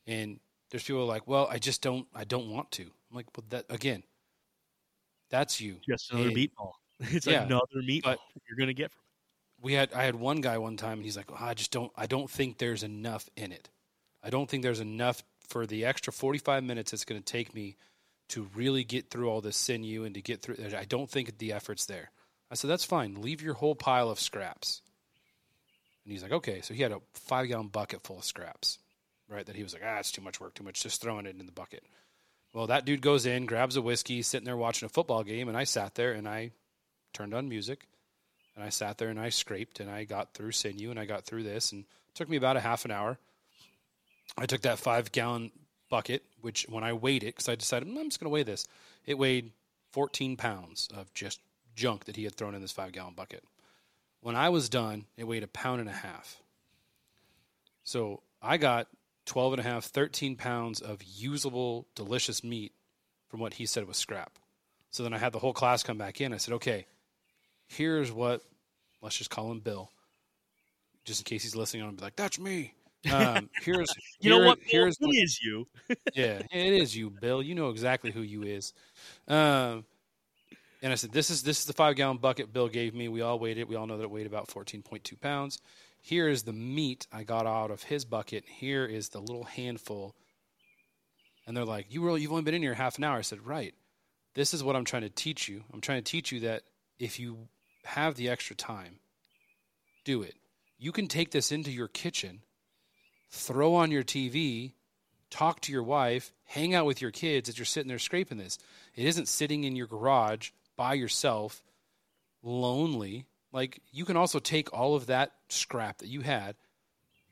And 0.07 0.39
there's 0.71 0.85
people 0.85 1.07
like, 1.07 1.27
well, 1.27 1.49
I 1.51 1.59
just 1.59 1.83
don't, 1.83 2.07
I 2.15 2.25
don't 2.25 2.51
want 2.51 2.71
to. 2.73 2.83
I'm 2.83 3.17
like, 3.17 3.27
well, 3.37 3.45
that 3.51 3.65
again, 3.71 4.03
that's 5.31 5.61
you. 5.61 5.77
Just 5.89 6.13
another 6.13 6.29
and, 6.29 6.37
meatball. 6.37 6.73
It's 7.01 7.27
yeah, 7.27 7.43
another 7.43 7.83
meatball 7.83 8.17
you're 8.49 8.57
going 8.57 8.69
to 8.69 8.75
get 8.75 8.93
from 8.93 9.01
it. 9.01 9.65
we 9.65 9.73
had 9.73 9.93
I 9.93 10.05
had 10.05 10.15
one 10.15 10.41
guy 10.41 10.59
one 10.59 10.77
time 10.77 10.99
and 10.99 11.05
he's 11.05 11.17
like, 11.17 11.31
oh, 11.31 11.37
I 11.39 11.55
just 11.55 11.73
don't 11.73 11.91
I 11.97 12.07
don't 12.07 12.31
think 12.31 12.59
there's 12.59 12.85
enough 12.85 13.29
in 13.37 13.51
it. 13.51 13.69
I 14.23 14.31
don't 14.31 14.49
think 14.49 14.63
there's 14.63 14.81
enough 14.81 15.23
for 15.49 15.67
the 15.67 15.85
extra 15.85 16.13
45 16.13 16.63
minutes 16.63 16.93
it's 16.93 17.05
going 17.05 17.21
to 17.21 17.33
take 17.33 17.53
me 17.53 17.77
to 18.29 18.49
really 18.55 18.85
get 18.85 19.11
through 19.11 19.29
all 19.29 19.41
this 19.41 19.57
sinew 19.57 20.05
and 20.05 20.15
to 20.15 20.23
get 20.23 20.43
through 20.43 20.57
I 20.77 20.85
don't 20.85 21.11
think 21.11 21.39
the 21.39 21.53
effort's 21.53 21.87
there. 21.87 22.11
I 22.51 22.55
said 22.55 22.71
that's 22.71 22.85
fine. 22.85 23.21
Leave 23.21 23.43
your 23.43 23.55
whole 23.55 23.75
pile 23.75 24.11
of 24.11 24.21
scraps. 24.21 24.81
And 26.05 26.13
he's 26.13 26.23
like, 26.23 26.33
okay. 26.33 26.61
So 26.61 26.75
he 26.75 26.83
had 26.83 26.93
a 26.93 27.01
five 27.15 27.49
gallon 27.49 27.69
bucket 27.69 28.03
full 28.05 28.19
of 28.19 28.25
scraps, 28.25 28.79
right? 29.29 29.45
That 29.45 29.57
he 29.57 29.63
was 29.63 29.73
like, 29.73 29.83
ah, 29.85 29.99
it's 29.99 30.13
too 30.13 30.23
much 30.23 30.41
work, 30.41 30.55
too 30.55 30.65
much, 30.65 30.83
just 30.83 31.01
throwing 31.01 31.27
it 31.27 31.37
in 31.39 31.47
the 31.47 31.53
bucket. 31.53 31.85
Well, 32.53 32.69
that 32.69 32.85
dude 32.85 33.01
goes 33.01 33.27
in, 33.27 33.47
grabs 33.47 33.77
a 33.77 33.83
whiskey, 33.83 34.23
sitting 34.23 34.45
there 34.45 34.57
watching 34.57 34.87
a 34.87 34.91
football 34.91 35.25
game, 35.25 35.49
and 35.49 35.57
I 35.57 35.65
sat 35.65 35.97
there 35.97 36.13
and 36.13 36.29
I 36.29 36.53
turned 37.13 37.35
on 37.35 37.49
music 37.49 37.87
and 38.55 38.65
I 38.65 38.69
sat 38.69 38.99
there 38.99 39.09
and 39.09 39.19
I 39.19 39.31
scraped 39.31 39.81
and 39.81 39.91
I 39.91 40.05
got 40.05 40.35
through 40.35 40.53
sinew 40.53 40.91
and 40.91 40.99
I 40.99 41.05
got 41.05 41.25
through 41.25 41.43
this 41.43 41.73
and 41.73 41.85
took 42.15 42.29
me 42.29 42.37
about 42.37 42.57
a 42.57 42.61
half 42.61 42.85
an 42.85 42.91
hour. 42.91 43.19
I 44.37 44.47
took 44.47 44.63
that 44.63 44.79
five 44.79 45.13
gallon 45.13 45.51
bucket, 45.89 46.23
which 46.41 46.67
when 46.69 46.85
I 46.85 46.93
weighed 46.93 47.23
it, 47.23 47.35
because 47.35 47.49
I 47.49 47.55
decided 47.55 47.89
mm, 47.89 47.99
I'm 47.99 48.09
just 48.09 48.21
going 48.21 48.31
to 48.31 48.35
weigh 48.35 48.43
this, 48.43 48.67
it 49.07 49.19
weighed 49.19 49.53
14 49.93 50.37
pounds 50.37 50.89
of 50.95 51.13
just 51.15 51.41
junk 51.77 52.05
that 52.05 52.17
he 52.17 52.25
had 52.25 52.35
thrown 52.35 52.55
in 52.55 52.63
this 52.63 52.73
five 52.73 52.93
gallon 52.93 53.15
bucket. 53.15 53.45
When 54.21 54.37
I 54.37 54.49
was 54.49 54.69
done, 54.69 55.07
it 55.17 55.25
weighed 55.25 55.43
a 55.43 55.49
pound 55.49 55.81
and 55.81 55.89
a 55.89 55.93
half. 55.93 56.41
So 57.83 58.23
I 58.41 58.57
got 58.57 58.89
12 59.27 59.55
and 59.55 59.61
a 59.61 59.63
half, 59.63 59.85
13 59.85 60.37
pounds 60.37 60.81
of 60.81 61.03
usable, 61.03 61.87
delicious 61.95 62.43
meat 62.43 62.73
from 63.29 63.41
what 63.41 63.55
he 63.55 63.67
said 63.67 63.87
was 63.87 63.97
scrap. 63.97 64.39
So 64.91 65.03
then 65.03 65.13
I 65.13 65.19
had 65.19 65.33
the 65.33 65.39
whole 65.39 65.53
class 65.53 65.83
come 65.83 65.99
back 65.99 66.21
in. 66.21 66.33
I 66.33 66.39
said, 66.39 66.55
okay, 66.55 66.87
here's 67.67 68.13
what, 68.13 68.43
let's 69.03 69.17
just 69.17 69.31
call 69.31 69.51
him 69.51 69.61
Bill, 69.61 69.91
just 71.05 71.21
in 71.21 71.25
case 71.25 71.43
he's 71.43 71.57
listening 71.57 71.83
on 71.83 71.91
and 71.91 71.99
be 71.99 72.05
like, 72.05 72.17
that's 72.17 72.39
me. 72.39 72.75
Um, 73.13 73.51
here's, 73.63 73.89
You 74.21 74.31
know 74.31 74.37
here- 74.39 74.47
what? 74.47 74.59
Bill? 74.61 74.69
Here's 74.71 74.97
It 75.01 75.07
is 75.09 75.43
you. 75.43 75.67
yeah, 76.15 76.43
it 76.53 76.73
is 76.73 76.97
you, 76.97 77.11
Bill. 77.11 77.43
You 77.43 77.55
know 77.55 77.71
exactly 77.71 78.11
who 78.11 78.23
you 78.23 78.43
is. 78.43 78.73
Um, 79.29 79.85
and 80.83 80.93
I 80.93 80.95
said, 80.97 81.13
"This 81.13 81.31
is 81.31 81.43
this 81.43 81.61
is 81.61 81.65
the 81.67 81.73
five 81.73 81.97
gallon 81.97 82.19
bucket 82.19 82.53
Bill 82.53 82.69
gave 82.69 82.95
me. 82.95 83.09
We 83.09 83.21
all 83.23 83.39
weighed 83.39 83.59
it. 83.59 83.69
We 83.69 83.77
all 83.77 83.87
know 83.87 83.97
that 83.97 84.05
it 84.05 84.11
weighed 84.11 84.27
about 84.27 84.49
fourteen 84.49 84.83
point 84.83 85.05
two 85.05 85.17
pounds. 85.17 85.61
Here 86.01 86.29
is 86.29 86.43
the 86.43 86.53
meat 86.53 87.07
I 87.13 87.25
got 87.25 87.47
out 87.47 87.71
of 87.71 87.83
his 87.83 88.05
bucket. 88.05 88.45
Here 88.47 88.85
is 88.85 89.09
the 89.11 89.21
little 89.21 89.45
handful." 89.45 90.15
And 91.47 91.57
they're 91.57 91.65
like, 91.65 91.87
"You 91.93 92.03
really, 92.03 92.23
you've 92.23 92.31
only 92.33 92.43
been 92.45 92.55
in 92.55 92.63
here 92.63 92.75
half 92.75 92.99
an 92.99 93.05
hour." 93.05 93.17
I 93.19 93.23
said, 93.23 93.47
"Right. 93.47 93.75
This 94.35 94.53
is 94.53 94.65
what 94.65 94.75
I'm 94.77 94.85
trying 94.85 95.03
to 95.03 95.11
teach 95.11 95.49
you. 95.49 95.63
I'm 95.73 95.81
trying 95.81 96.03
to 96.03 96.11
teach 96.11 96.33
you 96.33 96.41
that 96.41 96.63
if 96.99 97.21
you 97.21 97.49
have 97.85 98.17
the 98.17 98.29
extra 98.29 98.57
time, 98.57 98.99
do 100.05 100.23
it. 100.23 100.35
You 100.79 100.91
can 100.93 101.07
take 101.07 101.31
this 101.31 101.53
into 101.53 101.71
your 101.71 101.87
kitchen, 101.89 102.41
throw 103.35 103.75
on 103.75 103.91
your 103.91 104.05
TV." 104.05 104.75
talk 105.35 105.61
to 105.61 105.73
your 105.73 105.83
wife, 105.83 106.33
hang 106.45 106.75
out 106.75 106.87
with 106.87 107.03
your 107.03 107.11
kids 107.11 107.49
as 107.49 107.59
you're 107.59 107.65
sitting 107.65 107.89
there 107.89 107.99
scraping 107.99 108.39
this. 108.39 108.57
It 108.95 109.05
isn't 109.05 109.27
sitting 109.27 109.65
in 109.65 109.75
your 109.75 109.89
garage 109.89 110.51
by 110.77 110.95
yourself, 110.95 111.61
lonely. 112.45 113.27
Like 113.53 113.81
you 113.91 114.05
can 114.05 114.17
also 114.17 114.39
take 114.39 114.73
all 114.73 114.95
of 114.95 115.07
that 115.07 115.33
scrap 115.49 115.99
that 115.99 116.09
you 116.09 116.21
had, 116.21 116.55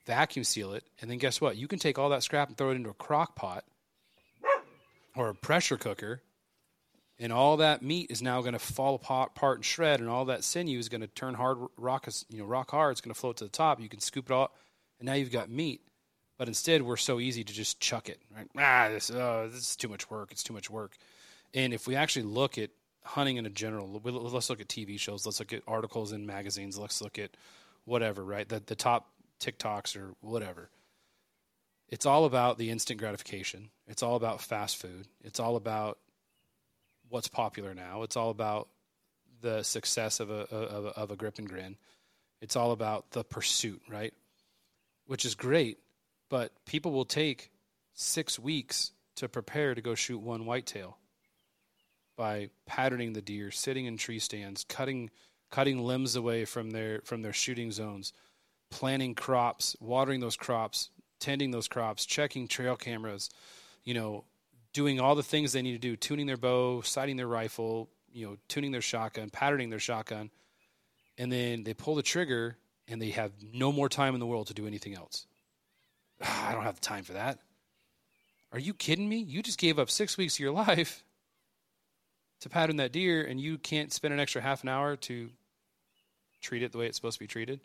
vacuum 0.05 0.43
seal 0.43 0.73
it, 0.73 0.85
and 1.01 1.09
then 1.09 1.19
guess 1.19 1.41
what? 1.41 1.57
You 1.57 1.69
can 1.69 1.79
take 1.79 1.97
all 1.97 2.09
that 2.11 2.25
scrap 2.25 2.49
and 2.49 2.59
throw 2.59 2.71
it 2.71 2.75
into 2.75 2.91
a 2.91 2.95
crock 2.95 3.37
pot 3.37 3.65
or 5.15 5.29
a 5.29 5.35
pressure 5.35 5.77
cooker, 5.77 6.23
and 7.21 7.33
all 7.33 7.59
that 7.59 7.83
meat 7.83 8.11
is 8.11 8.21
now 8.21 8.41
going 8.41 8.55
to 8.55 8.59
fall 8.59 8.97
apart, 8.97 9.59
and 9.59 9.65
shred, 9.65 10.01
and 10.01 10.09
all 10.09 10.25
that 10.25 10.43
sinew 10.43 10.79
is 10.79 10.89
going 10.89 11.03
to 11.03 11.07
turn 11.07 11.35
hard 11.35 11.59
rock, 11.77 12.09
you 12.31 12.39
know, 12.39 12.47
rock 12.47 12.73
hard. 12.73 12.93
It's 12.93 13.01
going 13.01 13.15
to 13.15 13.21
float 13.21 13.37
to 13.37 13.45
the 13.45 13.51
top. 13.51 13.81
You 13.81 13.89
can 13.89 14.01
scoop 14.01 14.29
it 14.29 14.33
all, 14.33 14.51
and 14.99 15.07
now 15.07 15.15
you've 15.15 15.31
got 15.31 15.49
meat. 15.49 15.83
But 16.43 16.49
instead, 16.49 16.83
we're 16.83 16.97
so 16.97 17.21
easy 17.21 17.45
to 17.45 17.53
just 17.53 17.79
chuck 17.79 18.09
it. 18.09 18.21
Right? 18.37 18.49
Ah, 18.59 18.89
this, 18.89 19.13
oh, 19.13 19.49
this 19.49 19.61
is 19.61 19.77
too 19.77 19.87
much 19.87 20.11
work. 20.11 20.33
It's 20.33 20.43
too 20.43 20.53
much 20.53 20.69
work. 20.69 20.97
And 21.55 21.73
if 21.73 21.87
we 21.87 21.95
actually 21.95 22.25
look 22.25 22.59
at 22.59 22.71
hunting 23.05 23.37
in 23.37 23.47
a 23.47 23.49
general, 23.49 24.01
let's 24.03 24.51
look 24.51 24.61
at 24.61 24.67
TV 24.67 24.99
shows. 24.99 25.25
Let's 25.25 25.39
look 25.39 25.53
at 25.53 25.63
articles 25.69 26.11
in 26.11 26.27
magazines. 26.27 26.77
Let's 26.77 27.01
look 27.01 27.17
at 27.17 27.37
whatever, 27.85 28.25
right? 28.25 28.49
The, 28.49 28.61
the 28.67 28.75
top 28.75 29.09
TikToks 29.39 29.97
or 29.97 30.15
whatever. 30.21 30.69
It's 31.89 32.07
all 32.07 32.25
about 32.25 32.59
the 32.59 32.71
instant 32.71 32.99
gratification. 32.99 33.71
It's 33.87 34.03
all 34.03 34.17
about 34.17 34.41
fast 34.41 34.79
food. 34.79 35.07
It's 35.23 35.39
all 35.39 35.55
about 35.55 35.99
what's 37.09 37.29
popular 37.29 37.73
now. 37.73 38.03
It's 38.03 38.17
all 38.17 38.31
about 38.31 38.67
the 39.43 39.63
success 39.63 40.19
of 40.19 40.29
a, 40.29 40.53
of 40.53 40.87
a, 40.87 40.89
of 40.89 41.11
a 41.13 41.17
grip 41.17 41.39
and 41.39 41.49
grin. 41.49 41.77
It's 42.41 42.57
all 42.57 42.73
about 42.73 43.13
the 43.13 43.23
pursuit, 43.23 43.81
right? 43.89 44.13
Which 45.07 45.25
is 45.25 45.37
great 45.37 45.79
but 46.33 46.51
people 46.65 46.93
will 46.93 47.05
take 47.05 47.51
six 47.93 48.39
weeks 48.39 48.93
to 49.17 49.29
prepare 49.29 49.75
to 49.75 49.83
go 49.83 49.95
shoot 49.95 50.17
one 50.17 50.47
whitetail 50.47 50.97
by 52.17 52.49
patterning 52.65 53.13
the 53.13 53.21
deer, 53.21 53.51
sitting 53.51 53.85
in 53.85 53.99
tree 53.99 54.19
stands, 54.19 54.65
cutting 54.65 55.11
cutting 55.51 55.79
limbs 55.79 56.17
away 56.17 56.47
from 56.47 56.71
their 56.71 57.03
from 57.05 57.21
their 57.21 57.35
shooting 57.35 57.71
zones, 57.71 58.15
planting 58.71 59.15
crops, 59.15 59.77
watering 59.79 60.21
those 60.21 60.39
crops, 60.39 60.89
tending 61.21 61.51
those 61.51 61.69
crops, 61.69 62.07
checking 62.07 62.49
trail 62.49 62.77
cameras, 62.77 63.29
you 63.85 63.93
know, 63.93 64.25
doing 64.73 65.01
all 65.01 65.15
the 65.15 65.23
things 65.23 65.53
they 65.53 65.61
need 65.61 65.73
to 65.73 65.79
do, 65.79 65.97
tuning 65.97 66.25
their 66.25 66.39
bow, 66.39 66.81
sighting 66.81 67.19
their 67.19 67.29
rifle, 67.29 67.91
you 68.11 68.27
know, 68.27 68.39
tuning 68.49 68.73
their 68.73 68.81
shotgun, 68.81 69.29
patterning 69.29 69.69
their 69.69 69.79
shotgun, 69.79 70.31
and 71.19 71.31
then 71.31 71.63
they 71.63 71.75
pull 71.75 71.95
the 71.95 72.03
trigger 72.03 72.57
and 72.89 73.03
they 73.03 73.11
have 73.11 73.33
no 73.53 73.71
more 73.71 73.91
time 73.91 74.15
in 74.15 74.21
the 74.21 74.27
world 74.27 74.47
to 74.47 74.55
do 74.55 74.67
anything 74.67 74.95
else. 74.95 75.27
I 76.47 76.53
don't 76.53 76.65
have 76.65 76.77
the 76.77 76.81
time 76.81 77.05
for 77.05 77.15
that. 77.15 77.39
Are 78.53 78.59
you 78.59 78.75
kidding 78.75 79.09
me? 79.09 79.19
You 79.19 79.43
just 79.43 79.59
gave 79.59 79.79
up 79.79 79.91
six 79.91 80.17
weeks 80.17 80.37
of 80.37 80.41
your 80.41 80.53
life 80.53 81.05
to 82.41 82.49
pattern 82.49 82.77
that 82.77 82.93
deer, 82.93 83.25
and 83.25 83.41
you 83.41 83.59
can't 83.59 83.93
spend 83.93 84.13
an 84.15 84.21
extra 84.21 84.43
half 84.43 84.63
an 84.63 84.69
hour 84.69 84.97
to 84.97 85.31
treat 86.41 86.63
it 86.63 86.73
the 86.73 86.79
way 86.79 86.87
it's 86.87 86.97
supposed 86.97 87.19
to 87.19 87.25
be 87.25 87.29
treated. 87.29 87.61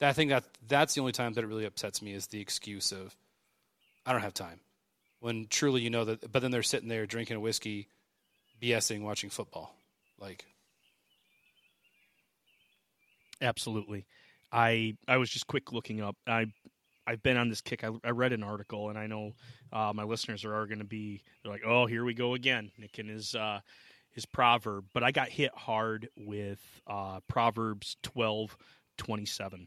I 0.00 0.12
think 0.12 0.30
that 0.30 0.44
that's 0.66 0.94
the 0.94 1.00
only 1.00 1.12
time 1.12 1.34
that 1.34 1.44
it 1.44 1.46
really 1.46 1.66
upsets 1.66 2.00
me 2.00 2.14
is 2.14 2.28
the 2.28 2.40
excuse 2.40 2.90
of 2.90 3.14
I 4.06 4.12
don't 4.12 4.22
have 4.22 4.32
time. 4.32 4.60
When 5.18 5.46
truly 5.50 5.82
you 5.82 5.90
know 5.90 6.06
that, 6.06 6.32
but 6.32 6.40
then 6.40 6.50
they're 6.50 6.62
sitting 6.62 6.88
there 6.88 7.04
drinking 7.04 7.36
a 7.36 7.40
whiskey, 7.40 7.88
BSing, 8.62 9.02
watching 9.02 9.28
football. 9.28 9.74
Like, 10.18 10.46
Absolutely. 13.42 14.06
I 14.52 14.96
I 15.08 15.16
was 15.16 15.30
just 15.30 15.46
quick 15.46 15.72
looking 15.72 16.00
up. 16.00 16.16
I 16.26 16.46
I've 17.10 17.22
been 17.22 17.36
on 17.36 17.48
this 17.48 17.60
kick. 17.60 17.82
I, 17.82 17.90
I 18.04 18.10
read 18.10 18.32
an 18.32 18.42
article, 18.44 18.88
and 18.88 18.96
I 18.98 19.06
know 19.08 19.32
uh, 19.72 19.92
my 19.94 20.04
listeners 20.04 20.44
are, 20.44 20.54
are 20.54 20.66
going 20.66 20.78
to 20.78 20.84
be 20.84 21.22
they're 21.42 21.52
like, 21.52 21.64
"Oh, 21.66 21.86
here 21.86 22.04
we 22.04 22.14
go 22.14 22.34
again." 22.34 22.70
Nick 22.78 22.98
and 22.98 23.10
his 23.10 23.34
uh, 23.34 23.60
his 24.12 24.26
proverb, 24.26 24.84
but 24.94 25.02
I 25.02 25.10
got 25.10 25.28
hit 25.28 25.50
hard 25.54 26.08
with 26.16 26.60
uh, 26.86 27.18
Proverbs 27.28 27.96
twelve 28.02 28.56
twenty 28.96 29.26
seven. 29.26 29.66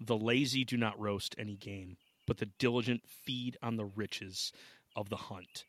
The 0.00 0.16
lazy 0.16 0.64
do 0.64 0.76
not 0.76 0.98
roast 0.98 1.34
any 1.38 1.56
game, 1.56 1.96
but 2.26 2.38
the 2.38 2.48
diligent 2.58 3.02
feed 3.06 3.56
on 3.62 3.76
the 3.76 3.84
riches 3.84 4.52
of 4.96 5.10
the 5.10 5.16
hunt. 5.16 5.64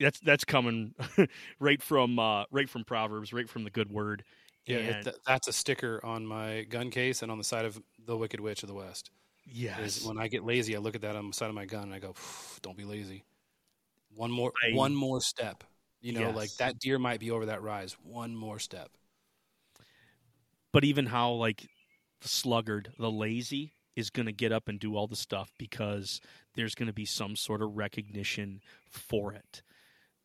That's 0.00 0.18
that's 0.20 0.44
coming 0.44 0.94
right 1.60 1.82
from 1.82 2.18
uh, 2.18 2.44
right 2.50 2.68
from 2.68 2.84
Proverbs, 2.84 3.32
right 3.32 3.48
from 3.48 3.64
the 3.64 3.70
good 3.70 3.90
word. 3.90 4.24
yeah, 4.66 4.78
And- 4.78 5.04
th- 5.04 5.16
that's 5.26 5.48
a 5.48 5.52
sticker 5.52 6.00
on 6.02 6.26
my 6.26 6.62
gun 6.62 6.90
case 6.90 7.22
and 7.22 7.30
on 7.30 7.38
the 7.38 7.44
side 7.44 7.64
of 7.66 7.78
the 8.04 8.16
Wicked 8.16 8.40
Witch 8.40 8.62
of 8.62 8.68
the 8.68 8.74
West. 8.74 9.10
Yes, 9.44 9.98
is 9.98 10.04
when 10.06 10.18
I 10.18 10.28
get 10.28 10.44
lazy, 10.44 10.76
I 10.76 10.78
look 10.80 10.94
at 10.94 11.02
that 11.02 11.16
on 11.16 11.28
the 11.28 11.32
side 11.34 11.48
of 11.48 11.54
my 11.54 11.66
gun 11.66 11.84
and 11.84 11.94
I 11.94 11.98
go, 11.98 12.14
"Don't 12.62 12.76
be 12.76 12.84
lazy. 12.84 13.24
One 14.14 14.30
more, 14.30 14.52
I- 14.68 14.74
one 14.74 14.94
more 14.94 15.20
step. 15.20 15.64
You 16.00 16.12
know, 16.12 16.30
like 16.36 16.50
that 16.58 16.78
deer 16.80 16.98
might 16.98 17.20
be 17.20 17.30
over 17.30 17.46
that 17.46 17.62
rise. 17.62 17.92
One 18.02 18.34
more 18.34 18.58
step. 18.58 18.90
but 20.72 20.84
even 20.84 21.06
how 21.06 21.32
like 21.32 21.68
the 22.22 22.28
sluggard, 22.28 22.92
the 22.98 23.10
lazy 23.10 23.74
is 23.94 24.08
going 24.10 24.24
to 24.26 24.32
get 24.32 24.52
up 24.52 24.68
and 24.68 24.80
do 24.80 24.96
all 24.96 25.06
the 25.06 25.14
stuff 25.16 25.52
because 25.58 26.20
there's 26.54 26.74
going 26.74 26.86
to 26.86 26.92
be 26.94 27.04
some 27.04 27.36
sort 27.36 27.60
of 27.60 27.76
recognition 27.76 28.62
for 28.88 29.32
it. 29.34 29.62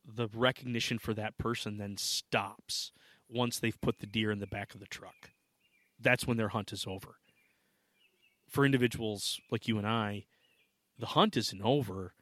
The 0.06 0.30
recognition 0.34 1.00
for 1.00 1.14
that 1.16 1.38
person 1.38 1.78
then 1.78 1.98
stops 1.98 2.94
once 3.28 3.60
they've 3.60 3.80
put 3.82 4.00
the 4.00 4.08
deer 4.08 4.32
in 4.32 4.40
the 4.40 4.48
back 4.48 4.74
of 4.74 4.80
the 4.80 4.86
truck. 4.88 5.32
That's 6.00 6.26
when 6.26 6.38
their 6.38 6.48
hunt 6.50 6.72
is 6.72 6.86
over. 6.88 7.18
For 8.48 8.66
individuals 8.66 9.40
like 9.52 9.68
you 9.68 9.78
and 9.78 9.88
I, 9.88 10.26
the 10.98 11.08
hunt 11.08 11.38
isn't 11.38 11.62
over 11.62 12.14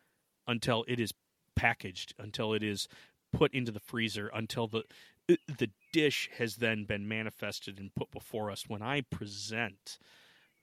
until 0.47 0.83
it 0.87 0.99
is 0.99 1.13
packaged, 1.55 2.13
until 2.17 2.53
it 2.53 2.63
is 2.63 2.87
put 3.31 3.53
into 3.53 3.71
the 3.71 3.79
freezer, 3.79 4.29
until 4.33 4.67
the 4.67 4.83
the 5.27 5.71
dish 5.91 6.29
has 6.37 6.57
then 6.57 6.85
been 6.85 7.07
manifested 7.07 7.79
and 7.79 7.95
put 7.95 8.11
before 8.11 8.51
us. 8.51 8.65
When 8.67 8.83
I 8.83 9.01
present 9.01 9.97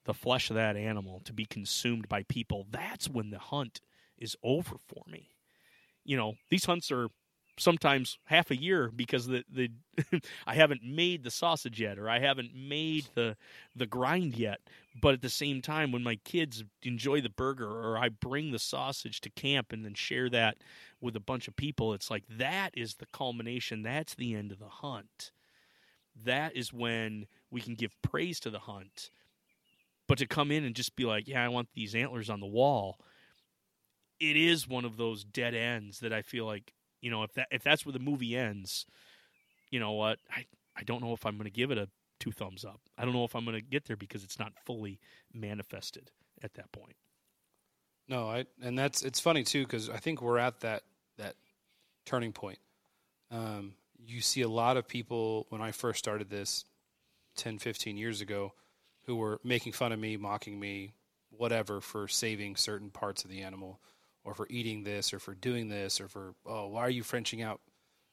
the 0.05 0.15
flesh 0.15 0.51
of 0.51 0.57
that 0.57 0.77
animal 0.77 1.21
to 1.25 1.33
be 1.33 1.45
consumed 1.45 2.09
by 2.09 2.23
people, 2.25 2.67
that's 2.71 3.09
when 3.09 3.31
the 3.31 3.39
hunt 3.39 3.81
is 4.19 4.37
over 4.43 4.77
for 4.87 5.03
me. 5.11 5.31
You 6.05 6.17
know, 6.17 6.35
these 6.49 6.67
hunts 6.67 6.93
are 6.93 7.09
sometimes 7.63 8.19
half 8.25 8.51
a 8.51 8.57
year 8.57 8.91
because 8.95 9.27
the 9.27 9.45
the 9.51 9.71
I 10.47 10.55
haven't 10.55 10.83
made 10.85 11.23
the 11.23 11.31
sausage 11.31 11.81
yet 11.81 11.99
or 11.99 12.09
I 12.09 12.19
haven't 12.19 12.55
made 12.55 13.07
the 13.15 13.37
the 13.75 13.87
grind 13.87 14.37
yet. 14.37 14.61
But 15.01 15.15
at 15.15 15.23
the 15.23 15.31
same 15.31 15.63
time 15.63 15.91
when 15.91 16.03
my 16.03 16.17
kids 16.17 16.65
enjoy 16.83 17.23
the 17.23 17.31
burger 17.31 17.69
or 17.69 17.97
I 17.97 18.11
bring 18.11 18.53
the 18.53 18.59
sausage 18.59 19.21
to 19.23 19.31
camp 19.31 19.73
and 19.73 19.85
then 19.85 19.95
share 19.95 20.29
that 20.31 20.59
with 21.01 21.17
a 21.17 21.21
bunch 21.21 21.49
of 21.49 21.57
people, 21.57 21.95
it's 21.95 22.11
like 22.11 22.25
that 22.29 22.73
is 22.77 22.97
the 22.97 23.07
culmination. 23.07 23.83
That's 23.83 24.15
the 24.15 24.35
end 24.35 24.53
of 24.53 24.59
the 24.59 24.69
hunt. 24.69 25.33
That 26.25 26.55
is 26.55 26.73
when 26.73 27.27
we 27.51 27.61
can 27.63 27.75
give 27.75 28.01
praise 28.03 28.39
to 28.41 28.51
the 28.51 28.59
hunt. 28.59 29.11
But 30.07 30.19
to 30.19 30.27
come 30.27 30.51
in 30.51 30.65
and 30.65 30.75
just 30.75 30.95
be 30.95 31.05
like, 31.05 31.27
yeah, 31.27 31.43
I 31.43 31.49
want 31.49 31.69
these 31.75 31.95
antlers 31.95 32.29
on 32.29 32.41
the 32.41 32.47
wall, 32.47 32.99
it 34.21 34.37
is 34.37 34.69
one 34.69 34.85
of 34.85 34.97
those 34.97 35.25
dead 35.25 35.55
ends 35.55 36.01
that 36.01 36.13
I 36.13 36.23
feel 36.23 36.45
like, 36.45 36.75
you 37.03 37.11
know, 37.11 37.25
if 37.25 37.35
that 37.35 37.49
if 37.51 37.63
that's 37.63 37.85
where 37.85 37.93
the 37.93 37.99
movie 37.99 38.37
ends, 38.37 38.87
you 39.71 39.79
know 39.79 39.93
what? 39.93 40.19
I, 40.35 40.47
I 40.75 40.85
don't 40.85 41.03
know 41.03 41.13
if 41.13 41.27
I'm 41.27 41.37
going 41.37 41.45
to 41.45 41.51
give 41.51 41.71
it 41.71 41.77
a 41.77 41.89
two 42.19 42.33
thumbs 42.33 42.65
up. 42.65 42.81
I 42.97 43.05
don't 43.05 43.13
know 43.13 43.25
if 43.25 43.35
I'm 43.35 43.45
going 43.45 43.59
to 43.59 43.65
get 43.65 43.85
there 43.85 43.97
because 43.97 44.25
it's 44.25 44.39
not 44.39 44.53
fully 44.65 45.01
manifested 45.35 46.11
at 46.43 46.55
that 46.55 46.71
point. 46.73 46.97
No, 48.09 48.29
I 48.29 48.47
and 48.63 48.79
that's 48.79 49.03
it's 49.03 49.21
funny 49.21 49.43
too 49.43 49.65
because 49.65 49.91
I 49.91 49.99
think 49.99 50.23
we're 50.23 50.39
at 50.39 50.61
that 50.61 50.85
that 51.19 51.35
turning 52.07 52.33
point. 52.33 52.59
Um, 53.31 53.75
you 54.07 54.21
see 54.21 54.43
a 54.43 54.49
lot 54.49 54.77
of 54.77 54.87
people 54.87 55.47
when 55.49 55.61
I 55.61 55.73
first 55.73 55.99
started 55.99 56.29
this 56.31 56.65
10, 57.37 57.59
15 57.59 57.97
years 57.97 58.21
ago 58.21 58.53
who 59.07 59.17
were 59.17 59.41
making 59.43 59.73
fun 59.73 59.93
of 59.93 59.99
me, 59.99 60.17
mocking 60.17 60.61
me, 60.61 60.93
whatever 61.31 61.81
for 61.81 62.09
saving 62.09 62.57
certain 62.57 62.91
parts 62.91 63.25
of 63.25 63.31
the 63.31 63.41
animal 63.41 63.81
or 64.25 64.35
for 64.35 64.47
eating 64.51 64.85
this 64.85 65.13
or 65.13 65.19
for 65.19 65.35
doing 65.35 65.69
this 65.69 66.01
or 66.01 66.09
for 66.09 66.35
oh 66.47 66.67
why 66.69 66.81
are 66.81 66.91
you 66.91 67.03
frenching 67.03 67.43
out? 67.43 67.61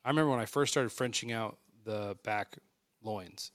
I 0.03 0.09
remember 0.09 0.31
when 0.31 0.39
i 0.39 0.45
first 0.45 0.71
started 0.71 0.91
frenching 0.91 1.31
out 1.31 1.57
the 1.83 2.17
back 2.23 2.57
loins. 3.03 3.51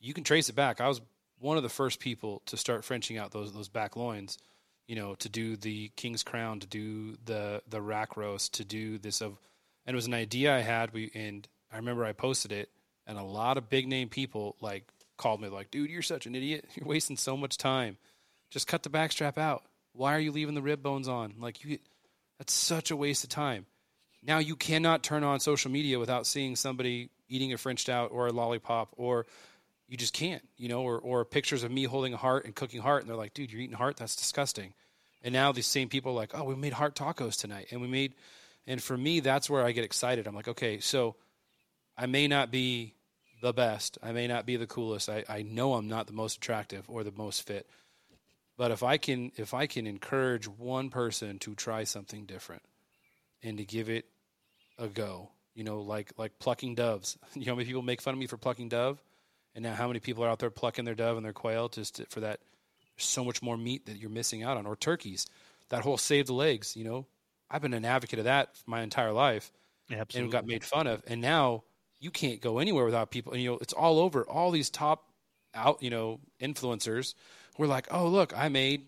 You 0.00 0.14
can 0.14 0.24
trace 0.24 0.48
it 0.48 0.54
back. 0.54 0.80
I 0.80 0.88
was 0.88 1.00
one 1.38 1.56
of 1.56 1.62
the 1.62 1.68
first 1.68 2.00
people 2.00 2.42
to 2.46 2.56
start 2.56 2.84
frenching 2.84 3.18
out 3.18 3.32
those 3.32 3.52
those 3.52 3.68
back 3.68 3.96
loins 3.96 4.38
you 4.86 4.96
know 4.96 5.14
to 5.14 5.28
do 5.28 5.56
the 5.56 5.90
king's 5.96 6.22
crown 6.22 6.60
to 6.60 6.66
do 6.66 7.16
the 7.24 7.62
the 7.68 7.80
rack 7.80 8.16
roast 8.16 8.54
to 8.54 8.64
do 8.64 8.98
this 8.98 9.20
of 9.20 9.38
and 9.86 9.94
it 9.94 9.96
was 9.96 10.06
an 10.06 10.14
idea 10.14 10.54
i 10.54 10.60
had. 10.60 10.92
We 10.92 11.10
and 11.14 11.46
i 11.72 11.76
remember 11.76 12.04
i 12.04 12.12
posted 12.12 12.52
it 12.52 12.70
and 13.06 13.18
a 13.18 13.22
lot 13.22 13.56
of 13.56 13.68
big 13.68 13.86
name 13.88 14.08
people 14.08 14.56
like 14.60 14.84
called 15.16 15.40
me 15.40 15.48
like 15.48 15.70
dude 15.70 15.90
you're 15.90 16.02
such 16.02 16.26
an 16.26 16.34
idiot. 16.34 16.64
You're 16.74 16.88
wasting 16.88 17.16
so 17.16 17.36
much 17.36 17.56
time. 17.56 17.98
Just 18.50 18.66
cut 18.66 18.82
the 18.82 18.90
backstrap 18.90 19.38
out 19.38 19.62
why 19.92 20.14
are 20.14 20.20
you 20.20 20.32
leaving 20.32 20.54
the 20.54 20.62
rib 20.62 20.82
bones 20.82 21.08
on? 21.08 21.34
Like 21.38 21.64
you 21.64 21.78
that's 22.38 22.52
such 22.52 22.90
a 22.90 22.96
waste 22.96 23.24
of 23.24 23.30
time. 23.30 23.66
Now 24.22 24.38
you 24.38 24.56
cannot 24.56 25.02
turn 25.02 25.24
on 25.24 25.40
social 25.40 25.70
media 25.70 25.98
without 25.98 26.26
seeing 26.26 26.56
somebody 26.56 27.10
eating 27.28 27.52
a 27.52 27.58
French 27.58 27.88
out 27.88 28.10
or 28.12 28.26
a 28.26 28.32
lollipop 28.32 28.94
or 28.96 29.26
you 29.88 29.96
just 29.96 30.14
can't, 30.14 30.42
you 30.56 30.68
know, 30.68 30.82
or, 30.82 30.98
or 30.98 31.24
pictures 31.24 31.64
of 31.64 31.70
me 31.70 31.84
holding 31.84 32.14
a 32.14 32.16
heart 32.16 32.44
and 32.44 32.54
cooking 32.54 32.80
heart 32.80 33.02
and 33.02 33.10
they're 33.10 33.16
like, 33.16 33.34
dude, 33.34 33.50
you're 33.50 33.60
eating 33.60 33.76
heart? 33.76 33.96
That's 33.96 34.14
disgusting. 34.14 34.72
And 35.22 35.32
now 35.32 35.52
these 35.52 35.66
same 35.66 35.88
people 35.88 36.12
are 36.12 36.16
like, 36.16 36.30
oh, 36.34 36.44
we 36.44 36.54
made 36.54 36.72
heart 36.72 36.94
tacos 36.94 37.38
tonight. 37.38 37.68
And 37.70 37.80
we 37.80 37.88
made, 37.88 38.14
and 38.66 38.82
for 38.82 38.96
me, 38.96 39.20
that's 39.20 39.50
where 39.50 39.64
I 39.64 39.72
get 39.72 39.84
excited. 39.84 40.26
I'm 40.26 40.34
like, 40.34 40.48
okay, 40.48 40.80
so 40.80 41.16
I 41.98 42.06
may 42.06 42.28
not 42.28 42.50
be 42.50 42.94
the 43.42 43.52
best. 43.52 43.98
I 44.02 44.12
may 44.12 44.26
not 44.26 44.46
be 44.46 44.56
the 44.56 44.66
coolest. 44.66 45.08
I, 45.08 45.24
I 45.28 45.42
know 45.42 45.74
I'm 45.74 45.88
not 45.88 46.06
the 46.06 46.12
most 46.12 46.36
attractive 46.36 46.84
or 46.88 47.04
the 47.04 47.12
most 47.12 47.46
fit. 47.46 47.68
But 48.60 48.72
if 48.72 48.82
I 48.82 48.98
can 48.98 49.32
if 49.36 49.54
I 49.54 49.66
can 49.66 49.86
encourage 49.86 50.46
one 50.46 50.90
person 50.90 51.38
to 51.38 51.54
try 51.54 51.84
something 51.84 52.26
different 52.26 52.60
and 53.42 53.56
to 53.56 53.64
give 53.64 53.88
it 53.88 54.04
a 54.76 54.86
go, 54.86 55.30
you 55.54 55.64
know, 55.64 55.80
like 55.80 56.12
like 56.18 56.38
plucking 56.38 56.74
doves. 56.74 57.16
You 57.34 57.46
know, 57.46 57.56
many 57.56 57.64
people 57.64 57.80
make 57.80 58.02
fun 58.02 58.12
of 58.12 58.20
me 58.20 58.26
for 58.26 58.36
plucking 58.36 58.68
dove, 58.68 59.02
and 59.54 59.62
now 59.62 59.72
how 59.72 59.86
many 59.86 59.98
people 59.98 60.24
are 60.24 60.28
out 60.28 60.40
there 60.40 60.50
plucking 60.50 60.84
their 60.84 60.94
dove 60.94 61.16
and 61.16 61.24
their 61.24 61.32
quail 61.32 61.70
just 61.70 61.94
to, 61.94 62.06
for 62.10 62.20
that? 62.20 62.40
So 62.98 63.24
much 63.24 63.40
more 63.40 63.56
meat 63.56 63.86
that 63.86 63.96
you're 63.96 64.10
missing 64.10 64.42
out 64.42 64.58
on, 64.58 64.66
or 64.66 64.76
turkeys. 64.76 65.26
That 65.70 65.80
whole 65.80 65.96
save 65.96 66.26
the 66.26 66.34
legs. 66.34 66.76
You 66.76 66.84
know, 66.84 67.06
I've 67.50 67.62
been 67.62 67.72
an 67.72 67.86
advocate 67.86 68.18
of 68.18 68.26
that 68.26 68.50
my 68.66 68.82
entire 68.82 69.12
life, 69.12 69.50
Absolutely. 69.90 70.20
and 70.20 70.32
got 70.32 70.46
made 70.46 70.64
fun 70.64 70.86
of, 70.86 71.02
and 71.06 71.22
now 71.22 71.64
you 71.98 72.10
can't 72.10 72.42
go 72.42 72.58
anywhere 72.58 72.84
without 72.84 73.10
people. 73.10 73.32
And 73.32 73.40
you 73.40 73.52
know, 73.52 73.58
it's 73.62 73.72
all 73.72 73.98
over. 74.00 74.22
All 74.24 74.50
these 74.50 74.68
top 74.68 75.06
out, 75.54 75.82
you 75.82 75.88
know, 75.88 76.20
influencers 76.42 77.14
we're 77.60 77.66
like, 77.66 77.88
oh, 77.90 78.08
look, 78.08 78.32
I 78.36 78.48
made 78.48 78.86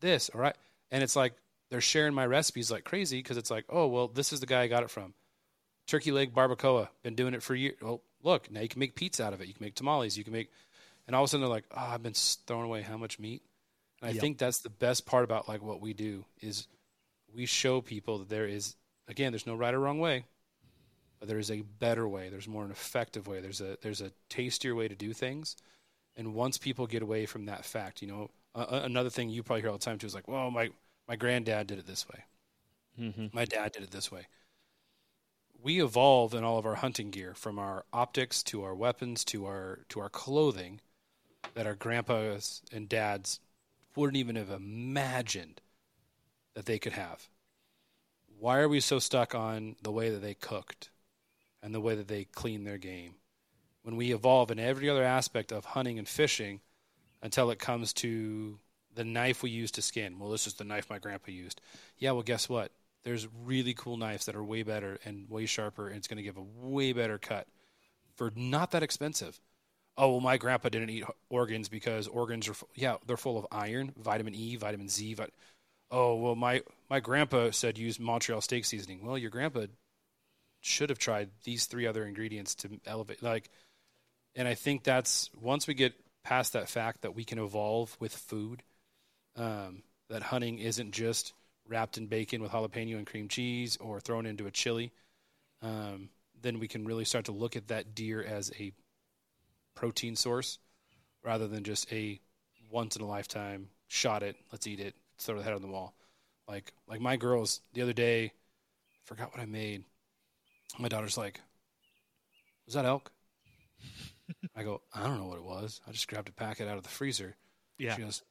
this. 0.00 0.28
All 0.34 0.40
right. 0.40 0.54
And 0.90 1.02
it's 1.02 1.16
like 1.16 1.32
they're 1.70 1.80
sharing 1.80 2.12
my 2.12 2.26
recipes 2.26 2.70
like 2.70 2.84
crazy 2.84 3.16
because 3.18 3.38
it's 3.38 3.50
like, 3.50 3.64
oh, 3.70 3.86
well, 3.86 4.08
this 4.08 4.34
is 4.34 4.40
the 4.40 4.46
guy 4.46 4.60
I 4.60 4.66
got 4.68 4.82
it 4.82 4.90
from. 4.90 5.14
Turkey 5.86 6.12
leg 6.12 6.34
barbacoa. 6.34 6.88
Been 7.02 7.14
doing 7.14 7.32
it 7.32 7.42
for 7.42 7.54
years. 7.54 7.76
Well, 7.80 8.02
look, 8.22 8.50
now 8.50 8.60
you 8.60 8.68
can 8.68 8.78
make 8.78 8.94
pizza 8.94 9.24
out 9.24 9.32
of 9.32 9.40
it. 9.40 9.48
You 9.48 9.54
can 9.54 9.64
make 9.64 9.74
tamales. 9.74 10.18
You 10.18 10.24
can 10.24 10.34
make, 10.34 10.50
and 11.06 11.16
all 11.16 11.22
of 11.22 11.28
a 11.28 11.30
sudden 11.30 11.40
they're 11.40 11.48
like, 11.48 11.64
oh, 11.74 11.80
I've 11.80 12.02
been 12.02 12.12
throwing 12.12 12.66
away 12.66 12.82
how 12.82 12.98
much 12.98 13.18
meat. 13.18 13.42
And 14.02 14.10
I 14.10 14.12
Yep. 14.12 14.20
think 14.20 14.38
that's 14.38 14.58
the 14.58 14.68
best 14.68 15.06
part 15.06 15.24
about 15.24 15.48
like 15.48 15.62
what 15.62 15.80
we 15.80 15.94
do 15.94 16.26
is 16.42 16.68
we 17.34 17.46
show 17.46 17.80
people 17.80 18.18
that 18.18 18.28
there 18.28 18.46
is, 18.46 18.76
again, 19.08 19.32
there's 19.32 19.46
no 19.46 19.54
right 19.54 19.72
or 19.72 19.80
wrong 19.80 19.98
way, 19.98 20.26
but 21.18 21.28
there 21.28 21.38
is 21.38 21.50
a 21.50 21.62
better 21.62 22.06
way. 22.06 22.28
There's 22.28 22.46
more 22.48 22.66
an 22.66 22.70
effective 22.70 23.26
way. 23.26 23.40
There's 23.40 23.62
a 23.62 23.78
there's 23.80 24.02
a 24.02 24.12
tastier 24.28 24.74
way 24.74 24.88
to 24.88 24.94
do 24.94 25.14
things. 25.14 25.56
And 26.20 26.34
once 26.34 26.58
people 26.58 26.86
get 26.86 27.00
away 27.00 27.24
from 27.24 27.46
that 27.46 27.64
fact, 27.64 28.02
you 28.02 28.08
know, 28.08 28.30
uh, 28.54 28.80
another 28.84 29.08
thing 29.08 29.30
you 29.30 29.42
probably 29.42 29.62
hear 29.62 29.70
all 29.70 29.78
the 29.78 29.82
time 29.82 29.96
too 29.96 30.06
is 30.06 30.14
like, 30.14 30.28
well, 30.28 30.50
my 30.50 30.68
my 31.08 31.16
granddad 31.16 31.66
did 31.66 31.78
it 31.78 31.86
this 31.86 32.06
way. 32.06 32.24
Mm-hmm. 33.00 33.26
My 33.32 33.46
dad 33.46 33.72
did 33.72 33.84
it 33.84 33.90
this 33.90 34.12
way. 34.12 34.26
We 35.62 35.82
evolve 35.82 36.34
in 36.34 36.44
all 36.44 36.58
of 36.58 36.66
our 36.66 36.74
hunting 36.74 37.10
gear, 37.10 37.32
from 37.32 37.58
our 37.58 37.86
optics 37.90 38.42
to 38.44 38.62
our 38.64 38.74
weapons 38.74 39.24
to 39.26 39.46
our 39.46 39.78
to 39.88 40.00
our 40.00 40.10
clothing, 40.10 40.82
that 41.54 41.66
our 41.66 41.74
grandpas 41.74 42.60
and 42.70 42.86
dads 42.86 43.40
wouldn't 43.96 44.18
even 44.18 44.36
have 44.36 44.50
imagined 44.50 45.62
that 46.52 46.66
they 46.66 46.78
could 46.78 46.92
have. 46.92 47.30
Why 48.38 48.58
are 48.58 48.68
we 48.68 48.80
so 48.80 48.98
stuck 48.98 49.34
on 49.34 49.76
the 49.80 49.90
way 49.90 50.10
that 50.10 50.20
they 50.20 50.34
cooked 50.34 50.90
and 51.62 51.74
the 51.74 51.80
way 51.80 51.94
that 51.94 52.08
they 52.08 52.24
cleaned 52.24 52.66
their 52.66 52.76
game? 52.76 53.14
When 53.82 53.96
we 53.96 54.12
evolve 54.12 54.50
in 54.50 54.58
every 54.58 54.90
other 54.90 55.04
aspect 55.04 55.52
of 55.52 55.64
hunting 55.64 55.98
and 55.98 56.06
fishing 56.06 56.60
until 57.22 57.50
it 57.50 57.58
comes 57.58 57.92
to 57.94 58.58
the 58.94 59.04
knife 59.04 59.42
we 59.42 59.50
use 59.50 59.70
to 59.72 59.82
skin. 59.82 60.18
Well, 60.18 60.30
this 60.30 60.46
is 60.46 60.54
the 60.54 60.64
knife 60.64 60.90
my 60.90 60.98
grandpa 60.98 61.30
used. 61.30 61.60
Yeah, 61.98 62.12
well, 62.12 62.22
guess 62.22 62.48
what? 62.48 62.72
There's 63.04 63.28
really 63.44 63.72
cool 63.74 63.96
knives 63.96 64.26
that 64.26 64.34
are 64.34 64.44
way 64.44 64.62
better 64.62 64.98
and 65.04 65.28
way 65.30 65.46
sharper, 65.46 65.88
and 65.88 65.96
it's 65.96 66.08
going 66.08 66.18
to 66.18 66.22
give 66.22 66.36
a 66.36 66.42
way 66.42 66.92
better 66.92 67.18
cut 67.18 67.46
for 68.16 68.32
not 68.36 68.72
that 68.72 68.82
expensive. 68.82 69.40
Oh, 69.96 70.12
well, 70.12 70.20
my 70.20 70.36
grandpa 70.36 70.68
didn't 70.68 70.90
eat 70.90 71.04
organs 71.28 71.68
because 71.68 72.08
organs 72.08 72.48
are, 72.48 72.54
yeah, 72.74 72.96
they're 73.06 73.16
full 73.16 73.38
of 73.38 73.46
iron, 73.50 73.92
vitamin 73.96 74.34
E, 74.34 74.56
vitamin 74.56 74.88
Z. 74.88 75.14
Vit- 75.14 75.34
oh, 75.90 76.16
well, 76.16 76.34
my, 76.34 76.62
my 76.88 77.00
grandpa 77.00 77.50
said 77.50 77.78
use 77.78 77.98
Montreal 77.98 78.40
steak 78.40 78.64
seasoning. 78.64 79.04
Well, 79.04 79.18
your 79.18 79.30
grandpa 79.30 79.66
should 80.60 80.90
have 80.90 80.98
tried 80.98 81.30
these 81.44 81.66
three 81.66 81.86
other 81.86 82.04
ingredients 82.04 82.54
to 82.56 82.68
elevate. 82.86 83.22
Like, 83.22 83.50
and 84.34 84.46
I 84.46 84.54
think 84.54 84.84
that's 84.84 85.30
once 85.40 85.66
we 85.66 85.74
get 85.74 85.94
past 86.22 86.52
that 86.52 86.68
fact 86.68 87.02
that 87.02 87.14
we 87.14 87.24
can 87.24 87.38
evolve 87.38 87.96
with 88.00 88.14
food, 88.14 88.62
um, 89.36 89.82
that 90.08 90.22
hunting 90.22 90.58
isn't 90.58 90.92
just 90.92 91.32
wrapped 91.68 91.98
in 91.98 92.06
bacon 92.06 92.42
with 92.42 92.52
jalapeno 92.52 92.96
and 92.96 93.06
cream 93.06 93.28
cheese 93.28 93.76
or 93.76 94.00
thrown 94.00 94.26
into 94.26 94.46
a 94.46 94.50
chili, 94.50 94.92
um, 95.62 96.08
then 96.42 96.58
we 96.58 96.68
can 96.68 96.84
really 96.84 97.04
start 97.04 97.26
to 97.26 97.32
look 97.32 97.56
at 97.56 97.68
that 97.68 97.94
deer 97.94 98.22
as 98.22 98.52
a 98.58 98.72
protein 99.74 100.16
source 100.16 100.58
rather 101.22 101.46
than 101.46 101.64
just 101.64 101.90
a 101.92 102.20
once 102.70 102.96
in 102.96 103.02
a 103.02 103.06
lifetime 103.06 103.68
shot 103.88 104.22
it, 104.22 104.36
let's 104.52 104.66
eat 104.66 104.80
it, 104.80 104.94
throw 105.18 105.36
the 105.36 105.42
head 105.42 105.52
on 105.52 105.62
the 105.62 105.68
wall. 105.68 105.94
Like 106.48 106.72
like 106.88 107.00
my 107.00 107.16
girls 107.16 107.60
the 107.74 107.82
other 107.82 107.92
day, 107.92 108.24
I 108.24 108.30
forgot 109.04 109.32
what 109.32 109.40
I 109.40 109.46
made. 109.46 109.84
My 110.78 110.88
daughter's 110.88 111.18
like, 111.18 111.40
"Was 112.66 112.74
that 112.74 112.84
elk?" 112.84 113.12
I 114.56 114.62
go, 114.62 114.82
"I 114.94 115.02
don't 115.02 115.18
know 115.18 115.26
what 115.26 115.38
it 115.38 115.44
was. 115.44 115.80
I 115.86 115.92
just 115.92 116.08
grabbed 116.08 116.28
a 116.28 116.32
packet 116.32 116.68
out 116.68 116.76
of 116.76 116.82
the 116.82 116.88
freezer." 116.88 117.36
Yeah. 117.78 117.96
She 117.96 118.02
goes, 118.02 118.22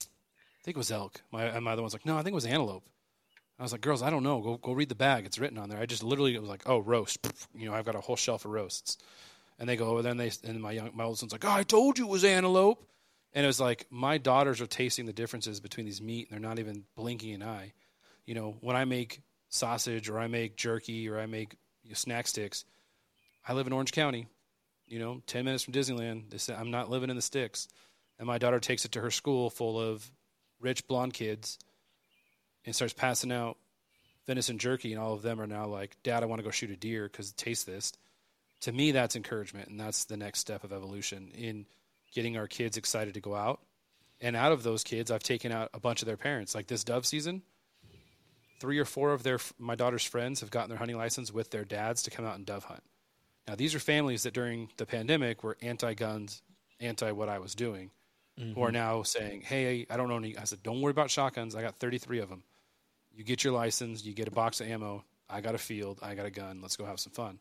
"I 0.00 0.62
think 0.64 0.76
it 0.76 0.78
was 0.78 0.90
elk." 0.90 1.22
My 1.30 1.44
and 1.44 1.64
my 1.64 1.72
other 1.72 1.82
one's 1.82 1.94
like, 1.94 2.06
"No, 2.06 2.16
I 2.16 2.22
think 2.22 2.32
it 2.32 2.34
was 2.34 2.46
antelope." 2.46 2.84
I 3.58 3.62
was 3.62 3.72
like, 3.72 3.80
"Girls, 3.80 4.02
I 4.02 4.10
don't 4.10 4.22
know. 4.22 4.40
Go 4.40 4.56
go 4.56 4.72
read 4.72 4.88
the 4.88 4.94
bag. 4.94 5.26
It's 5.26 5.38
written 5.38 5.58
on 5.58 5.68
there." 5.68 5.80
I 5.80 5.86
just 5.86 6.02
literally 6.02 6.34
it 6.34 6.40
was 6.40 6.50
like, 6.50 6.62
"Oh, 6.66 6.78
roast." 6.78 7.26
You 7.54 7.68
know, 7.68 7.74
I've 7.74 7.84
got 7.84 7.96
a 7.96 8.00
whole 8.00 8.16
shelf 8.16 8.44
of 8.44 8.52
roasts. 8.52 8.98
And 9.58 9.68
they 9.68 9.76
go 9.76 9.88
over 9.88 10.02
there, 10.02 10.12
and 10.12 10.20
they 10.20 10.30
and 10.44 10.62
my 10.62 10.72
young 10.72 10.90
my 10.94 11.04
oldest 11.04 11.22
one's 11.22 11.32
like, 11.32 11.44
"Oh, 11.44 11.50
I 11.50 11.64
told 11.64 11.98
you 11.98 12.06
it 12.06 12.10
was 12.10 12.24
antelope." 12.24 12.88
And 13.32 13.44
it 13.44 13.48
was 13.48 13.60
like 13.60 13.86
my 13.90 14.18
daughters 14.18 14.60
are 14.60 14.66
tasting 14.66 15.06
the 15.06 15.12
differences 15.12 15.60
between 15.60 15.86
these 15.86 16.00
meat, 16.00 16.28
and 16.30 16.32
they're 16.32 16.48
not 16.48 16.58
even 16.58 16.84
blinking 16.94 17.34
an 17.34 17.42
eye. 17.42 17.72
You 18.24 18.34
know, 18.34 18.56
when 18.60 18.76
I 18.76 18.84
make 18.84 19.22
sausage 19.48 20.08
or 20.08 20.18
I 20.18 20.28
make 20.28 20.56
jerky 20.56 21.08
or 21.08 21.18
I 21.18 21.26
make 21.26 21.56
you 21.82 21.90
know, 21.90 21.94
snack 21.94 22.26
sticks, 22.28 22.64
I 23.46 23.54
live 23.54 23.66
in 23.66 23.72
Orange 23.72 23.92
County. 23.92 24.28
You 24.88 24.98
know, 24.98 25.22
ten 25.26 25.44
minutes 25.44 25.64
from 25.64 25.74
Disneyland. 25.74 26.30
They 26.30 26.38
said, 26.38 26.56
I'm 26.58 26.70
not 26.70 26.90
living 26.90 27.10
in 27.10 27.16
the 27.16 27.22
sticks. 27.22 27.68
And 28.18 28.26
my 28.26 28.38
daughter 28.38 28.58
takes 28.58 28.84
it 28.84 28.92
to 28.92 29.00
her 29.00 29.10
school 29.10 29.50
full 29.50 29.80
of 29.80 30.10
rich 30.60 30.86
blonde 30.88 31.14
kids 31.14 31.58
and 32.64 32.74
starts 32.74 32.92
passing 32.92 33.32
out 33.32 33.56
venison 34.26 34.58
jerky, 34.58 34.92
and 34.92 35.00
all 35.00 35.14
of 35.14 35.22
them 35.22 35.40
are 35.40 35.46
now 35.46 35.66
like, 35.66 35.96
"Dad, 36.02 36.22
I 36.22 36.26
want 36.26 36.40
to 36.40 36.44
go 36.44 36.50
shoot 36.50 36.70
a 36.70 36.76
deer 36.76 37.08
because 37.08 37.32
taste 37.32 37.66
this." 37.66 37.92
To 38.62 38.72
me, 38.72 38.90
that's 38.90 39.16
encouragement, 39.16 39.68
and 39.68 39.80
that's 39.80 40.04
the 40.04 40.16
next 40.16 40.40
step 40.40 40.64
of 40.64 40.72
evolution 40.72 41.30
in 41.30 41.66
getting 42.12 42.36
our 42.36 42.46
kids 42.48 42.76
excited 42.76 43.14
to 43.14 43.20
go 43.20 43.34
out. 43.34 43.60
And 44.20 44.34
out 44.34 44.52
of 44.52 44.64
those 44.64 44.82
kids, 44.82 45.10
I've 45.10 45.22
taken 45.22 45.52
out 45.52 45.70
a 45.72 45.80
bunch 45.80 46.02
of 46.02 46.06
their 46.06 46.16
parents. 46.16 46.54
Like 46.54 46.66
this 46.66 46.84
dove 46.84 47.06
season, 47.06 47.42
three 48.60 48.78
or 48.78 48.84
four 48.84 49.12
of 49.12 49.22
their 49.22 49.38
my 49.58 49.76
daughter's 49.76 50.04
friends 50.04 50.40
have 50.40 50.50
gotten 50.50 50.68
their 50.68 50.78
hunting 50.78 50.96
license 50.96 51.32
with 51.32 51.50
their 51.50 51.64
dads 51.64 52.02
to 52.02 52.10
come 52.10 52.24
out 52.24 52.36
and 52.36 52.44
dove 52.44 52.64
hunt. 52.64 52.82
Now, 53.48 53.54
these 53.54 53.74
are 53.74 53.80
families 53.80 54.24
that 54.24 54.34
during 54.34 54.68
the 54.76 54.84
pandemic 54.84 55.42
were 55.42 55.56
anti-guns, 55.62 56.42
anti 56.80 57.10
what 57.12 57.30
I 57.30 57.38
was 57.38 57.54
doing, 57.54 57.90
who 58.36 58.62
are 58.62 58.66
mm-hmm. 58.66 58.74
now 58.74 59.02
saying, 59.02 59.40
"Hey, 59.40 59.86
I 59.88 59.96
don't 59.96 60.08
know 60.08 60.18
any." 60.18 60.36
I 60.36 60.44
said, 60.44 60.62
"Don't 60.62 60.82
worry 60.82 60.90
about 60.90 61.10
shotguns. 61.10 61.56
I 61.56 61.62
got 61.62 61.78
33 61.78 62.18
of 62.18 62.28
them. 62.28 62.44
You 63.10 63.24
get 63.24 63.42
your 63.42 63.54
license, 63.54 64.04
you 64.04 64.12
get 64.12 64.28
a 64.28 64.30
box 64.30 64.60
of 64.60 64.68
ammo. 64.68 65.02
I 65.30 65.40
got 65.40 65.54
a 65.54 65.58
field, 65.58 65.98
I 66.02 66.14
got 66.14 66.26
a 66.26 66.30
gun. 66.30 66.60
Let's 66.60 66.76
go 66.76 66.84
have 66.84 67.00
some 67.00 67.12
fun." 67.12 67.40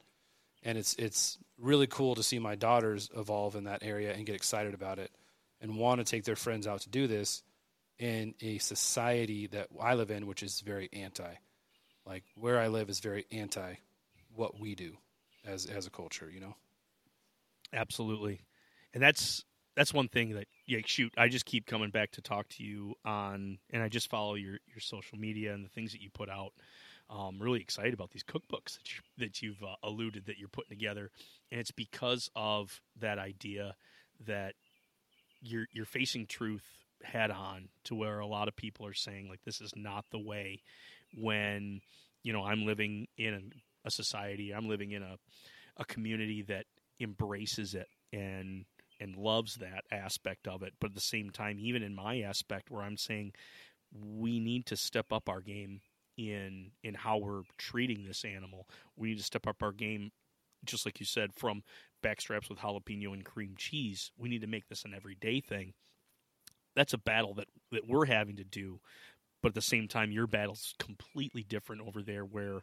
And 0.63 0.77
it's 0.77 0.95
it's 0.95 1.37
really 1.59 1.87
cool 1.87 2.15
to 2.15 2.23
see 2.23 2.39
my 2.39 2.55
daughters 2.55 3.09
evolve 3.15 3.55
in 3.55 3.65
that 3.65 3.83
area 3.83 4.13
and 4.13 4.25
get 4.25 4.35
excited 4.35 4.73
about 4.73 4.99
it, 4.99 5.11
and 5.59 5.77
want 5.77 5.99
to 5.99 6.05
take 6.05 6.23
their 6.23 6.37
friends 6.37 6.67
out 6.67 6.81
to 6.81 6.89
do 6.89 7.07
this 7.07 7.43
in 7.99 8.33
a 8.41 8.59
society 8.59 9.47
that 9.47 9.67
I 9.77 9.95
live 9.95 10.09
in, 10.09 10.25
which 10.25 10.41
is 10.41 10.61
very 10.61 10.89
anti. 10.93 11.33
Like 12.05 12.23
where 12.35 12.59
I 12.59 12.69
live 12.69 12.89
is 12.89 13.01
very 13.01 13.25
anti 13.29 13.75
what 14.33 14.57
we 14.57 14.73
do 14.73 14.97
as 15.47 15.65
as 15.65 15.87
a 15.87 15.89
culture. 15.89 16.29
You 16.29 16.41
know. 16.41 16.55
Absolutely, 17.73 18.41
and 18.93 19.01
that's 19.01 19.43
that's 19.75 19.93
one 19.93 20.07
thing 20.07 20.33
that 20.33 20.47
yeah, 20.65 20.79
shoot, 20.85 21.13
I 21.17 21.27
just 21.27 21.45
keep 21.45 21.67
coming 21.67 21.91
back 21.91 22.11
to 22.13 22.21
talk 22.21 22.49
to 22.49 22.63
you 22.63 22.95
on, 23.05 23.59
and 23.71 23.83
I 23.83 23.89
just 23.89 24.09
follow 24.09 24.33
your 24.33 24.59
your 24.67 24.79
social 24.79 25.17
media 25.17 25.53
and 25.53 25.63
the 25.63 25.69
things 25.69 25.91
that 25.91 26.01
you 26.01 26.09
put 26.09 26.29
out. 26.29 26.53
Um, 27.09 27.37
really 27.39 27.61
excited 27.61 27.93
about 27.93 28.11
these 28.11 28.23
cookbooks 28.23 28.77
that 28.77 28.93
you 28.93 29.01
that 29.19 29.41
you've 29.41 29.63
uh, 29.63 29.75
alluded 29.83 30.25
that 30.25 30.37
you're 30.39 30.49
putting 30.49 30.77
together, 30.77 31.11
and 31.51 31.59
it's 31.61 31.71
because 31.71 32.29
of 32.35 32.81
that 32.99 33.19
idea 33.19 33.75
that 34.25 34.55
you're 35.41 35.67
you're 35.71 35.85
facing 35.85 36.25
truth 36.25 36.65
head 37.03 37.29
on 37.29 37.69
to 37.83 37.93
where 37.93 38.19
a 38.19 38.25
lot 38.25 38.47
of 38.47 38.55
people 38.55 38.85
are 38.85 38.93
saying 38.93 39.29
like 39.29 39.39
this 39.45 39.61
is 39.61 39.71
not 39.75 40.05
the 40.11 40.19
way 40.19 40.63
when 41.15 41.81
you 42.23 42.33
know 42.33 42.43
I'm 42.43 42.65
living 42.65 43.07
in 43.17 43.51
a 43.87 43.91
society. 43.91 44.51
I'm 44.51 44.69
living 44.69 44.91
in 44.91 45.03
a 45.03 45.17
a 45.77 45.85
community 45.85 46.41
that 46.43 46.65
embraces 46.99 47.75
it 47.75 47.87
and 48.11 48.65
and 48.99 49.15
loves 49.15 49.55
that 49.55 49.83
aspect 49.91 50.47
of 50.47 50.63
it. 50.63 50.73
But 50.79 50.91
at 50.91 50.95
the 50.95 51.01
same 51.01 51.29
time 51.29 51.57
even 51.59 51.83
in 51.83 51.95
my 51.95 52.21
aspect 52.21 52.69
where 52.69 52.83
I'm 52.83 52.97
saying 52.97 53.33
we 53.93 54.39
need 54.39 54.65
to 54.67 54.75
step 54.75 55.11
up 55.11 55.29
our 55.29 55.41
game 55.41 55.81
in 56.17 56.71
in 56.83 56.95
how 56.95 57.17
we're 57.17 57.43
treating 57.57 58.05
this 58.05 58.25
animal. 58.25 58.67
We 58.95 59.09
need 59.09 59.19
to 59.19 59.23
step 59.23 59.47
up 59.47 59.61
our 59.61 59.71
game 59.71 60.11
just 60.65 60.85
like 60.85 60.99
you 60.99 61.05
said 61.05 61.33
from 61.35 61.63
backstraps 62.03 62.49
with 62.49 62.59
jalapeno 62.59 63.13
and 63.13 63.23
cream 63.23 63.55
cheese. 63.57 64.11
We 64.17 64.29
need 64.29 64.41
to 64.41 64.47
make 64.47 64.67
this 64.67 64.83
an 64.83 64.93
everyday 64.95 65.39
thing. 65.39 65.73
That's 66.75 66.93
a 66.93 66.97
battle 66.97 67.35
that 67.35 67.47
that 67.71 67.87
we're 67.87 68.05
having 68.05 68.37
to 68.37 68.43
do. 68.43 68.79
But 69.41 69.49
at 69.49 69.55
the 69.55 69.61
same 69.61 69.87
time 69.87 70.11
your 70.11 70.27
battle's 70.27 70.73
completely 70.79 71.43
different 71.43 71.83
over 71.87 72.01
there 72.01 72.25
where 72.25 72.61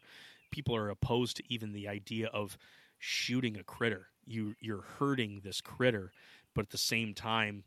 people 0.54 0.76
are 0.76 0.88
opposed 0.88 1.36
to 1.36 1.42
even 1.48 1.72
the 1.72 1.88
idea 1.88 2.28
of 2.28 2.56
shooting 2.98 3.56
a 3.56 3.64
critter 3.64 4.06
you 4.24 4.54
you're 4.60 4.84
hurting 4.98 5.40
this 5.42 5.60
critter 5.60 6.12
but 6.54 6.66
at 6.66 6.70
the 6.70 6.78
same 6.78 7.12
time 7.12 7.64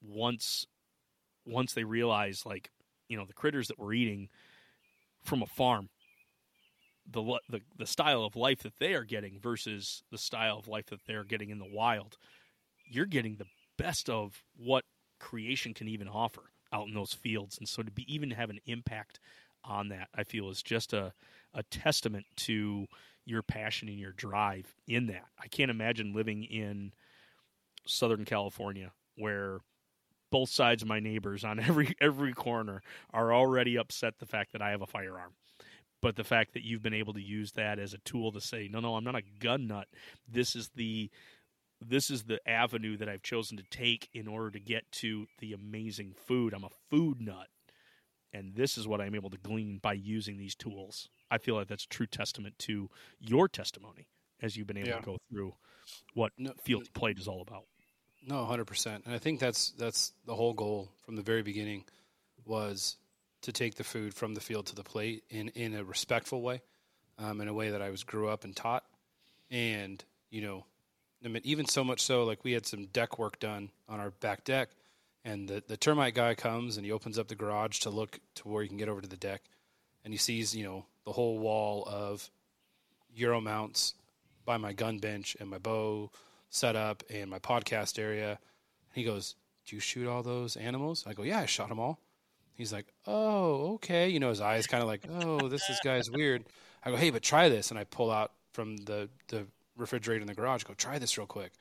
once 0.00 0.64
once 1.44 1.72
they 1.74 1.82
realize 1.82 2.46
like 2.46 2.70
you 3.08 3.16
know 3.16 3.24
the 3.24 3.32
critters 3.32 3.66
that 3.66 3.78
we're 3.78 3.92
eating 3.92 4.28
from 5.24 5.42
a 5.42 5.46
farm 5.46 5.88
the 7.10 7.22
the 7.48 7.60
the 7.76 7.86
style 7.86 8.22
of 8.24 8.36
life 8.36 8.62
that 8.62 8.78
they 8.78 8.94
are 8.94 9.04
getting 9.04 9.40
versus 9.40 10.04
the 10.12 10.18
style 10.18 10.56
of 10.56 10.68
life 10.68 10.86
that 10.86 11.00
they're 11.06 11.24
getting 11.24 11.50
in 11.50 11.58
the 11.58 11.70
wild 11.74 12.16
you're 12.88 13.06
getting 13.06 13.36
the 13.36 13.46
best 13.76 14.08
of 14.08 14.44
what 14.56 14.84
creation 15.18 15.74
can 15.74 15.88
even 15.88 16.08
offer 16.08 16.52
out 16.72 16.88
in 16.88 16.94
those 16.94 17.12
fields. 17.14 17.58
And 17.58 17.68
so 17.68 17.82
to 17.82 17.90
be 17.90 18.12
even 18.12 18.30
have 18.30 18.50
an 18.50 18.60
impact 18.66 19.20
on 19.64 19.88
that, 19.88 20.08
I 20.14 20.24
feel 20.24 20.50
is 20.50 20.62
just 20.62 20.92
a, 20.92 21.12
a 21.54 21.62
testament 21.64 22.26
to 22.36 22.86
your 23.24 23.42
passion 23.42 23.88
and 23.88 23.98
your 23.98 24.12
drive 24.12 24.74
in 24.86 25.06
that. 25.06 25.26
I 25.42 25.48
can't 25.48 25.70
imagine 25.70 26.14
living 26.14 26.44
in 26.44 26.92
Southern 27.86 28.24
California 28.24 28.92
where 29.16 29.60
both 30.30 30.48
sides 30.48 30.82
of 30.82 30.88
my 30.88 31.00
neighbors 31.00 31.44
on 31.44 31.60
every 31.60 31.94
every 32.00 32.32
corner 32.32 32.82
are 33.12 33.32
already 33.32 33.76
upset 33.76 34.18
the 34.18 34.26
fact 34.26 34.52
that 34.52 34.62
I 34.62 34.70
have 34.70 34.82
a 34.82 34.86
firearm. 34.86 35.32
But 36.02 36.16
the 36.16 36.24
fact 36.24 36.54
that 36.54 36.64
you've 36.64 36.82
been 36.82 36.94
able 36.94 37.12
to 37.12 37.20
use 37.22 37.52
that 37.52 37.78
as 37.78 37.92
a 37.92 37.98
tool 37.98 38.32
to 38.32 38.40
say, 38.40 38.70
no, 38.72 38.80
no, 38.80 38.96
I'm 38.96 39.04
not 39.04 39.16
a 39.16 39.22
gun 39.38 39.66
nut. 39.66 39.86
This 40.26 40.56
is 40.56 40.70
the 40.74 41.10
this 41.82 42.10
is 42.10 42.24
the 42.24 42.46
avenue 42.48 42.96
that 42.98 43.08
I've 43.08 43.22
chosen 43.22 43.56
to 43.56 43.64
take 43.70 44.08
in 44.12 44.28
order 44.28 44.50
to 44.50 44.60
get 44.60 44.90
to 44.92 45.26
the 45.38 45.52
amazing 45.52 46.14
food. 46.26 46.52
I'm 46.52 46.64
a 46.64 46.70
food 46.90 47.20
nut. 47.20 47.48
And 48.32 48.54
this 48.54 48.78
is 48.78 48.86
what 48.86 49.00
I'm 49.00 49.14
able 49.14 49.30
to 49.30 49.38
glean 49.38 49.78
by 49.82 49.94
using 49.94 50.38
these 50.38 50.54
tools. 50.54 51.08
I 51.30 51.38
feel 51.38 51.54
like 51.54 51.68
that's 51.68 51.84
a 51.84 51.88
true 51.88 52.06
testament 52.06 52.58
to 52.60 52.90
your 53.20 53.48
testimony 53.48 54.06
as 54.42 54.56
you've 54.56 54.66
been 54.66 54.76
able 54.78 54.88
Yeah. 54.88 54.98
to 54.98 55.02
go 55.04 55.18
through 55.30 55.54
what 56.14 56.32
No- 56.38 56.54
field 56.64 56.84
to 56.86 56.90
plate 56.92 57.18
is 57.18 57.28
all 57.28 57.42
about. 57.42 57.66
No, 58.22 58.44
hundred 58.44 58.66
percent. 58.66 59.04
And 59.06 59.14
I 59.14 59.18
think 59.18 59.40
that's 59.40 59.70
that's 59.72 60.12
the 60.26 60.34
whole 60.34 60.52
goal 60.54 60.92
from 61.04 61.16
the 61.16 61.22
very 61.22 61.42
beginning 61.42 61.84
was 62.44 62.96
to 63.42 63.52
take 63.52 63.76
the 63.76 63.84
food 63.84 64.12
from 64.14 64.34
the 64.34 64.40
field 64.40 64.66
to 64.66 64.74
the 64.74 64.84
plate 64.84 65.24
in 65.30 65.48
in 65.50 65.74
a 65.74 65.84
respectful 65.84 66.42
way, 66.42 66.60
um, 67.18 67.40
in 67.40 67.48
a 67.48 67.54
way 67.54 67.70
that 67.70 67.80
I 67.80 67.90
was 67.90 68.04
grew 68.04 68.28
up 68.28 68.44
and 68.44 68.54
taught, 68.54 68.84
and 69.50 70.04
you 70.30 70.40
know, 70.42 70.66
I 71.24 71.28
mean, 71.28 71.42
even 71.44 71.66
so 71.66 71.82
much 71.84 72.00
so 72.02 72.24
like 72.24 72.44
we 72.44 72.52
had 72.52 72.66
some 72.66 72.86
deck 72.86 73.18
work 73.18 73.38
done 73.40 73.70
on 73.88 74.00
our 74.00 74.10
back 74.10 74.44
deck, 74.44 74.70
and 75.24 75.48
the 75.48 75.62
the 75.66 75.76
termite 75.76 76.14
guy 76.14 76.34
comes 76.34 76.76
and 76.76 76.84
he 76.84 76.92
opens 76.92 77.18
up 77.18 77.28
the 77.28 77.34
garage 77.34 77.78
to 77.80 77.90
look 77.90 78.20
to 78.36 78.48
where 78.48 78.62
he 78.62 78.68
can 78.68 78.76
get 78.76 78.88
over 78.88 79.00
to 79.00 79.08
the 79.08 79.16
deck, 79.16 79.42
and 80.04 80.12
he 80.12 80.18
sees 80.18 80.54
you 80.54 80.64
know 80.64 80.84
the 81.04 81.12
whole 81.12 81.38
wall 81.38 81.84
of 81.86 82.30
Euro 83.14 83.40
mounts 83.40 83.94
by 84.44 84.56
my 84.56 84.72
gun 84.72 84.98
bench 84.98 85.36
and 85.40 85.48
my 85.48 85.58
bow 85.58 86.10
setup 86.48 87.02
and 87.10 87.30
my 87.30 87.38
podcast 87.38 87.98
area. 87.98 88.30
And 88.30 88.38
he 88.94 89.04
goes, 89.04 89.36
"Do 89.66 89.76
you 89.76 89.80
shoot 89.80 90.06
all 90.06 90.22
those 90.22 90.56
animals?" 90.56 91.06
I 91.06 91.14
go, 91.14 91.22
"Yeah, 91.22 91.40
I 91.40 91.46
shot 91.46 91.68
them 91.68 91.78
all." 91.78 92.00
He's 92.54 92.72
like, 92.72 92.86
"Oh, 93.06 93.74
okay." 93.74 94.08
You 94.08 94.20
know, 94.20 94.28
his 94.28 94.40
eyes 94.40 94.66
kind 94.66 94.82
of 94.82 94.88
like, 94.88 95.06
"Oh, 95.08 95.48
this 95.48 95.66
this 95.66 95.80
guy's 95.82 96.10
weird." 96.10 96.44
I 96.84 96.90
go, 96.90 96.96
"Hey, 96.96 97.10
but 97.10 97.22
try 97.22 97.48
this," 97.48 97.70
and 97.70 97.78
I 97.78 97.84
pull 97.84 98.10
out 98.10 98.32
from 98.52 98.76
the 98.78 99.08
the 99.28 99.46
refrigerator 99.76 100.20
in 100.20 100.26
the 100.26 100.34
garage. 100.34 100.64
Go, 100.64 100.74
"Try 100.74 100.98
this 100.98 101.16
real 101.16 101.26
quick." 101.26 101.52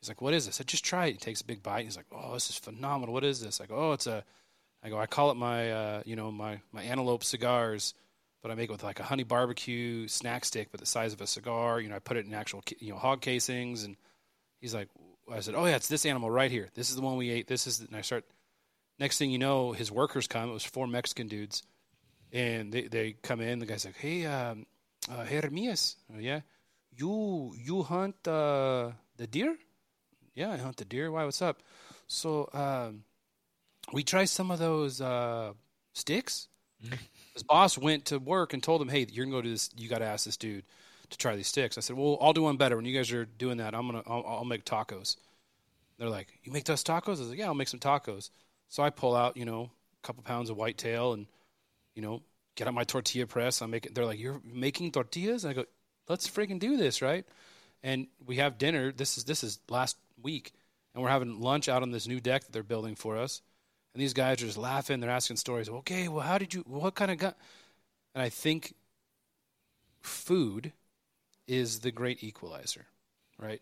He's 0.00 0.08
like, 0.08 0.20
"What 0.20 0.34
is 0.34 0.46
this?" 0.46 0.60
I 0.60 0.64
"Just 0.64 0.84
try 0.84 1.06
it." 1.06 1.12
He 1.12 1.18
takes 1.18 1.40
a 1.42 1.44
big 1.44 1.62
bite. 1.62 1.84
He's 1.84 1.96
like, 1.96 2.06
"Oh, 2.10 2.34
this 2.34 2.50
is 2.50 2.56
phenomenal. 2.56 3.12
What 3.12 3.24
is 3.24 3.40
this?" 3.40 3.60
I 3.60 3.66
go, 3.66 3.76
"Oh, 3.76 3.92
it's 3.92 4.06
a." 4.06 4.24
I 4.82 4.88
go, 4.88 4.98
"I 4.98 5.06
call 5.06 5.30
it 5.30 5.36
my, 5.36 5.70
uh, 5.70 6.02
you 6.04 6.16
know, 6.16 6.32
my 6.32 6.60
my 6.72 6.82
antelope 6.82 7.24
cigars." 7.24 7.94
But 8.42 8.50
I 8.50 8.54
make 8.54 8.68
it 8.68 8.72
with 8.72 8.82
like 8.82 8.98
a 8.98 9.04
honey 9.04 9.22
barbecue 9.22 10.08
snack 10.08 10.44
stick, 10.44 10.68
but 10.72 10.80
the 10.80 10.86
size 10.86 11.12
of 11.12 11.20
a 11.20 11.26
cigar. 11.26 11.80
You 11.80 11.88
know, 11.88 11.96
I 11.96 12.00
put 12.00 12.16
it 12.16 12.26
in 12.26 12.34
actual, 12.34 12.62
you 12.80 12.92
know, 12.92 12.98
hog 12.98 13.20
casings, 13.20 13.84
and 13.84 13.96
he's 14.60 14.74
like, 14.74 14.88
I 15.32 15.40
said, 15.40 15.54
oh 15.54 15.64
yeah, 15.64 15.76
it's 15.76 15.88
this 15.88 16.04
animal 16.04 16.30
right 16.30 16.50
here. 16.50 16.68
This 16.74 16.90
is 16.90 16.96
the 16.96 17.02
one 17.02 17.16
we 17.16 17.30
ate. 17.30 17.46
This 17.46 17.66
is, 17.66 17.78
the, 17.78 17.86
and 17.86 17.96
I 17.96 18.00
start. 18.02 18.24
Next 18.98 19.18
thing 19.18 19.30
you 19.30 19.38
know, 19.38 19.72
his 19.72 19.90
workers 19.90 20.26
come. 20.26 20.50
It 20.50 20.52
was 20.52 20.64
four 20.64 20.86
Mexican 20.86 21.28
dudes, 21.28 21.62
and 22.32 22.72
they 22.72 22.82
they 22.88 23.12
come 23.22 23.40
in. 23.40 23.58
The 23.58 23.66
guy's 23.66 23.84
like, 23.84 23.96
hey, 23.96 24.26
um, 24.26 24.66
uh, 25.10 25.24
Jeremias, 25.24 25.96
oh, 26.14 26.18
yeah, 26.18 26.40
you 26.96 27.54
you 27.58 27.82
hunt 27.82 28.16
uh, 28.28 28.90
the 29.16 29.26
deer? 29.26 29.56
Yeah, 30.34 30.50
I 30.52 30.56
hunt 30.56 30.76
the 30.76 30.84
deer. 30.84 31.10
Why? 31.10 31.24
What's 31.24 31.42
up? 31.42 31.62
So 32.06 32.48
um, 32.52 33.04
we 33.92 34.02
try 34.02 34.24
some 34.24 34.50
of 34.50 34.58
those 34.58 35.00
uh, 35.00 35.52
sticks. 35.94 36.48
His 37.34 37.42
boss 37.42 37.78
went 37.78 38.06
to 38.06 38.18
work 38.18 38.52
and 38.52 38.62
told 38.62 38.82
him, 38.82 38.88
"Hey, 38.88 39.06
you're 39.10 39.24
gonna 39.24 39.36
go 39.36 39.42
to 39.42 39.48
this. 39.48 39.70
You 39.76 39.88
got 39.88 39.98
to 39.98 40.04
ask 40.04 40.24
this 40.24 40.36
dude 40.36 40.64
to 41.10 41.18
try 41.18 41.36
these 41.36 41.48
sticks." 41.48 41.78
I 41.78 41.80
said, 41.80 41.96
"Well, 41.96 42.18
I'll 42.20 42.32
do 42.32 42.42
one 42.42 42.56
better. 42.56 42.76
When 42.76 42.84
you 42.84 42.96
guys 42.96 43.10
are 43.12 43.24
doing 43.24 43.58
that, 43.58 43.74
I'm 43.74 43.86
gonna 43.86 44.02
I'll, 44.06 44.24
I'll 44.26 44.44
make 44.44 44.64
tacos." 44.64 45.16
They're 45.98 46.10
like, 46.10 46.28
"You 46.42 46.52
make 46.52 46.64
those 46.64 46.84
tacos?" 46.84 47.16
I 47.16 47.20
was 47.20 47.28
like, 47.30 47.38
"Yeah, 47.38 47.46
I'll 47.46 47.54
make 47.54 47.68
some 47.68 47.80
tacos." 47.80 48.30
So 48.68 48.82
I 48.82 48.90
pull 48.90 49.14
out, 49.14 49.36
you 49.36 49.44
know, 49.44 49.70
a 50.02 50.06
couple 50.06 50.22
pounds 50.22 50.50
of 50.50 50.56
whitetail 50.56 51.12
and, 51.12 51.26
you 51.94 52.02
know, 52.02 52.22
get 52.54 52.66
out 52.68 52.74
my 52.74 52.84
tortilla 52.84 53.26
press. 53.26 53.62
I 53.62 53.66
make 53.66 53.86
it. 53.86 53.94
They're 53.94 54.06
like, 54.06 54.18
"You're 54.18 54.40
making 54.44 54.92
tortillas?" 54.92 55.44
And 55.44 55.50
I 55.52 55.54
go, 55.54 55.64
"Let's 56.08 56.28
freaking 56.28 56.58
do 56.58 56.76
this, 56.76 57.02
right?" 57.02 57.24
And 57.82 58.08
we 58.24 58.36
have 58.36 58.58
dinner. 58.58 58.92
This 58.92 59.16
is 59.18 59.24
this 59.24 59.42
is 59.42 59.58
last 59.68 59.96
week, 60.22 60.52
and 60.94 61.02
we're 61.02 61.08
having 61.10 61.40
lunch 61.40 61.68
out 61.68 61.82
on 61.82 61.90
this 61.90 62.06
new 62.06 62.20
deck 62.20 62.44
that 62.44 62.52
they're 62.52 62.62
building 62.62 62.94
for 62.94 63.16
us. 63.16 63.42
And 63.94 64.02
these 64.02 64.14
guys 64.14 64.42
are 64.42 64.46
just 64.46 64.58
laughing. 64.58 65.00
They're 65.00 65.10
asking 65.10 65.36
stories. 65.36 65.68
Okay, 65.68 66.08
well, 66.08 66.26
how 66.26 66.38
did 66.38 66.54
you? 66.54 66.64
What 66.66 66.94
kind 66.94 67.10
of 67.10 67.18
gun? 67.18 67.34
And 68.14 68.22
I 68.22 68.28
think 68.28 68.74
food 70.00 70.72
is 71.46 71.80
the 71.80 71.90
great 71.90 72.22
equalizer, 72.22 72.86
right? 73.38 73.60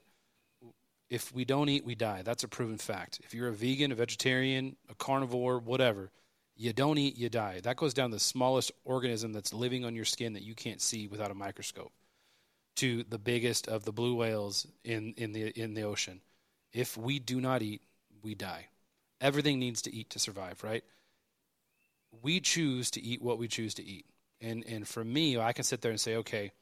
If 1.09 1.35
we 1.35 1.44
don't 1.44 1.69
eat, 1.69 1.85
we 1.85 1.97
die. 1.97 2.23
That's 2.23 2.44
a 2.44 2.48
proven 2.48 2.78
fact. 2.78 3.20
If 3.24 3.35
you're 3.35 3.48
a 3.48 3.52
vegan, 3.52 3.90
a 3.90 3.97
vegetarian, 3.97 4.77
a 4.89 4.94
carnivore, 4.94 5.59
whatever, 5.59 6.11
you 6.57 6.73
don't 6.73 6.98
eat, 6.98 7.16
you 7.16 7.28
die. 7.28 7.61
That 7.61 7.77
goes 7.77 7.94
down 7.94 8.11
to 8.11 8.16
the 8.16 8.20
smallest 8.20 8.70
organism 8.85 9.32
that's 9.32 9.52
living 9.52 9.85
on 9.85 9.97
your 9.97 10.05
skin 10.05 10.35
that 10.35 10.44
you 10.44 10.55
can't 10.55 10.81
see 10.81 11.09
without 11.09 11.31
a 11.32 11.35
microscope 11.35 11.90
to 12.77 13.05
the 13.09 13.19
biggest 13.19 13.66
of 13.66 13.85
the 13.85 13.93
blue 13.93 14.15
whales 14.15 14.66
in, 14.85 15.15
in 15.16 15.32
the 15.32 15.48
in 15.61 15.74
the 15.74 15.82
ocean. 15.82 16.20
If 16.73 16.97
we 16.97 17.19
do 17.19 17.40
not 17.40 17.62
eat, 17.62 17.82
we 18.23 18.35
die. 18.35 18.66
Everything 19.21 19.59
needs 19.59 19.83
to 19.83 19.95
eat 19.95 20.11
to 20.11 20.19
survive, 20.19 20.63
right? 20.65 20.85
We 22.23 22.41
choose 22.41 22.91
to 22.93 23.03
eat 23.03 23.23
what 23.23 23.39
we 23.39 23.49
choose 23.49 23.75
to 23.75 23.85
eat. 23.85 24.07
And 24.41 24.65
and 24.67 24.89
for 24.89 25.05
me, 25.05 25.39
I 25.39 25.53
can 25.53 25.65
sit 25.65 25.83
there 25.83 25.91
and 25.91 26.01
say, 26.01 26.17
okay, 26.17 26.53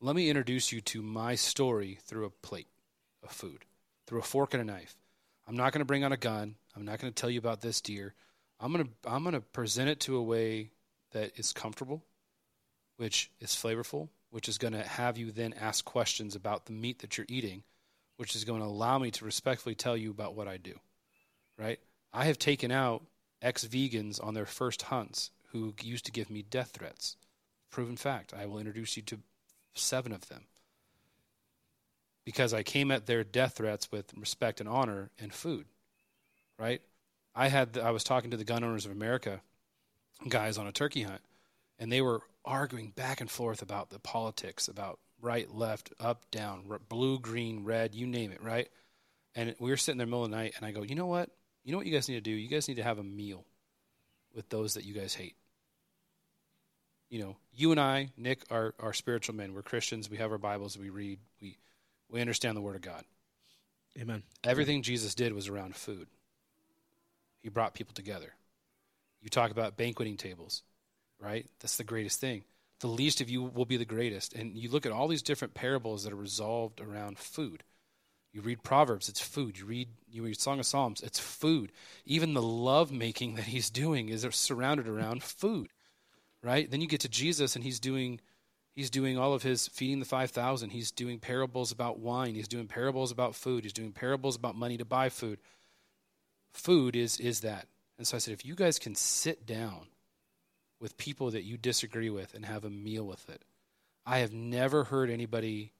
let 0.00 0.14
me 0.14 0.28
introduce 0.28 0.70
you 0.70 0.80
to 0.82 1.02
my 1.02 1.34
story 1.34 1.98
through 2.04 2.26
a 2.26 2.30
plate 2.30 2.68
of 3.22 3.30
food, 3.30 3.64
through 4.06 4.20
a 4.20 4.22
fork 4.22 4.52
and 4.52 4.62
a 4.62 4.66
knife. 4.66 4.96
I'm 5.46 5.56
not 5.56 5.72
going 5.72 5.80
to 5.80 5.86
bring 5.86 6.04
out 6.04 6.12
a 6.12 6.16
gun. 6.18 6.56
I'm 6.76 6.84
not 6.84 7.00
going 7.00 7.12
to 7.12 7.20
tell 7.20 7.30
you 7.30 7.38
about 7.38 7.60
this 7.60 7.80
deer. 7.80 8.14
I'm 8.60 8.72
going 8.72 8.84
to 8.84 9.10
I'm 9.10 9.22
going 9.22 9.34
to 9.34 9.40
present 9.40 9.88
it 9.88 10.00
to 10.00 10.16
a 10.16 10.22
way 10.22 10.70
that 11.12 11.38
is 11.38 11.52
comfortable, 11.52 12.04
which 12.96 13.30
is 13.40 13.50
flavorful, 13.50 14.08
which 14.30 14.48
is 14.48 14.58
going 14.58 14.72
to 14.74 14.82
have 14.82 15.16
you 15.16 15.32
then 15.32 15.54
ask 15.58 15.84
questions 15.84 16.34
about 16.34 16.66
the 16.66 16.72
meat 16.72 17.00
that 17.00 17.16
you're 17.16 17.26
eating, 17.28 17.62
which 18.16 18.34
is 18.34 18.44
going 18.44 18.60
to 18.60 18.66
allow 18.66 18.98
me 18.98 19.10
to 19.12 19.24
respectfully 19.24 19.74
tell 19.74 19.96
you 19.96 20.10
about 20.10 20.34
what 20.34 20.48
I 20.48 20.56
do. 20.56 20.74
Right? 21.58 21.80
I 22.12 22.24
have 22.24 22.38
taken 22.38 22.70
out 22.70 23.02
ex-vegans 23.42 24.24
on 24.24 24.34
their 24.34 24.46
first 24.46 24.82
hunts 24.82 25.30
who 25.52 25.74
used 25.82 26.06
to 26.06 26.12
give 26.12 26.30
me 26.30 26.42
death 26.42 26.70
threats. 26.72 27.16
Proven 27.70 27.96
fact. 27.96 28.32
I 28.36 28.46
will 28.46 28.58
introduce 28.58 28.96
you 28.96 29.02
to 29.04 29.18
seven 29.74 30.12
of 30.12 30.28
them. 30.28 30.44
Because 32.24 32.54
I 32.54 32.62
came 32.62 32.90
at 32.90 33.06
their 33.06 33.22
death 33.22 33.56
threats 33.56 33.92
with 33.92 34.14
respect 34.16 34.60
and 34.60 34.68
honor 34.68 35.10
and 35.20 35.32
food. 35.32 35.66
right? 36.58 36.80
I 37.34 37.48
had 37.48 37.78
I 37.78 37.90
was 37.90 38.04
talking 38.04 38.30
to 38.30 38.36
the 38.36 38.44
Gun 38.44 38.64
Owners 38.64 38.86
of 38.86 38.92
America 38.92 39.40
guys 40.28 40.56
on 40.56 40.66
a 40.66 40.72
turkey 40.72 41.02
hunt, 41.02 41.22
and 41.78 41.90
they 41.90 42.00
were 42.00 42.22
arguing 42.44 42.90
back 42.90 43.20
and 43.20 43.30
forth 43.30 43.62
about 43.62 43.90
the 43.90 43.98
politics, 43.98 44.68
about 44.68 44.98
right, 45.20 45.52
left, 45.52 45.92
up, 45.98 46.30
down, 46.30 46.64
blue, 46.88 47.18
green, 47.18 47.64
red, 47.64 47.94
you 47.94 48.06
name 48.06 48.30
it, 48.30 48.42
right? 48.42 48.68
And 49.34 49.54
we 49.58 49.70
were 49.70 49.76
sitting 49.76 49.98
there 49.98 50.04
in 50.04 50.10
the 50.10 50.16
middle 50.16 50.24
of 50.24 50.30
the 50.30 50.36
night, 50.36 50.54
and 50.56 50.66
I 50.66 50.70
go, 50.70 50.82
you 50.82 50.94
know 50.94 51.06
what? 51.06 51.30
You 51.64 51.72
know 51.72 51.78
what 51.78 51.86
you 51.86 51.92
guys 51.92 52.08
need 52.08 52.16
to 52.16 52.20
do? 52.20 52.30
You 52.30 52.48
guys 52.48 52.68
need 52.68 52.76
to 52.76 52.82
have 52.82 52.98
a 52.98 53.04
meal 53.04 53.44
with 54.34 54.48
those 54.50 54.74
that 54.74 54.84
you 54.84 54.94
guys 54.94 55.14
hate. 55.14 55.34
You 57.08 57.20
know, 57.22 57.36
you 57.54 57.70
and 57.70 57.80
I, 57.80 58.10
Nick, 58.16 58.42
are, 58.50 58.74
are 58.80 58.92
spiritual 58.92 59.34
men. 59.34 59.54
We're 59.54 59.62
Christians. 59.62 60.10
We 60.10 60.16
have 60.18 60.32
our 60.32 60.38
Bibles. 60.38 60.76
We 60.76 60.90
read. 60.90 61.18
We, 61.40 61.56
we 62.10 62.20
understand 62.20 62.56
the 62.56 62.60
Word 62.60 62.76
of 62.76 62.82
God. 62.82 63.04
Amen. 63.98 64.22
Everything 64.42 64.82
Jesus 64.82 65.14
did 65.14 65.32
was 65.32 65.48
around 65.48 65.76
food. 65.76 66.08
He 67.42 67.48
brought 67.48 67.74
people 67.74 67.94
together. 67.94 68.34
You 69.22 69.30
talk 69.30 69.50
about 69.50 69.76
banqueting 69.76 70.16
tables, 70.16 70.62
right? 71.20 71.46
That's 71.60 71.76
the 71.76 71.84
greatest 71.84 72.20
thing. 72.20 72.42
The 72.80 72.88
least 72.88 73.20
of 73.20 73.30
you 73.30 73.42
will 73.42 73.64
be 73.64 73.76
the 73.76 73.84
greatest. 73.84 74.34
And 74.34 74.56
you 74.56 74.70
look 74.70 74.84
at 74.84 74.92
all 74.92 75.08
these 75.08 75.22
different 75.22 75.54
parables 75.54 76.04
that 76.04 76.12
are 76.12 76.16
resolved 76.16 76.80
around 76.80 77.18
food. 77.18 77.62
You 78.34 78.40
read 78.40 78.64
Proverbs, 78.64 79.08
it's 79.08 79.20
food. 79.20 79.56
You 79.58 79.64
read 79.64 79.88
you 80.10 80.24
read 80.24 80.40
Song 80.40 80.58
of 80.58 80.66
Psalms, 80.66 81.02
it's 81.02 81.20
food. 81.20 81.70
Even 82.04 82.34
the 82.34 82.42
love 82.42 82.90
making 82.90 83.36
that 83.36 83.44
he's 83.44 83.70
doing 83.70 84.08
is 84.08 84.26
surrounded 84.32 84.88
around 84.88 85.22
food. 85.22 85.68
Right? 86.42 86.68
Then 86.68 86.80
you 86.80 86.88
get 86.88 87.00
to 87.00 87.08
Jesus 87.08 87.54
and 87.54 87.64
he's 87.64 87.78
doing 87.78 88.20
he's 88.74 88.90
doing 88.90 89.16
all 89.16 89.34
of 89.34 89.44
his 89.44 89.68
feeding 89.68 90.00
the 90.00 90.04
5000 90.04 90.70
he's 90.70 90.90
doing 90.90 91.20
parables 91.20 91.70
about 91.70 92.00
wine 92.00 92.34
he's 92.34 92.48
doing 92.48 92.66
parables 92.66 93.12
about 93.12 93.36
food 93.36 93.62
he's 93.62 93.72
doing 93.72 93.92
parables 93.92 94.34
about 94.34 94.56
money 94.56 94.76
to 94.76 94.84
buy 94.84 95.08
food 95.08 95.38
food 96.52 96.96
is 96.96 97.20
is 97.20 97.40
that 97.40 97.68
and 97.98 98.06
so 98.06 98.16
i 98.16 98.18
said 98.18 98.34
if 98.34 98.44
you 98.44 98.56
guys 98.56 98.78
can 98.78 98.94
sit 98.94 99.46
down 99.46 99.86
with 100.80 100.98
people 100.98 101.30
that 101.30 101.44
you 101.44 101.56
disagree 101.56 102.10
with 102.10 102.34
and 102.34 102.44
have 102.44 102.64
a 102.64 102.70
meal 102.70 103.04
with 103.04 103.28
it 103.30 103.44
i 104.04 104.18
have 104.18 104.32
never 104.32 104.84
heard 104.84 105.08
anybody 105.08 105.72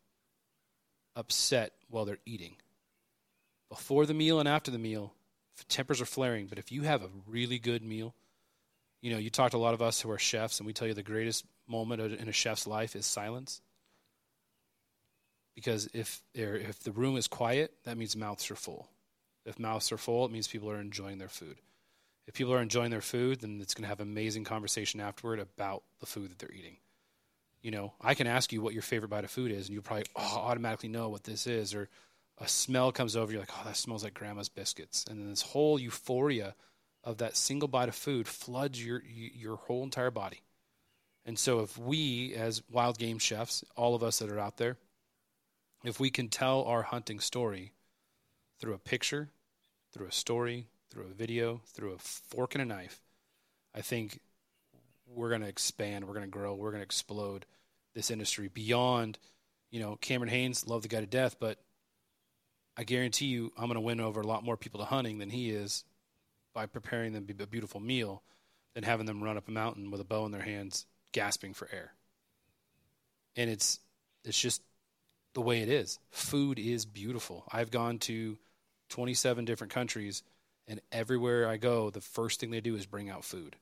upset 1.16 1.72
while 1.94 2.04
they're 2.04 2.18
eating. 2.26 2.56
Before 3.68 4.04
the 4.04 4.14
meal 4.14 4.40
and 4.40 4.48
after 4.48 4.70
the 4.70 4.78
meal, 4.78 5.14
tempers 5.68 6.00
are 6.00 6.06
flaring. 6.06 6.46
But 6.46 6.58
if 6.58 6.72
you 6.72 6.82
have 6.82 7.02
a 7.02 7.10
really 7.26 7.58
good 7.58 7.82
meal, 7.82 8.14
you 9.00 9.10
know, 9.10 9.18
you 9.18 9.30
talk 9.30 9.52
to 9.52 9.56
a 9.56 9.58
lot 9.58 9.74
of 9.74 9.82
us 9.82 10.00
who 10.00 10.10
are 10.10 10.18
chefs, 10.18 10.58
and 10.58 10.66
we 10.66 10.72
tell 10.72 10.88
you 10.88 10.94
the 10.94 11.02
greatest 11.02 11.44
moment 11.66 12.02
in 12.02 12.28
a 12.28 12.32
chef's 12.32 12.66
life 12.66 12.96
is 12.96 13.06
silence. 13.06 13.60
Because 15.54 15.88
if 15.94 16.20
if 16.34 16.80
the 16.80 16.90
room 16.90 17.16
is 17.16 17.28
quiet, 17.28 17.72
that 17.84 17.96
means 17.96 18.16
mouths 18.16 18.50
are 18.50 18.56
full. 18.56 18.88
If 19.46 19.58
mouths 19.58 19.92
are 19.92 19.98
full, 19.98 20.24
it 20.24 20.32
means 20.32 20.48
people 20.48 20.70
are 20.70 20.80
enjoying 20.80 21.18
their 21.18 21.28
food. 21.28 21.56
If 22.26 22.34
people 22.34 22.54
are 22.54 22.62
enjoying 22.62 22.90
their 22.90 23.02
food, 23.02 23.40
then 23.40 23.60
it's 23.60 23.74
going 23.74 23.82
to 23.82 23.88
have 23.88 24.00
amazing 24.00 24.44
conversation 24.44 25.00
afterward 25.00 25.38
about 25.38 25.84
the 26.00 26.06
food 26.06 26.30
that 26.30 26.38
they're 26.38 26.50
eating 26.50 26.78
you 27.64 27.70
know, 27.70 27.94
I 27.98 28.12
can 28.12 28.26
ask 28.26 28.52
you 28.52 28.60
what 28.60 28.74
your 28.74 28.82
favorite 28.82 29.08
bite 29.08 29.24
of 29.24 29.30
food 29.30 29.50
is, 29.50 29.66
and 29.66 29.72
you'll 29.72 29.82
probably 29.82 30.04
oh, 30.14 30.36
automatically 30.36 30.90
know 30.90 31.08
what 31.08 31.24
this 31.24 31.46
is. 31.46 31.74
Or 31.74 31.88
a 32.36 32.46
smell 32.46 32.92
comes 32.92 33.16
over, 33.16 33.32
you're 33.32 33.40
like, 33.40 33.58
oh, 33.58 33.62
that 33.64 33.78
smells 33.78 34.04
like 34.04 34.12
grandma's 34.12 34.50
biscuits. 34.50 35.06
And 35.08 35.18
then 35.18 35.30
this 35.30 35.40
whole 35.40 35.78
euphoria 35.78 36.54
of 37.02 37.16
that 37.18 37.38
single 37.38 37.66
bite 37.66 37.88
of 37.88 37.94
food 37.94 38.28
floods 38.28 38.84
your 38.84 39.02
your 39.06 39.56
whole 39.56 39.82
entire 39.82 40.10
body. 40.10 40.42
And 41.24 41.38
so, 41.38 41.60
if 41.60 41.78
we, 41.78 42.34
as 42.34 42.62
wild 42.70 42.98
game 42.98 43.18
chefs, 43.18 43.64
all 43.76 43.94
of 43.94 44.02
us 44.02 44.18
that 44.18 44.30
are 44.30 44.38
out 44.38 44.58
there, 44.58 44.76
if 45.84 45.98
we 45.98 46.10
can 46.10 46.28
tell 46.28 46.64
our 46.64 46.82
hunting 46.82 47.18
story 47.18 47.72
through 48.60 48.74
a 48.74 48.78
picture, 48.78 49.30
through 49.90 50.08
a 50.08 50.12
story, 50.12 50.66
through 50.90 51.04
a 51.04 51.14
video, 51.14 51.62
through 51.66 51.94
a 51.94 51.98
fork 51.98 52.54
and 52.54 52.60
a 52.60 52.66
knife, 52.66 53.00
I 53.74 53.80
think 53.80 54.20
we're 55.06 55.28
going 55.28 55.42
to 55.42 55.48
expand, 55.48 56.06
we're 56.06 56.14
going 56.14 56.26
to 56.26 56.30
grow, 56.30 56.54
we're 56.54 56.70
going 56.70 56.80
to 56.80 56.84
explode 56.84 57.46
this 57.94 58.10
industry 58.10 58.48
beyond, 58.48 59.18
you 59.70 59.80
know, 59.80 59.96
Cameron 59.96 60.30
Hanes, 60.30 60.66
love 60.66 60.82
the 60.82 60.88
guy 60.88 61.00
to 61.00 61.06
death, 61.06 61.36
but 61.38 61.58
I 62.76 62.84
guarantee 62.84 63.26
you 63.26 63.52
I'm 63.56 63.66
going 63.66 63.74
to 63.74 63.80
win 63.80 64.00
over 64.00 64.20
a 64.20 64.26
lot 64.26 64.44
more 64.44 64.56
people 64.56 64.80
to 64.80 64.86
hunting 64.86 65.18
than 65.18 65.30
he 65.30 65.50
is 65.50 65.84
by 66.54 66.66
preparing 66.66 67.12
them 67.12 67.26
a 67.40 67.46
beautiful 67.46 67.80
meal 67.80 68.22
than 68.74 68.84
having 68.84 69.06
them 69.06 69.22
run 69.22 69.36
up 69.36 69.48
a 69.48 69.52
mountain 69.52 69.90
with 69.90 70.00
a 70.00 70.04
bow 70.04 70.26
in 70.26 70.32
their 70.32 70.42
hands 70.42 70.86
gasping 71.12 71.54
for 71.54 71.68
air. 71.72 71.92
And 73.36 73.50
it's 73.50 73.80
it's 74.24 74.40
just 74.40 74.62
the 75.34 75.40
way 75.40 75.60
it 75.60 75.68
is. 75.68 75.98
Food 76.10 76.58
is 76.58 76.86
beautiful. 76.86 77.44
I've 77.52 77.70
gone 77.70 77.98
to 78.00 78.38
27 78.88 79.44
different 79.44 79.72
countries 79.72 80.22
and 80.66 80.80
everywhere 80.92 81.48
I 81.48 81.56
go 81.56 81.90
the 81.90 82.00
first 82.00 82.40
thing 82.40 82.50
they 82.50 82.60
do 82.60 82.74
is 82.74 82.86
bring 82.86 83.10
out 83.10 83.24
food 83.24 83.56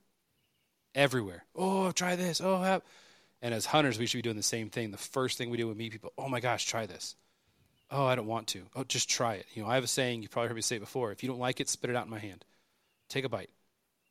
everywhere. 0.95 1.45
Oh, 1.55 1.93
try 1.93 2.17
this. 2.17 2.41
Oh, 2.41 2.61
have. 2.61 2.83
And 3.41 3.53
as 3.53 3.67
hunters, 3.67 3.99
we 3.99 4.07
should 4.07 4.19
be 4.19 4.23
doing 4.23 4.37
the 4.37 4.43
same 4.43 4.71
thing. 4.71 4.91
The 4.91 4.99
first 4.99 5.37
thing 5.37 5.51
we 5.51 5.57
do 5.57 5.67
when 5.67 5.77
we 5.77 5.85
meet 5.85 5.93
people, 5.93 6.13
oh 6.17 6.29
my 6.29 6.41
gosh, 6.41 6.65
try 6.65 6.87
this. 6.87 7.17
Oh, 7.91 8.07
I 8.07 8.15
don't 8.15 8.27
want 8.27 8.47
to. 8.49 8.63
Oh, 8.75 8.85
just 8.85 9.11
try 9.11 9.35
it. 9.35 9.47
You 9.53 9.63
know, 9.63 9.69
I 9.69 9.75
have 9.75 9.85
a 9.85 9.89
saying, 9.89 10.23
you 10.23 10.29
probably 10.29 10.49
heard 10.49 10.55
me 10.55 10.63
say 10.63 10.77
it 10.77 10.81
before. 10.81 11.13
If 11.13 11.23
you 11.23 11.29
don't 11.29 11.41
like 11.41 11.61
it, 11.61 11.69
spit 11.69 11.91
it 11.91 11.97
out 11.97 12.07
in 12.07 12.11
my 12.11 12.21
hand. 12.21 12.45
Take 13.09 13.25
a 13.25 13.29
bite. 13.29 13.51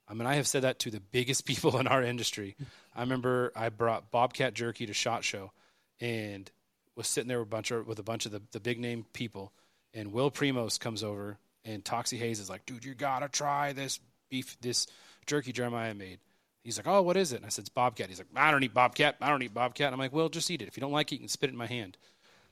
I 0.07 0.13
mean, 0.13 0.27
I 0.27 0.35
have 0.35 0.47
said 0.47 0.63
that 0.63 0.79
to 0.79 0.91
the 0.91 0.99
biggest 0.99 1.45
people 1.47 1.79
in 1.79 1.87
our 1.87 2.03
industry. 2.03 2.55
I 2.95 3.01
remember 3.01 3.51
I 3.55 3.69
brought 3.69 4.11
Bobcat 4.11 4.53
Jerky 4.53 4.85
to 4.85 4.93
SHOT 4.93 5.23
Show 5.23 5.51
and 5.99 6.51
was 6.95 7.07
sitting 7.07 7.29
there 7.29 7.39
with 7.39 7.47
a 7.47 7.49
bunch 7.49 7.71
of, 7.71 7.87
with 7.87 7.99
a 7.99 8.03
bunch 8.03 8.25
of 8.25 8.33
the, 8.33 8.41
the 8.51 8.59
big 8.59 8.79
name 8.79 9.05
people. 9.13 9.53
And 9.93 10.11
Will 10.11 10.29
Primos 10.29 10.79
comes 10.79 11.03
over 11.03 11.37
and 11.63 11.83
Toxey 11.83 12.19
Haas 12.19 12.39
is 12.39 12.49
like, 12.49 12.65
dude, 12.65 12.85
you 12.85 12.93
got 12.93 13.19
to 13.19 13.29
try 13.29 13.73
this 13.73 13.99
beef, 14.29 14.57
this 14.61 14.87
jerky 15.25 15.51
Jeremiah 15.53 15.93
made. 15.93 16.19
He's 16.63 16.77
like, 16.77 16.87
oh, 16.87 17.01
what 17.01 17.17
is 17.17 17.31
it? 17.33 17.37
And 17.37 17.45
I 17.45 17.49
said, 17.49 17.63
it's 17.63 17.69
Bobcat. 17.69 18.09
He's 18.09 18.19
like, 18.19 18.27
I 18.35 18.51
don't 18.51 18.63
eat 18.63 18.73
Bobcat. 18.73 19.15
I 19.19 19.29
don't 19.29 19.41
eat 19.41 19.53
Bobcat. 19.53 19.87
And 19.87 19.93
I'm 19.95 19.99
like, 19.99 20.13
well, 20.13 20.29
just 20.29 20.51
eat 20.51 20.61
it. 20.61 20.67
If 20.67 20.77
you 20.77 20.81
don't 20.81 20.91
like 20.91 21.11
it, 21.11 21.15
you 21.15 21.19
can 21.19 21.27
spit 21.27 21.49
it 21.49 21.53
in 21.53 21.57
my 21.57 21.65
hand. 21.65 21.97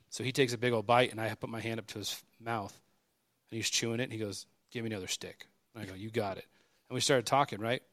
So 0.09 0.23
he 0.23 0.31
takes 0.31 0.53
a 0.53 0.57
big 0.57 0.73
old 0.73 0.87
bite, 0.87 1.11
and 1.11 1.21
I 1.21 1.33
put 1.35 1.49
my 1.49 1.59
hand 1.59 1.79
up 1.79 1.85
to 1.87 1.99
his 1.99 2.19
mouth, 2.43 2.73
and 3.51 3.57
he's 3.57 3.69
chewing 3.69 3.99
it, 3.99 4.03
and 4.03 4.11
he 4.11 4.17
goes, 4.17 4.47
give 4.71 4.83
me 4.83 4.89
another 4.89 5.07
stick. 5.07 5.45
And 5.73 5.83
I 5.83 5.85
go, 5.85 5.93
you 5.93 6.09
got 6.09 6.37
it. 6.37 6.45
And 6.89 6.95
we 6.95 7.01
started 7.01 7.27
talking, 7.27 7.59
right? 7.59 7.83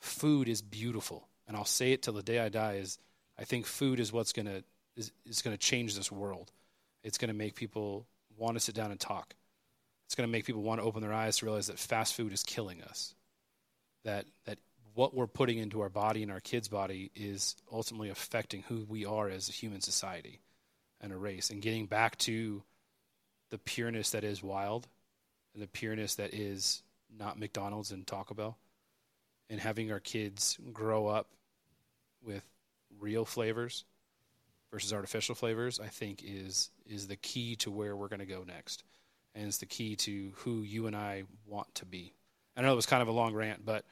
Food 0.00 0.48
is 0.48 0.62
beautiful, 0.62 1.28
and 1.46 1.56
I'll 1.56 1.64
say 1.64 1.92
it 1.92 2.02
till 2.02 2.14
the 2.14 2.22
day 2.22 2.40
I 2.40 2.48
die. 2.48 2.74
Is 2.74 2.98
I 3.38 3.44
think 3.44 3.66
food 3.66 4.00
is 4.00 4.12
what's 4.12 4.32
gonna 4.32 4.62
is, 4.96 5.12
is 5.24 5.42
gonna 5.42 5.56
change 5.56 5.94
this 5.94 6.10
world. 6.12 6.52
It's 7.02 7.18
gonna 7.18 7.32
make 7.32 7.54
people 7.54 8.06
want 8.36 8.54
to 8.56 8.60
sit 8.60 8.74
down 8.74 8.90
and 8.90 9.00
talk. 9.00 9.34
It's 10.04 10.14
gonna 10.14 10.28
make 10.28 10.44
people 10.44 10.62
want 10.62 10.80
to 10.80 10.86
open 10.86 11.00
their 11.00 11.12
eyes 11.12 11.38
to 11.38 11.46
realize 11.46 11.68
that 11.68 11.78
fast 11.78 12.14
food 12.14 12.32
is 12.32 12.42
killing 12.42 12.82
us 12.82 13.14
that 14.06 14.24
that 14.46 14.58
what 14.94 15.14
we're 15.14 15.26
putting 15.26 15.58
into 15.58 15.82
our 15.82 15.90
body 15.90 16.22
and 16.22 16.32
our 16.32 16.40
kids' 16.40 16.68
body 16.68 17.10
is 17.14 17.54
ultimately 17.70 18.08
affecting 18.08 18.62
who 18.62 18.86
we 18.88 19.04
are 19.04 19.28
as 19.28 19.50
a 19.50 19.52
human 19.52 19.82
society 19.82 20.40
and 21.02 21.12
a 21.12 21.16
race, 21.16 21.50
and 21.50 21.60
getting 21.60 21.84
back 21.84 22.16
to 22.16 22.62
the 23.50 23.58
pureness 23.58 24.10
that 24.10 24.24
is 24.24 24.42
wild 24.42 24.88
and 25.52 25.62
the 25.62 25.68
pureness 25.68 26.14
that 26.14 26.32
is 26.32 26.82
not 27.18 27.38
McDonald's 27.38 27.92
and 27.92 28.06
Taco 28.06 28.34
Bell, 28.34 28.56
and 29.50 29.60
having 29.60 29.92
our 29.92 30.00
kids 30.00 30.56
grow 30.72 31.06
up 31.06 31.28
with 32.24 32.42
real 32.98 33.26
flavors 33.26 33.84
versus 34.72 34.92
artificial 34.92 35.34
flavors, 35.34 35.78
I 35.78 35.88
think 35.88 36.22
is 36.24 36.70
is 36.86 37.06
the 37.08 37.16
key 37.16 37.56
to 37.56 37.70
where 37.70 37.94
we're 37.94 38.08
going 38.08 38.20
to 38.20 38.26
go 38.26 38.44
next, 38.46 38.84
and 39.34 39.46
it's 39.46 39.58
the 39.58 39.66
key 39.66 39.96
to 39.96 40.32
who 40.36 40.62
you 40.62 40.86
and 40.86 40.96
I 40.96 41.24
want 41.44 41.74
to 41.74 41.84
be. 41.84 42.14
I 42.56 42.62
know 42.62 42.72
it 42.72 42.76
was 42.76 42.86
kind 42.86 43.02
of 43.02 43.08
a 43.08 43.12
long 43.12 43.34
rant, 43.34 43.66
but 43.66 43.84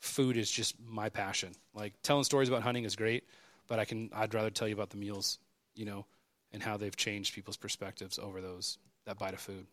food 0.00 0.36
is 0.36 0.50
just 0.50 0.74
my 0.80 1.08
passion. 1.08 1.52
Like 1.74 1.94
telling 2.02 2.24
stories 2.24 2.48
about 2.48 2.62
hunting 2.62 2.84
is 2.84 2.96
great, 2.96 3.24
but 3.68 3.78
I 3.78 3.84
can 3.84 4.10
I'd 4.14 4.34
rather 4.34 4.50
tell 4.50 4.68
you 4.68 4.74
about 4.74 4.90
the 4.90 4.96
meals, 4.96 5.38
you 5.74 5.84
know, 5.84 6.06
and 6.52 6.62
how 6.62 6.76
they've 6.76 6.96
changed 6.96 7.34
people's 7.34 7.56
perspectives 7.56 8.18
over 8.18 8.40
those 8.40 8.78
that 9.06 9.18
bite 9.18 9.34
of 9.34 9.40
food. 9.40 9.66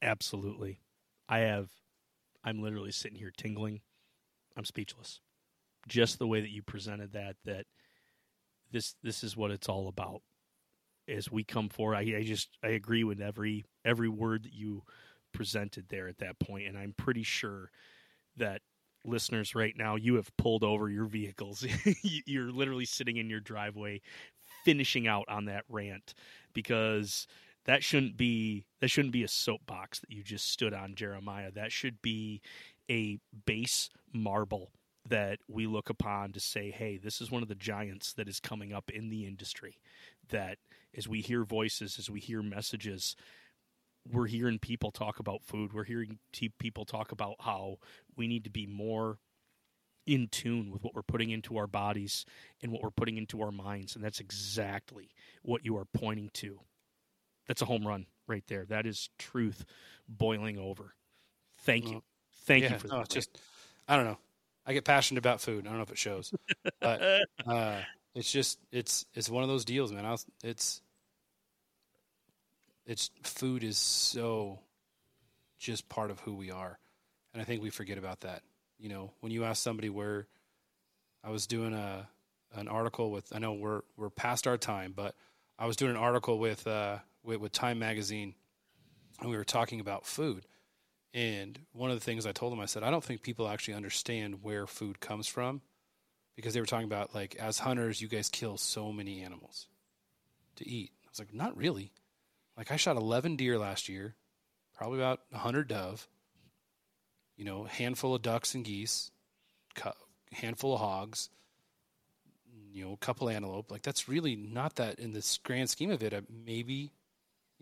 Absolutely. 0.00 0.80
I 1.28 1.40
have 1.40 1.70
I'm 2.44 2.62
literally 2.62 2.92
sitting 2.92 3.18
here 3.18 3.32
tingling. 3.36 3.80
I'm 4.56 4.64
speechless. 4.64 5.20
Just 5.88 6.18
the 6.18 6.26
way 6.26 6.40
that 6.40 6.50
you 6.50 6.62
presented 6.62 7.12
that 7.12 7.36
that 7.44 7.66
this 8.70 8.94
this 9.02 9.22
is 9.22 9.36
what 9.36 9.50
it's 9.50 9.68
all 9.68 9.88
about. 9.88 10.22
As 11.08 11.30
we 11.30 11.44
come 11.44 11.68
forward, 11.68 11.96
I, 11.96 12.00
I 12.18 12.22
just 12.24 12.48
I 12.62 12.68
agree 12.68 13.04
with 13.04 13.20
every 13.20 13.64
every 13.84 14.08
word 14.08 14.44
that 14.44 14.52
you 14.52 14.84
presented 15.32 15.86
there 15.88 16.08
at 16.08 16.18
that 16.18 16.38
point, 16.38 16.68
and 16.68 16.78
I'm 16.78 16.94
pretty 16.96 17.22
sure 17.22 17.70
that 18.36 18.62
listeners 19.04 19.54
right 19.54 19.74
now, 19.76 19.96
you 19.96 20.14
have 20.16 20.34
pulled 20.36 20.64
over 20.64 20.88
your 20.88 21.06
vehicles. 21.06 21.64
You're 22.02 22.52
literally 22.52 22.84
sitting 22.84 23.16
in 23.16 23.30
your 23.30 23.40
driveway 23.40 24.00
finishing 24.64 25.06
out 25.08 25.24
on 25.28 25.46
that 25.46 25.64
rant 25.68 26.14
because 26.52 27.26
that 27.64 27.82
shouldn't 27.82 28.16
be 28.16 28.64
that 28.80 28.88
shouldn't 28.88 29.12
be 29.12 29.22
a 29.22 29.28
soapbox 29.28 30.00
that 30.00 30.10
you 30.10 30.22
just 30.22 30.50
stood 30.50 30.74
on 30.74 30.94
Jeremiah. 30.94 31.50
That 31.50 31.72
should 31.72 32.02
be 32.02 32.40
a 32.90 33.18
base 33.46 33.90
marble 34.12 34.70
that 35.08 35.38
we 35.48 35.66
look 35.66 35.90
upon 35.90 36.32
to 36.32 36.40
say, 36.40 36.70
hey, 36.70 36.96
this 36.96 37.20
is 37.20 37.30
one 37.30 37.42
of 37.42 37.48
the 37.48 37.54
giants 37.54 38.12
that 38.14 38.28
is 38.28 38.40
coming 38.40 38.72
up 38.72 38.90
in 38.90 39.10
the 39.10 39.26
industry. 39.26 39.78
That 40.28 40.58
as 40.96 41.08
we 41.08 41.20
hear 41.20 41.44
voices, 41.44 41.98
as 41.98 42.10
we 42.10 42.20
hear 42.20 42.42
messages, 42.42 43.16
we're 44.10 44.26
hearing 44.26 44.58
people 44.58 44.90
talk 44.90 45.18
about 45.18 45.44
food. 45.44 45.72
We're 45.72 45.84
hearing 45.84 46.18
people 46.58 46.84
talk 46.84 47.12
about 47.12 47.36
how 47.40 47.78
we 48.16 48.26
need 48.26 48.44
to 48.44 48.50
be 48.50 48.66
more 48.66 49.18
in 50.06 50.28
tune 50.28 50.70
with 50.70 50.82
what 50.82 50.94
we're 50.94 51.02
putting 51.02 51.30
into 51.30 51.56
our 51.56 51.66
bodies 51.66 52.24
and 52.60 52.72
what 52.72 52.82
we're 52.82 52.90
putting 52.90 53.16
into 53.16 53.42
our 53.42 53.52
minds. 53.52 53.94
And 53.94 54.04
that's 54.04 54.20
exactly 54.20 55.10
what 55.42 55.64
you 55.64 55.76
are 55.76 55.84
pointing 55.84 56.30
to. 56.34 56.60
That's 57.46 57.62
a 57.62 57.66
home 57.66 57.86
run 57.86 58.06
right 58.26 58.44
there. 58.48 58.64
That 58.64 58.86
is 58.86 59.10
truth 59.18 59.64
boiling 60.08 60.58
over. 60.58 60.94
Thank 61.60 61.88
you. 61.88 62.02
Thank 62.44 62.64
yeah, 62.64 62.72
you 62.72 62.78
for 62.78 62.88
no, 62.88 62.98
that. 62.98 63.08
Just, 63.08 63.38
I 63.86 63.96
don't 63.96 64.06
know. 64.06 64.18
I 64.66 64.72
get 64.72 64.84
passionate 64.84 65.18
about 65.18 65.40
food. 65.40 65.66
I 65.66 65.70
don't 65.70 65.78
know 65.78 65.84
if 65.84 65.90
it 65.90 65.98
shows, 65.98 66.32
but 66.80 67.22
uh, 67.46 67.80
it's 68.14 68.30
just 68.30 68.60
it's 68.70 69.06
it's 69.12 69.28
one 69.28 69.42
of 69.42 69.48
those 69.48 69.64
deals, 69.64 69.92
man. 69.92 70.04
I 70.04 70.12
was, 70.12 70.24
it's 70.44 70.80
it's 72.86 73.10
food 73.22 73.64
is 73.64 73.78
so 73.78 74.58
just 75.58 75.88
part 75.88 76.10
of 76.10 76.20
who 76.20 76.34
we 76.34 76.50
are, 76.50 76.78
and 77.32 77.40
I 77.40 77.44
think 77.44 77.62
we 77.62 77.70
forget 77.70 77.98
about 77.98 78.20
that. 78.20 78.42
You 78.78 78.88
know, 78.88 79.12
when 79.20 79.32
you 79.32 79.44
ask 79.44 79.62
somebody 79.62 79.88
where 79.90 80.26
I 81.22 81.30
was 81.30 81.46
doing 81.46 81.74
a 81.74 82.08
an 82.54 82.68
article 82.68 83.10
with, 83.10 83.34
I 83.34 83.38
know 83.38 83.52
we're 83.54 83.82
we're 83.96 84.10
past 84.10 84.46
our 84.46 84.58
time, 84.58 84.92
but 84.94 85.14
I 85.58 85.66
was 85.66 85.76
doing 85.76 85.92
an 85.92 85.96
article 85.96 86.38
with 86.38 86.66
uh, 86.66 86.98
with, 87.22 87.38
with 87.40 87.52
Time 87.52 87.78
Magazine, 87.78 88.34
and 89.20 89.30
we 89.30 89.36
were 89.36 89.44
talking 89.44 89.80
about 89.80 90.06
food 90.06 90.46
and 91.14 91.58
one 91.72 91.90
of 91.90 91.96
the 91.98 92.04
things 92.04 92.26
I 92.26 92.32
told 92.32 92.52
them, 92.52 92.60
I 92.60 92.66
said, 92.66 92.82
I 92.82 92.90
don't 92.90 93.04
think 93.04 93.22
people 93.22 93.48
actually 93.48 93.74
understand 93.74 94.42
where 94.42 94.66
food 94.66 95.00
comes 95.00 95.26
from 95.26 95.60
because 96.36 96.54
they 96.54 96.60
were 96.60 96.66
talking 96.66 96.86
about, 96.86 97.14
like, 97.14 97.36
as 97.36 97.58
hunters, 97.58 98.00
you 98.00 98.08
guys 98.08 98.30
kill 98.30 98.56
so 98.56 98.92
many 98.92 99.20
animals 99.20 99.66
to 100.56 100.68
eat. 100.68 100.90
I 101.04 101.08
was 101.10 101.18
like, 101.18 101.34
not 101.34 101.56
really. 101.56 101.92
Like, 102.56 102.70
I 102.70 102.76
shot 102.76 102.96
11 102.96 103.36
deer 103.36 103.58
last 103.58 103.88
year, 103.88 104.14
probably 104.76 104.98
about 104.98 105.20
100 105.30 105.68
dove, 105.68 106.08
you 107.36 107.44
know, 107.44 107.64
handful 107.64 108.14
of 108.14 108.22
ducks 108.22 108.54
and 108.54 108.64
geese, 108.64 109.10
handful 110.32 110.74
of 110.74 110.80
hogs, 110.80 111.30
you 112.72 112.84
know, 112.84 112.92
a 112.92 112.96
couple 112.98 113.28
antelope. 113.28 113.70
Like, 113.70 113.82
that's 113.82 114.08
really 114.08 114.36
not 114.36 114.76
that 114.76 114.98
in 114.98 115.12
this 115.12 115.38
grand 115.38 115.70
scheme 115.70 115.90
of 115.90 116.02
it. 116.02 116.12
Uh, 116.12 116.22
maybe 116.28 116.92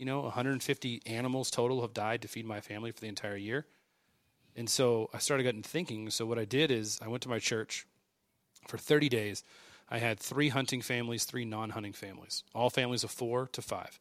you 0.00 0.06
know, 0.06 0.20
150 0.20 1.02
animals 1.04 1.50
total 1.50 1.82
have 1.82 1.92
died 1.92 2.22
to 2.22 2.28
feed 2.28 2.46
my 2.46 2.62
family 2.62 2.90
for 2.90 3.00
the 3.00 3.06
entire 3.06 3.36
year. 3.36 3.66
And 4.56 4.68
so 4.68 5.10
I 5.12 5.18
started 5.18 5.42
getting 5.42 5.62
thinking. 5.62 6.08
So 6.08 6.24
what 6.24 6.38
I 6.38 6.46
did 6.46 6.70
is 6.70 6.98
I 7.04 7.08
went 7.08 7.22
to 7.24 7.28
my 7.28 7.38
church 7.38 7.86
for 8.66 8.78
30 8.78 9.10
days. 9.10 9.44
I 9.90 9.98
had 9.98 10.18
three 10.18 10.48
hunting 10.48 10.80
families, 10.80 11.24
three 11.24 11.44
non-hunting 11.44 11.92
families, 11.92 12.44
all 12.54 12.70
families 12.70 13.04
of 13.04 13.10
four 13.10 13.50
to 13.52 13.60
five. 13.60 14.00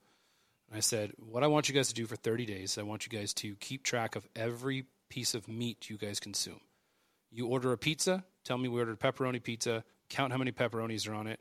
I 0.76 0.82
said, 0.82 1.14
what 1.18 1.44
I 1.44 1.48
want 1.48 1.68
you 1.68 1.76
guys 1.76 1.88
to 1.88 1.94
do 1.94 2.06
for 2.06 2.16
30 2.16 2.46
days, 2.46 2.78
I 2.78 2.84
want 2.84 3.06
you 3.06 3.18
guys 3.18 3.34
to 3.36 3.56
keep 3.56 3.84
track 3.84 4.16
of 4.16 4.28
every 4.36 4.86
piece 5.10 5.34
of 5.34 5.48
meat 5.48 5.90
you 5.90 5.98
guys 5.98 6.20
consume. 6.20 6.62
You 7.32 7.48
order 7.48 7.72
a 7.72 7.78
pizza, 7.78 8.24
tell 8.44 8.58
me 8.58 8.70
we 8.70 8.80
ordered 8.80 9.00
pepperoni 9.00 9.42
pizza, 9.42 9.84
count 10.10 10.32
how 10.32 10.38
many 10.38 10.52
pepperonis 10.52 11.10
are 11.10 11.14
on 11.14 11.28
it. 11.28 11.40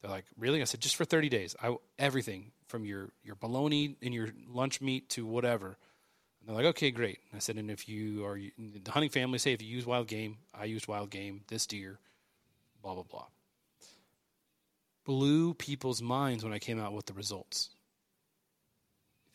They're 0.00 0.10
like, 0.10 0.26
really? 0.36 0.60
I 0.60 0.64
said, 0.64 0.80
just 0.80 0.96
for 0.96 1.04
30 1.04 1.28
days. 1.28 1.56
I, 1.60 1.74
everything 1.98 2.52
from 2.68 2.84
your, 2.84 3.10
your 3.24 3.34
bologna 3.34 3.96
and 4.00 4.14
your 4.14 4.28
lunch 4.48 4.80
meat 4.80 5.08
to 5.10 5.26
whatever. 5.26 5.76
And 6.40 6.48
they're 6.48 6.56
like, 6.56 6.66
okay, 6.66 6.92
great. 6.92 7.18
And 7.30 7.36
I 7.36 7.40
said, 7.40 7.56
and 7.56 7.70
if 7.70 7.88
you 7.88 8.24
are 8.24 8.38
the 8.38 8.90
hunting 8.90 9.10
family, 9.10 9.38
say 9.38 9.52
if 9.52 9.62
you 9.62 9.68
use 9.68 9.86
wild 9.86 10.06
game, 10.06 10.38
I 10.54 10.66
used 10.66 10.86
wild 10.86 11.10
game, 11.10 11.42
this 11.48 11.66
deer, 11.66 11.98
blah, 12.80 12.94
blah, 12.94 13.02
blah. 13.02 13.26
Blew 15.04 15.54
people's 15.54 16.00
minds 16.00 16.44
when 16.44 16.52
I 16.52 16.58
came 16.58 16.78
out 16.78 16.92
with 16.92 17.06
the 17.06 17.14
results. 17.14 17.70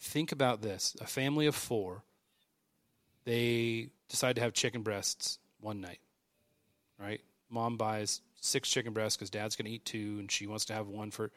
Think 0.04 0.34
about 0.34 0.62
this 0.62 0.98
a 1.00 1.08
family 1.08 1.46
of 1.46 1.56
four, 1.56 2.04
they 3.24 3.88
decide 4.10 4.36
to 4.36 4.42
have 4.42 4.54
chicken 4.54 4.82
breasts 4.82 5.40
one 5.62 5.80
night, 5.80 6.00
right? 7.00 7.22
Mom 7.50 7.78
buys 7.78 8.20
six 8.42 8.70
chicken 8.70 8.92
breasts 8.92 9.16
because 9.16 9.30
dad's 9.30 9.56
going 9.56 9.66
to 9.66 9.72
eat 9.72 9.86
two 9.86 10.18
and 10.20 10.30
she 10.30 10.46
wants 10.46 10.66
to 10.66 10.74
have 10.74 10.88
one 10.88 11.10
for. 11.10 11.32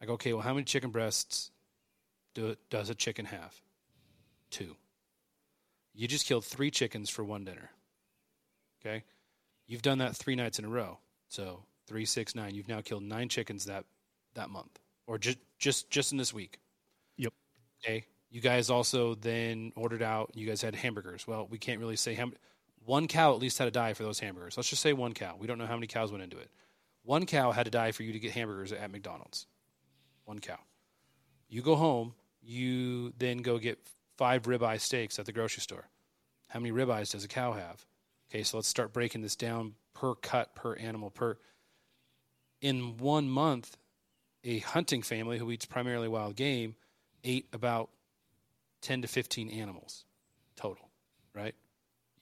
I 0.00 0.06
go, 0.06 0.12
okay, 0.12 0.32
well, 0.32 0.42
how 0.42 0.54
many 0.54 0.64
chicken 0.64 0.90
breasts 0.90 1.50
do, 2.34 2.54
does 2.70 2.90
a 2.90 2.94
chicken 2.94 3.24
have? 3.26 3.60
Two. 4.50 4.76
You 5.92 6.06
just 6.06 6.26
killed 6.26 6.44
three 6.44 6.70
chickens 6.70 7.10
for 7.10 7.24
one 7.24 7.44
dinner. 7.44 7.70
Okay? 8.80 9.02
You've 9.66 9.82
done 9.82 9.98
that 9.98 10.16
three 10.16 10.36
nights 10.36 10.60
in 10.60 10.64
a 10.64 10.68
row. 10.68 10.98
So 11.28 11.64
three, 11.88 12.04
six, 12.04 12.36
nine. 12.36 12.54
You've 12.54 12.68
now 12.68 12.82
killed 12.82 13.02
nine 13.02 13.28
chickens 13.28 13.64
that, 13.64 13.84
that 14.34 14.48
month 14.48 14.78
or 15.08 15.18
just, 15.18 15.38
just, 15.58 15.90
just 15.90 16.12
in 16.12 16.18
this 16.18 16.32
week. 16.32 16.60
Okay. 17.84 18.04
You 18.30 18.40
guys 18.40 18.70
also 18.70 19.14
then 19.16 19.72
ordered 19.74 20.02
out, 20.02 20.30
you 20.34 20.46
guys 20.46 20.62
had 20.62 20.74
hamburgers. 20.74 21.26
Well, 21.26 21.48
we 21.50 21.58
can't 21.58 21.80
really 21.80 21.96
say 21.96 22.14
ham- 22.14 22.34
one 22.84 23.08
cow 23.08 23.34
at 23.34 23.40
least 23.40 23.58
had 23.58 23.64
to 23.64 23.70
die 23.70 23.92
for 23.92 24.04
those 24.04 24.20
hamburgers. 24.20 24.56
Let's 24.56 24.70
just 24.70 24.82
say 24.82 24.92
one 24.92 25.14
cow. 25.14 25.36
We 25.38 25.46
don't 25.46 25.58
know 25.58 25.66
how 25.66 25.74
many 25.74 25.88
cows 25.88 26.12
went 26.12 26.22
into 26.22 26.38
it. 26.38 26.50
One 27.02 27.26
cow 27.26 27.50
had 27.50 27.64
to 27.64 27.70
die 27.70 27.92
for 27.92 28.02
you 28.02 28.12
to 28.12 28.18
get 28.18 28.32
hamburgers 28.32 28.72
at 28.72 28.90
McDonald's. 28.90 29.46
One 30.24 30.38
cow. 30.38 30.58
You 31.48 31.62
go 31.62 31.74
home, 31.74 32.14
you 32.40 33.12
then 33.18 33.38
go 33.38 33.58
get 33.58 33.78
five 34.16 34.42
ribeye 34.42 34.80
steaks 34.80 35.18
at 35.18 35.26
the 35.26 35.32
grocery 35.32 35.62
store. 35.62 35.88
How 36.48 36.60
many 36.60 36.72
ribeyes 36.72 37.12
does 37.12 37.24
a 37.24 37.28
cow 37.28 37.52
have? 37.52 37.84
Okay, 38.30 38.44
so 38.44 38.58
let's 38.58 38.68
start 38.68 38.92
breaking 38.92 39.22
this 39.22 39.34
down 39.34 39.74
per 39.94 40.14
cut, 40.14 40.54
per 40.54 40.76
animal, 40.76 41.10
per. 41.10 41.36
In 42.60 42.96
one 42.98 43.28
month, 43.28 43.76
a 44.44 44.58
hunting 44.60 45.02
family 45.02 45.38
who 45.38 45.50
eats 45.50 45.64
primarily 45.64 46.08
wild 46.08 46.36
game 46.36 46.76
ate 47.24 47.46
about 47.52 47.90
10 48.82 49.02
to 49.02 49.08
15 49.08 49.50
animals 49.50 50.04
total, 50.56 50.88
right? 51.34 51.54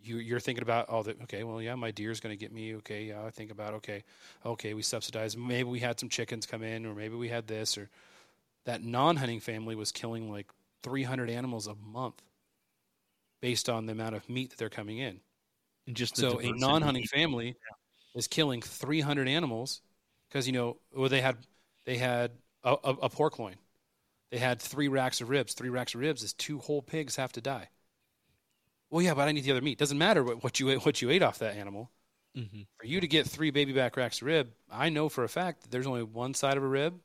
you, 0.03 0.19
you're 0.19 0.41
thinking 0.41 0.63
about 0.63 0.89
all 0.89 1.01
oh, 1.01 1.03
that. 1.05 1.21
Okay, 1.23 1.45
well, 1.45 1.61
yeah, 1.61 1.75
my 1.75 1.91
deer's 1.91 2.21
going 2.21 2.37
to 2.37 2.41
get 2.41 2.53
me. 2.53 2.77
Okay, 2.77 3.05
yeah, 3.05 3.25
I 3.25 3.31
think 3.31 3.51
about 3.51 3.75
okay, 3.75 4.05
okay, 4.45 4.75
we 4.75 4.83
subsidized. 4.83 5.39
Maybe 5.39 5.69
we 5.69 5.81
had 5.81 5.99
some 5.99 6.09
chickens 6.09 6.47
come 6.47 6.63
in, 6.63 6.87
or 6.87 6.95
maybe 6.95 7.17
we 7.17 7.29
had 7.29 7.47
this, 7.47 7.77
or 7.77 7.91
that 8.65 8.83
non-hunting 8.83 9.41
family 9.41 9.75
was 9.75 9.93
killing 9.93 10.31
like 10.31 10.47
300 10.83 11.31
animals 11.31 11.67
a 11.67 11.75
month, 11.75 12.23
based 13.41 13.69
on 13.69 13.87
the 13.87 13.93
amount 13.93 14.15
of 14.15 14.29
meat 14.29 14.51
that 14.51 14.59
they're 14.59 14.69
coming 14.69 14.99
in. 14.99 15.21
And 15.87 15.97
just 15.97 16.17
so 16.17 16.39
a 16.39 16.53
non-hunting 16.53 17.07
family 17.07 17.47
yeah. 17.47 18.19
is 18.19 18.27
killing 18.27 18.63
300 18.63 19.27
animals 19.27 19.81
because 20.29 20.47
you 20.47 20.53
know, 20.53 20.77
well, 20.95 21.09
they 21.09 21.21
had 21.21 21.37
they 21.85 21.97
had 21.97 22.33
a, 22.63 22.77
a, 22.85 22.91
a 23.03 23.09
pork 23.09 23.39
loin, 23.39 23.57
they 24.31 24.39
had 24.39 24.61
three 24.61 24.89
racks 24.89 25.21
of 25.21 25.31
ribs. 25.31 25.55
Three 25.55 25.71
racks 25.71 25.95
of 25.95 26.01
ribs 26.01 26.23
is 26.23 26.33
two 26.33 26.59
whole 26.59 26.83
pigs 26.83 27.17
have 27.17 27.33
to 27.33 27.41
die. 27.41 27.69
Well, 28.91 29.03
yeah, 29.03 29.15
but 29.15 29.29
I 29.29 29.33
need 29.33 29.45
the 29.45 29.53
other 29.53 29.61
meat. 29.61 29.79
Doesn't 29.79 29.99
matter 29.99 30.23
what, 30.23 30.43
what 30.43 30.61
you 30.61 30.71
ate, 30.71 30.85
what 30.85 31.03
you 31.03 31.11
ate 31.11 31.23
off 31.23 31.39
that 31.41 31.57
animal. 31.57 31.91
Mm-hmm. 32.37 32.63
For 32.79 32.87
you 32.87 33.01
to 33.01 33.09
get 33.09 33.27
three 33.27 33.51
baby 33.51 33.73
back 33.73 33.97
racks 33.97 34.21
of 34.21 34.27
rib, 34.27 34.51
I 34.71 34.89
know 34.89 35.09
for 35.09 35.25
a 35.25 35.29
fact 35.29 35.63
that 35.63 35.71
there's 35.71 35.87
only 35.87 36.03
one 36.03 36.35
side 36.35 36.57
of 36.57 36.63
a 36.63 36.69
rib. 36.69 36.99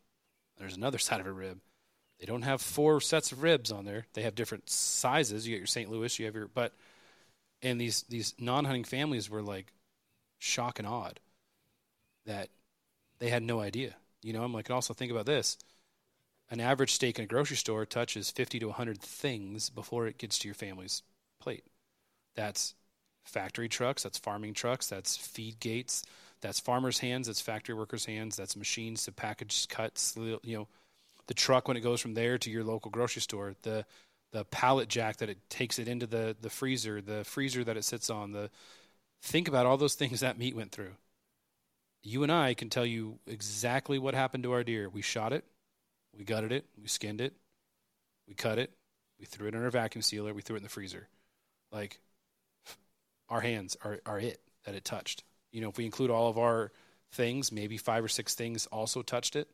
There's 0.58 0.78
another 0.78 0.98
side 1.00 1.20
of 1.20 1.28
a 1.28 1.32
rib. 1.32 1.60
They 2.20 2.26
don't 2.26 2.44
have 2.44 2.62
four 2.62 3.02
sets 3.02 3.32
of 3.32 3.44
ribs 3.44 3.72
on 3.72 3.86
there. 3.86 4.06
They 4.14 4.22
have 4.22 4.36
different 4.36 4.70
sizes. 4.70 5.46
You 5.46 5.56
get 5.56 5.60
your 5.60 5.68
St. 5.68 5.90
Louis. 5.90 6.18
You 6.20 6.26
have 6.26 6.36
your 6.36 6.48
but, 6.48 6.74
and 7.62 7.82
these 7.82 8.04
these 8.04 8.34
non-hunting 8.40 8.86
families 8.86 9.30
were 9.30 9.42
like 9.42 9.74
shock 10.40 10.80
and 10.80 10.88
awed 10.88 11.20
that 12.26 12.50
they 13.20 13.30
had 13.30 13.44
no 13.44 13.60
idea. 13.60 13.96
You 14.22 14.32
know, 14.32 14.44
I'm 14.44 14.54
like, 14.54 14.70
and 14.70 14.76
also 14.76 14.94
think 14.94 15.12
about 15.12 15.26
this: 15.26 15.58
an 16.50 16.60
average 16.60 16.94
steak 16.94 17.18
in 17.18 17.26
a 17.26 17.28
grocery 17.28 17.58
store 17.58 17.86
touches 17.86 18.32
50 18.32 18.60
to 18.60 18.68
100 18.68 19.02
things 19.02 19.70
before 19.70 20.08
it 20.08 20.18
gets 20.18 20.38
to 20.40 20.48
your 20.48 20.56
family's 20.56 21.04
plate. 21.40 21.64
That's 22.36 22.76
factory 23.24 23.70
trucks, 23.70 24.04
that's 24.04 24.18
farming 24.18 24.54
trucks, 24.54 24.88
that's 24.88 25.16
feed 25.18 25.60
gates, 25.60 26.04
that's 26.42 26.60
farmers' 26.60 27.00
hands, 27.00 27.28
that's 27.28 27.42
factory 27.42 27.76
workers' 27.76 28.06
hands, 28.06 28.36
that's 28.36 28.56
machines 28.56 29.04
to 29.06 29.12
package 29.12 29.68
cuts, 29.68 30.16
you 30.18 30.40
know, 30.46 30.68
the 31.28 31.34
truck 31.34 31.68
when 31.68 31.78
it 31.78 31.82
goes 31.82 32.02
from 32.02 32.14
there 32.14 32.38
to 32.38 32.52
your 32.52 32.64
local 32.64 32.92
grocery 32.92 33.22
store, 33.22 33.56
the 33.64 33.86
the 34.32 34.44
pallet 34.46 34.90
jack 34.90 35.18
that 35.18 35.30
it 35.30 35.38
takes 35.50 35.80
it 35.80 35.88
into 35.88 36.08
the 36.08 36.36
the 36.42 36.50
freezer, 36.50 37.02
the 37.02 37.24
freezer 37.24 37.64
that 37.64 37.78
it 37.78 37.86
sits 37.86 38.10
on, 38.10 38.32
the 38.32 38.50
think 39.22 39.48
about 39.48 39.66
all 39.66 39.78
those 39.78 39.96
things 39.96 40.20
that 40.22 40.38
meat 40.38 40.56
went 40.56 40.72
through. 40.72 40.96
You 42.04 42.24
and 42.24 42.32
I 42.32 42.54
can 42.54 42.70
tell 42.70 42.86
you 42.86 43.20
exactly 43.26 43.98
what 43.98 44.14
happened 44.14 44.44
to 44.44 44.52
our 44.52 44.64
deer. 44.64 44.90
We 44.90 45.02
shot 45.02 45.32
it, 45.32 45.46
we 46.18 46.24
gutted 46.24 46.52
it, 46.52 46.66
we 46.82 46.88
skinned 46.88 47.22
it, 47.22 47.34
we 48.28 48.34
cut 48.34 48.60
it, 48.60 48.72
we 49.20 49.26
threw 49.26 49.48
it 49.48 49.56
in 49.56 49.64
our 49.64 49.70
vacuum 49.70 50.02
sealer, 50.02 50.34
we 50.34 50.42
threw 50.42 50.56
it 50.56 50.60
in 50.60 50.64
the 50.64 50.70
freezer. 50.70 51.08
Like 51.72 52.00
our 53.30 53.42
hands 53.42 53.78
are, 53.84 54.00
are 54.06 54.20
it 54.20 54.40
that 54.66 54.76
it 54.76 54.86
touched. 54.86 55.24
You 55.52 55.62
know, 55.62 55.70
if 55.70 55.78
we 55.78 55.86
include 55.86 56.12
all 56.12 56.30
of 56.30 56.38
our 56.38 56.72
things, 57.12 57.52
maybe 57.52 57.78
five 57.78 58.04
or 58.04 58.08
six 58.08 58.36
things 58.36 58.66
also 58.68 59.02
touched 59.02 59.36
it 59.36 59.48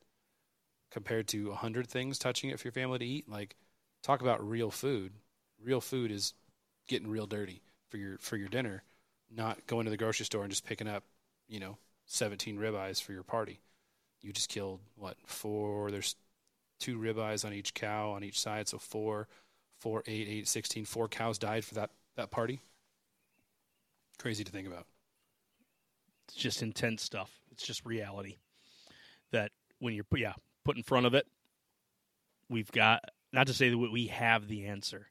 compared 0.91 1.27
to 1.29 1.51
a 1.51 1.55
hundred 1.55 1.87
things 1.87 2.17
touching 2.17 2.49
it 2.49 2.59
for 2.59 2.67
your 2.67 2.73
family 2.73 2.99
to 2.99 3.05
eat. 3.05 3.29
Like 3.29 3.55
talk 4.03 4.21
about 4.21 4.47
real 4.47 4.71
food. 4.71 5.13
Real 5.61 5.81
food 5.81 6.11
is 6.11 6.33
getting 6.87 7.09
real 7.09 7.27
dirty 7.27 7.61
for 7.89 7.97
your 7.97 8.17
for 8.19 8.37
your 8.37 8.49
dinner, 8.49 8.83
not 9.29 9.65
going 9.67 9.85
to 9.85 9.91
the 9.91 9.97
grocery 9.97 10.25
store 10.25 10.43
and 10.43 10.51
just 10.51 10.65
picking 10.65 10.87
up, 10.87 11.03
you 11.47 11.59
know, 11.59 11.77
17 12.05 12.57
ribeyes 12.57 13.01
for 13.01 13.13
your 13.13 13.23
party. 13.23 13.59
You 14.21 14.33
just 14.33 14.49
killed 14.49 14.79
what 14.95 15.17
four? 15.25 15.91
There's 15.91 16.15
two 16.79 16.97
ribeyes 16.97 17.45
on 17.45 17.53
each 17.53 17.73
cow 17.73 18.11
on 18.11 18.23
each 18.23 18.39
side, 18.39 18.67
so 18.67 18.77
four 18.77 19.27
4, 19.79 20.03
8, 20.05 20.27
8, 20.27 20.47
16. 20.47 20.85
Four 20.85 21.07
cows 21.07 21.37
died 21.37 21.63
for 21.63 21.75
that, 21.75 21.91
that 22.15 22.31
party. 22.31 22.59
Crazy 24.17 24.43
to 24.43 24.51
think 24.51 24.67
about. 24.67 24.85
It's 26.27 26.37
just 26.37 26.61
intense 26.61 27.01
stuff. 27.01 27.31
It's 27.51 27.65
just 27.65 27.85
reality. 27.85 28.37
That 29.31 29.51
when 29.79 29.93
you're 29.93 30.05
yeah, 30.15 30.33
put 30.65 30.77
in 30.77 30.83
front 30.83 31.05
of 31.05 31.13
it, 31.13 31.25
we've 32.49 32.71
got 32.71 33.03
not 33.31 33.47
to 33.47 33.53
say 33.53 33.69
that 33.69 33.77
we 33.77 34.07
have 34.07 34.47
the 34.47 34.65
answer, 34.65 35.07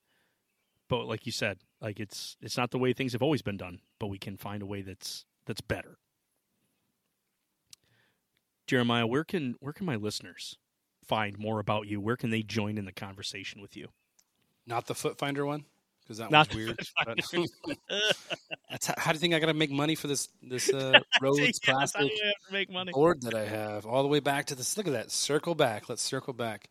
but 0.89 1.07
like 1.07 1.25
you 1.25 1.33
said, 1.33 1.59
like 1.81 1.99
it's 1.99 2.37
it's 2.43 2.57
not 2.57 2.71
the 2.71 2.79
way 2.79 2.93
things 2.93 3.13
have 3.13 3.23
always 3.23 3.43
been 3.43 3.57
done, 3.57 3.81
but 3.99 4.09
we 4.09 4.19
can 4.19 4.37
find 4.37 4.63
a 4.63 4.67
way 4.67 4.83
that's 4.83 5.25
that's 5.47 5.61
better. 5.61 5.99
Jeremiah, 8.67 9.07
where 9.07 9.25
can 9.25 9.55
where 9.61 9.73
can 9.73 9.87
my 9.87 9.97
listeners 9.97 10.59
find 11.09 11.39
more 11.39 11.59
about 11.59 11.87
you? 11.87 12.01
Where 12.01 12.17
can 12.17 12.31
they 12.31 12.43
join 12.43 12.79
in 12.79 12.85
the 12.85 12.93
conversation 12.93 13.61
with 13.61 13.77
you? 13.77 13.89
Not 14.67 14.87
the 14.87 14.95
Foot 14.95 15.19
Finder 15.19 15.45
one 15.47 15.65
because 16.03 16.19
that 16.19 16.31
Not 16.31 16.55
one's 16.55 16.57
weird. 16.57 16.79
That's 18.71 18.87
how, 18.87 18.95
how 18.97 19.13
do 19.13 19.17
you 19.17 19.21
think 19.21 19.35
I 19.35 19.39
got 19.41 19.47
to 19.47 19.55
make 19.55 19.71
money 19.71 19.95
for 19.95 20.07
this 20.07 20.29
this 20.43 20.73
uh, 20.73 21.01
Rhodes 21.21 21.39
Yeah, 21.41 21.73
Classic 21.75 22.11
make 22.51 22.71
money. 22.71 22.93
board 22.93 23.23
that 23.23 23.35
I 23.35 23.47
have 23.47 23.87
all 23.87 24.03
the 24.03 24.09
way 24.09 24.21
back 24.21 24.47
to 24.47 24.55
this? 24.55 24.77
Look 24.77 24.87
at 24.87 24.93
that. 24.93 25.11
Circle 25.11 25.55
back. 25.55 25.89
Let's 25.89 26.03
circle 26.03 26.33
back. 26.33 26.69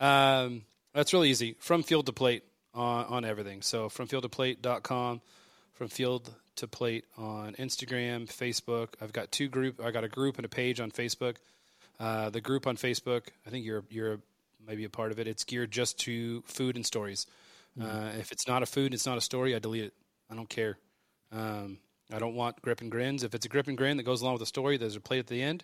Um, 0.00 0.62
that's 0.94 1.12
really 1.12 1.30
easy. 1.30 1.56
From 1.58 1.82
field 1.82 2.06
to 2.06 2.12
plate 2.12 2.44
on, 2.74 3.04
on 3.06 3.24
everything. 3.24 3.62
So 3.62 3.88
from 3.88 4.06
field 4.06 4.22
to 4.24 4.28
plate.com, 4.28 5.20
from 5.72 5.88
field 5.88 6.32
to 6.56 6.68
plate 6.68 7.04
on 7.16 7.54
Instagram, 7.54 8.26
Facebook. 8.26 8.88
I've 9.00 9.12
got 9.12 9.30
two 9.30 9.48
group. 9.48 9.80
I 9.82 9.90
got 9.90 10.04
a 10.04 10.08
group 10.08 10.36
and 10.36 10.44
a 10.44 10.48
page 10.48 10.80
on 10.80 10.90
Facebook. 10.90 11.36
Uh, 12.00 12.30
the 12.30 12.40
group 12.40 12.66
on 12.66 12.78
Facebook, 12.78 13.28
I 13.46 13.50
think 13.50 13.66
you're 13.66 13.84
you're 13.90 14.20
maybe 14.66 14.84
a 14.84 14.90
part 14.90 15.12
of 15.12 15.18
it. 15.18 15.28
It's 15.28 15.44
geared 15.44 15.70
just 15.70 15.98
to 16.00 16.42
food 16.46 16.76
and 16.76 16.86
stories. 16.86 17.26
Uh, 17.80 18.10
if 18.18 18.32
it's 18.32 18.48
not 18.48 18.62
a 18.62 18.66
food, 18.66 18.94
it's 18.94 19.06
not 19.06 19.18
a 19.18 19.20
story. 19.20 19.54
I 19.54 19.58
delete 19.58 19.84
it. 19.84 19.94
I 20.30 20.34
don't 20.34 20.48
care. 20.48 20.78
Um, 21.30 21.78
I 22.12 22.18
don't 22.18 22.34
want 22.34 22.60
grip 22.62 22.80
and 22.80 22.90
grins. 22.90 23.22
If 23.22 23.34
it's 23.34 23.46
a 23.46 23.48
grip 23.48 23.68
and 23.68 23.76
grin 23.76 23.96
that 23.98 24.02
goes 24.02 24.22
along 24.22 24.34
with 24.34 24.40
the 24.40 24.46
story, 24.46 24.76
there's 24.76 24.96
a 24.96 25.00
plate 25.00 25.20
at 25.20 25.28
the 25.28 25.42
end. 25.42 25.62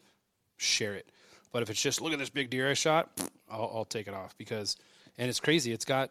Share 0.56 0.94
it. 0.94 1.08
But 1.52 1.62
if 1.62 1.70
it's 1.70 1.80
just 1.80 2.00
look 2.00 2.12
at 2.12 2.18
this 2.18 2.30
big 2.30 2.50
deer 2.50 2.70
I 2.70 2.74
shot, 2.74 3.10
I'll, 3.50 3.70
I'll 3.74 3.84
take 3.84 4.08
it 4.08 4.14
off 4.14 4.36
because, 4.36 4.76
and 5.18 5.28
it's 5.28 5.40
crazy. 5.40 5.72
It's 5.72 5.84
got 5.84 6.10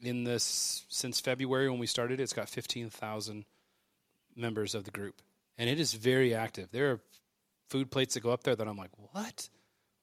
in 0.00 0.24
this 0.24 0.84
since 0.88 1.20
February 1.20 1.70
when 1.70 1.78
we 1.78 1.86
started. 1.86 2.20
It's 2.20 2.32
got 2.32 2.48
fifteen 2.48 2.90
thousand 2.90 3.44
members 4.36 4.74
of 4.74 4.84
the 4.84 4.90
group, 4.90 5.22
and 5.58 5.68
it 5.68 5.80
is 5.80 5.94
very 5.94 6.34
active. 6.34 6.68
There 6.70 6.92
are 6.92 7.00
food 7.74 7.90
plates 7.90 8.14
that 8.14 8.20
go 8.20 8.30
up 8.30 8.44
there 8.44 8.54
that 8.54 8.68
I'm 8.68 8.76
like, 8.76 8.92
what? 9.12 9.48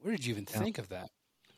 Where 0.01 0.11
did 0.11 0.25
you 0.25 0.33
even 0.33 0.45
think 0.45 0.77
of 0.77 0.89
that? 0.89 1.09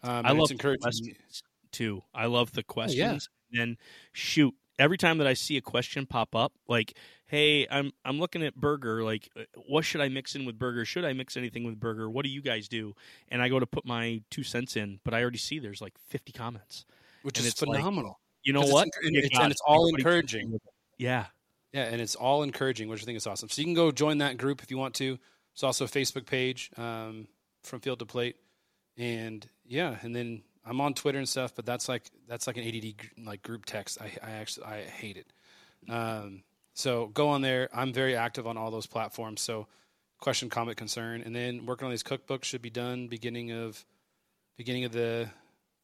Um, 0.04 0.24
I 0.28 0.32
love 0.32 0.42
it's 0.44 0.52
encouraging. 0.52 0.82
questions 0.82 1.42
too. 1.72 2.04
I 2.14 2.28
love 2.28 2.52
the 2.52 2.62
Oh, 2.62 2.72
questions. 2.72 3.30
And 3.52 3.78
shoot, 4.12 4.54
every 4.78 4.98
time 4.98 5.18
that 5.18 5.26
I 5.26 5.34
see 5.34 5.58
a 5.58 5.62
question 5.62 6.06
pop 6.06 6.36
up, 6.36 6.54
like, 6.68 6.96
"Hey, 7.26 7.66
I'm 7.72 7.94
I'm 8.06 8.20
looking 8.20 8.44
at 8.44 8.56
burger. 8.56 9.04
Like, 9.04 9.28
uh, 9.36 9.44
what 9.68 9.86
should 9.86 10.02
I 10.02 10.10
mix 10.10 10.36
in 10.36 10.46
with 10.46 10.60
burger? 10.60 10.86
Should 10.86 11.04
I 11.04 11.14
mix 11.14 11.36
anything 11.36 11.64
with 11.64 11.80
burger? 11.80 12.08
What 12.12 12.26
do 12.26 12.30
you 12.30 12.42
guys 12.42 12.68
do?" 12.68 12.94
And 13.30 13.42
I 13.42 13.50
go 13.50 13.60
to 13.60 13.66
put 13.66 13.84
my 13.86 14.22
two 14.30 14.44
cents 14.44 14.76
in, 14.76 15.00
but 15.04 15.16
I 15.16 15.22
already 15.22 15.40
see 15.40 15.58
there's 15.58 15.82
like 15.82 15.94
50 16.10 16.32
comments. 16.32 16.86
which 17.24 17.38
and 17.40 17.48
is 17.48 17.54
it's 17.54 17.62
like, 17.64 17.78
phenomenal. 17.80 18.20
You 18.44 18.54
know 18.54 18.62
what? 18.62 18.88
enc- 18.88 19.08
and 19.08 19.16
it's- 19.16 19.40
and 19.42 19.52
it's 19.52 19.62
all 19.66 19.88
encouraging. 19.88 20.60
Yeah. 21.00 21.28
Yeah, 21.72 21.86
and 21.86 22.00
it's 22.00 22.14
all 22.16 22.44
encouraging, 22.44 22.88
which 22.88 23.02
I 23.02 23.06
think 23.06 23.18
is 23.18 23.26
awesome. 23.26 23.50
So 23.50 23.62
you 23.62 23.66
can 23.66 23.74
go 23.74 23.92
join 23.92 24.20
that 24.20 24.38
group 24.38 24.62
if 24.62 24.70
you 24.70 24.78
want 24.78 24.94
to. 24.96 25.18
It's 25.54 25.64
also 25.64 25.86
a 25.86 25.88
Facebook 25.88 26.26
page 26.26 26.72
um, 26.78 27.28
from 27.64 27.80
Field 27.80 28.00
to 28.00 28.06
Plate, 28.06 28.36
and 28.98 29.48
yeah, 29.66 29.98
and 30.02 30.16
then 30.16 30.42
I'm 30.66 30.82
on 30.82 30.94
Twitter 30.94 31.20
and 31.20 31.30
stuff, 31.30 31.54
but 31.56 31.66
that's 31.66 31.88
like 31.88 32.04
that's 32.28 32.48
like 32.48 32.58
an 32.58 32.64
ADD 32.64 33.26
like 33.26 33.44
group 33.44 33.66
text. 33.66 34.00
I, 34.02 34.12
I 34.24 34.32
actually 34.32 34.66
I 34.66 34.82
hate 34.84 35.18
it. 35.18 35.28
Um, 35.92 36.44
so 36.74 37.08
go 37.08 37.30
on 37.30 37.42
there. 37.42 37.70
I'm 37.74 37.94
very 37.94 38.16
active 38.16 38.48
on 38.48 38.58
all 38.58 38.72
those 38.72 38.88
platforms. 38.88 39.42
So 39.42 39.68
question, 40.20 40.50
comment, 40.50 40.78
concern, 40.78 41.22
and 41.22 41.36
then 41.36 41.66
working 41.66 41.86
on 41.86 41.92
these 41.92 42.04
cookbooks 42.04 42.46
should 42.46 42.62
be 42.62 42.70
done 42.70 43.08
beginning 43.08 43.52
of 43.52 43.86
beginning 44.58 44.86
of 44.86 44.92
the 44.92 45.30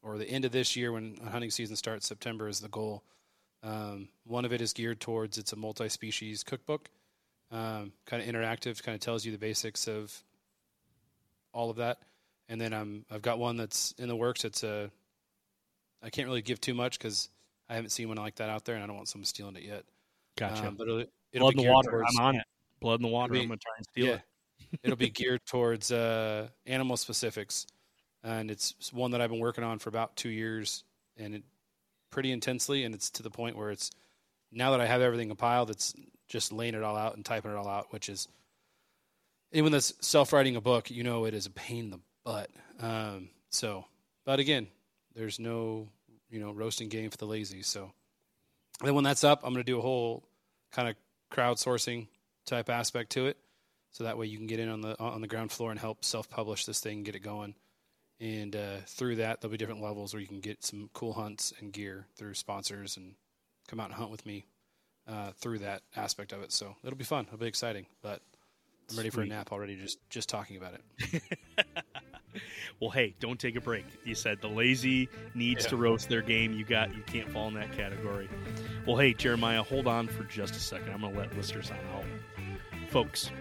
or 0.01 0.17
the 0.17 0.29
end 0.29 0.45
of 0.45 0.51
this 0.51 0.75
year 0.75 0.91
when 0.91 1.17
hunting 1.17 1.51
season 1.51 1.75
starts. 1.75 2.07
September 2.07 2.47
is 2.47 2.59
the 2.59 2.69
goal. 2.69 3.03
Um, 3.61 4.07
one 4.25 4.45
of 4.45 4.53
it 4.53 4.61
is 4.61 4.71
geared 4.71 5.01
towards 5.01 5.37
it's 5.37 5.51
a 5.51 5.57
multi-species 5.57 6.43
cookbook, 6.43 6.89
um, 7.51 7.91
kind 8.05 8.21
of 8.21 8.27
interactive, 8.27 8.81
kind 8.83 8.95
of 8.95 9.01
tells 9.01 9.25
you 9.25 9.31
the 9.31 9.37
basics 9.37 9.87
of 9.87 10.23
all 11.53 11.69
of 11.69 11.77
that. 11.77 11.99
And 12.47 12.59
then 12.59 12.73
I'm 12.73 13.05
I've 13.11 13.21
got 13.21 13.39
one 13.39 13.57
that's 13.57 13.93
in 13.97 14.07
the 14.07 14.15
works. 14.15 14.43
It's 14.45 14.63
a 14.63 14.89
I 16.01 16.09
can't 16.09 16.27
really 16.27 16.41
give 16.41 16.61
too 16.61 16.73
much 16.73 16.97
because 16.97 17.29
I 17.69 17.75
haven't 17.75 17.91
seen 17.91 18.07
one 18.07 18.17
like 18.17 18.35
that 18.35 18.49
out 18.49 18.65
there, 18.65 18.75
and 18.75 18.83
I 18.83 18.87
don't 18.87 18.95
want 18.95 19.07
someone 19.07 19.25
stealing 19.25 19.55
it 19.55 19.63
yet. 19.63 19.83
Gotcha. 20.37 20.67
Um, 20.67 20.75
but 20.75 20.87
it'll, 20.87 20.99
it'll 21.31 21.51
Blood 21.51 21.53
in 21.57 21.65
the 21.65 21.71
water. 21.71 21.91
towards- 21.91 22.15
I'm 22.17 22.25
on 22.25 22.35
it. 22.37 22.43
Blood 22.79 22.99
in 22.99 23.01
the 23.03 23.09
water. 23.09 23.33
be- 23.33 23.41
I'm 23.41 23.47
gonna 23.47 23.57
try 23.57 23.73
and 23.77 23.85
steal 23.91 24.05
yeah. 24.05 24.13
it. 24.13 24.79
it'll 24.83 24.97
be 24.97 25.09
geared 25.11 25.45
towards 25.45 25.91
uh, 25.91 26.47
animal 26.65 26.97
specifics, 26.97 27.67
and 28.23 28.49
it's 28.49 28.73
one 28.93 29.11
that 29.11 29.21
I've 29.21 29.29
been 29.29 29.39
working 29.39 29.63
on 29.63 29.79
for 29.79 29.89
about 29.89 30.15
two 30.15 30.29
years, 30.29 30.83
and 31.17 31.35
it 31.35 31.43
pretty 32.09 32.31
intensely, 32.31 32.83
and 32.83 32.95
it's 32.95 33.11
to 33.11 33.23
the 33.23 33.29
point 33.29 33.57
where 33.57 33.69
it's 33.69 33.91
now 34.51 34.71
that 34.71 34.81
I 34.81 34.87
have 34.87 35.01
everything 35.01 35.27
compiled, 35.27 35.69
it's 35.69 35.93
just 36.29 36.53
laying 36.53 36.75
it 36.75 36.83
all 36.83 36.95
out 36.95 37.15
and 37.15 37.25
typing 37.25 37.51
it 37.51 37.57
all 37.57 37.67
out, 37.67 37.87
which 37.91 38.07
is 38.07 38.27
anyone 39.51 39.71
that's 39.71 39.93
self-writing 39.99 40.55
a 40.55 40.61
book, 40.61 40.89
you 40.89 41.03
know, 41.03 41.25
it 41.25 41.33
is 41.33 41.47
a 41.47 41.51
pain 41.51 41.85
in 41.85 41.89
the 41.91 41.99
butt. 42.23 42.49
Um, 42.79 43.29
so, 43.49 43.85
but 44.25 44.39
again, 44.39 44.67
there's 45.15 45.39
no 45.39 45.89
you 46.29 46.39
know 46.39 46.51
roasting 46.51 46.87
game 46.87 47.09
for 47.09 47.17
the 47.17 47.25
lazy. 47.25 47.63
So, 47.63 47.91
then 48.83 48.93
when 48.93 49.03
that's 49.03 49.23
up, 49.23 49.41
I'm 49.43 49.53
going 49.53 49.65
to 49.65 49.71
do 49.71 49.79
a 49.79 49.81
whole 49.81 50.23
kind 50.71 50.87
of 50.87 50.95
crowdsourcing 51.33 52.07
type 52.45 52.69
aspect 52.69 53.11
to 53.11 53.27
it 53.27 53.37
so 53.91 54.03
that 54.03 54.17
way 54.17 54.27
you 54.27 54.37
can 54.37 54.47
get 54.47 54.59
in 54.59 54.69
on 54.69 54.81
the 54.81 54.97
on 54.99 55.21
the 55.21 55.27
ground 55.27 55.51
floor 55.51 55.71
and 55.71 55.79
help 55.79 56.05
self-publish 56.05 56.65
this 56.65 56.79
thing, 56.79 56.97
and 56.97 57.05
get 57.05 57.15
it 57.15 57.19
going. 57.19 57.55
And 58.21 58.55
uh, 58.55 58.77
through 58.85 59.17
that, 59.17 59.39
there'll 59.39 59.51
be 59.51 59.57
different 59.57 59.81
levels 59.81 60.13
where 60.13 60.21
you 60.21 60.27
can 60.27 60.41
get 60.41 60.63
some 60.63 60.89
cool 60.93 61.13
hunts 61.13 61.53
and 61.59 61.71
gear 61.71 62.05
through 62.17 62.33
sponsors 62.33 62.97
and 62.97 63.15
come 63.69 63.79
out 63.79 63.85
and 63.85 63.93
hunt 63.93 64.11
with 64.11 64.25
me 64.25 64.45
uh, 65.09 65.31
through 65.39 65.59
that 65.59 65.81
aspect 65.95 66.31
of 66.33 66.41
it. 66.41 66.51
So 66.51 66.75
it'll 66.83 66.97
be 66.97 67.03
fun. 67.03 67.25
It'll 67.25 67.37
be 67.39 67.47
exciting. 67.47 67.85
But 68.01 68.21
I'm 68.91 68.97
ready 68.97 69.09
for 69.09 69.21
a 69.21 69.25
nap 69.25 69.51
already. 69.51 69.75
Just 69.75 69.97
just 70.09 70.29
talking 70.29 70.57
about 70.57 70.73
it. 70.75 71.23
Well, 72.79 72.91
hey, 72.91 73.15
don't 73.19 73.37
take 73.39 73.55
a 73.57 73.61
break. 73.61 73.83
You 74.05 74.15
said 74.15 74.39
the 74.39 74.47
lazy 74.47 75.09
needs 75.33 75.65
Yeah. 75.65 75.71
to 75.71 75.75
roast 75.77 76.07
their 76.07 76.21
game. 76.21 76.53
You 76.53 76.63
got 76.63 76.95
you 76.95 77.01
can't 77.01 77.29
fall 77.29 77.47
in 77.49 77.55
that 77.55 77.73
category. 77.73 78.29
Well, 78.87 78.95
hey, 78.95 79.13
Jeremiah, 79.13 79.63
hold 79.63 79.85
on 79.87 80.07
for 80.07 80.23
just 80.23 80.55
a 80.55 80.59
second. 80.59 80.91
I'm 80.93 81.01
going 81.01 81.11
to 81.13 81.19
let 81.19 81.35
listeners 81.35 81.71
on 81.71 81.77
out. 81.93 82.05
Folks, 82.89 83.31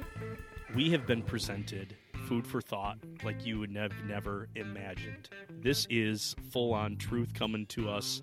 we 0.74 0.90
have 0.90 1.06
been 1.06 1.22
presented 1.22 1.94
food 2.26 2.46
for 2.46 2.60
thought 2.60 2.98
like 3.22 3.46
you 3.46 3.60
would 3.60 3.76
have 3.76 3.92
never 4.06 4.48
imagined. 4.56 5.28
This 5.60 5.86
is 5.88 6.34
full 6.50 6.72
on 6.74 6.96
truth 6.96 7.32
coming 7.34 7.66
to 7.66 7.88
us 7.90 8.22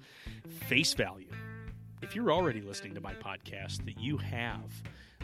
face 0.68 0.94
value. 0.96 1.30
If 2.02 2.16
you're 2.16 2.32
already 2.32 2.62
listening 2.62 2.94
to 2.96 3.02
my 3.02 3.14
podcast, 3.14 3.86
that 3.86 4.00
you 4.00 4.18
have 4.18 4.84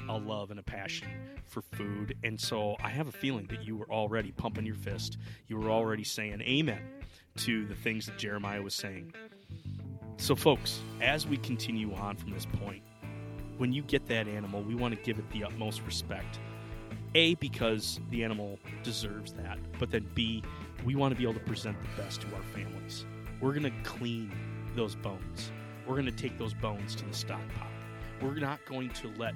a 0.10 0.18
love 0.18 0.52
and 0.52 0.60
a 0.60 0.64
passion 0.64 1.08
for 1.46 1.62
food. 1.62 2.16
And 2.24 2.40
so 2.40 2.76
I 2.82 2.90
have 2.90 3.08
a 3.08 3.12
feeling 3.12 3.46
that 3.48 3.64
you 3.64 3.76
were 3.76 3.90
already 3.92 4.32
pumping 4.32 4.66
your 4.66 4.76
fist. 4.76 5.18
You 5.48 5.58
were 5.58 5.70
already 5.70 6.04
saying 6.04 6.42
amen 6.42 6.82
to 7.38 7.66
the 7.66 7.76
things 7.76 8.06
that 8.06 8.18
Jeremiah 8.18 8.62
was 8.62 8.74
saying. 8.74 9.14
So, 10.18 10.36
folks, 10.36 10.80
as 11.02 11.28
we 11.28 11.38
continue 11.38 11.94
on 11.94 12.16
from 12.16 12.32
this 12.32 12.46
point, 12.46 12.84
when 13.58 13.74
you 13.74 13.84
get 13.84 14.08
that 14.08 14.28
animal, 14.28 14.62
we 14.64 14.76
want 14.76 14.96
to 14.96 15.00
give 15.04 15.20
it 15.20 15.30
the 15.32 15.44
utmost 15.44 15.82
respect. 15.86 16.40
A, 17.16 17.36
because 17.36 18.00
the 18.10 18.24
animal 18.24 18.58
deserves 18.84 19.34
that, 19.34 19.60
but 19.78 19.92
then 19.92 20.10
B, 20.16 20.44
we 20.86 20.96
want 20.96 21.14
to 21.14 21.18
be 21.18 21.24
able 21.24 21.34
to 21.34 21.46
present 21.46 21.76
the 21.82 22.02
best 22.02 22.22
to 22.22 22.28
our 22.36 22.44
families. 22.54 23.06
We're 23.42 23.52
going 23.52 23.64
to 23.64 23.74
clean 23.84 24.32
those 24.76 24.96
bones. 24.96 25.52
We're 25.88 25.96
going 25.96 26.06
to 26.06 26.12
take 26.12 26.38
those 26.38 26.54
bones 26.54 26.96
to 26.96 27.06
the 27.06 27.14
stock 27.14 27.42
pot. 27.56 27.68
We're 28.22 28.36
not 28.36 28.64
going 28.66 28.90
to 28.92 29.12
let 29.18 29.36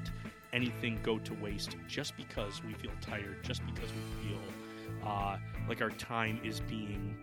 anything 0.53 0.99
go 1.03 1.17
to 1.19 1.34
waste 1.35 1.76
just 1.88 2.15
because 2.15 2.63
we 2.63 2.73
feel 2.73 2.91
tired, 3.01 3.43
just 3.43 3.65
because 3.65 3.89
we 3.91 4.30
feel 4.30 4.39
uh, 5.05 5.38
like 5.67 5.81
our 5.81 5.89
time 5.91 6.39
is 6.43 6.59
being 6.61 7.17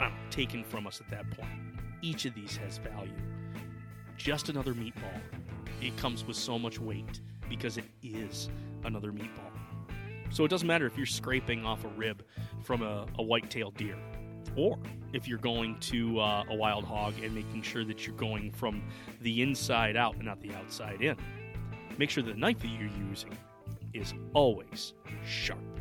uh, 0.00 0.10
taken 0.30 0.64
from 0.64 0.86
us 0.86 1.00
at 1.00 1.08
that 1.10 1.30
point. 1.30 1.50
Each 2.02 2.24
of 2.24 2.34
these 2.34 2.56
has 2.56 2.78
value. 2.78 3.12
Just 4.16 4.48
another 4.48 4.74
meatball. 4.74 5.20
It 5.80 5.96
comes 5.96 6.24
with 6.24 6.36
so 6.36 6.58
much 6.58 6.78
weight 6.78 7.20
because 7.48 7.76
it 7.76 7.84
is 8.02 8.48
another 8.84 9.12
meatball. 9.12 9.52
So 10.30 10.44
it 10.44 10.48
doesn't 10.48 10.66
matter 10.66 10.86
if 10.86 10.96
you're 10.96 11.06
scraping 11.06 11.64
off 11.64 11.84
a 11.84 11.88
rib 11.88 12.24
from 12.62 12.82
a, 12.82 13.06
a 13.18 13.22
white-tailed 13.22 13.76
deer, 13.76 13.96
or 14.56 14.78
if 15.12 15.28
you're 15.28 15.38
going 15.38 15.78
to 15.80 16.20
uh, 16.20 16.44
a 16.50 16.54
wild 16.54 16.84
hog 16.84 17.14
and 17.22 17.34
making 17.34 17.62
sure 17.62 17.84
that 17.84 18.06
you're 18.06 18.16
going 18.16 18.50
from 18.50 18.82
the 19.20 19.42
inside 19.42 19.96
out 19.96 20.14
and 20.16 20.24
not 20.24 20.40
the 20.40 20.52
outside 20.54 21.00
in. 21.00 21.16
Make 21.98 22.10
sure 22.10 22.22
the 22.22 22.34
knife 22.34 22.58
that 22.60 22.68
you're 22.68 22.90
using 23.08 23.36
is 23.92 24.14
always 24.32 24.94
sharp. 25.24 25.73